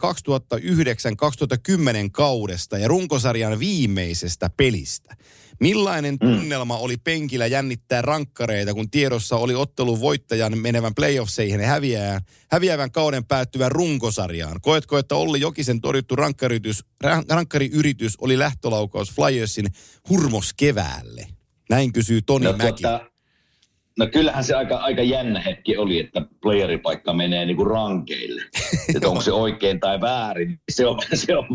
2009-2010 0.57 2.11
kaudesta 2.13 2.79
ja 2.79 2.89
runkosarjan 2.89 3.59
viimeisestä 3.59 4.51
pelistä. 4.57 5.17
Millainen 5.61 6.19
tunnelma 6.19 6.77
oli 6.77 6.97
penkillä 6.97 7.47
jännittää 7.47 8.03
rankkareita, 8.03 8.75
kun 8.75 8.91
tiedossa 8.91 9.37
oli 9.37 9.55
ottelun 9.55 10.01
voittajan 10.01 10.59
menevän 10.59 10.95
playoffseihin 10.95 11.61
ja 11.61 12.21
häviävän 12.51 12.91
kauden 12.91 13.25
päättyvän 13.25 13.73
runkosarjaan? 13.73 14.61
Koetko, 14.61 14.99
että 14.99 15.15
Olli 15.15 15.41
Jokisen 15.41 15.81
torjuttu 15.81 16.17
rankkariyritys, 16.17 16.85
rankkariyritys 17.29 18.17
oli 18.21 18.39
lähtölaukaus 18.39 19.13
Flyersin 19.13 19.67
hurmos 20.09 20.53
keväälle? 20.53 21.27
Näin 21.71 21.93
kysyy 21.93 22.23
Toni 22.23 22.45
No, 22.45 22.53
Mäki. 22.53 22.83
tuota, 22.83 23.11
no 24.01 24.07
kyllähän 24.13 24.45
se 24.45 24.55
aika, 24.55 24.77
aika 24.77 25.03
jännä 25.03 25.41
hetki 25.41 25.77
oli, 25.77 26.01
että 26.01 26.23
playeripaikka 26.43 27.13
menee 27.13 27.47
niinku 27.47 27.65
rankeille. 27.65 28.43
että 28.95 29.09
onko 29.09 29.21
se 29.21 29.33
oikein 29.33 29.81
tai 29.81 30.01
väärin. 30.01 30.61
Se 30.73 30.87
on, 30.87 30.99
se 31.15 31.37
on 31.37 31.47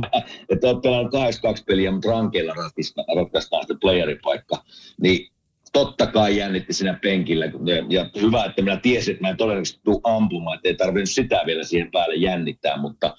että 0.50 0.68
olet 0.68 0.82
pelannut 0.82 1.12
82 1.12 1.64
peliä, 1.64 1.92
mutta 1.92 2.10
rankeilla 2.10 2.54
ratkaistaan, 2.54 3.08
ratkaistaan 3.18 3.64
sitten 3.64 3.80
playeripaikka. 3.80 4.64
Niin 5.02 5.32
totta 5.74 6.08
kai 6.08 6.38
jännitti 6.38 6.74
siinä 6.74 7.00
penkillä. 7.02 7.46
Ja, 7.46 7.86
ja 7.90 8.10
hyvä, 8.22 8.46
että 8.46 8.62
minä 8.62 8.78
tiesin, 8.78 9.12
että 9.12 9.24
mä 9.24 9.30
en 9.30 9.38
todennäköisesti 9.38 9.82
tule 9.84 10.02
ampumaan, 10.04 10.56
että 10.56 10.70
ei 10.70 10.76
tarvinnut 10.76 11.10
sitä 11.10 11.44
vielä 11.46 11.64
siihen 11.64 11.92
päälle 11.92 12.16
jännittää, 12.16 12.78
mutta 12.78 13.18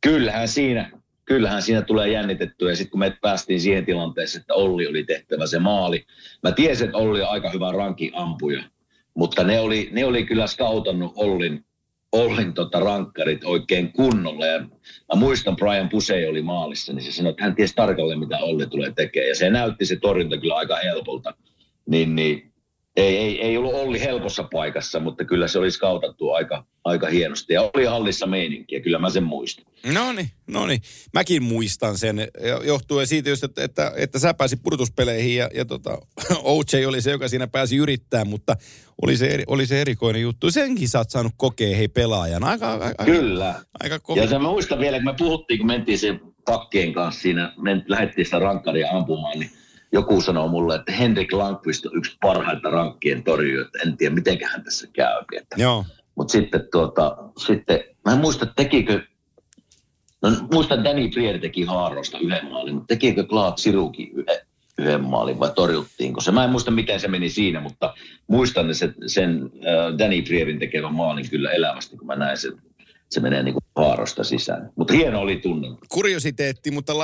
kyllähän 0.00 0.48
siinä, 0.48 0.90
kyllähän 1.26 1.62
siinä 1.62 1.82
tulee 1.82 2.08
jännitettyä. 2.08 2.70
Ja 2.70 2.76
sitten 2.76 2.90
kun 2.90 3.00
me 3.00 3.16
päästiin 3.22 3.60
siihen 3.60 3.86
tilanteeseen, 3.86 4.40
että 4.40 4.54
Olli 4.54 4.86
oli 4.86 5.04
tehtävä 5.04 5.46
se 5.46 5.58
maali. 5.58 6.06
Mä 6.42 6.52
tiesin, 6.52 6.84
että 6.84 6.98
Olli 6.98 7.22
on 7.22 7.28
aika 7.28 7.50
hyvä 7.50 7.72
rankin 7.72 8.10
ampuja, 8.14 8.62
mutta 9.14 9.44
ne 9.44 9.60
oli, 9.60 9.88
ne 9.92 10.04
oli 10.04 10.24
kyllä 10.24 10.46
skautannut 10.46 11.12
Ollin, 11.16 11.64
Ollin 12.12 12.52
tota 12.52 12.80
rankkarit 12.80 13.44
oikein 13.44 13.92
kunnolla. 13.92 14.46
Ja 14.46 14.58
mä 14.60 15.16
muistan, 15.16 15.56
Brian 15.56 15.88
Pusey 15.88 16.26
oli 16.26 16.42
maalissa, 16.42 16.92
niin 16.92 17.04
se 17.04 17.12
sanoi, 17.12 17.30
että 17.30 17.44
hän 17.44 17.54
tiesi 17.54 17.74
tarkalleen, 17.74 18.20
mitä 18.20 18.38
Olli 18.38 18.66
tulee 18.66 18.92
tekemään. 18.92 19.28
Ja 19.28 19.34
se 19.34 19.50
näytti 19.50 19.86
se 19.86 19.96
torjunta 19.96 20.38
kyllä 20.38 20.56
aika 20.56 20.76
helpolta. 20.76 21.34
Niin, 21.86 22.16
niin 22.16 22.52
ei, 22.96 23.16
ei, 23.16 23.42
ei 23.42 23.56
ollut 23.56 23.74
Olli 23.74 24.00
helpossa 24.00 24.48
paikassa, 24.52 25.00
mutta 25.00 25.24
kyllä 25.24 25.48
se 25.48 25.58
oli 25.58 25.70
skautattu 25.70 26.30
aika, 26.30 26.64
aika 26.86 27.06
hienosti. 27.06 27.52
Ja 27.52 27.70
oli 27.74 27.84
hallissa 27.84 28.26
meininkiä, 28.26 28.80
kyllä 28.80 28.98
mä 28.98 29.10
sen 29.10 29.24
muistan. 29.24 29.64
No 29.94 30.12
niin, 30.12 30.30
no 30.46 30.66
niin. 30.66 30.80
Mäkin 31.14 31.42
muistan 31.42 31.98
sen, 31.98 32.28
johtuen 32.64 33.06
siitä 33.06 33.30
just, 33.30 33.44
että, 33.44 33.64
että, 33.64 33.92
että 33.96 34.18
sä 34.18 34.34
pääsit 34.34 34.62
pudotuspeleihin 34.62 35.36
ja, 35.36 35.48
ja 35.54 35.64
tota, 35.64 35.98
OJ 36.42 36.86
oli 36.86 37.02
se, 37.02 37.10
joka 37.10 37.28
siinä 37.28 37.46
pääsi 37.46 37.76
yrittämään, 37.76 38.28
mutta 38.28 38.56
oli 39.02 39.16
se, 39.16 39.26
eri, 39.26 39.44
oli 39.46 39.66
se 39.66 39.80
erikoinen 39.80 40.22
juttu. 40.22 40.50
Senkin 40.50 40.88
sä 40.88 40.98
oot 40.98 41.10
saanut 41.10 41.32
kokea, 41.36 41.76
hei 41.76 41.88
pelaajana. 41.88 42.48
Aika, 42.48 42.72
aika, 42.72 43.04
Kyllä. 43.04 43.54
aika. 43.80 44.00
Ja 44.16 44.28
se 44.28 44.38
mä 44.38 44.48
muistan 44.48 44.78
vielä, 44.78 44.96
kun 44.96 45.04
me 45.04 45.14
puhuttiin, 45.18 45.58
kun 45.58 45.66
mentiin 45.66 45.98
sen 45.98 46.20
pakkeen 46.44 46.92
kanssa 46.92 47.20
siinä, 47.20 47.52
me 47.56 47.84
lähdettiin 47.88 48.24
sitä 48.24 48.38
rankkaria 48.38 48.90
ampumaan, 48.90 49.38
niin 49.38 49.50
joku 49.92 50.20
sanoi 50.20 50.48
mulle, 50.48 50.74
että 50.74 50.92
Henrik 50.92 51.32
Lankvist 51.32 51.86
on 51.86 51.96
yksi 51.96 52.16
parhaita 52.20 52.70
rankkien 52.70 53.22
torjuja, 53.22 53.68
en 53.86 53.96
tiedä, 53.96 54.14
mitenköhän 54.14 54.64
tässä 54.64 54.88
käy. 54.92 55.22
Että. 55.36 55.56
Joo. 55.58 55.84
Mutta 56.16 56.32
sitten, 56.32 56.68
tuota, 56.72 57.16
sitten, 57.46 57.84
mä 58.04 58.12
en 58.12 58.18
muista, 58.18 58.46
tekikö, 58.46 59.02
no 60.22 60.30
muistan 60.52 60.84
Danny 60.84 61.10
Frier 61.10 61.38
teki 61.38 61.64
haarosta 61.64 62.18
yhden 62.18 62.46
maalin, 62.50 62.74
mutta 62.74 62.86
tekikö 62.86 63.24
Klaat 63.24 63.58
Siruki 63.58 64.10
yhden, 64.14 64.36
yhden 64.78 65.04
maalin 65.04 65.40
vai 65.40 65.50
torjuttiinko 65.54 66.20
se? 66.20 66.32
Mä 66.32 66.44
en 66.44 66.50
muista, 66.50 66.70
miten 66.70 67.00
se 67.00 67.08
meni 67.08 67.30
siinä, 67.30 67.60
mutta 67.60 67.94
muistan 68.26 68.74
sen, 68.74 68.94
sen 69.06 69.42
äh, 69.42 69.98
Danny 69.98 70.22
Frierin 70.22 70.58
tekevän 70.58 70.94
maalin 70.94 71.30
kyllä 71.30 71.50
elävästi, 71.52 71.96
kun 71.96 72.06
mä 72.06 72.16
näin 72.16 72.38
sen. 72.38 72.52
Se 73.10 73.20
menee 73.20 73.42
niin 73.42 73.52
kuin 73.52 73.64
haarosta 73.76 74.24
sisään. 74.24 74.70
Mutta 74.76 74.94
hieno 74.94 75.20
oli 75.20 75.36
tunne. 75.36 75.68
Kuriositeetti, 75.88 76.70
mutta 76.70 76.94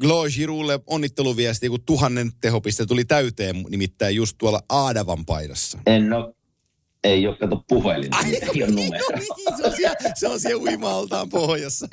Glo 0.00 0.24
Giroulle 0.36 0.80
onnitteluviesti, 0.86 1.68
kun 1.68 1.84
tuhannen 1.86 2.30
tehopiste 2.40 2.86
tuli 2.86 3.04
täyteen, 3.04 3.64
nimittäin 3.68 4.16
just 4.16 4.36
tuolla 4.38 4.60
Aadavan 4.68 5.24
paidassa. 5.24 5.78
En 5.86 6.12
ole, 6.12 6.34
ei 7.04 7.26
ole 7.26 7.36
kato 7.36 7.64
puhelin, 7.68 8.14
Ai, 8.14 8.34
ei 8.34 8.62
ole 8.62 8.70
numero. 8.70 9.04
no 9.10 9.18
niin, 9.18 9.56
se 9.56 9.66
on 9.66 9.72
siellä, 9.76 9.96
se 10.14 10.28
on 10.28 10.40
siellä 10.40 10.62
uima-altaan 10.62 11.28
pohjassa. 11.28 11.86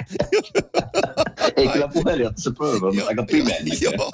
Ei 1.58 1.68
kyllä 1.68 1.88
puhelin 1.88 2.26
ole 2.26 2.34
tässä 2.34 2.52
pöydällä, 2.58 2.94
mutta 2.94 3.08
aika 3.08 3.24
pimeä. 3.24 3.60
niin 3.64 3.78
joo, 3.82 4.12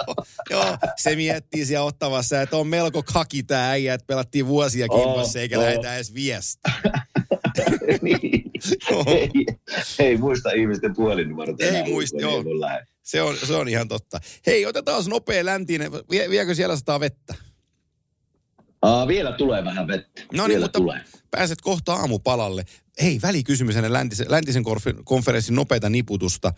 joo, 0.50 0.78
se 0.98 1.16
miettii 1.16 1.66
siellä 1.66 1.86
ottavassa, 1.86 2.42
että 2.42 2.58
on 2.58 2.68
melko 2.68 3.04
kaki 3.14 3.44
tämä 3.44 3.70
äijä, 3.70 3.94
että 3.94 4.08
pelattiin 4.08 4.48
vuosia 4.48 4.88
kimpassa 4.88 5.40
eikä 5.40 5.58
oo. 5.58 5.64
lähetä 5.64 5.96
edes 5.96 6.14
viestiä. 6.14 6.74
niin. 8.02 8.52
ei, 9.08 9.30
ei 10.00 10.18
muista 10.18 10.52
ihmisten 10.52 10.96
puhelinnumerot. 10.96 11.62
Ei 11.62 11.84
muista, 11.84 12.18
niin 12.18 12.24
joo. 12.30 12.44
ei. 12.74 12.86
Se 13.04 13.22
on, 13.22 13.38
se 13.38 13.54
on 13.54 13.70
ihan 13.70 13.88
totta. 13.88 14.20
Hei, 14.46 14.66
otetaan 14.66 15.04
nopea 15.08 15.46
läntinen. 15.46 15.92
Vie, 15.92 16.30
viekö 16.30 16.56
siellä 16.56 16.76
sataa 16.76 17.00
vettä? 17.00 17.36
Aa, 18.84 19.08
vielä 19.08 19.32
tulee 19.32 19.66
vähän 19.66 19.88
vettä. 19.88 20.22
No 20.34 20.48
niin, 20.48 20.62
mutta 20.62 20.80
tulee. 20.80 21.02
pääset 21.32 21.62
kohta 21.62 21.94
aamupalalle. 21.94 22.64
Hei, 23.02 23.20
välikysymys 23.22 23.76
ennen 23.76 23.94
läntisen, 23.94 24.26
läntisen 24.30 24.64
konfer- 24.64 25.02
konferenssin 25.04 25.56
nopeita 25.56 25.90
niputusta. 25.90 26.54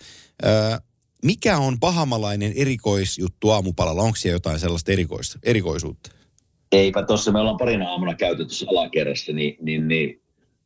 Öö, 0.46 0.78
mikä 1.24 1.58
on 1.58 1.80
pahamalainen 1.80 2.54
erikoisjuttu 2.56 3.50
aamupalalla? 3.50 4.02
Onko 4.02 4.16
siellä 4.16 4.36
jotain 4.36 4.60
sellaista 4.60 4.92
erikoista, 4.92 5.40
erikoisuutta? 5.44 6.10
Eipä 6.72 7.04
tuossa, 7.04 7.32
me 7.32 7.40
ollaan 7.40 7.58
parina 7.58 7.90
aamuna 7.90 8.14
käyty 8.14 8.46
tuossa 8.46 8.66
alakerrassa, 8.70 9.34
niin, 9.34 9.58
niin, 9.62 9.88
niin 9.88 10.22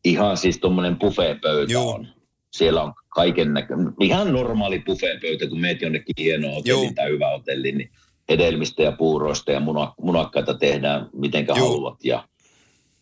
ihan 0.06 0.38
siis 0.38 0.58
tuommoinen 0.58 1.00
buffeepöytä 1.00 1.74
Joo. 1.74 1.92
on. 1.92 2.08
Siellä 2.52 2.84
on 2.84 2.94
kaiken 3.10 3.54
näkö... 3.54 3.74
ihan 4.00 4.34
normaali 4.34 4.80
buffeepöytä, 4.80 5.48
kun 5.48 5.62
meet 5.62 5.82
jonnekin 5.82 6.14
hienoon 6.20 6.54
hotelliin 6.54 6.96
tai 6.96 7.10
hyvä 7.10 7.30
hotelli, 7.30 7.72
niin 7.72 7.92
hedelmistä 8.30 8.84
ja 8.84 8.92
puuroista 8.92 9.52
ja 9.52 9.60
muna, 9.60 9.94
munakkaita 10.02 10.54
tehdään 10.54 11.10
mitenkä 11.14 11.54
Joo. 11.58 11.70
haluat. 11.70 12.06
Ja, 12.06 12.28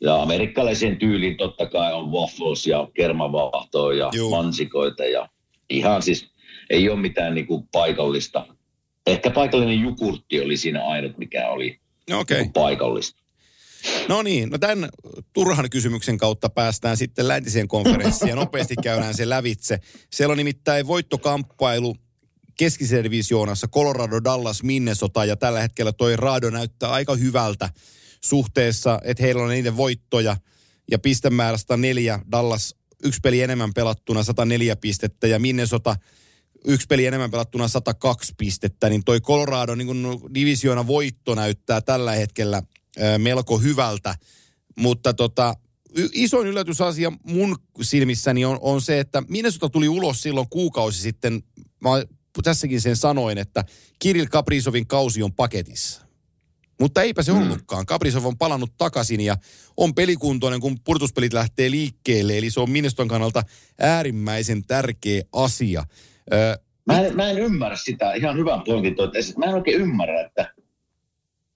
ja 0.01 0.21
amerikkalaisen 0.21 0.97
tyyliin 0.97 1.37
totta 1.37 1.65
kai 1.65 1.93
on 1.93 2.11
waffles 2.11 2.67
ja 2.67 2.87
kermavaahtoa 2.93 3.93
ja 3.93 4.09
Joo. 4.13 4.29
mansikoita 4.29 5.05
ja 5.05 5.29
ihan 5.69 6.01
siis 6.01 6.27
ei 6.69 6.89
ole 6.89 6.99
mitään 6.99 7.35
niinku 7.35 7.67
paikallista. 7.71 8.47
Ehkä 9.07 9.29
paikallinen 9.29 9.79
jukurtti 9.79 10.41
oli 10.41 10.57
siinä 10.57 10.85
ainut, 10.87 11.17
mikä 11.17 11.49
oli 11.49 11.79
No 12.09 12.19
okei. 12.19 12.37
niinku 12.37 12.59
paikallista. 12.59 13.21
No 14.07 14.21
niin, 14.21 14.49
no 14.49 14.57
tämän 14.57 14.89
turhan 15.33 15.69
kysymyksen 15.69 16.17
kautta 16.17 16.49
päästään 16.49 16.97
sitten 16.97 17.27
läntiseen 17.27 17.67
konferenssiin 17.67 18.29
ja 18.29 18.35
nopeasti 18.35 18.75
käydään 18.83 19.13
se 19.13 19.29
lävitse. 19.29 19.79
Siellä 20.13 20.31
on 20.31 20.37
nimittäin 20.37 20.87
voittokamppailu 20.87 21.95
keskiservisioonassa 22.57 23.67
Colorado, 23.67 24.23
Dallas, 24.23 24.63
Minnesota 24.63 25.25
ja 25.25 25.35
tällä 25.35 25.61
hetkellä 25.61 25.93
toi 25.93 26.15
Raado 26.15 26.49
näyttää 26.49 26.89
aika 26.89 27.15
hyvältä 27.15 27.69
suhteessa, 28.21 28.99
että 29.03 29.23
heillä 29.23 29.43
on 29.43 29.49
niiden 29.49 29.77
voittoja 29.77 30.37
ja 30.91 30.99
pistemäärä 30.99 31.57
104, 31.57 32.19
Dallas 32.31 32.75
yksi 33.03 33.19
peli 33.23 33.41
enemmän 33.41 33.73
pelattuna 33.73 34.23
104 34.23 34.75
pistettä 34.75 35.27
ja 35.27 35.39
Minnesota 35.39 35.95
yksi 36.65 36.87
peli 36.87 37.05
enemmän 37.05 37.31
pelattuna 37.31 37.67
102 37.67 38.33
pistettä, 38.37 38.89
niin 38.89 39.03
toi 39.03 39.21
Colorado 39.21 39.75
niin 39.75 39.87
kun 39.87 40.29
divisioona 40.33 40.87
voitto 40.87 41.35
näyttää 41.35 41.81
tällä 41.81 42.11
hetkellä 42.11 42.63
melko 43.17 43.57
hyvältä. 43.57 44.15
Mutta 44.77 45.13
tota, 45.13 45.55
isoin 46.13 46.47
yllätysasia 46.47 47.11
mun 47.23 47.55
silmissäni 47.81 48.45
on, 48.45 48.57
on 48.61 48.81
se, 48.81 48.99
että 48.99 49.23
Minnesota 49.27 49.69
tuli 49.69 49.89
ulos 49.89 50.21
silloin 50.21 50.49
kuukausi 50.49 51.01
sitten, 51.01 51.43
mä 51.79 51.89
tässäkin 52.41 52.81
sen 52.81 52.95
sanoin, 52.95 53.37
että 53.37 53.63
Kirill 53.99 54.27
Kaprizovin 54.31 54.87
kausi 54.87 55.23
on 55.23 55.33
paketissa. 55.33 56.01
Mutta 56.81 57.01
eipä 57.01 57.23
se 57.23 57.31
ollutkaan. 57.31 57.85
Kaprizov 57.85 58.25
on 58.25 58.37
palannut 58.37 58.71
takaisin 58.77 59.21
ja 59.21 59.37
on 59.77 59.95
pelikuntoinen, 59.95 60.59
kun 60.59 60.79
purtuspelit 60.79 61.33
lähtee 61.33 61.71
liikkeelle. 61.71 62.37
Eli 62.37 62.49
se 62.49 62.59
on 62.59 62.69
Minnesotan 62.69 63.07
kannalta 63.07 63.43
äärimmäisen 63.79 64.63
tärkeä 64.63 65.21
asia. 65.33 65.83
Ö, 66.33 66.59
Mä 66.85 67.01
en, 67.01 67.15
mä 67.15 67.29
en 67.29 67.37
ymmärrä 67.39 67.77
sitä, 67.77 68.13
ihan 68.13 68.37
hyvän 68.37 68.61
pointin. 68.61 68.95
Mä 69.37 69.45
en 69.45 69.55
oikein 69.55 69.81
ymmärrä, 69.81 70.21
että 70.25 70.53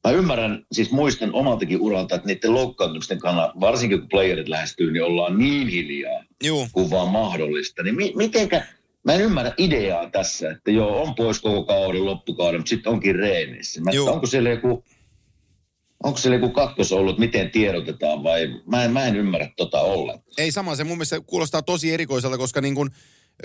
Mä 0.07 0.11
ymmärrän, 0.11 0.65
siis 0.71 0.91
muistan 0.91 1.33
omaltakin 1.33 1.81
uralta, 1.81 2.15
että 2.15 2.27
niiden 2.27 2.53
loukkaantumisten 2.53 3.19
kannalta, 3.19 3.53
varsinkin 3.59 3.99
kun 3.99 4.09
playerit 4.09 4.47
lähestyy, 4.47 4.91
niin 4.91 5.03
ollaan 5.03 5.37
niin 5.37 5.67
hiljaa 5.67 6.23
Joo. 6.43 6.67
kuin 6.71 6.89
vaan 6.89 7.07
mahdollista. 7.07 7.83
Niin 7.83 7.95
mi- 7.95 8.13
mitenkä, 8.15 8.65
mä 9.03 9.13
en 9.13 9.21
ymmärrä 9.21 9.53
ideaa 9.57 10.09
tässä, 10.09 10.51
että 10.51 10.71
joo, 10.71 11.01
on 11.03 11.15
pois 11.15 11.39
koko 11.39 11.63
kauden, 11.63 12.05
loppukauden, 12.05 12.59
mutta 12.59 12.69
sitten 12.69 12.91
onkin 12.91 13.15
reenissä. 13.15 13.81
Mä, 13.81 13.91
onko 14.11 14.27
siellä 14.27 14.49
joku, 14.49 14.83
onko 16.03 16.17
siellä 16.17 16.35
joku 16.35 16.49
kakkos 16.49 16.91
ollut, 16.91 17.17
miten 17.17 17.51
tiedotetaan 17.51 18.23
vai, 18.23 18.47
mä 18.65 18.83
en, 18.83 18.93
mä 18.93 19.05
en 19.05 19.15
ymmärrä 19.15 19.49
tota 19.57 19.81
ollenkaan. 19.81 20.33
Ei 20.37 20.51
sama, 20.51 20.75
se 20.75 20.83
mun 20.83 20.97
mielestä 20.97 21.21
kuulostaa 21.21 21.61
tosi 21.61 21.93
erikoiselta, 21.93 22.37
koska 22.37 22.61
niin 22.61 22.75
kun, 22.75 22.89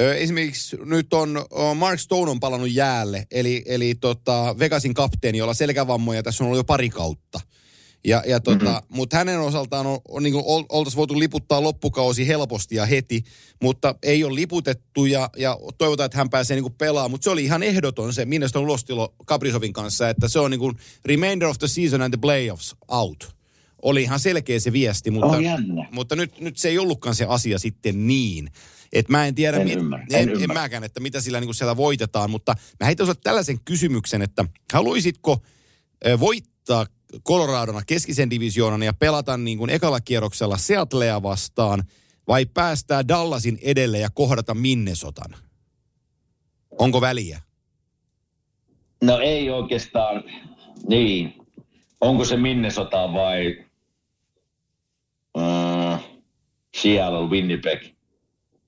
ö, 0.00 0.14
esimerkiksi 0.14 0.76
nyt 0.84 1.14
on 1.14 1.44
Mark 1.74 2.00
Stone 2.00 2.30
on 2.30 2.40
palannut 2.40 2.72
jäälle, 2.72 3.26
eli, 3.30 3.62
eli 3.66 3.94
tota 3.94 4.54
Vegasin 4.58 4.94
kapteeni, 4.94 5.38
jolla 5.38 5.54
selkävammoja 5.54 6.22
tässä 6.22 6.44
on 6.44 6.46
ollut 6.46 6.58
jo 6.58 6.64
pari 6.64 6.90
kautta. 6.90 7.40
Ja, 8.06 8.22
ja 8.26 8.40
tota, 8.40 8.64
mm-hmm. 8.64 8.96
Mutta 8.96 9.16
hänen 9.16 9.40
osaltaan 9.40 9.86
on, 9.86 9.98
on 10.08 10.22
niin 10.22 10.34
ol, 10.34 10.64
oltaisiin 10.68 10.96
voitu 10.98 11.18
liputtaa 11.18 11.62
loppukausi 11.62 12.28
helposti 12.28 12.74
ja 12.76 12.86
heti, 12.86 13.24
mutta 13.62 13.94
ei 14.02 14.24
ole 14.24 14.34
liputettu 14.34 15.04
ja, 15.06 15.30
ja 15.36 15.58
toivotaan, 15.78 16.04
että 16.06 16.18
hän 16.18 16.30
pääsee 16.30 16.60
niin 16.60 16.72
pelaamaan. 16.78 17.10
Mutta 17.10 17.24
se 17.24 17.30
oli 17.30 17.44
ihan 17.44 17.62
ehdoton 17.62 18.14
se 18.14 18.24
Minnesota 18.24 18.60
ulostilo 18.60 19.14
Kaprizovin 19.26 19.72
kanssa, 19.72 20.08
että 20.08 20.28
se 20.28 20.38
on 20.38 20.50
niin 20.50 20.58
kuin 20.58 20.76
remainder 21.04 21.48
of 21.48 21.58
the 21.58 21.68
season 21.68 22.02
and 22.02 22.14
the 22.14 22.20
playoffs 22.20 22.76
out. 22.88 23.36
Oli 23.82 24.02
ihan 24.02 24.20
selkeä 24.20 24.60
se 24.60 24.72
viesti, 24.72 25.10
mutta, 25.10 25.26
Oh, 25.36 25.42
mutta 25.90 26.16
nyt, 26.16 26.40
nyt 26.40 26.56
se 26.56 26.68
ei 26.68 26.78
ollutkaan 26.78 27.14
se 27.14 27.24
asia 27.28 27.58
sitten 27.58 28.06
niin. 28.06 28.50
Et 28.92 29.08
mä 29.08 29.26
en 29.26 29.34
tiedä, 29.34 29.56
En 29.56 29.66
mit- 29.68 29.78
ymmärrä, 29.78 30.06
en, 30.10 30.16
en 30.22 30.28
en 30.28 30.34
ymmärrä. 30.34 30.62
mäkään, 30.62 30.84
että 30.84 31.00
mitä 31.00 31.20
sillä 31.20 31.40
niin 31.40 31.54
siellä 31.54 31.76
voitetaan, 31.76 32.30
mutta 32.30 32.54
mä 32.80 32.86
heitän 32.86 33.06
tällaisen 33.22 33.60
kysymyksen, 33.64 34.22
että 34.22 34.44
haluaisitko 34.72 35.42
voittaa 36.20 36.86
Coloradona 37.28 37.82
keskisen 37.86 38.30
divisioonan 38.30 38.82
ja 38.82 38.92
pelata 38.92 39.36
niin 39.36 39.58
kuin 39.58 39.70
ekalla 39.70 40.00
kierroksella 40.00 40.56
Seattlea 40.58 41.22
vastaan 41.22 41.84
vai 42.28 42.46
päästää 42.46 43.08
Dallasin 43.08 43.58
edelle 43.62 43.98
ja 43.98 44.08
kohdata 44.14 44.54
Minnesotan? 44.54 45.36
Onko 46.78 47.00
väliä? 47.00 47.40
No 49.02 49.18
ei 49.18 49.50
oikeastaan, 49.50 50.24
niin. 50.88 51.34
Onko 52.00 52.24
se 52.24 52.36
Minnesota 52.36 53.12
vai 53.12 53.64
äh, 55.38 56.04
Seattle, 56.80 57.28
Winnipeg? 57.28 57.82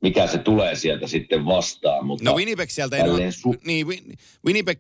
Mikä 0.03 0.27
se 0.27 0.39
tulee 0.39 0.75
sieltä 0.75 1.07
sitten 1.07 1.47
vastaan? 1.47 2.07
Mutta 2.07 2.25
No 2.25 2.35
Winnipeg 2.37 2.71
sieltä 2.71 2.97
ei 2.97 3.03
su- 3.31 3.61
niin 3.65 3.87
Win- 3.87 4.17
Winnipeg, 4.47 4.79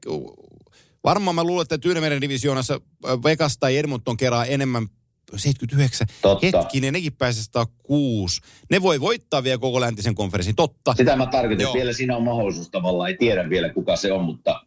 varmaan 1.08 1.34
mä 1.34 1.44
luulen, 1.44 1.62
että 1.62 1.78
Tyynemeren 1.78 2.20
divisioonassa 2.20 2.80
Vegas 3.24 3.58
tai 3.58 3.76
Edmonton 3.76 4.16
kerää 4.16 4.44
enemmän 4.44 4.86
79. 5.36 6.06
Totta. 6.22 6.46
Hetkinen, 6.46 6.92
nekin 6.92 7.12
pääsee 7.12 7.42
106. 7.42 8.40
Ne 8.70 8.82
voi 8.82 9.00
voittaa 9.00 9.44
vielä 9.44 9.58
koko 9.58 9.80
läntisen 9.80 10.14
konferenssin, 10.14 10.56
totta. 10.56 10.94
Sitä 10.96 11.16
mä 11.16 11.26
tarkoitin, 11.26 11.62
Joo. 11.62 11.70
että 11.70 11.76
vielä 11.76 11.92
siinä 11.92 12.16
on 12.16 12.22
mahdollisuus 12.22 12.70
tavallaan, 12.70 13.10
ei 13.10 13.16
tiedä 13.16 13.50
vielä 13.50 13.68
kuka 13.68 13.96
se 13.96 14.12
on, 14.12 14.24
mutta, 14.24 14.60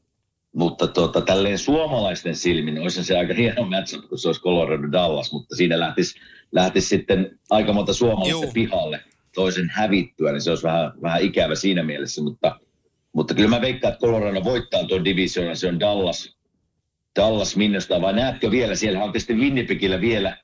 mutta 0.56 0.88
tuota, 0.88 1.22
tälleen 1.22 1.58
suomalaisten 1.58 2.36
silmin 2.36 2.82
olisi 2.82 3.04
se 3.04 3.18
aika 3.18 3.34
hieno 3.34 3.64
matchup, 3.64 4.10
kun 4.10 4.18
se 4.18 4.28
olisi 4.30 4.42
Colorado 4.42 4.92
Dallas, 4.92 5.32
mutta 5.32 5.56
siinä 5.56 5.80
lähtisi, 5.80 6.20
lähtisi 6.52 6.88
sitten 6.88 7.40
aika 7.50 7.74
monta 7.74 7.94
suomalaista 7.94 8.46
Joo. 8.46 8.52
pihalle 8.54 9.02
toisen 9.36 9.70
hävittyä, 9.70 10.32
niin 10.32 10.42
se 10.42 10.50
olisi 10.50 10.64
vähän, 10.64 10.92
vähän 11.02 11.22
ikävä 11.22 11.56
siinä 11.56 11.84
mielessä, 11.84 12.24
mutta, 12.24 12.60
mutta 13.14 13.34
kyllä 13.34 13.50
mä 13.50 13.62
veikkaan, 13.62 13.94
että 13.94 14.06
Colorado 14.06 14.44
voittaa 14.44 14.84
tuon 14.84 15.06
divisioonan, 15.06 15.58
se 15.58 15.68
on 15.68 15.80
Dallas, 15.80 16.38
Dallas 17.16 17.56
Minnesota, 17.56 18.02
vai 18.02 18.14
näetkö 18.14 18.52
vielä, 18.52 18.76
siellä 18.76 19.04
on 19.04 19.12
tietysti 19.12 19.34
Winnipegillä 19.34 20.02
vielä 20.02 20.38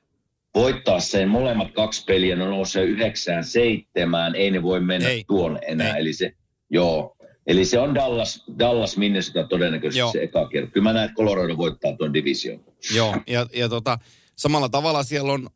voittaa 0.54 1.00
sen 1.00 1.28
molemmat 1.28 1.72
kaksi 1.72 2.04
peliä, 2.04 2.36
no 2.36 2.48
nousee 2.48 2.84
yhdeksään 2.84 3.44
seitsemään, 3.44 4.34
ei 4.34 4.50
ne 4.50 4.62
voi 4.62 4.80
mennä 4.80 5.08
Ei. 5.08 5.24
tuon 5.26 5.58
enää, 5.66 5.94
Ei. 5.94 6.00
eli 6.00 6.12
se, 6.12 6.32
joo, 6.70 7.16
eli 7.46 7.64
se 7.64 7.78
on 7.78 7.94
Dallas, 7.94 8.44
Dallas 8.58 8.96
Minnesota 8.96 9.44
todennäköisesti 9.44 9.98
Joo. 9.98 10.12
se 10.12 10.22
eka 10.22 10.48
kerta. 10.48 10.70
Kyllä 10.70 10.84
mä 10.84 10.92
näen, 10.92 11.04
että 11.04 11.16
Colorado 11.16 11.56
voittaa 11.56 11.96
tuon 11.96 12.14
division. 12.14 12.64
Joo, 12.94 13.16
ja, 13.26 13.46
ja 13.54 13.68
tota, 13.68 13.98
samalla 14.36 14.68
tavalla 14.68 15.02
siellä 15.02 15.32
on 15.32 15.48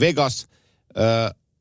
Vegas, 0.00 0.48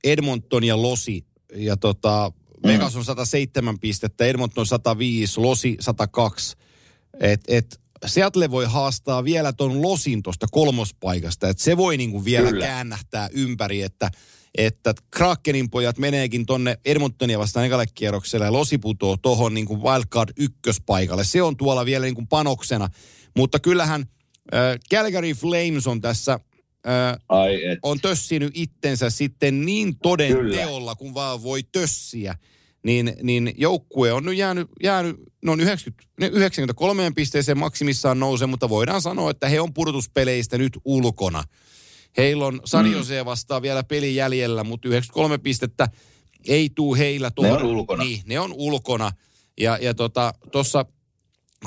Edmonton 0.03 0.63
ja 0.63 0.81
Losi. 0.81 1.25
Ja 1.55 1.77
tota, 1.77 2.31
Vegas 2.63 2.95
on 2.95 3.05
107 3.05 3.79
pistettä, 3.79 4.25
Edmonton 4.25 4.65
105, 4.65 5.39
Losi 5.39 5.77
102. 5.79 6.55
Et, 7.19 7.41
et 7.47 7.81
Seattle 8.05 8.51
voi 8.51 8.65
haastaa 8.65 9.23
vielä 9.23 9.53
ton 9.53 9.81
Losin 9.81 10.23
tuosta 10.23 10.47
kolmospaikasta, 10.51 11.49
että 11.49 11.63
se 11.63 11.77
voi 11.77 11.97
niinku 11.97 12.25
vielä 12.25 12.49
Kyllä. 12.49 12.65
käännähtää 12.65 13.29
ympäri, 13.31 13.81
että 13.81 14.11
että 14.57 14.93
Krakenin 15.11 15.69
pojat 15.69 15.97
meneekin 15.97 16.45
tonne 16.45 16.77
Edmontonia 16.85 17.39
vastaan 17.39 17.65
ekalle 17.65 17.85
kierrokselle 17.95 18.45
ja 18.45 18.51
Losi 18.51 18.77
putoo 18.77 19.17
tohon 19.17 19.53
niinku 19.53 19.83
wildcard 19.83 20.29
ykköspaikalle. 20.37 21.23
Se 21.23 21.41
on 21.41 21.57
tuolla 21.57 21.85
vielä 21.85 22.05
niinku 22.05 22.25
panoksena. 22.29 22.89
Mutta 23.37 23.59
kyllähän 23.59 24.05
äh, 24.53 24.59
Calgary 24.91 25.31
Flames 25.31 25.87
on 25.87 26.01
tässä 26.01 26.39
äh, 26.87 27.17
Ai 27.29 27.65
et, 27.65 27.79
on 27.83 28.01
tössinyt 28.01 28.51
itsensä 28.53 29.09
sitten 29.09 29.65
niin 29.65 29.99
toden 29.99 30.31
Kyllä. 30.37 30.55
teolla, 30.55 30.95
kun 30.95 31.13
vaan 31.13 31.43
voi 31.43 31.63
tössiä. 31.71 32.35
Niin, 32.83 33.13
niin 33.23 33.53
joukkue 33.57 34.13
on 34.13 34.25
nyt 34.25 34.37
jäänyt, 34.37 34.67
jäänyt 34.83 35.15
noin 35.45 35.59
90, 35.59 36.03
ne 36.19 36.27
93 36.27 37.11
pisteeseen 37.15 37.57
maksimissaan 37.57 38.19
nousee, 38.19 38.47
mutta 38.47 38.69
voidaan 38.69 39.01
sanoa, 39.01 39.31
että 39.31 39.49
he 39.49 39.61
on 39.61 39.73
pudotuspeleistä 39.73 40.57
nyt 40.57 40.77
ulkona. 40.85 41.43
Heillä 42.17 42.45
on 42.45 42.61
San 42.65 42.91
Jose 42.91 43.25
vastaan 43.25 43.61
vielä 43.61 43.83
peli 43.83 44.15
jäljellä, 44.15 44.63
mutta 44.63 44.87
93 44.87 45.37
pistettä 45.37 45.89
ei 46.47 46.69
tuu 46.75 46.95
heillä 46.95 47.31
tuohon. 47.31 47.57
on 47.57 47.65
ulkona. 47.65 48.03
Niin, 48.03 48.21
ne 48.25 48.39
on 48.39 48.53
ulkona. 48.53 49.11
Ja, 49.59 49.77
ja 49.81 49.93
tuossa 49.93 50.83
tota, 50.83 50.93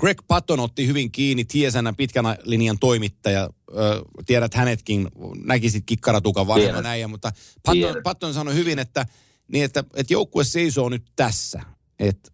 Greg 0.00 0.18
Patton 0.28 0.60
otti 0.60 0.86
hyvin 0.86 1.12
kiinni 1.12 1.44
Tiesänä 1.44 1.92
pitkän 1.92 2.24
linjan 2.42 2.78
toimittaja. 2.78 3.50
Ö, 3.70 4.02
tiedät 4.26 4.54
hänetkin, 4.54 5.08
näkisit 5.44 5.84
kikkaratukan 5.86 6.46
Tiedän. 6.54 6.82
näin, 6.82 7.10
mutta 7.10 7.32
Patton. 7.62 8.02
Patton 8.02 8.34
sanoi 8.34 8.54
hyvin, 8.54 8.78
että, 8.78 9.06
niin 9.52 9.64
että, 9.64 9.84
että 9.94 10.12
joukkue 10.12 10.44
seisoo 10.44 10.88
nyt 10.88 11.04
tässä. 11.16 11.62
Että 11.98 12.30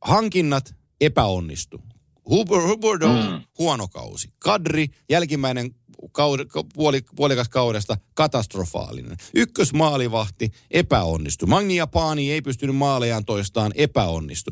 hankinnat 0.00 0.74
epäonnistu. 1.00 1.80
Huber, 2.28 2.62
Huberdo, 2.62 3.08
mm. 3.08 3.42
Huono 3.58 3.88
kausi. 3.88 4.28
Kadri, 4.38 4.88
jälkimmäinen 5.08 5.74
kaude, 6.12 6.44
puoli, 6.74 7.04
puolikas 7.16 7.48
kaudesta, 7.48 7.96
katastrofaalinen. 8.14 9.16
Ykkösmaalivahti, 9.34 10.52
epäonnistu. 10.70 11.46
Magni 11.46 11.76
Japani 11.76 12.32
ei 12.32 12.42
pystynyt 12.42 12.76
maalejaan 12.76 13.24
toistaan, 13.24 13.72
epäonnistu. 13.74 14.50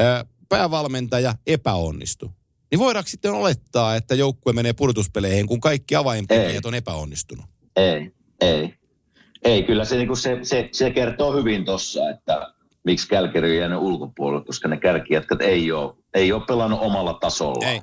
Ö, 0.00 0.24
päävalmentaja, 0.48 1.34
epäonnistu. 1.46 2.30
Niin 2.70 2.78
voidaanko 2.78 3.08
sitten 3.08 3.32
olettaa, 3.32 3.96
että 3.96 4.14
joukkue 4.14 4.52
menee 4.52 4.72
pudotuspeleihin, 4.72 5.46
kun 5.46 5.60
kaikki 5.60 5.96
avaintekijät 5.96 6.50
Ei. 6.52 6.60
on 6.64 6.74
epäonnistunut? 6.74 7.44
ei, 7.76 8.12
ei. 8.40 8.74
Ei, 9.44 9.62
kyllä 9.62 9.84
se, 9.84 9.96
niin 9.96 10.16
se, 10.16 10.38
se, 10.42 10.68
se 10.72 10.90
kertoo 10.90 11.32
hyvin 11.32 11.64
tuossa, 11.64 12.10
että 12.10 12.52
miksi 12.84 13.08
Kälkeri 13.08 13.50
on 13.50 13.56
jäänyt 13.56 13.78
ulkopuolelle, 13.78 14.44
koska 14.44 14.68
ne 14.68 14.76
kärkijätkät 14.76 15.40
ei 15.40 15.72
ole, 15.72 15.94
ei 16.14 16.32
ole 16.32 16.42
pelannut 16.48 16.80
omalla 16.82 17.14
tasolla. 17.14 17.66
Ei. 17.68 17.80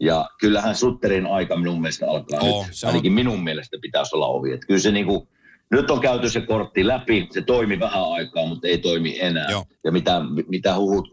Ja 0.00 0.28
kyllähän 0.40 0.74
Sutterin 0.76 1.26
aika 1.26 1.56
minun 1.56 1.80
mielestä 1.80 2.10
alkaa 2.10 2.40
Oo, 2.40 2.62
nyt. 2.66 2.74
se 2.74 2.86
on- 2.86 2.90
Ainakin 2.90 3.12
minun 3.12 3.44
mielestä 3.44 3.76
pitäisi 3.82 4.16
olla 4.16 4.26
ovi. 4.26 4.52
Että 4.52 4.66
kyllä 4.66 4.80
se 4.80 4.90
niinku, 4.90 5.28
nyt 5.74 5.90
on 5.90 6.00
käyty 6.00 6.28
se 6.28 6.40
kortti 6.40 6.86
läpi, 6.86 7.28
se 7.30 7.42
toimi 7.42 7.80
vähän 7.80 8.12
aikaa, 8.12 8.46
mutta 8.46 8.68
ei 8.68 8.78
toimi 8.78 9.20
enää. 9.20 9.50
Joo. 9.50 9.64
Ja 9.84 9.92
mitä, 9.92 10.20
mitä 10.48 10.76
huhut, 10.76 11.08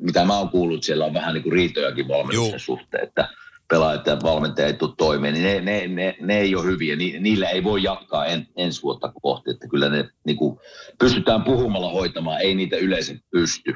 mitä 0.00 0.24
mä 0.24 0.38
oon 0.38 0.48
kuullut, 0.48 0.82
siellä 0.82 1.04
on 1.04 1.14
vähän 1.14 1.34
niinku 1.34 1.50
riitojakin 1.50 2.08
valmennuksen 2.08 2.50
Joo. 2.52 2.58
suhteen, 2.58 3.04
että 3.04 3.28
pelaajat 3.70 4.06
ja 4.06 4.18
valmentaja 4.22 4.66
ei 4.66 4.72
tule 4.72 4.92
toimeen, 4.98 5.34
niin 5.34 5.44
ne, 5.44 5.60
ne, 5.60 5.86
ne, 5.86 6.16
ne 6.20 6.38
ei 6.38 6.56
ole 6.56 6.64
hyviä. 6.64 6.96
Ni, 6.96 7.18
niillä 7.18 7.48
ei 7.48 7.64
voi 7.64 7.82
jatkaa 7.82 8.26
en, 8.26 8.46
ensi 8.56 8.82
vuotta 8.82 9.12
kohti, 9.22 9.50
että 9.50 9.68
kyllä 9.68 9.88
ne 9.88 10.08
niinku, 10.26 10.60
pystytään 10.98 11.42
puhumalla 11.44 11.90
hoitamaan, 11.90 12.40
ei 12.40 12.54
niitä 12.54 12.76
yleensä 12.76 13.14
pysty. 13.30 13.74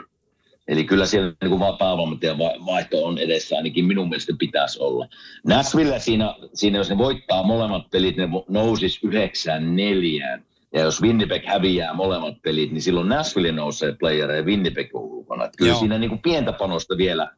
Eli 0.69 0.85
kyllä 0.85 1.07
siellä 1.07 1.33
niin 1.43 1.51
kuin 1.51 1.61
vaan 1.61 1.79
päävalmentajan 1.79 2.39
va- 2.39 2.67
vaihto 2.67 3.05
on 3.05 3.19
edessä, 3.19 3.57
ainakin 3.57 3.85
minun 3.85 4.09
mielestä 4.09 4.33
pitäisi 4.39 4.79
olla. 4.81 5.09
Nashville 5.47 5.99
siinä, 5.99 6.35
siinä 6.55 6.79
jos 6.79 6.91
ne 6.91 6.99
voittaa 6.99 7.43
molemmat 7.43 7.91
pelit, 7.91 8.17
ne 8.17 8.29
nousis 8.49 9.01
9-4. 9.07 10.41
Ja 10.73 10.81
jos 10.81 11.03
Winnipeg 11.03 11.45
häviää 11.47 11.95
molemmat 11.95 12.43
pelit, 12.43 12.73
niin 12.73 12.83
silloin 12.83 13.09
Nashville 13.09 13.53
nousee 13.53 13.97
playereja 13.99 14.41
ja 14.41 14.47
Winnipeg 14.47 14.91
on 14.95 15.03
ulkona. 15.03 15.45
Että 15.45 15.59
kyllä 15.59 15.71
Joo. 15.71 15.79
siinä 15.79 15.99
niin 15.99 16.11
kuin 16.11 16.23
pientä 16.23 16.53
panosta 16.53 16.97
vielä, 16.97 17.31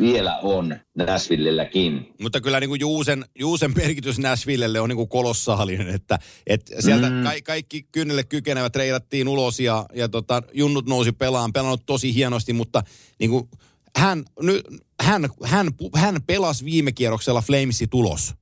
vielä 0.00 0.38
on 0.38 0.76
Nashvillelläkin. 0.96 2.14
Mutta 2.22 2.40
kyllä 2.40 2.60
niin 2.60 2.68
kuin 2.68 2.80
Juusen, 2.80 3.24
Juusen 3.38 3.72
merkitys 3.76 4.18
Nashvillelle 4.18 4.80
on 4.80 4.88
niin 4.88 4.96
kuin 4.96 5.08
kolossaalinen, 5.08 5.88
että, 5.88 6.18
että 6.46 6.82
sieltä 6.82 7.10
Mm. 7.10 7.22
ka, 7.24 7.30
kaikki 7.44 7.82
kynnelle 7.92 8.24
kykenevät 8.24 8.72
treidattiin 8.72 9.28
ulos 9.28 9.60
ja, 9.60 9.86
ja 9.94 10.08
tota, 10.08 10.42
junnut 10.52 10.86
nousi 10.86 11.12
pelaan, 11.12 11.52
pelannut 11.52 11.86
tosi 11.86 12.14
hienosti, 12.14 12.52
mutta 12.52 12.82
niin 13.20 13.30
kuin 13.30 13.48
hän, 13.96 14.24
ny, 14.42 14.62
hän, 15.02 15.28
hän, 15.44 15.68
hän 15.94 16.22
pelasi 16.26 16.64
viime 16.64 16.92
kierroksella 16.92 17.40
Flamesi 17.40 17.86
tulos. 17.86 18.34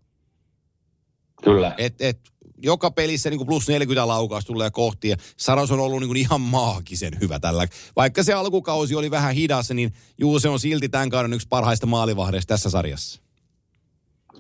Kyllä. 1.44 1.74
Et, 1.78 1.94
et, 2.00 2.20
joka 2.64 2.90
pelissä 2.90 3.30
niin 3.30 3.38
kuin 3.38 3.46
plus 3.46 3.68
40 3.68 4.08
laukausta 4.08 4.52
tulee 4.52 4.70
kohti 4.70 5.08
ja 5.08 5.16
Saros 5.36 5.70
on 5.70 5.80
ollut 5.80 6.00
niin 6.00 6.08
kuin 6.08 6.16
ihan 6.16 6.40
maagisen 6.40 7.12
hyvä 7.20 7.40
tällä. 7.40 7.66
Vaikka 7.96 8.22
se 8.22 8.32
alkukausi 8.32 8.94
oli 8.94 9.10
vähän 9.10 9.34
hidas, 9.34 9.70
niin 9.70 9.92
Juuse 10.18 10.48
on 10.48 10.60
silti 10.60 10.88
tämän 10.88 11.10
kauden 11.10 11.32
yksi 11.32 11.48
parhaista 11.50 11.86
maalivahdeista 11.86 12.54
tässä 12.54 12.70
sarjassa. 12.70 13.20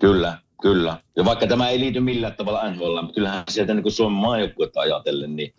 Kyllä, 0.00 0.38
kyllä. 0.62 1.00
Ja 1.16 1.24
vaikka 1.24 1.46
tämä 1.46 1.68
ei 1.68 1.80
liity 1.80 2.00
millään 2.00 2.36
tavalla 2.36 2.70
NHL, 2.70 3.00
mutta 3.02 3.14
kyllähän 3.14 3.44
sieltä 3.48 3.74
niin 3.74 3.82
kuin 3.82 3.92
Suomen 3.92 4.18
maajoukkuetta 4.18 4.80
ajatellen, 4.80 5.36
niin 5.36 5.54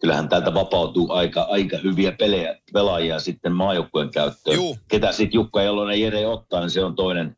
kyllähän 0.00 0.28
täältä 0.28 0.54
vapautuu 0.54 1.12
aika, 1.12 1.42
aika 1.42 1.76
hyviä 1.76 2.12
pelejä, 2.12 2.58
pelaajia 2.72 3.20
sitten 3.20 3.52
maajoukkueen 3.52 4.10
käyttöön. 4.10 4.56
Juu. 4.56 4.78
Ketä 4.88 5.12
sitten 5.12 5.38
Jukka 5.38 5.62
Jalonen 5.62 6.00
ja 6.00 6.04
Jere 6.04 6.26
ottaa, 6.26 6.60
niin 6.60 6.70
se 6.70 6.84
on 6.84 6.94
toinen, 6.94 7.36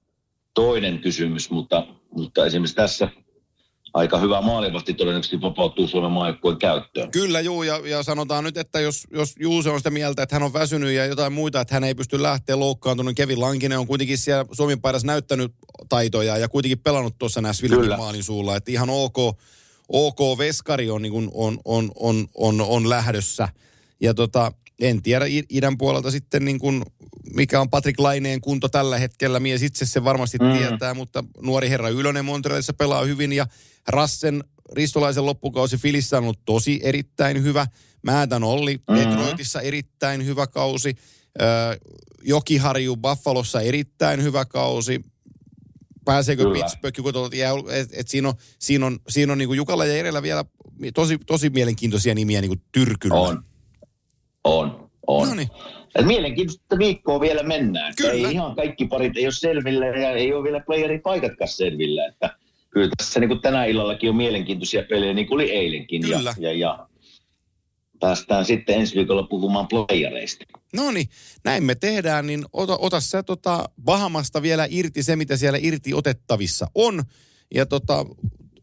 toinen 0.54 0.98
kysymys, 0.98 1.50
mutta 1.50 1.86
mutta 2.10 2.46
esimerkiksi 2.46 2.76
tässä 2.76 3.08
aika 3.94 4.18
hyvä 4.18 4.40
maalivahti 4.40 4.94
todennäköisesti 4.94 5.40
vapautuu 5.40 5.88
Suomen 5.88 6.10
maajoukkueen 6.10 6.58
käyttöön. 6.58 7.10
Kyllä 7.10 7.40
juu, 7.40 7.62
ja, 7.62 7.80
ja 7.84 8.02
sanotaan 8.02 8.44
nyt, 8.44 8.56
että 8.56 8.80
jos, 8.80 9.06
jos 9.10 9.34
Juuse 9.38 9.70
on 9.70 9.80
sitä 9.80 9.90
mieltä, 9.90 10.22
että 10.22 10.36
hän 10.36 10.42
on 10.42 10.52
väsynyt 10.52 10.92
ja 10.92 11.06
jotain 11.06 11.32
muita, 11.32 11.60
että 11.60 11.74
hän 11.74 11.84
ei 11.84 11.94
pysty 11.94 12.22
lähteä 12.22 12.58
loukkaantunut. 12.58 13.16
Kevin 13.16 13.40
Lankinen 13.40 13.78
on 13.78 13.86
kuitenkin 13.86 14.18
siellä 14.18 14.44
Suomen 14.52 14.80
paidassa 14.80 15.06
näyttänyt 15.06 15.52
taitoja 15.88 16.38
ja 16.38 16.48
kuitenkin 16.48 16.78
pelannut 16.78 17.18
tuossa 17.18 17.40
Näsvillekin 17.40 17.96
maalin 17.96 18.24
suulla. 18.24 18.56
Että 18.56 18.70
ihan 18.70 18.90
ok, 18.90 19.18
ok 19.88 20.38
veskari 20.38 20.90
on, 20.90 21.02
niin 21.02 21.12
kuin, 21.12 21.30
on, 21.34 21.58
on, 21.64 21.90
on, 21.96 22.26
on, 22.34 22.60
on 22.60 22.88
lähdössä. 22.88 23.48
Ja 24.00 24.14
tota, 24.14 24.52
en 24.80 25.02
tiedä 25.02 25.24
idän 25.48 25.78
puolelta 25.78 26.10
sitten 26.10 26.44
niin 26.44 26.58
kuin, 26.58 26.82
mikä 27.34 27.60
on 27.60 27.70
Patrick 27.70 28.00
Laineen 28.00 28.40
kunto 28.40 28.68
tällä 28.68 28.98
hetkellä. 28.98 29.40
Mies 29.40 29.62
itse 29.62 29.86
se 29.86 30.04
varmasti 30.04 30.38
mm. 30.38 30.58
tietää, 30.58 30.94
mutta 30.94 31.24
nuori 31.42 31.68
herra 31.68 31.88
Ylönen 31.88 32.24
Montrealissa 32.24 32.72
pelaa 32.72 33.04
hyvin 33.04 33.32
ja 33.32 33.46
Rassen 33.88 34.44
Ristolaisen 34.72 35.26
loppukausi 35.26 35.76
Filissä 35.76 36.18
on 36.18 36.22
ollut 36.22 36.44
tosi 36.44 36.80
erittäin 36.82 37.42
hyvä. 37.42 37.66
Määtän 38.02 38.44
Olli 38.44 38.76
mm-hmm. 38.76 38.96
Detroitissa 38.96 39.60
erittäin 39.60 40.26
hyvä 40.26 40.46
kausi. 40.46 40.94
Jokiharju 42.22 42.96
Buffalossa 42.96 43.60
erittäin 43.60 44.22
hyvä 44.22 44.44
kausi. 44.44 45.00
Pääseekö 46.04 46.42
Kyllä. 46.42 46.54
Pittsburgh, 46.54 47.02
kun 47.02 47.12
et, 47.70 47.88
et 47.92 48.08
siinä 48.08 48.28
on, 48.28 48.34
siinä 48.58 48.86
on, 48.86 48.98
siinä 49.08 49.32
on 49.32 49.38
niin 49.38 49.48
kuin 49.48 49.56
Jukalla 49.56 49.86
ja 49.86 49.96
Erellä 49.96 50.22
vielä 50.22 50.44
tosi, 50.94 51.18
tosi 51.26 51.50
mielenkiintoisia 51.50 52.14
nimiä 52.14 52.40
niin 52.40 52.48
kuin 52.48 52.62
tyrkyllä. 52.72 53.14
On, 53.14 53.44
on, 54.44 54.90
on. 55.06 55.28
No 55.28 55.34
niin. 55.34 55.48
Mielenkiintoista 56.04 56.78
viikkoa 56.78 57.20
vielä 57.20 57.42
mennään. 57.42 57.92
Kyllä. 57.96 58.12
Ei 58.12 58.22
ihan 58.32 58.56
kaikki 58.56 58.86
parit 58.86 59.16
ei 59.16 59.26
ole 59.26 59.32
selvillä 59.32 59.86
ja 59.86 60.10
ei 60.10 60.32
ole 60.32 60.44
vielä 60.44 60.60
playeripaikatkaan 60.60 61.48
selvillä. 61.48 62.06
Että 62.06 62.36
kyllä 62.70 62.90
tässä 62.96 63.20
niin 63.20 63.28
kuin 63.28 63.40
tänä 63.40 63.64
illallakin 63.64 64.10
on 64.10 64.16
mielenkiintoisia 64.16 64.82
pelejä, 64.82 65.14
niin 65.14 65.26
kuin 65.26 65.34
oli 65.34 65.50
eilenkin. 65.50 66.02
Kyllä. 66.02 66.34
Ja, 66.38 66.52
ja, 66.52 66.58
ja 66.58 66.86
päästään 68.00 68.44
sitten 68.44 68.74
ensi 68.74 68.94
viikolla 68.94 69.22
puhumaan 69.22 69.68
playereista. 69.68 70.44
No 70.76 70.90
niin, 70.90 71.06
näin 71.44 71.64
me 71.64 71.74
tehdään, 71.74 72.26
niin 72.26 72.44
ota, 72.52 72.76
ota 72.76 73.00
sä 73.00 73.22
tota 73.22 73.68
Bahamasta 73.84 74.42
vielä 74.42 74.66
irti 74.70 75.02
se, 75.02 75.16
mitä 75.16 75.36
siellä 75.36 75.58
irti 75.62 75.94
otettavissa 75.94 76.66
on. 76.74 77.02
Ja 77.54 77.66
tota, 77.66 78.06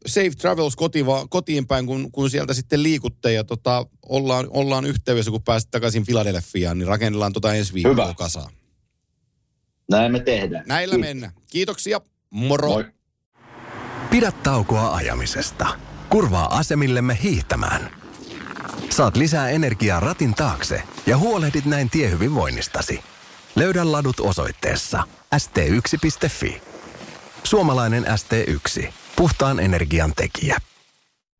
safe 0.07 0.29
travels 0.29 0.75
kotiva, 0.75 1.27
kotiin 1.29 1.67
päin, 1.67 1.85
kun, 1.85 2.11
kun 2.11 2.29
sieltä 2.29 2.53
sitten 2.53 2.83
liikutte 2.83 3.33
ja 3.33 3.43
tota, 3.43 3.85
ollaan, 4.09 4.47
ollaan 4.49 4.85
yhteydessä, 4.85 5.31
kun 5.31 5.43
pääset 5.43 5.71
takaisin 5.71 6.05
Filadelfiaan, 6.05 6.77
niin 6.77 6.87
rakennellaan 6.87 7.33
tota 7.33 7.53
ensi 7.53 7.73
viikkoa 7.73 8.13
kasaan. 8.13 8.51
Näin 9.91 10.11
me 10.11 10.19
tehdään. 10.19 10.63
Näillä 10.67 10.95
Kiitos. 10.95 11.07
mennään. 11.07 11.33
Kiitoksia. 11.51 12.01
Moro. 12.29 12.69
Moi. 12.69 12.85
Pidä 14.09 14.31
taukoa 14.31 14.95
ajamisesta. 14.95 15.67
Kurvaa 16.09 16.57
asemillemme 16.57 17.17
hiihtämään. 17.23 17.89
Saat 18.89 19.17
lisää 19.17 19.49
energiaa 19.49 19.99
ratin 19.99 20.33
taakse 20.33 20.83
ja 21.05 21.17
huolehdit 21.17 21.65
näin 21.65 21.89
tiehyvinvoinnistasi. 21.89 22.99
Löydä 23.55 23.91
ladut 23.91 24.19
osoitteessa 24.19 25.03
st1.fi. 25.35 26.61
Suomalainen 27.43 28.05
ST1. 28.05 28.93
Puhtaan 29.17 29.59
energian 29.59 30.13
tekijä. 30.15 30.57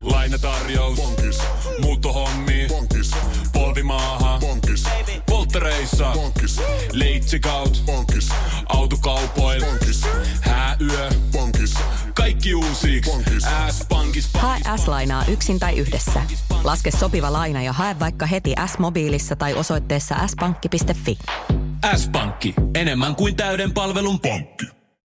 Lainatarjous. 0.02 0.96
Bonkis. 0.96 1.38
Muuttohommi. 1.80 2.66
Bonkis. 2.68 3.10
Polvimaaha. 3.52 4.38
Bonkis. 4.40 4.84
Polttereissa. 5.26 6.12
Bonkis. 6.14 6.60
Leitsikaut. 6.92 7.82
Bonkis. 7.86 8.28
Autokaupoil. 8.68 9.64
Bonkis. 9.64 10.04
Hääyö. 10.40 11.10
Bonkis. 11.32 11.74
Kaikki 12.14 12.54
uusi. 12.54 13.00
S-pankis. 13.70 14.30
Hae 14.34 14.60
S-lainaa 14.76 15.24
yksin 15.28 15.58
tai 15.58 15.78
yhdessä. 15.78 16.22
Laske 16.64 16.90
sopiva 16.90 17.32
laina 17.32 17.62
ja 17.62 17.72
hae 17.72 17.96
vaikka 18.00 18.26
heti 18.26 18.54
S-mobiilissa 18.66 19.36
tai 19.36 19.54
osoitteessa 19.54 20.14
s-pankki.fi. 20.26 21.18
S-pankki. 21.96 22.54
Enemmän 22.74 23.14
kuin 23.14 23.36
täyden 23.36 23.72
palvelun 23.72 24.20
pankki. 24.20 24.77